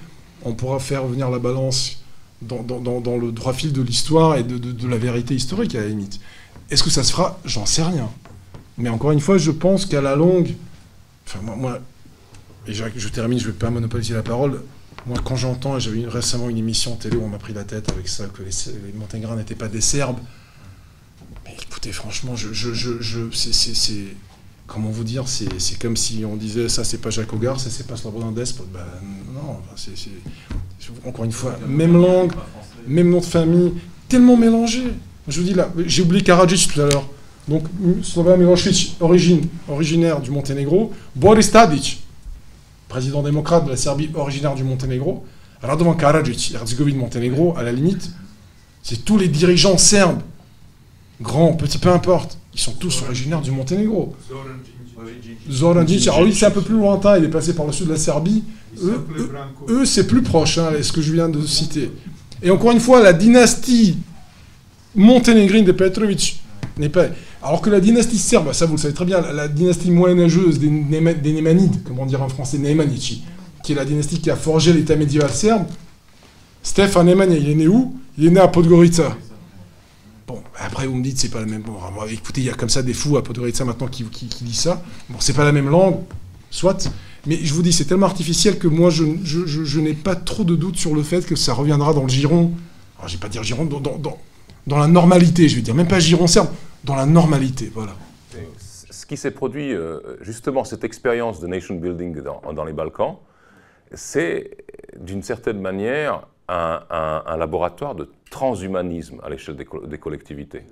on 0.45 0.55
pourra 0.55 0.79
faire 0.79 1.07
venir 1.07 1.31
la 1.31 1.39
balance 1.39 2.03
dans, 2.43 2.63
le 2.63 3.33
droit 3.33 3.53
fil 3.53 3.73
de 3.73 3.83
l'histoire 3.83 4.37
et 4.37 4.43
de, 4.43 4.89
la 4.89 4.99
vérité 4.99 5.35
historique, 5.35 5.75
à 5.75 5.81
la 5.81 5.89
limite. 5.89 6.21
Est-ce 6.71 6.83
que 6.83 6.91
ça 6.91 7.03
se 7.03 7.13
fera? 7.13 7.39
J'en 7.45 7.67
sais 7.67 7.83
rien. 7.83 8.11
Mais 8.77 8.89
encore 8.89 9.11
une 9.13 9.21
fois, 9.21 9.39
je 9.39 9.51
pense 9.51 9.87
qu'à 9.87 10.01
la 10.01 10.15
longue, 10.15 10.55
enfin 11.27 11.41
moi, 11.43 11.81
et 12.67 12.75
je, 12.75 13.09
termine, 13.09 13.39
je 13.39 13.47
ne 13.47 13.53
vais 13.53 13.59
pas 13.59 13.71
monopoliser 13.71 14.15
la 14.15 14.23
parole, 14.23 14.63
moi 15.07 15.17
quand 15.25 15.37
j'entends, 15.37 15.79
et 15.79 15.81
j'avais 15.81 16.07
récemment 16.07 16.49
une 16.49 16.59
émission 16.59 16.95
télé 16.97 17.17
où 17.17 17.25
on 17.25 17.29
m'a 17.29 17.39
pris 17.39 17.55
la 17.55 17.65
tête 17.65 17.91
avec 17.91 18.09
ça, 18.09 18.27
que 18.27 18.43
les, 18.43 18.51
les 18.93 19.37
n'étaient 19.37 19.55
pas 19.55 19.69
des 19.69 19.81
Serbes, 19.81 20.19
écoutez, 21.79 21.93
franchement, 21.93 22.37
je, 22.37 22.53
je, 22.53 22.73
je, 22.73 23.31
c'est, 23.33 24.05
comment 24.69 24.91
vous 24.91 25.03
dire, 25.03 25.25
c'est 25.27 25.79
comme 25.81 25.97
si 25.97 26.25
on 26.25 26.37
disait 26.37 26.69
ça, 26.69 26.85
c'est 26.85 26.99
pas 26.99 27.11
Jacques 27.11 27.33
Hogarth, 27.33 27.59
ça, 27.59 27.71
c'est 27.71 27.87
pas 27.87 27.97
Slobodan 27.97 28.31
Despot. 28.31 28.67
Ben 28.73 28.85
non, 29.35 29.57
c'est, 29.75 29.93
encore 31.05 31.25
une 31.25 31.33
fois, 31.33 31.59
même 31.67 32.01
langue, 32.01 32.33
même 32.87 33.11
nom 33.11 33.19
de 33.19 33.25
famille, 33.25 33.73
tellement 34.09 34.37
mélangé. 34.37 34.85
Je 35.27 35.41
vous 35.41 35.47
dis 35.47 35.55
là, 35.55 35.71
j'ai 35.87 36.03
oublié 36.03 36.23
Karadzic 36.23 36.73
tout 36.73 36.81
à 36.83 36.87
l'heure. 36.87 37.09
Donc, 37.49 37.65
Slobodan 38.03 38.37
Milosevic, 38.37 38.97
origine, 39.01 39.49
originaire 39.69 40.21
du 40.21 40.31
Monténégro. 40.31 40.93
Boris 41.17 41.51
Tadic, 41.51 42.05
président 42.89 43.23
démocrate 43.23 43.65
de 43.65 43.71
la 43.71 43.77
Serbie, 43.77 44.11
originaire 44.15 44.55
du 44.55 44.65
Monténégro. 44.65 45.25
Radovan 45.63 45.95
Karadzic, 45.95 46.55
Herzégovine, 46.55 46.99
Monténégro, 46.99 47.57
à 47.57 47.63
la 47.63 47.73
limite, 47.73 48.11
c'est 48.83 49.05
tous 49.05 49.17
les 49.17 49.29
dirigeants 49.29 49.79
serbes 49.79 50.21
grand, 51.21 51.53
petit, 51.55 51.79
peu 51.79 51.91
importe. 51.91 52.39
Ils 52.55 52.61
sont 52.61 52.73
tous 52.73 53.03
originaires 53.03 53.41
du 53.41 53.51
Monténégro. 53.51 54.15
Zoran 55.51 55.87
Djindjic, 55.87 56.09
alors 56.09 56.25
lui 56.25 56.35
c'est 56.35 56.47
un 56.47 56.51
peu 56.51 56.61
plus 56.61 56.75
lointain, 56.75 57.17
il 57.19 57.25
est 57.25 57.29
passé 57.29 57.55
par 57.55 57.67
le 57.67 57.73
sud 57.73 57.87
de 57.87 57.93
la 57.93 57.99
Serbie. 57.99 58.43
Eux, 59.69 59.85
c'est 59.85 60.07
plus 60.07 60.23
proche, 60.23 60.59
hein, 60.59 60.71
ce 60.83 60.93
que 60.93 61.01
je 61.01 61.13
viens 61.13 61.29
de 61.29 61.45
citer. 61.47 61.91
Et 62.43 62.51
encore 62.51 62.73
une 62.73 62.81
fois, 62.81 63.03
la 63.03 63.13
dynastie 63.13 63.99
monténégrine 64.95 65.65
de 65.65 65.73
Petrovic 65.73 66.41
n'est 66.79 66.89
pas... 66.89 67.07
Alors 67.43 67.61
que 67.61 67.71
la 67.71 67.81
dynastie 67.81 68.19
serbe, 68.19 68.53
ça 68.53 68.67
vous 68.67 68.73
le 68.73 68.79
savez 68.79 68.95
très 68.95 69.05
bien, 69.05 69.21
la, 69.21 69.49
dynastie 69.49 69.91
moyenâgeuse 69.91 70.59
des, 70.59 70.69
des 70.69 71.33
Némanides, 71.33 71.83
comment 71.85 72.05
dire 72.05 72.23
en 72.23 72.29
français, 72.29 72.59
Nemanici, 72.59 73.23
qui 73.63 73.73
est 73.73 73.77
la 73.77 73.85
dynastie 73.85 74.21
qui 74.21 74.31
a 74.31 74.37
forgé 74.37 74.73
l'état 74.73 74.97
médiéval 74.97 75.31
serbe, 75.31 75.65
Stefan 76.63 77.07
Nemanja, 77.07 77.37
il 77.37 77.49
est 77.49 77.55
né 77.55 77.69
où? 77.69 77.95
Il 78.19 78.27
est 78.27 78.31
né 78.31 78.41
à 78.41 78.49
Podgorica. 78.49 79.17
Bon, 80.29 80.43
après 80.59 80.87
vous 80.87 80.95
me 80.95 81.03
dites 81.03 81.19
c'est 81.19 81.31
pas 81.31 81.41
la 81.41 81.47
même. 81.47 81.63
Bon, 81.63 81.75
écoutez, 82.07 82.43
il 82.43 82.47
y 82.47 82.51
a 82.51 82.55
comme 82.55 82.69
ça 82.69 82.83
des 82.83 82.93
fous 82.93 83.17
à 83.17 83.25
Podgorica 83.25 83.65
maintenant 83.65 83.89
qui, 83.89 84.05
qui, 84.05 84.29
qui 84.29 84.45
disent 84.45 84.61
ça. 84.61 84.83
Bon, 85.09 85.17
c'est 85.21 85.33
pas 85.33 85.45
la 85.45 85.53
même 85.53 85.71
langue, 85.71 86.01
soit. 86.51 86.91
Mais 87.27 87.37
je 87.43 87.55
vous 87.55 87.63
dis, 87.63 87.73
c'est 87.73 87.87
tellement 87.87 88.07
artificiel 88.07 88.59
que 88.59 88.69
moi, 88.69 88.91
je, 88.91 89.05
je, 89.25 89.47
je, 89.47 89.81
n'ai 89.81 89.95
pas 89.95 90.15
trop 90.15 90.45
de 90.45 90.55
doute 90.55 90.77
sur 90.77 90.95
le 90.95 91.03
fait 91.03 91.27
que 91.27 91.35
ça 91.35 91.55
reviendra 91.55 91.95
dans 91.95 92.03
le 92.03 92.09
giron. 92.11 92.53
Alors, 92.99 93.09
je 93.09 93.17
vais 93.17 93.21
pas 93.21 93.29
dire 93.29 93.43
giron, 93.43 93.65
dans, 93.65 93.81
dans, 93.81 94.19
dans, 94.67 94.79
la 94.79 94.87
normalité, 94.87 95.49
je 95.49 95.57
vais 95.57 95.63
dire. 95.63 95.75
Même 95.75 95.89
pas 95.89 95.99
giron 95.99 96.27
serbe, 96.27 96.49
dans 96.85 96.95
la 96.95 97.07
normalité, 97.07 97.73
voilà. 97.75 97.95
Ce 98.91 99.07
qui 99.07 99.17
s'est 99.17 99.31
produit, 99.31 99.75
euh, 99.75 100.01
justement, 100.21 100.65
cette 100.65 100.85
expérience 100.85 101.41
de 101.41 101.47
nation 101.47 101.75
building 101.75 102.21
dans, 102.21 102.53
dans 102.53 102.65
les 102.65 102.75
Balkans, 102.75 103.17
c'est 103.95 104.59
d'une 105.01 105.23
certaine 105.23 105.61
manière 105.61 106.27
un, 106.49 107.37
laboratoire 107.37 107.95
de 107.95 108.09
transhumanisme 108.31 109.21
à 109.23 109.31
l'échelle 109.31 109.57
des, 109.57 109.99
collectivités. 109.99 110.65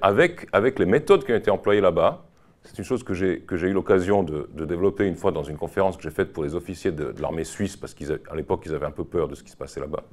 Avec, 0.00 0.46
avec 0.52 0.78
les 0.78 0.86
méthodes 0.86 1.24
qui 1.24 1.32
ont 1.32 1.36
été 1.36 1.50
employées 1.50 1.80
là-bas, 1.80 2.24
c'est 2.64 2.78
une 2.78 2.84
chose 2.84 3.02
que 3.02 3.14
j'ai 3.14 3.42
eu 3.50 3.72
l'occasion 3.72 4.22
de, 4.22 4.48
développer 4.64 5.06
une 5.06 5.16
fois 5.16 5.32
dans 5.32 5.42
une 5.42 5.56
conférence 5.56 5.96
que 5.96 6.02
j'ai 6.02 6.10
faite 6.10 6.32
pour 6.32 6.44
les 6.44 6.54
officiers 6.54 6.92
de, 6.92 7.14
l'armée 7.20 7.44
suisse, 7.44 7.76
parce 7.76 7.94
qu'à 7.94 8.34
l'époque, 8.34 8.62
ils 8.66 8.74
avaient 8.74 8.86
un 8.86 8.92
peu 8.92 9.04
peur 9.04 9.28
de 9.28 9.34
ce 9.34 9.42
qui 9.42 9.50
se 9.50 9.56
passait 9.56 9.80
là-bas. 9.80 10.04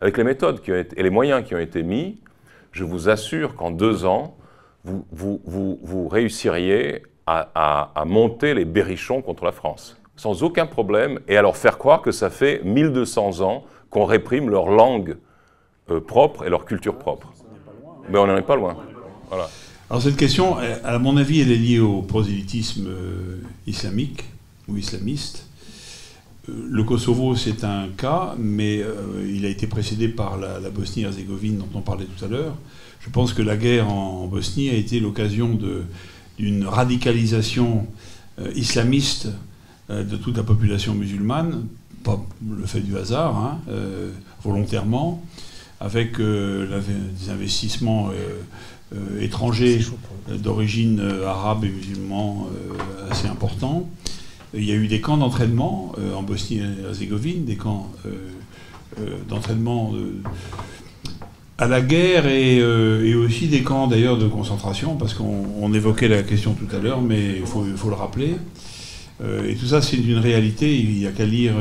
Avec 0.00 0.16
les 0.16 0.24
méthodes 0.24 0.60
et 0.68 1.02
les 1.02 1.10
moyens 1.10 1.44
qui 1.44 1.54
ont 1.54 1.58
été 1.58 1.82
mis, 1.82 2.20
je 2.72 2.84
vous 2.84 3.08
assure 3.08 3.54
qu'en 3.54 3.70
deux 3.70 4.04
ans, 4.04 4.36
vous, 4.84 5.04
vous, 5.10 5.78
vous, 5.82 6.08
réussiriez 6.08 7.02
à, 7.26 7.90
à, 7.94 8.04
monter 8.04 8.54
les 8.54 8.64
berrichons 8.64 9.20
contre 9.20 9.44
la 9.44 9.52
France, 9.52 10.00
sans 10.16 10.42
aucun 10.42 10.66
problème, 10.66 11.20
et 11.28 11.36
à 11.36 11.42
leur 11.42 11.56
faire 11.56 11.78
croire 11.78 12.02
que 12.02 12.12
ça 12.12 12.30
fait 12.30 12.62
1200 12.64 13.40
ans 13.40 13.64
qu'on 13.90 14.04
réprime 14.04 14.48
leur 14.48 14.70
langue 14.70 15.16
euh, 15.90 16.00
propre 16.00 16.44
et 16.44 16.50
leur 16.50 16.64
culture 16.64 16.96
propre. 16.96 17.32
Mais 18.08 18.18
on 18.18 18.26
n'en 18.26 18.36
est 18.36 18.42
pas 18.42 18.56
loin. 18.56 18.76
Alors 19.88 20.02
cette 20.02 20.16
question, 20.16 20.56
à 20.56 20.98
mon 20.98 21.16
avis, 21.16 21.40
elle 21.40 21.52
est 21.52 21.56
liée 21.56 21.78
au 21.78 22.02
prosélytisme 22.02 22.88
islamique 23.66 24.24
ou 24.68 24.76
islamiste. 24.76 25.46
Le 26.48 26.82
Kosovo, 26.82 27.36
c'est 27.36 27.64
un 27.64 27.88
cas, 27.96 28.34
mais 28.38 28.84
il 29.28 29.44
a 29.44 29.48
été 29.48 29.66
précédé 29.68 30.08
par 30.08 30.36
la, 30.36 30.70
Bosnie-Herzégovine 30.70 31.58
dont 31.58 31.68
on 31.74 31.80
parlait 31.80 32.06
tout 32.06 32.24
à 32.24 32.28
l'heure. 32.28 32.54
Je 33.00 33.10
pense 33.10 33.32
que 33.32 33.42
la 33.42 33.56
guerre 33.56 33.88
en, 33.92 34.26
Bosnie 34.26 34.70
a 34.70 34.74
été 34.74 34.98
l'occasion 34.98 35.58
d'une 36.38 36.66
radicalisation 36.66 37.86
islamiste 38.54 39.28
de 39.88 40.16
toute 40.16 40.36
la 40.36 40.44
population 40.44 40.94
musulmane, 40.94 41.66
pas 42.02 42.24
le 42.48 42.66
fait 42.66 42.80
du 42.80 42.96
hasard, 42.96 43.36
hein, 43.36 43.58
euh, 43.68 44.10
volontairement, 44.42 45.22
avec 45.80 46.20
euh, 46.20 46.80
des 47.18 47.30
investissements 47.30 48.10
euh, 48.10 49.20
étrangers 49.20 49.80
d'origine 50.28 51.00
arabe 51.26 51.64
et 51.64 51.70
musulman 51.70 52.48
assez 53.10 53.28
importants. 53.28 53.88
Il 54.52 54.64
y 54.64 54.72
a 54.72 54.74
eu 54.74 54.88
des 54.88 55.00
camps 55.00 55.16
d'entraînement 55.16 55.92
en 56.16 56.22
Bosnie-Herzégovine, 56.22 57.44
des 57.44 57.54
camps 57.54 57.88
d'entraînement 59.28 59.92
à 61.60 61.68
la 61.68 61.82
guerre 61.82 62.26
et, 62.26 62.64
aussi 63.14 63.46
des 63.46 63.62
camps 63.62 63.86
d'ailleurs 63.86 64.16
de 64.16 64.26
concentration, 64.26 64.96
parce 64.96 65.12
qu'on 65.12 65.72
évoquait 65.74 66.08
la 66.08 66.22
question 66.22 66.54
tout 66.54 66.74
à 66.74 66.80
l'heure, 66.80 67.02
mais 67.02 67.36
il 67.38 67.46
faut, 67.46 67.62
le 67.62 67.94
rappeler. 67.94 68.36
Euh, 69.22 69.46
et 69.46 69.54
tout 69.54 69.66
ça, 69.66 69.82
c'est 69.82 69.98
une 69.98 70.18
réalité. 70.18 70.74
Il 70.74 70.98
n'y 70.98 71.06
a 71.06 71.12
qu'à 71.12 71.26
lire 71.26 71.52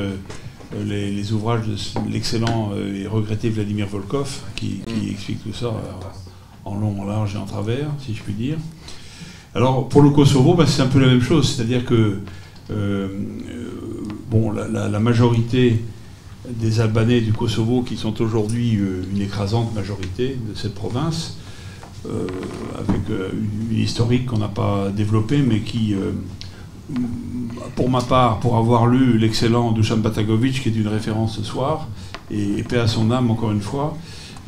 euh, 0.75 0.83
les, 0.83 1.33
ouvrages 1.33 1.67
de 1.67 1.75
l'excellent 2.11 2.71
euh, 2.73 3.03
et 3.03 3.07
regretté 3.07 3.49
Vladimir 3.49 3.87
Volkov, 3.87 4.39
qui, 4.55 4.81
mm. 4.87 5.11
explique 5.11 5.43
tout 5.43 5.53
ça 5.53 5.73
en 6.65 6.75
long, 6.75 7.01
en 7.01 7.05
large 7.05 7.35
et 7.35 7.37
en 7.37 7.45
travers, 7.45 7.87
si 8.05 8.13
je 8.13 8.21
puis 8.21 8.33
dire. 8.33 8.57
Alors, 9.55 9.89
pour 9.89 10.01
le 10.01 10.11
Kosovo, 10.11 10.53
bah, 10.53 10.65
c'est 10.67 10.81
un 10.81 10.87
peu 10.87 10.99
la 10.99 11.07
même 11.07 11.21
chose. 11.21 11.55
C'est-à-dire 11.55 11.85
que 11.85 12.19
bon, 14.29 14.51
la, 14.51 14.99
majorité 14.99 15.81
des 16.47 16.79
Albanais 16.79 17.21
du 17.21 17.33
Kosovo, 17.33 17.81
qui 17.81 17.97
sont 17.97 18.21
aujourd'hui 18.21 18.73
une 19.11 19.21
écrasante 19.21 19.73
majorité 19.73 20.37
de 20.47 20.55
cette 20.55 20.75
province, 20.75 21.37
avec 22.05 23.01
une 23.09 23.79
historique 23.79 24.27
qu'on 24.27 24.37
n'a 24.37 24.49
pas 24.49 24.89
développée, 24.89 25.41
mais 25.41 25.61
qui 25.61 25.95
pour 27.75 27.89
ma 27.89 28.01
part, 28.01 28.39
pour 28.39 28.57
avoir 28.57 28.87
lu 28.87 29.17
l'excellent 29.17 29.71
Dusan 29.71 29.97
Batagovic, 29.97 30.61
qui 30.61 30.69
est 30.69 30.75
une 30.75 30.87
référence 30.87 31.37
ce 31.37 31.43
soir, 31.43 31.87
et, 32.31 32.63
paix 32.63 32.79
à 32.79 32.87
son 32.87 33.11
âme 33.11 33.31
encore 33.31 33.51
une 33.51 33.61
fois, 33.61 33.97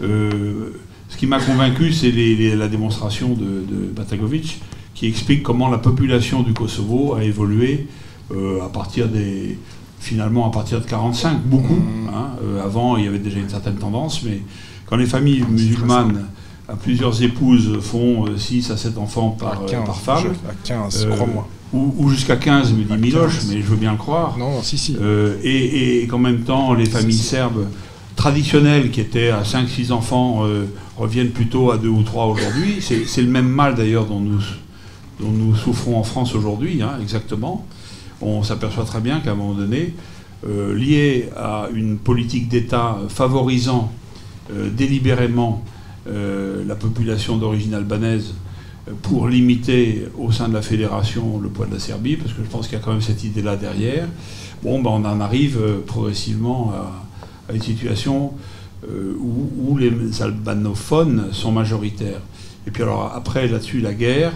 euh, 0.01 0.71
ce 1.09 1.17
qui 1.17 1.27
m'a 1.27 1.39
convaincu, 1.39 1.91
c'est 1.91 2.11
la 2.55 2.67
démonstration 2.67 3.29
de, 3.29 3.91
Batagovic, 3.95 4.61
qui 4.93 5.07
explique 5.07 5.43
comment 5.43 5.69
la 5.69 5.77
population 5.77 6.43
du 6.43 6.53
Kosovo 6.53 7.15
a 7.15 7.23
évolué 7.23 7.87
euh, 8.31 8.63
à 8.63 8.69
partir 8.69 9.07
des, 9.07 9.57
finalement 9.99 10.47
à 10.47 10.51
partir 10.51 10.79
de 10.79 10.85
45, 10.85 11.41
beaucoup. 11.43 11.73
Mmh. 11.73 12.09
Hein. 12.13 12.29
Euh, 12.43 12.63
avant, 12.63 12.97
il 12.97 13.05
y 13.05 13.07
avait 13.07 13.19
déjà 13.19 13.39
une 13.39 13.49
certaine 13.49 13.75
tendance, 13.75 14.23
mais 14.23 14.41
quand 14.85 14.95
les 14.95 15.05
familles 15.05 15.43
musulmanes 15.49 16.27
à 16.69 16.75
plusieurs 16.75 17.21
épouses 17.21 17.79
font 17.81 18.25
6 18.37 18.71
à 18.71 18.77
7 18.77 18.97
enfants 18.97 19.31
par, 19.31 19.65
par 19.65 19.97
femme. 19.97 20.33
À 20.47 20.53
15, 20.63 21.07
crois-moi 21.11 21.47
ou, 21.73 22.09
jusqu'à 22.09 22.35
15, 22.35 22.73
me 22.73 22.83
dit 22.83 22.97
Miloche, 22.97 23.45
mais 23.47 23.61
je 23.61 23.65
veux 23.65 23.77
bien 23.77 23.91
le 23.91 23.97
croire. 23.97 24.37
Non, 24.37 24.61
si, 24.61 24.77
si. 24.77 24.97
Euh, 24.99 25.37
et, 25.43 26.05
qu'en 26.07 26.19
même 26.19 26.41
temps, 26.41 26.73
les 26.73 26.85
familles 26.85 27.17
serbes 27.17 27.67
traditionnelles, 28.17 28.91
qui 28.91 28.99
étaient 28.99 29.29
à 29.29 29.43
5-6 29.43 29.93
enfants, 29.93 30.45
euh, 30.45 30.65
reviennent 30.97 31.31
plutôt 31.31 31.71
à 31.71 31.77
2 31.77 31.87
ou 31.87 32.03
3 32.03 32.25
aujourd'hui. 32.25 32.81
C'est 32.81 33.21
le 33.21 33.29
même 33.29 33.47
mal 33.47 33.75
d'ailleurs 33.75 34.05
dont 34.05 34.19
nous, 34.19 34.41
dont 35.19 35.31
nous 35.31 35.55
souffrons 35.55 35.97
en 35.97 36.03
France 36.03 36.35
aujourd'hui, 36.35 36.81
hein, 36.81 36.97
exactement. 37.01 37.65
On 38.21 38.43
s'aperçoit 38.43 38.83
très 38.83 38.99
bien 38.99 39.21
qu'à 39.21 39.31
un 39.31 39.35
moment 39.35 39.53
donné, 39.53 39.93
euh, 40.45 40.75
lié 40.75 41.29
à 41.37 41.67
une 41.73 41.97
politique 41.97 42.49
d'État 42.49 42.97
favorisant 43.07 43.91
délibérément 44.75 45.63
la 46.05 46.75
population 46.75 47.37
d'origine 47.37 47.73
albanaise, 47.73 48.33
pour 49.03 49.27
limiter 49.27 50.07
au 50.17 50.31
sein 50.31 50.49
de 50.49 50.53
la 50.53 50.61
fédération 50.61 51.39
le 51.39 51.49
poids 51.49 51.67
de 51.67 51.73
la 51.73 51.79
Serbie, 51.79 52.15
parce 52.15 52.33
que 52.33 52.43
je 52.43 52.49
pense 52.49 52.67
qu'il 52.67 52.77
y 52.77 52.81
a 52.81 52.83
quand 52.83 52.91
même 52.91 53.01
cette 53.01 53.23
idée-là 53.23 53.55
derrière. 53.55 54.07
Bon, 54.63 54.81
ben 54.81 54.89
on 54.91 55.05
en 55.05 55.19
arrive 55.19 55.59
euh, 55.59 55.79
progressivement 55.85 56.71
à, 57.49 57.53
une 57.53 57.61
situation 57.61 58.33
euh, 58.87 59.15
où, 59.19 59.77
les 59.77 60.21
albanophones 60.21 61.29
sont 61.31 61.51
majoritaires. 61.51 62.21
Et 62.67 62.71
puis 62.71 62.83
alors 62.83 63.11
après 63.15 63.47
là-dessus 63.47 63.81
la 63.81 63.93
guerre, 63.93 64.31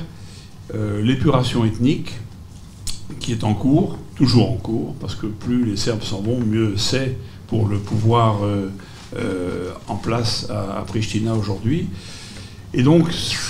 euh, 0.73 1.01
l'épuration 1.01 1.63
ethnique 1.63 2.11
qui 3.19 3.31
est 3.31 3.43
en 3.43 3.53
cours, 3.53 3.97
toujours 4.15 4.51
en 4.51 4.55
cours, 4.55 4.95
parce 4.99 5.15
que 5.15 5.27
plus 5.27 5.63
les 5.65 5.77
Serbes 5.77 6.01
s'en 6.01 6.21
vont, 6.21 6.39
mieux 6.39 6.73
c'est 6.75 7.17
pour 7.47 7.67
le 7.67 7.77
pouvoir 7.77 8.39
en 9.87 9.95
place 9.95 10.47
à, 10.49 10.79
à 10.79 10.81
Pristina 10.81 11.35
aujourd'hui. 11.35 11.87
Et 12.73 12.83
donc, 12.83 13.07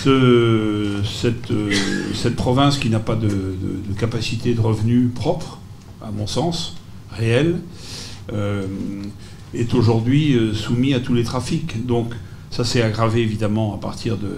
euh, 0.07 1.01
cette, 1.03 2.35
province 2.35 2.77
qui 2.77 2.89
n'a 2.89 2.99
pas 2.99 3.15
de, 3.15 3.55
capacité 3.97 4.53
de 4.53 4.61
revenus 4.61 5.09
propre, 5.13 5.59
à 6.03 6.11
mon 6.11 6.27
sens, 6.27 6.75
réelle, 7.11 7.59
euh, 8.33 8.65
est 9.53 9.73
aujourd'hui 9.73 10.33
euh, 10.33 10.53
soumise 10.53 10.95
à 10.95 10.99
tous 10.99 11.13
les 11.13 11.23
trafics. 11.23 11.85
Donc, 11.85 12.13
ça 12.51 12.63
s'est 12.63 12.81
aggravé 12.81 13.21
évidemment 13.21 13.73
à 13.73 13.77
partir 13.77 14.17
de, 14.17 14.37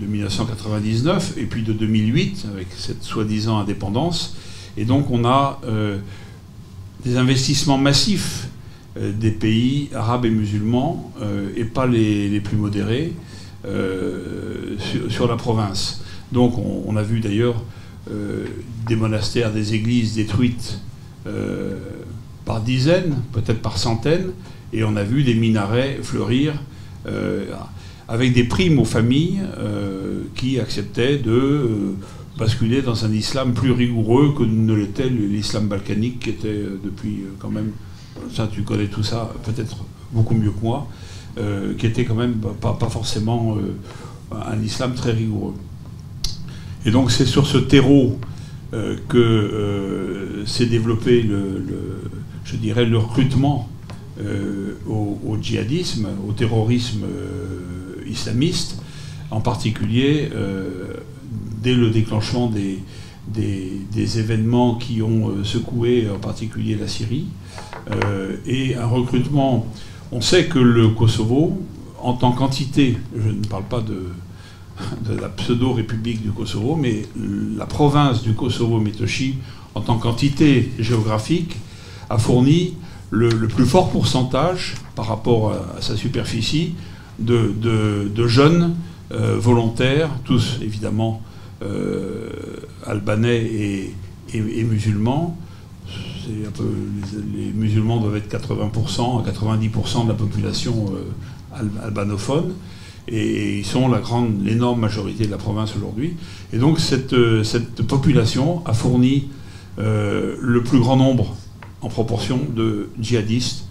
1999 0.00 1.34
et 1.38 1.44
puis 1.44 1.62
de 1.62 1.72
2008 1.72 2.48
avec 2.52 2.66
cette 2.76 3.02
soi-disant 3.02 3.58
indépendance. 3.58 4.36
Et 4.76 4.84
donc, 4.84 5.10
on 5.10 5.24
a 5.24 5.60
des 7.02 7.16
investissements 7.16 7.78
massifs 7.78 8.48
des 9.00 9.30
pays 9.30 9.88
arabes 9.94 10.26
et 10.26 10.30
musulmans 10.30 11.14
et 11.56 11.64
pas 11.64 11.86
les 11.86 12.40
plus 12.40 12.58
modérés 12.58 13.14
euh, 13.66 14.76
sur, 15.08 15.26
la 15.26 15.34
province. 15.34 16.04
Donc 16.30 16.54
on, 16.58 16.96
a 16.96 17.02
vu 17.02 17.18
d'ailleurs 17.18 17.60
euh, 18.08 18.44
des 18.86 18.94
monastères, 18.94 19.52
des 19.52 19.74
églises 19.74 20.14
détruites 20.14 20.78
euh, 21.26 21.76
par 22.44 22.60
dizaines, 22.60 23.16
peut-être 23.32 23.60
par 23.60 23.76
centaines, 23.78 24.30
et 24.72 24.84
on 24.84 24.94
a 24.94 25.02
vu 25.02 25.24
des 25.24 25.34
minarets 25.34 25.98
fleurir 26.02 26.54
avec 28.06 28.34
des 28.34 28.44
primes 28.44 28.78
aux 28.78 28.84
familles 28.84 29.40
qui 30.34 30.60
acceptaient 30.60 31.16
de 31.16 31.94
basculer 32.38 32.82
dans 32.82 33.06
un 33.06 33.12
islam 33.12 33.54
plus 33.54 33.72
rigoureux 33.72 34.34
que 34.36 34.42
ne 34.42 34.74
l'était 34.74 35.08
l'islam 35.08 35.68
balkanique 35.68 36.20
qui 36.20 36.30
était 36.30 36.64
depuis 36.84 37.24
quand 37.38 37.48
même, 37.48 37.72
ça 38.34 38.48
tu 38.52 38.62
connais 38.62 38.88
tout 38.88 39.02
ça 39.02 39.32
peut-être 39.42 39.78
beaucoup 40.12 40.34
mieux 40.34 40.50
que 40.50 40.62
moi, 40.62 40.86
euh, 41.36 41.74
qui 41.74 41.86
était 41.86 42.04
quand 42.04 42.14
même 42.14 42.34
pas, 42.60 42.76
forcément 42.90 43.56
euh, 43.56 43.76
un 44.32 44.60
islam 44.62 44.94
très 44.94 45.12
rigoureux. 45.12 45.54
Et 46.84 46.90
donc 46.90 47.10
c'est 47.10 47.26
sur 47.26 47.46
ce 47.46 47.58
terreau 47.58 48.18
euh, 48.72 48.96
que 49.08 50.42
s'est 50.46 50.66
développé 50.66 51.22
le, 51.22 51.64
je 52.44 52.56
dirais, 52.56 52.86
le 52.86 52.98
recrutement 52.98 53.68
au, 54.88 55.38
djihadisme, 55.40 56.08
au 56.28 56.32
terrorisme 56.32 57.04
islamiste, 58.08 58.82
en 59.30 59.40
particulier 59.40 60.28
dès 61.62 61.74
le 61.74 61.90
déclenchement 61.90 62.48
des, 62.48 62.80
des, 63.32 64.18
événements 64.18 64.74
qui 64.74 65.02
ont 65.02 65.44
secoué 65.44 66.08
en 66.10 66.18
particulier 66.18 66.74
la 66.74 66.88
Syrie, 66.88 67.26
et 68.44 68.74
un 68.74 68.86
recrutement 68.86 69.66
on 70.12 70.20
sait 70.20 70.46
que 70.46 70.58
le 70.58 70.88
Kosovo, 70.88 71.58
en 72.00 72.14
tant 72.14 72.32
qu'entité, 72.32 72.96
je 73.16 73.28
ne 73.28 73.44
parle 73.44 73.64
pas 73.64 73.80
de, 73.80 74.06
la 75.20 75.28
pseudo-république 75.28 76.22
du 76.22 76.30
Kosovo, 76.30 76.76
mais 76.76 77.02
la 77.56 77.66
province 77.66 78.22
du 78.22 78.32
Kosovo-Metochi, 78.34 79.38
en 79.74 79.80
tant 79.80 79.98
qu'entité 79.98 80.70
géographique, 80.78 81.56
a 82.10 82.18
fourni 82.18 82.74
le, 83.10 83.28
plus 83.48 83.66
fort 83.66 83.90
pourcentage 83.90 84.76
par 84.94 85.06
rapport 85.06 85.52
à, 85.52 85.82
sa 85.82 85.96
superficie 85.96 86.74
de, 87.18 88.26
jeunes 88.26 88.76
euh, 89.10 89.36
volontaires, 89.38 90.10
tous 90.24 90.58
évidemment 90.62 91.22
euh, 91.62 92.30
albanais 92.86 93.92
et 94.32 94.62
musulmans, 94.62 95.36
les, 96.28 97.52
musulmans 97.52 97.98
doivent 97.98 98.16
être 98.16 98.28
80%, 98.28 99.24
90% 99.24 100.04
de 100.04 100.08
la 100.08 100.14
population 100.14 100.86
euh, 100.92 101.62
albanophone, 101.82 102.54
et 103.08 103.58
ils 103.58 103.64
sont 103.64 103.88
la 103.88 104.00
grande, 104.00 104.44
l'énorme 104.44 104.80
majorité 104.80 105.26
de 105.26 105.30
la 105.30 105.38
province 105.38 105.74
aujourd'hui. 105.76 106.16
Et 106.52 106.58
donc 106.58 106.78
cette, 106.78 107.12
euh, 107.14 107.42
population 107.86 108.62
a 108.66 108.74
fourni 108.74 109.30
euh, 109.78 110.36
le 110.40 110.62
plus 110.62 110.78
grand 110.78 110.96
nombre 110.96 111.34
en 111.80 111.88
proportion 111.88 112.40
de 112.54 112.90
djihadistes 113.00 113.64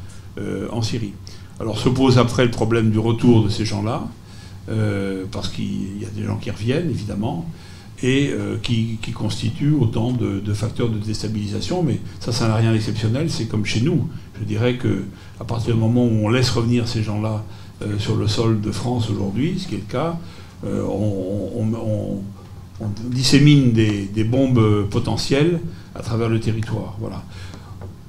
en 0.71 0.83
Syrie. 0.83 1.13
Alors 1.59 1.79
se 1.79 1.89
pose 1.89 2.19
après 2.19 2.45
le 2.45 2.51
problème 2.51 2.91
du 2.91 2.99
retour 2.99 3.43
de 3.43 3.49
ces 3.49 3.65
gens-là. 3.65 4.07
parce 5.31 5.49
qu'il 5.49 5.99
y 5.99 6.05
a 6.05 6.09
des 6.15 6.23
gens 6.23 6.37
qui 6.37 6.51
reviennent, 6.51 6.91
évidemment, 6.91 7.49
et 8.03 8.31
qui, 8.61 8.99
constituent 9.13 9.73
autant 9.73 10.11
de, 10.11 10.53
facteurs 10.53 10.89
de 10.89 10.97
déstabilisation. 10.97 11.83
Mais 11.83 11.99
ça, 12.19 12.31
ça 12.31 12.47
n'a 12.47 12.55
rien 12.55 12.71
d'exceptionnel, 12.71 13.29
c'est 13.29 13.45
comme 13.45 13.65
chez 13.65 13.81
nous. 13.81 14.07
Je 14.39 14.45
dirais 14.45 14.75
que 14.75 15.05
à 15.39 15.43
partir 15.43 15.73
du 15.73 15.79
moment 15.79 16.05
où 16.05 16.25
on 16.25 16.29
laisse 16.29 16.49
revenir 16.51 16.87
ces 16.87 17.01
gens-là 17.01 17.43
sur 17.97 18.15
le 18.15 18.27
sol 18.27 18.61
de 18.61 18.71
France 18.71 19.09
aujourd'hui, 19.09 19.57
ce 19.59 19.67
qui 19.67 19.75
est 19.75 19.79
le 19.79 19.91
cas, 19.91 20.17
on, 20.63 21.71
dissémine 23.05 23.71
des, 23.71 24.23
bombes 24.23 24.87
potentielles 24.89 25.59
à 25.95 26.01
travers 26.01 26.29
le 26.29 26.39
territoire. 26.39 26.95
Voilà. 26.99 27.23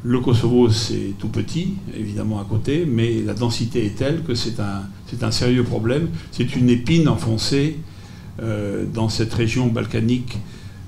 Le 0.04 0.20
Kosovo, 0.20 0.70
c'est 0.70 1.14
tout 1.18 1.28
petit, 1.28 1.74
évidemment, 1.96 2.40
à 2.40 2.44
côté, 2.44 2.86
mais 2.86 3.20
la 3.20 3.34
densité 3.34 3.84
est 3.84 3.96
telle 3.96 4.22
que 4.22 4.34
c'est 4.34 4.60
un, 4.60 4.82
un, 5.20 5.30
sérieux 5.32 5.64
problème. 5.64 6.08
C'est 6.30 6.54
une 6.54 6.70
épine 6.70 7.08
enfoncée 7.08 7.78
euh, 7.78 7.97
dans 8.40 9.08
cette 9.08 9.34
région 9.34 9.66
balkanique 9.66 10.38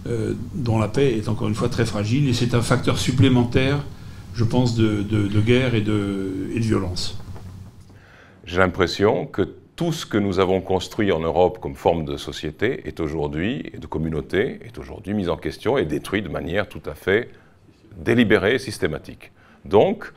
euh, 0.07 0.33
dont 0.55 0.79
la 0.79 0.89
paix 0.89 1.19
est 1.19 1.29
encore 1.29 1.49
une 1.49 1.55
fois 1.55 1.69
très 1.69 1.85
fragile. 1.85 2.27
Et 2.27 2.33
c'est 2.33 2.55
un 2.55 2.63
facteur 2.63 2.97
supplémentaire, 2.97 3.85
je 4.33 4.45
pense, 4.45 4.75
de, 4.75 5.41
guerre 5.41 5.75
et 5.75 5.83
de, 5.83 6.49
violence. 6.55 7.19
J'ai 8.47 8.59
l'impression 8.59 9.27
que 9.27 9.43
tout 9.77 9.93
ce 9.93 10.07
que 10.07 10.17
nous 10.17 10.39
avons 10.39 10.63
construit 10.63 11.13
en 11.13 11.21
Europe 11.21 11.59
comme 11.61 11.75
forme 11.75 12.07
de 12.07 12.17
société 12.17 12.89
est 12.89 12.99
aujourd'hui, 12.99 13.71
et 13.75 13.79
de 13.79 13.87
communauté, 13.87 14.61
est 14.65 14.79
aujourd'hui 14.79 15.13
mis 15.13 15.29
en 15.29 15.37
question 15.37 15.77
et 15.77 15.85
détruit 15.85 16.23
de 16.23 16.31
manière 16.31 16.67
tout 16.67 16.83
à 16.87 16.95
fait 16.95 17.29
délibérée 17.99 18.55
et 18.55 18.59
systématique. 18.59 19.33
Donc, 19.67 20.11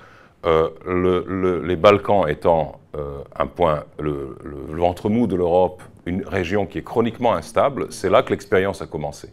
euh, 0.45 1.61
les 1.65 1.75
Balkans 1.75 2.25
étant 2.29 2.79
euh, 2.95 3.17
un 3.37 3.47
point, 3.47 3.83
le, 3.99 4.37
ventre 4.69 5.09
mou 5.09 5.27
de 5.27 5.35
l'Europe, 5.35 5.83
une 6.05 6.25
région 6.25 6.65
qui 6.65 6.77
est 6.77 6.83
chroniquement 6.83 7.33
instable, 7.35 7.87
c'est 7.91 8.09
là 8.09 8.23
que 8.23 8.31
l'expérience 8.31 8.81
a 8.81 8.87
commencé. 8.87 9.29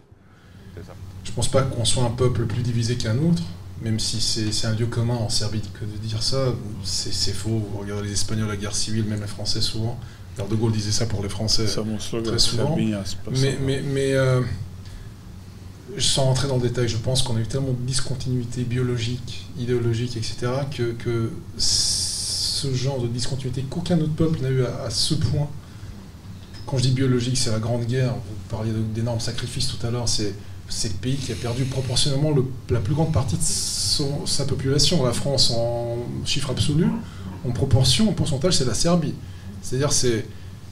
Je 1.24 1.30
ne 1.30 1.34
pense 1.34 1.48
pas 1.48 1.62
qu'on 1.62 1.84
soit 1.84 2.05
un 2.05 2.10
peuple 2.10 2.47
plus 2.47 2.62
divisé 2.62 2.97
qu'un 2.97 3.18
autre, 3.18 3.42
même 3.82 3.98
si 3.98 4.20
c'est 4.20 4.66
un 4.66 4.74
lieu 4.74 4.86
commun 4.86 5.14
en 5.14 5.28
Serbie 5.28 5.60
que 5.60 5.84
de 5.84 6.06
dire 6.06 6.22
ça, 6.22 6.47
c'est 6.84 7.32
faux. 7.32 7.62
Vous 7.72 7.78
regardez 7.78 8.05
les 8.05 8.12
Espagnols, 8.12 8.48
la 8.48 8.56
guerre 8.56 8.74
civile, 8.74 9.05
même 9.05 9.20
les 9.20 9.26
Français 9.26 9.60
souvent. 9.60 9.98
de 10.38 10.55
Gaulle 10.55 10.72
disait 10.72 10.92
ça 10.92 11.06
pour 11.06 11.22
les 11.22 11.28
Français 11.28 11.66
très 11.66 12.38
souvent. 12.38 12.76
Hein, 12.78 13.02
mais, 13.30 13.59
mais, 13.60 13.82
mais 13.82 14.12
euh, 14.14 14.40
sans 15.98 16.24
rentrer 16.24 16.48
dans 16.48 16.56
le 16.56 16.62
détail, 16.62 16.88
je 16.88 16.97
pense 16.97 17.22
qu'on 17.22 17.36
a 17.36 17.40
eu 17.40 17.47
tellement 17.47 17.72
de 17.72 17.86
discontinuité 17.86 18.62
biologique, 18.62 19.47
idéologique, 19.59 20.16
etc., 20.16 20.52
que, 20.70 20.92
que 20.92 21.30
ce 21.56 22.72
genre 22.74 23.01
de 23.01 23.09
discontinuité 23.09 23.64
qu'aucun 23.68 23.98
autre 23.98 24.14
peuple 24.14 24.40
n'a 24.42 24.51
eu 24.51 24.64
à, 24.64 24.90
ce 24.90 25.14
point. 25.14 25.48
Quand 26.70 26.78
je 26.78 26.84
dis 26.84 26.92
biologique, 26.92 27.36
c'est 27.36 27.51
la 27.51 27.59
Grande 27.59 27.84
Guerre. 27.84 28.14
Vous 28.14 28.48
parliez 28.48 28.70
d'énormes 28.94 29.18
sacrifices 29.18 29.66
tout 29.66 29.84
à 29.84 29.90
l'heure. 29.90 30.09
C'est 30.09 30.34
le 30.84 30.94
pays 31.01 31.16
qui 31.16 31.32
a 31.32 31.34
perdu 31.34 31.64
proportionnellement 31.64 32.32
la 32.70 32.78
plus 32.78 32.94
grande 32.94 33.12
partie 33.12 33.34
de 33.34 34.26
sa 34.26 34.44
population. 34.44 35.05
La 35.05 35.12
France, 35.12 35.51
en 35.51 35.97
chiffre 36.24 36.51
absolu, 36.51 36.86
en 37.44 37.51
proportion, 37.51 38.10
en 38.10 38.12
pourcentage, 38.12 38.55
c'est 38.55 38.66
la 38.66 38.74
Serbie. 38.74 39.14
C'est-à-dire 39.62 39.92
c'est 39.92 40.26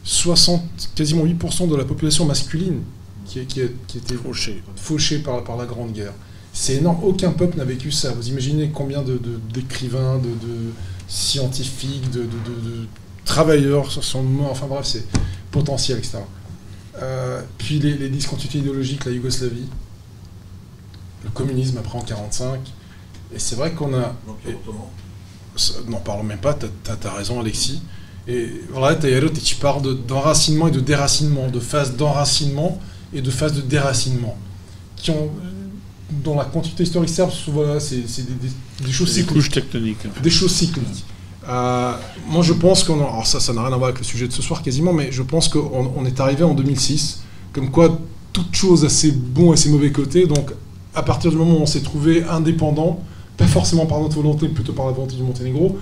60, 0.04 0.62
quasiment 0.94 1.24
8% 1.24 1.68
de 1.68 1.74
la 1.74 1.84
population 1.84 2.24
masculine 2.26 2.82
qui, 3.26 3.44
qui, 3.46 3.62
qui 3.88 3.98
était 3.98 4.14
fauché, 4.76 5.18
par, 5.18 5.42
par 5.42 5.56
la 5.56 5.66
Grande 5.66 5.92
Guerre. 5.92 6.14
C'est 6.52 6.76
énorme, 6.76 7.02
aucun 7.02 7.32
peuple 7.32 7.58
n'a 7.58 7.64
vécu 7.64 7.90
ça. 7.90 8.12
Vous 8.12 8.28
imaginez 8.28 8.70
combien 8.72 9.02
d'écrivains, 9.52 10.18
de, 10.18 10.28
de, 10.28 10.72
scientifiques, 11.08 12.08
de, 12.12 12.24
travailleurs 13.24 13.92
sont 13.92 14.22
morts, 14.22 14.52
enfin 14.52 14.66
bref, 14.66 14.86
c'est 14.86 15.04
potentiel, 15.50 15.98
etc. 15.98 16.18
Euh, 17.00 17.42
puis 17.58 17.78
les, 17.78 17.94
les, 17.94 18.08
discontinuités 18.08 18.58
idéologiques, 18.58 19.04
la 19.04 19.12
Yougoslavie, 19.12 19.68
le 21.24 21.30
communisme 21.30 21.78
après 21.78 21.98
en 21.98 22.02
1945, 22.02 22.60
et 23.34 23.38
c'est 23.38 23.56
vrai 23.56 23.72
qu'on 23.72 23.94
a... 23.94 24.14
N'en 25.88 25.98
parlons 25.98 26.22
même 26.22 26.38
pas, 26.38 26.54
tu 26.54 26.66
as, 26.90 27.12
raison 27.12 27.40
Alexis. 27.40 27.82
Et 28.28 28.48
voilà, 28.70 28.94
tu 28.94 29.54
parles 29.56 30.04
d'enracinement 30.06 30.68
et 30.68 30.70
de 30.70 30.80
déracinement, 30.80 31.48
de 31.48 31.58
phase 31.58 31.96
d'enracinement 31.96 32.78
et 33.12 33.22
de 33.22 33.30
phase 33.30 33.54
de 33.54 33.62
déracinement, 33.62 34.36
qui 34.96 35.10
ont, 35.10 35.30
dans 36.22 36.36
la 36.36 36.44
continuité 36.44 36.84
historique 36.84 37.10
serbe, 37.10 37.32
voilà, 37.48 37.80
c'est 37.80 38.04
des, 38.04 38.92
choses 38.92 39.10
cycliques. 39.10 39.32
couches 39.32 39.50
tectoniques. 39.50 40.22
Des 40.22 40.30
choses 40.30 40.52
cycliques. 40.52 41.04
Euh, 41.48 41.92
moi, 42.28 42.42
je 42.42 42.52
pense 42.52 42.84
qu'on. 42.84 42.96
Alors, 42.96 43.26
ça, 43.26 43.40
ça 43.40 43.52
n'a 43.52 43.62
rien 43.62 43.72
à 43.72 43.76
voir 43.76 43.88
avec 43.88 43.98
le 43.98 44.04
sujet 44.04 44.28
de 44.28 44.32
ce 44.32 44.42
soir 44.42 44.62
quasiment, 44.62 44.92
mais 44.92 45.10
je 45.10 45.22
pense 45.22 45.48
qu'on 45.48 45.92
on 45.96 46.04
est 46.04 46.20
arrivé 46.20 46.44
en 46.44 46.54
2006, 46.54 47.22
comme 47.52 47.70
quoi 47.70 47.98
toute 48.32 48.54
chose 48.54 48.84
a 48.84 48.88
ses 48.88 49.12
bons 49.12 49.52
et 49.52 49.56
ses 49.56 49.70
mauvais 49.70 49.92
côtés. 49.92 50.26
Donc, 50.26 50.52
à 50.94 51.02
partir 51.02 51.30
du 51.30 51.36
moment 51.36 51.58
où 51.58 51.62
on 51.62 51.66
s'est 51.66 51.82
trouvé 51.82 52.24
indépendant, 52.24 53.00
pas 53.36 53.46
forcément 53.46 53.86
par 53.86 54.00
notre 54.00 54.16
volonté, 54.16 54.48
plutôt 54.48 54.72
par 54.72 54.86
la 54.86 54.92
volonté 54.92 55.16
du 55.16 55.22
Monténégro, 55.22 55.78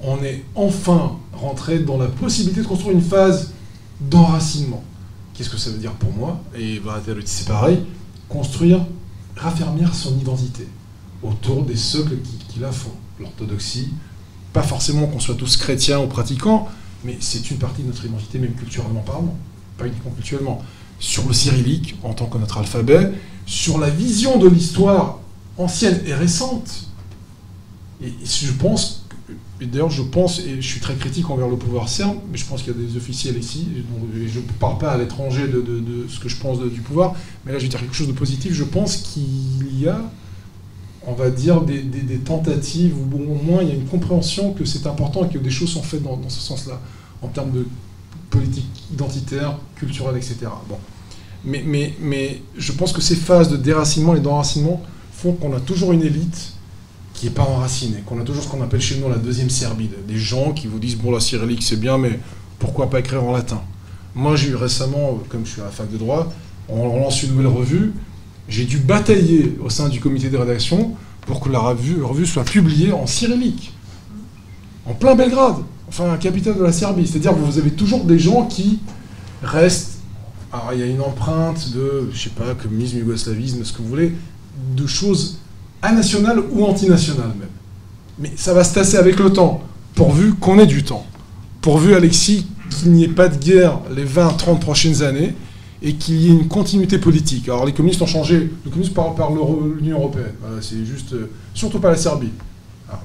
on 0.00 0.22
est 0.22 0.44
enfin 0.54 1.16
rentré 1.32 1.80
dans 1.80 1.98
la 1.98 2.06
possibilité 2.06 2.62
de 2.62 2.66
construire 2.66 2.94
une 2.94 3.02
phase 3.02 3.52
d'enracinement. 4.00 4.82
Qu'est-ce 5.32 5.50
que 5.50 5.56
ça 5.56 5.70
veut 5.70 5.78
dire 5.78 5.92
pour 5.92 6.12
moi 6.12 6.40
Et 6.56 6.80
c'est 7.24 7.48
pareil, 7.48 7.80
construire, 8.28 8.84
raffermir 9.36 9.94
son 9.94 10.16
identité 10.18 10.68
autour 11.22 11.64
des 11.64 11.76
socles 11.76 12.18
qui, 12.48 12.60
la 12.60 12.70
font. 12.70 12.92
L'orthodoxie, 13.18 13.90
pas 14.54 14.62
forcément 14.62 15.06
qu'on 15.06 15.20
soit 15.20 15.34
tous 15.34 15.58
chrétiens 15.58 16.00
ou 16.00 16.06
pratiquants, 16.06 16.68
mais 17.04 17.18
c'est 17.20 17.50
une 17.50 17.58
partie 17.58 17.82
de 17.82 17.88
notre 17.88 18.06
identité, 18.06 18.38
même 18.38 18.54
culturellement 18.54 19.02
parlant, 19.02 19.34
pas 19.76 19.86
uniquement 19.86 20.12
culturellement. 20.12 20.62
Sur 20.98 21.26
le 21.26 21.34
cyrillique, 21.34 21.96
en 22.02 22.14
tant 22.14 22.26
que 22.26 22.38
notre 22.38 22.56
alphabet, 22.56 23.12
sur 23.44 23.78
la 23.78 23.90
vision 23.90 24.38
de 24.38 24.48
l'histoire 24.48 25.18
ancienne 25.58 26.00
et 26.06 26.14
récente. 26.14 26.86
Et 28.02 28.12
je 28.24 28.52
pense 28.52 29.04
et 29.60 29.66
d'ailleurs, 29.66 29.90
je 29.90 30.02
pense, 30.02 30.40
et 30.40 30.60
je 30.60 30.66
suis 30.66 30.80
très 30.80 30.94
critique 30.94 31.30
envers 31.30 31.48
le 31.48 31.56
pouvoir 31.56 31.88
serbe, 31.88 32.18
mais 32.30 32.36
je 32.36 32.44
pense 32.44 32.62
qu'il 32.62 32.72
y 32.72 32.76
a 32.76 32.86
des 32.86 32.96
officiels 32.96 33.38
ici, 33.38 33.68
et, 33.76 34.28
je 34.28 34.40
ne 34.40 34.44
parle 34.58 34.78
pas 34.78 34.90
à 34.90 34.98
l'étranger 34.98 35.46
de, 35.46 36.06
ce 36.08 36.18
que 36.18 36.28
je 36.28 36.36
pense 36.36 36.60
du 36.60 36.80
pouvoir, 36.80 37.14
mais 37.44 37.52
là 37.52 37.58
je 37.58 37.64
vais 37.64 37.68
dire 37.68 37.80
quelque 37.80 37.94
chose 37.94 38.08
de 38.08 38.12
positif. 38.12 38.52
Je 38.52 38.64
pense 38.64 38.96
qu'il 38.96 39.80
y 39.80 39.88
a, 39.88 40.00
on 41.06 41.12
va 41.12 41.30
dire, 41.30 41.60
des, 41.62 41.82
tentatives, 42.24 42.94
ou 42.96 43.16
au 43.16 43.42
moins 43.42 43.62
il 43.62 43.68
y 43.68 43.72
a 43.72 43.74
une 43.74 43.86
compréhension 43.86 44.52
que 44.52 44.64
c'est 44.64 44.86
important 44.86 45.24
et 45.24 45.28
que 45.28 45.38
des 45.38 45.50
choses 45.50 45.70
sont 45.70 45.82
faites 45.82 46.02
dans, 46.02 46.18
ce 46.28 46.40
sens-là, 46.40 46.80
en 47.22 47.28
termes 47.28 47.50
de 47.50 47.66
politique 48.30 48.66
identitaire, 48.92 49.58
culturelle, 49.76 50.16
etc. 50.16 50.36
Bon. 50.68 50.78
Mais, 51.44 51.62
mais, 51.64 51.94
mais 52.00 52.42
je 52.56 52.72
pense 52.72 52.92
que 52.92 53.02
ces 53.02 53.16
phases 53.16 53.50
de 53.50 53.56
déracinement 53.56 54.14
et 54.14 54.20
d'enracinement 54.20 54.82
font 55.12 55.32
qu'on 55.32 55.54
a 55.54 55.60
toujours 55.60 55.92
une 55.92 56.02
élite 56.02 56.54
qui 57.12 57.26
n'est 57.26 57.32
pas 57.32 57.42
enraciné, 57.42 58.02
qu'on 58.06 58.20
a 58.20 58.24
toujours 58.24 58.42
ce 58.42 58.48
qu'on 58.48 58.62
appelle 58.62 58.80
chez 58.80 58.98
nous 58.98 59.08
la 59.08 59.16
deuxième 59.16 59.50
Serbie, 59.50 59.88
des 60.08 60.18
gens 60.18 60.52
qui 60.52 60.66
vous 60.66 60.78
disent 60.78 60.96
bon 60.96 61.12
la 61.12 61.20
cyrillique 61.20 61.62
c'est 61.62 61.78
bien, 61.78 61.96
mais 61.96 62.18
pourquoi 62.58 62.90
pas 62.90 62.98
écrire 62.98 63.22
en 63.22 63.32
latin? 63.32 63.62
Moi 64.14 64.36
j'ai 64.36 64.48
eu 64.48 64.56
récemment, 64.56 65.20
comme 65.28 65.46
je 65.46 65.52
suis 65.52 65.60
à 65.60 65.64
la 65.64 65.70
fac 65.70 65.90
de 65.90 65.96
droit, 65.96 66.32
on 66.68 66.86
lance 67.00 67.22
une 67.22 67.30
nouvelle 67.30 67.46
revue, 67.46 67.92
j'ai 68.48 68.64
dû 68.64 68.78
batailler 68.78 69.56
au 69.64 69.70
sein 69.70 69.88
du 69.88 70.00
comité 70.00 70.28
de 70.30 70.36
rédaction 70.36 70.92
pour 71.22 71.40
que 71.40 71.48
la 71.48 71.58
revue, 71.58 72.26
soit 72.26 72.44
publiée 72.44 72.92
en 72.92 73.06
cyrillique, 73.06 73.72
en 74.86 74.92
plein 74.92 75.14
Belgrade, 75.14 75.56
enfin 75.88 76.16
capitale 76.18 76.58
de 76.58 76.62
la 76.62 76.72
Serbie. 76.72 77.06
C'est-à-dire 77.06 77.32
que 77.32 77.40
vous 77.40 77.58
avez 77.58 77.70
toujours 77.70 78.04
des 78.04 78.18
gens 78.18 78.46
qui 78.46 78.80
restent. 79.42 79.98
Alors 80.52 80.70
il 80.72 80.80
y 80.80 80.82
a 80.82 80.86
une 80.86 81.00
empreinte 81.00 81.72
de, 81.72 82.10
je 82.12 82.18
sais 82.18 82.30
pas, 82.30 82.54
communisme, 82.54 82.98
yougoslavisme, 82.98 83.64
ce 83.64 83.72
que 83.72 83.78
vous 83.78 83.88
voulez, 83.88 84.14
de 84.76 84.86
choses 84.86 85.38
national 85.92 86.42
ou 86.52 86.64
antinational 86.64 87.28
même. 87.28 87.48
Mais 88.18 88.32
ça 88.36 88.54
va 88.54 88.64
se 88.64 88.72
tasser 88.74 88.96
avec 88.96 89.18
le 89.18 89.32
temps, 89.32 89.62
pourvu 89.94 90.34
qu'on 90.34 90.58
ait 90.58 90.66
du 90.66 90.84
temps. 90.84 91.04
Pourvu, 91.60 91.94
Alexis, 91.94 92.46
qu'il 92.70 92.92
n'y 92.92 93.04
ait 93.04 93.08
pas 93.08 93.28
de 93.28 93.36
guerre 93.36 93.80
les 93.94 94.04
20-30 94.04 94.60
prochaines 94.60 95.02
années 95.02 95.34
et 95.84 95.92
qu'il 95.94 96.16
y 96.16 96.28
ait 96.28 96.32
une 96.32 96.48
continuité 96.48 96.98
politique. 96.98 97.48
Alors 97.48 97.66
les 97.66 97.74
communistes 97.74 98.00
ont 98.00 98.06
changé, 98.06 98.50
le 98.64 98.70
communisme 98.70 98.94
par, 98.94 99.14
par 99.14 99.30
l'Union 99.30 99.98
Européenne, 99.98 100.32
c'est 100.62 100.84
juste, 100.84 101.12
euh, 101.12 101.30
surtout 101.52 101.78
pas 101.78 101.90
la 101.90 101.96
Serbie. 101.96 102.30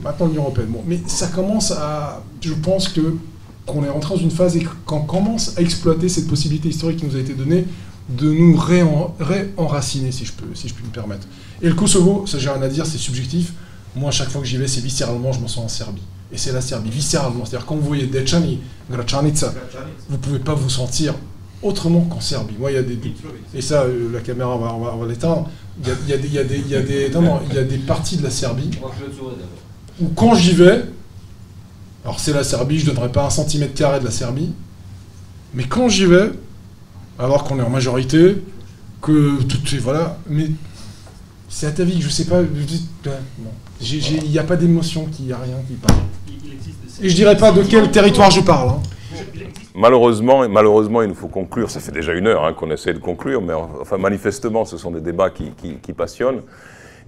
maintenant 0.02 0.28
l'Union 0.28 0.44
Européenne. 0.44 0.70
Bon, 0.70 0.82
mais 0.88 1.00
ça 1.06 1.28
commence 1.28 1.72
à, 1.72 2.24
je 2.42 2.54
pense 2.54 2.88
que 2.88 3.18
qu'on 3.66 3.84
est 3.84 3.90
rentré 3.90 4.16
dans 4.16 4.22
une 4.22 4.32
phase 4.32 4.56
et 4.58 4.66
qu'on 4.86 5.02
commence 5.02 5.56
à 5.58 5.62
exploiter 5.62 6.10
cette 6.10 6.28
possibilité 6.28 6.70
historique 6.70 6.98
qui 6.98 7.06
nous 7.06 7.16
a 7.16 7.20
été 7.20 7.36
donnée 7.36 7.66
de 8.10 8.32
nous 8.32 8.58
réenraciner, 8.58 10.12
si 10.12 10.26
je 10.26 10.32
peux, 10.32 10.56
si 10.56 10.68
je 10.68 10.74
puis 10.74 10.84
me 10.84 10.90
permettre. 10.90 11.28
Et 11.62 11.68
le 11.68 11.76
Kosovo, 11.76 12.26
ça 12.26 12.40
j'ai 12.40 12.50
rien 12.50 12.62
à 12.64 12.68
dire, 12.68 12.88
c'est 12.88 12.98
subjectif. 12.98 13.54
Moi, 13.96 14.10
à 14.10 14.12
chaque 14.12 14.30
fois 14.30 14.42
que 14.42 14.48
j'y 14.48 14.58
vais, 14.58 14.68
c'est 14.68 14.82
viscéralement, 14.82 15.32
je 15.34 15.40
me 15.40 15.48
sens 15.48 15.66
en 15.66 15.68
Serbie. 15.68 16.02
Et 16.32 16.38
c'est 16.38 16.52
la 16.52 16.62
Serbie, 16.62 16.90
viscéralement. 16.90 17.46
C'est-à-dire, 17.46 17.68
quand 17.68 17.76
vous 17.76 17.86
voyez 17.86 18.08
Dečani, 18.08 18.60
Gračanica, 18.90 19.54
vous 20.10 20.16
ne 20.16 20.22
pouvez 20.22 20.40
pas 20.40 20.56
vous 20.56 20.70
sentir 20.70 21.14
autrement 21.62 22.02
qu'en 22.02 22.22
Serbie. 22.22 22.56
Moi, 22.60 22.72
il 22.72 22.76
y 22.76 22.78
a 22.78 22.84
des. 22.84 22.98
Et 23.54 23.62
ça, 23.62 23.84
euh, 23.84 24.12
la 24.14 24.20
caméra, 24.22 24.56
on 24.56 24.98
va, 24.98 25.08
l'éteindre. 25.08 25.50
Il 25.82 25.90
y 26.10 26.14
a, 26.14 26.18
des, 26.18 26.28
il 26.28 26.34
y 26.34 26.40
a, 26.40 26.44
des, 26.44 26.58
il 26.58 26.70
y 26.70 26.76
a 26.76 26.82
des, 26.82 27.10
non, 27.10 27.22
non, 27.22 27.40
il 27.50 27.56
y 27.56 27.60
a 27.60 27.64
des 27.64 27.78
parties 27.78 28.18
de 28.18 28.24
la 28.24 28.30
Serbie 28.30 28.70
où, 30.02 30.08
quand 30.10 30.36
j'y 30.36 30.54
vais, 30.54 30.84
alors 32.04 32.20
c'est 32.20 32.34
la 32.34 32.44
Serbie, 32.44 32.80
je 32.80 32.90
ne 32.90 32.96
donnerai 32.96 33.12
pas 33.12 33.26
un 33.26 33.30
centimètre 33.30 33.74
carré 33.76 34.00
de 34.00 34.06
la 34.06 34.12
Serbie, 34.12 34.52
Mais 35.54 35.64
quand 35.64 35.88
j'y 35.88 36.06
vais, 36.06 36.32
alors 37.18 37.44
qu'on 37.44 37.60
est 37.60 37.64
en 37.64 37.70
majorité, 37.70 38.38
que 39.02 39.42
tout 39.44 39.76
est. 39.76 39.80
Voilà, 39.80 40.18
mais 40.28 40.52
c'est 41.48 41.68
à 41.68 41.72
ta 41.72 41.84
vie, 41.84 42.02
je 42.02 42.10
sais 42.10 42.26
pas. 42.26 42.42
Il 43.82 44.30
n'y 44.30 44.40
a 44.40 44.44
pas 44.44 44.56
d'émotion, 44.56 45.08
il 45.20 45.26
n'y 45.26 45.34
a 45.34 45.38
rien 45.38 45.56
qui 45.68 45.74
parle. 45.76 46.00
Et 47.02 47.10
je 47.10 47.16
dirais 47.16 47.38
pas 47.38 47.52
de 47.52 47.64
quel 47.64 47.90
territoire 47.92 48.30
je 48.30 48.42
parle. 48.42 48.70
Hein. 48.70 48.82
Malheureusement, 49.80 50.46
malheureusement, 50.50 51.02
il 51.04 51.08
nous 51.08 51.16
faut 51.16 51.30
conclure. 51.30 51.72
Ça 51.72 51.80
fait 51.80 51.94
déjà 51.94 52.12
une 52.12 52.28
heure 52.28 52.44
hein, 52.44 52.52
qu'on 52.52 52.70
essaie 52.70 52.94
de 52.94 53.00
conclure, 53.00 53.42
mais 53.42 53.54
enfin, 53.54 53.98
manifestement, 53.98 54.66
ce 54.66 54.76
sont 54.76 54.92
des 54.92 55.00
débats 55.00 55.30
qui, 55.30 55.94
passionnent. 55.94 56.42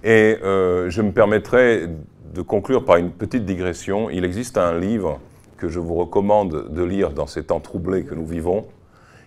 Et 0.02 0.38
euh, 0.42 0.88
je 0.88 1.02
me 1.02 1.12
permettrai 1.12 1.86
de 2.34 2.40
conclure 2.40 2.86
par 2.86 2.96
une 2.96 3.10
petite 3.10 3.44
digression. 3.44 4.08
Il 4.08 4.24
existe 4.24 4.56
un 4.56 4.78
livre 4.78 5.20
que 5.58 5.68
je 5.68 5.80
vous 5.80 5.94
recommande 5.96 6.72
de 6.72 6.82
lire 6.82 7.10
dans 7.10 7.26
ces 7.26 7.44
temps 7.44 7.60
troublés 7.60 8.04
que 8.04 8.14
nous 8.14 8.24
vivons, 8.24 8.64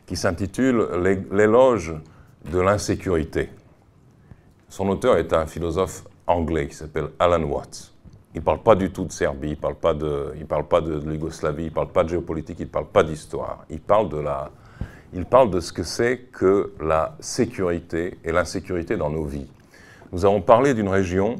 qui 0.07 0.15
s'intitule 0.15 0.87
L'éloge 1.31 1.93
de 2.51 2.59
l'insécurité. 2.59 3.51
Son 4.69 4.89
auteur 4.89 5.17
est 5.17 5.33
un 5.33 5.45
philosophe 5.45 6.03
anglais 6.25 6.67
qui 6.67 6.75
s'appelle 6.75 7.09
Alan 7.19 7.43
Watts. 7.43 7.94
Il 8.35 8.39
ne 8.39 8.43
parle 8.43 8.61
pas 8.61 8.75
du 8.75 8.91
tout 8.91 9.05
de 9.05 9.13
Serbie, 9.13 9.47
il 9.47 9.51
ne 9.51 9.55
parle 9.55 9.75
pas 9.75 9.93
de, 9.93 10.33
parle 10.47 10.67
pas 10.67 10.81
de, 10.81 10.99
l'Yougoslavie, 11.09 11.63
il 11.63 11.69
ne 11.69 11.73
parle 11.73 11.87
pas 11.87 12.03
de 12.03 12.09
géopolitique, 12.09 12.57
il 12.59 12.65
ne 12.65 12.69
parle 12.69 12.87
pas 12.87 13.01
d'histoire. 13.01 13.63
Il 13.69 13.79
parle 13.79 14.09
de 14.09 14.21
il 15.13 15.23
parle 15.23 15.49
de 15.49 15.61
ce 15.61 15.71
que 15.71 15.83
c'est 15.83 16.17
que 16.33 16.73
la 16.81 17.15
sécurité 17.21 18.19
et 18.25 18.33
l'insécurité 18.33 18.97
dans 18.97 19.09
nos 19.09 19.23
vies. 19.23 19.49
Nous 20.11 20.25
avons 20.25 20.41
parlé 20.41 20.73
d'une 20.73 20.89
région 20.89 21.37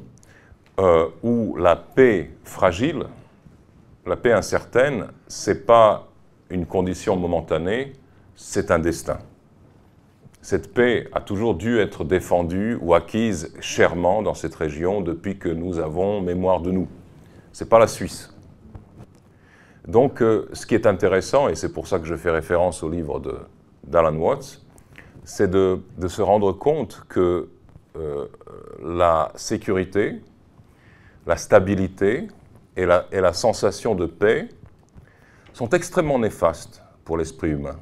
euh, 0.80 1.10
où 1.22 1.58
la 1.58 1.76
paix 1.76 2.32
fragile, 2.46 3.04
la 4.06 4.16
paix 4.16 4.32
incertaine, 4.32 5.08
c'est 5.28 5.66
pas 5.66 6.08
une 6.50 6.66
condition 6.66 7.18
momentanée, 7.18 7.92
c'est 8.38 8.72
un 8.72 8.80
destin. 8.80 9.18
Cette 10.46 10.76
paix 10.76 11.10
a 11.12 11.22
toujours 11.22 11.56
dû 11.56 11.80
être 11.80 12.04
défendue 12.04 12.78
ou 12.80 12.94
acquise 12.94 13.52
chèrement 13.62 14.22
dans 14.22 14.36
cette 14.36 14.54
région 14.54 15.02
depuis 15.02 15.40
que 15.40 15.50
nous 15.50 15.80
avons 15.80 16.22
mémoire 16.22 16.62
de 16.62 16.70
nous. 16.70 16.88
Ce 17.52 17.64
n'est 17.64 17.68
pas 17.68 17.80
la 17.80 17.88
Suisse. 17.88 18.32
Donc, 19.88 20.22
euh, 20.22 20.48
ce 20.54 20.68
qui 20.68 20.76
est 20.76 20.86
intéressant, 20.86 21.50
et 21.50 21.56
c'est 21.56 21.74
pour 21.74 21.88
ça 21.88 21.98
que 21.98 22.06
je 22.06 22.14
fais 22.14 22.30
référence 22.30 22.84
au 22.84 22.92
livre 22.92 23.20
d'Alan 23.86 24.16
Watts, 24.18 24.62
c'est 25.24 25.50
de, 25.50 25.80
se 26.08 26.22
rendre 26.22 26.52
compte 26.52 27.04
que 27.10 27.50
euh, 27.98 28.28
la 28.84 29.32
sécurité, 29.34 30.22
la 31.26 31.38
stabilité 31.38 32.28
et 32.78 32.86
la, 32.86 33.08
et 33.12 33.20
la 33.20 33.34
sensation 33.34 33.96
de 33.96 34.06
paix 34.06 34.48
sont 35.54 35.70
extrêmement 35.70 36.20
néfastes 36.20 36.84
pour 37.04 37.18
l'esprit 37.18 37.50
humain 37.50 37.80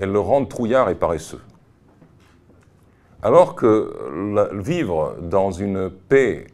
elles 0.00 0.12
le 0.12 0.20
rendent 0.20 0.48
trouillard 0.48 0.88
et 0.90 0.94
paresseux. 0.94 1.40
Alors 3.22 3.56
que 3.56 4.52
vivre 4.52 5.16
dans 5.20 5.50
une 5.50 5.90
paix 5.90 6.46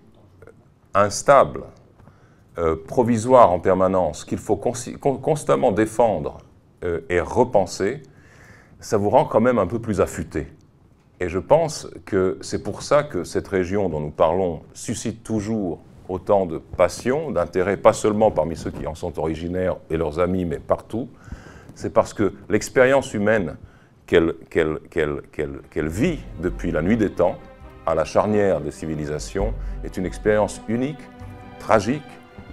instable, 0.94 1.64
euh, 2.56 2.76
provisoire 2.86 3.50
en 3.50 3.60
permanence, 3.60 4.24
qu'il 4.24 4.38
faut 4.38 4.56
constamment 4.56 5.72
défendre 5.72 6.38
euh, 6.84 7.00
et 7.10 7.20
repenser, 7.20 8.02
ça 8.80 8.96
vous 8.96 9.10
rend 9.10 9.24
quand 9.24 9.40
même 9.40 9.58
un 9.58 9.66
peu 9.66 9.78
plus 9.78 10.00
affûté. 10.00 10.46
Et 11.20 11.28
je 11.28 11.38
pense 11.38 11.88
que 12.06 12.38
c'est 12.40 12.62
pour 12.62 12.82
ça 12.82 13.02
que 13.02 13.24
cette 13.24 13.48
région 13.48 13.88
dont 13.88 14.00
nous 14.00 14.10
parlons 14.10 14.62
suscite 14.72 15.22
toujours 15.22 15.80
autant 16.08 16.46
de 16.46 16.58
passion, 16.58 17.30
d'intérêt, 17.30 17.76
pas 17.76 17.92
seulement 17.92 18.30
parmi 18.30 18.56
ceux 18.56 18.70
qui 18.70 18.86
en 18.86 18.94
sont 18.94 19.18
originaires 19.18 19.76
et 19.90 19.96
leurs 19.96 20.18
amis, 20.18 20.44
mais 20.44 20.58
partout, 20.58 21.08
c'est 21.74 21.92
parce 21.92 22.14
que 22.14 22.32
l'expérience 22.48 23.14
humaine 23.14 23.56
qu'elle 24.06 24.34
vit 25.88 26.18
depuis 26.40 26.70
la 26.70 26.82
nuit 26.82 26.96
des 26.96 27.10
temps, 27.10 27.38
à 27.86 27.94
la 27.94 28.04
charnière 28.04 28.60
des 28.60 28.70
civilisations, 28.70 29.54
est 29.82 29.96
une 29.96 30.06
expérience 30.06 30.60
unique, 30.68 31.00
tragique, 31.58 32.02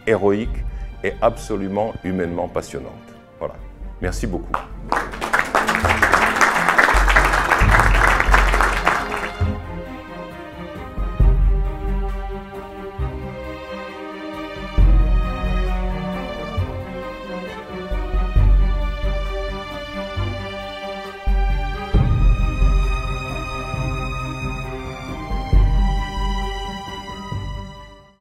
héroïque 0.07 0.65
et 1.03 1.14
absolument 1.22 1.93
humainement 2.03 2.48
passionnante. 2.48 2.93
Voilà. 3.39 3.56
Merci 4.02 4.27
beaucoup. 4.27 4.52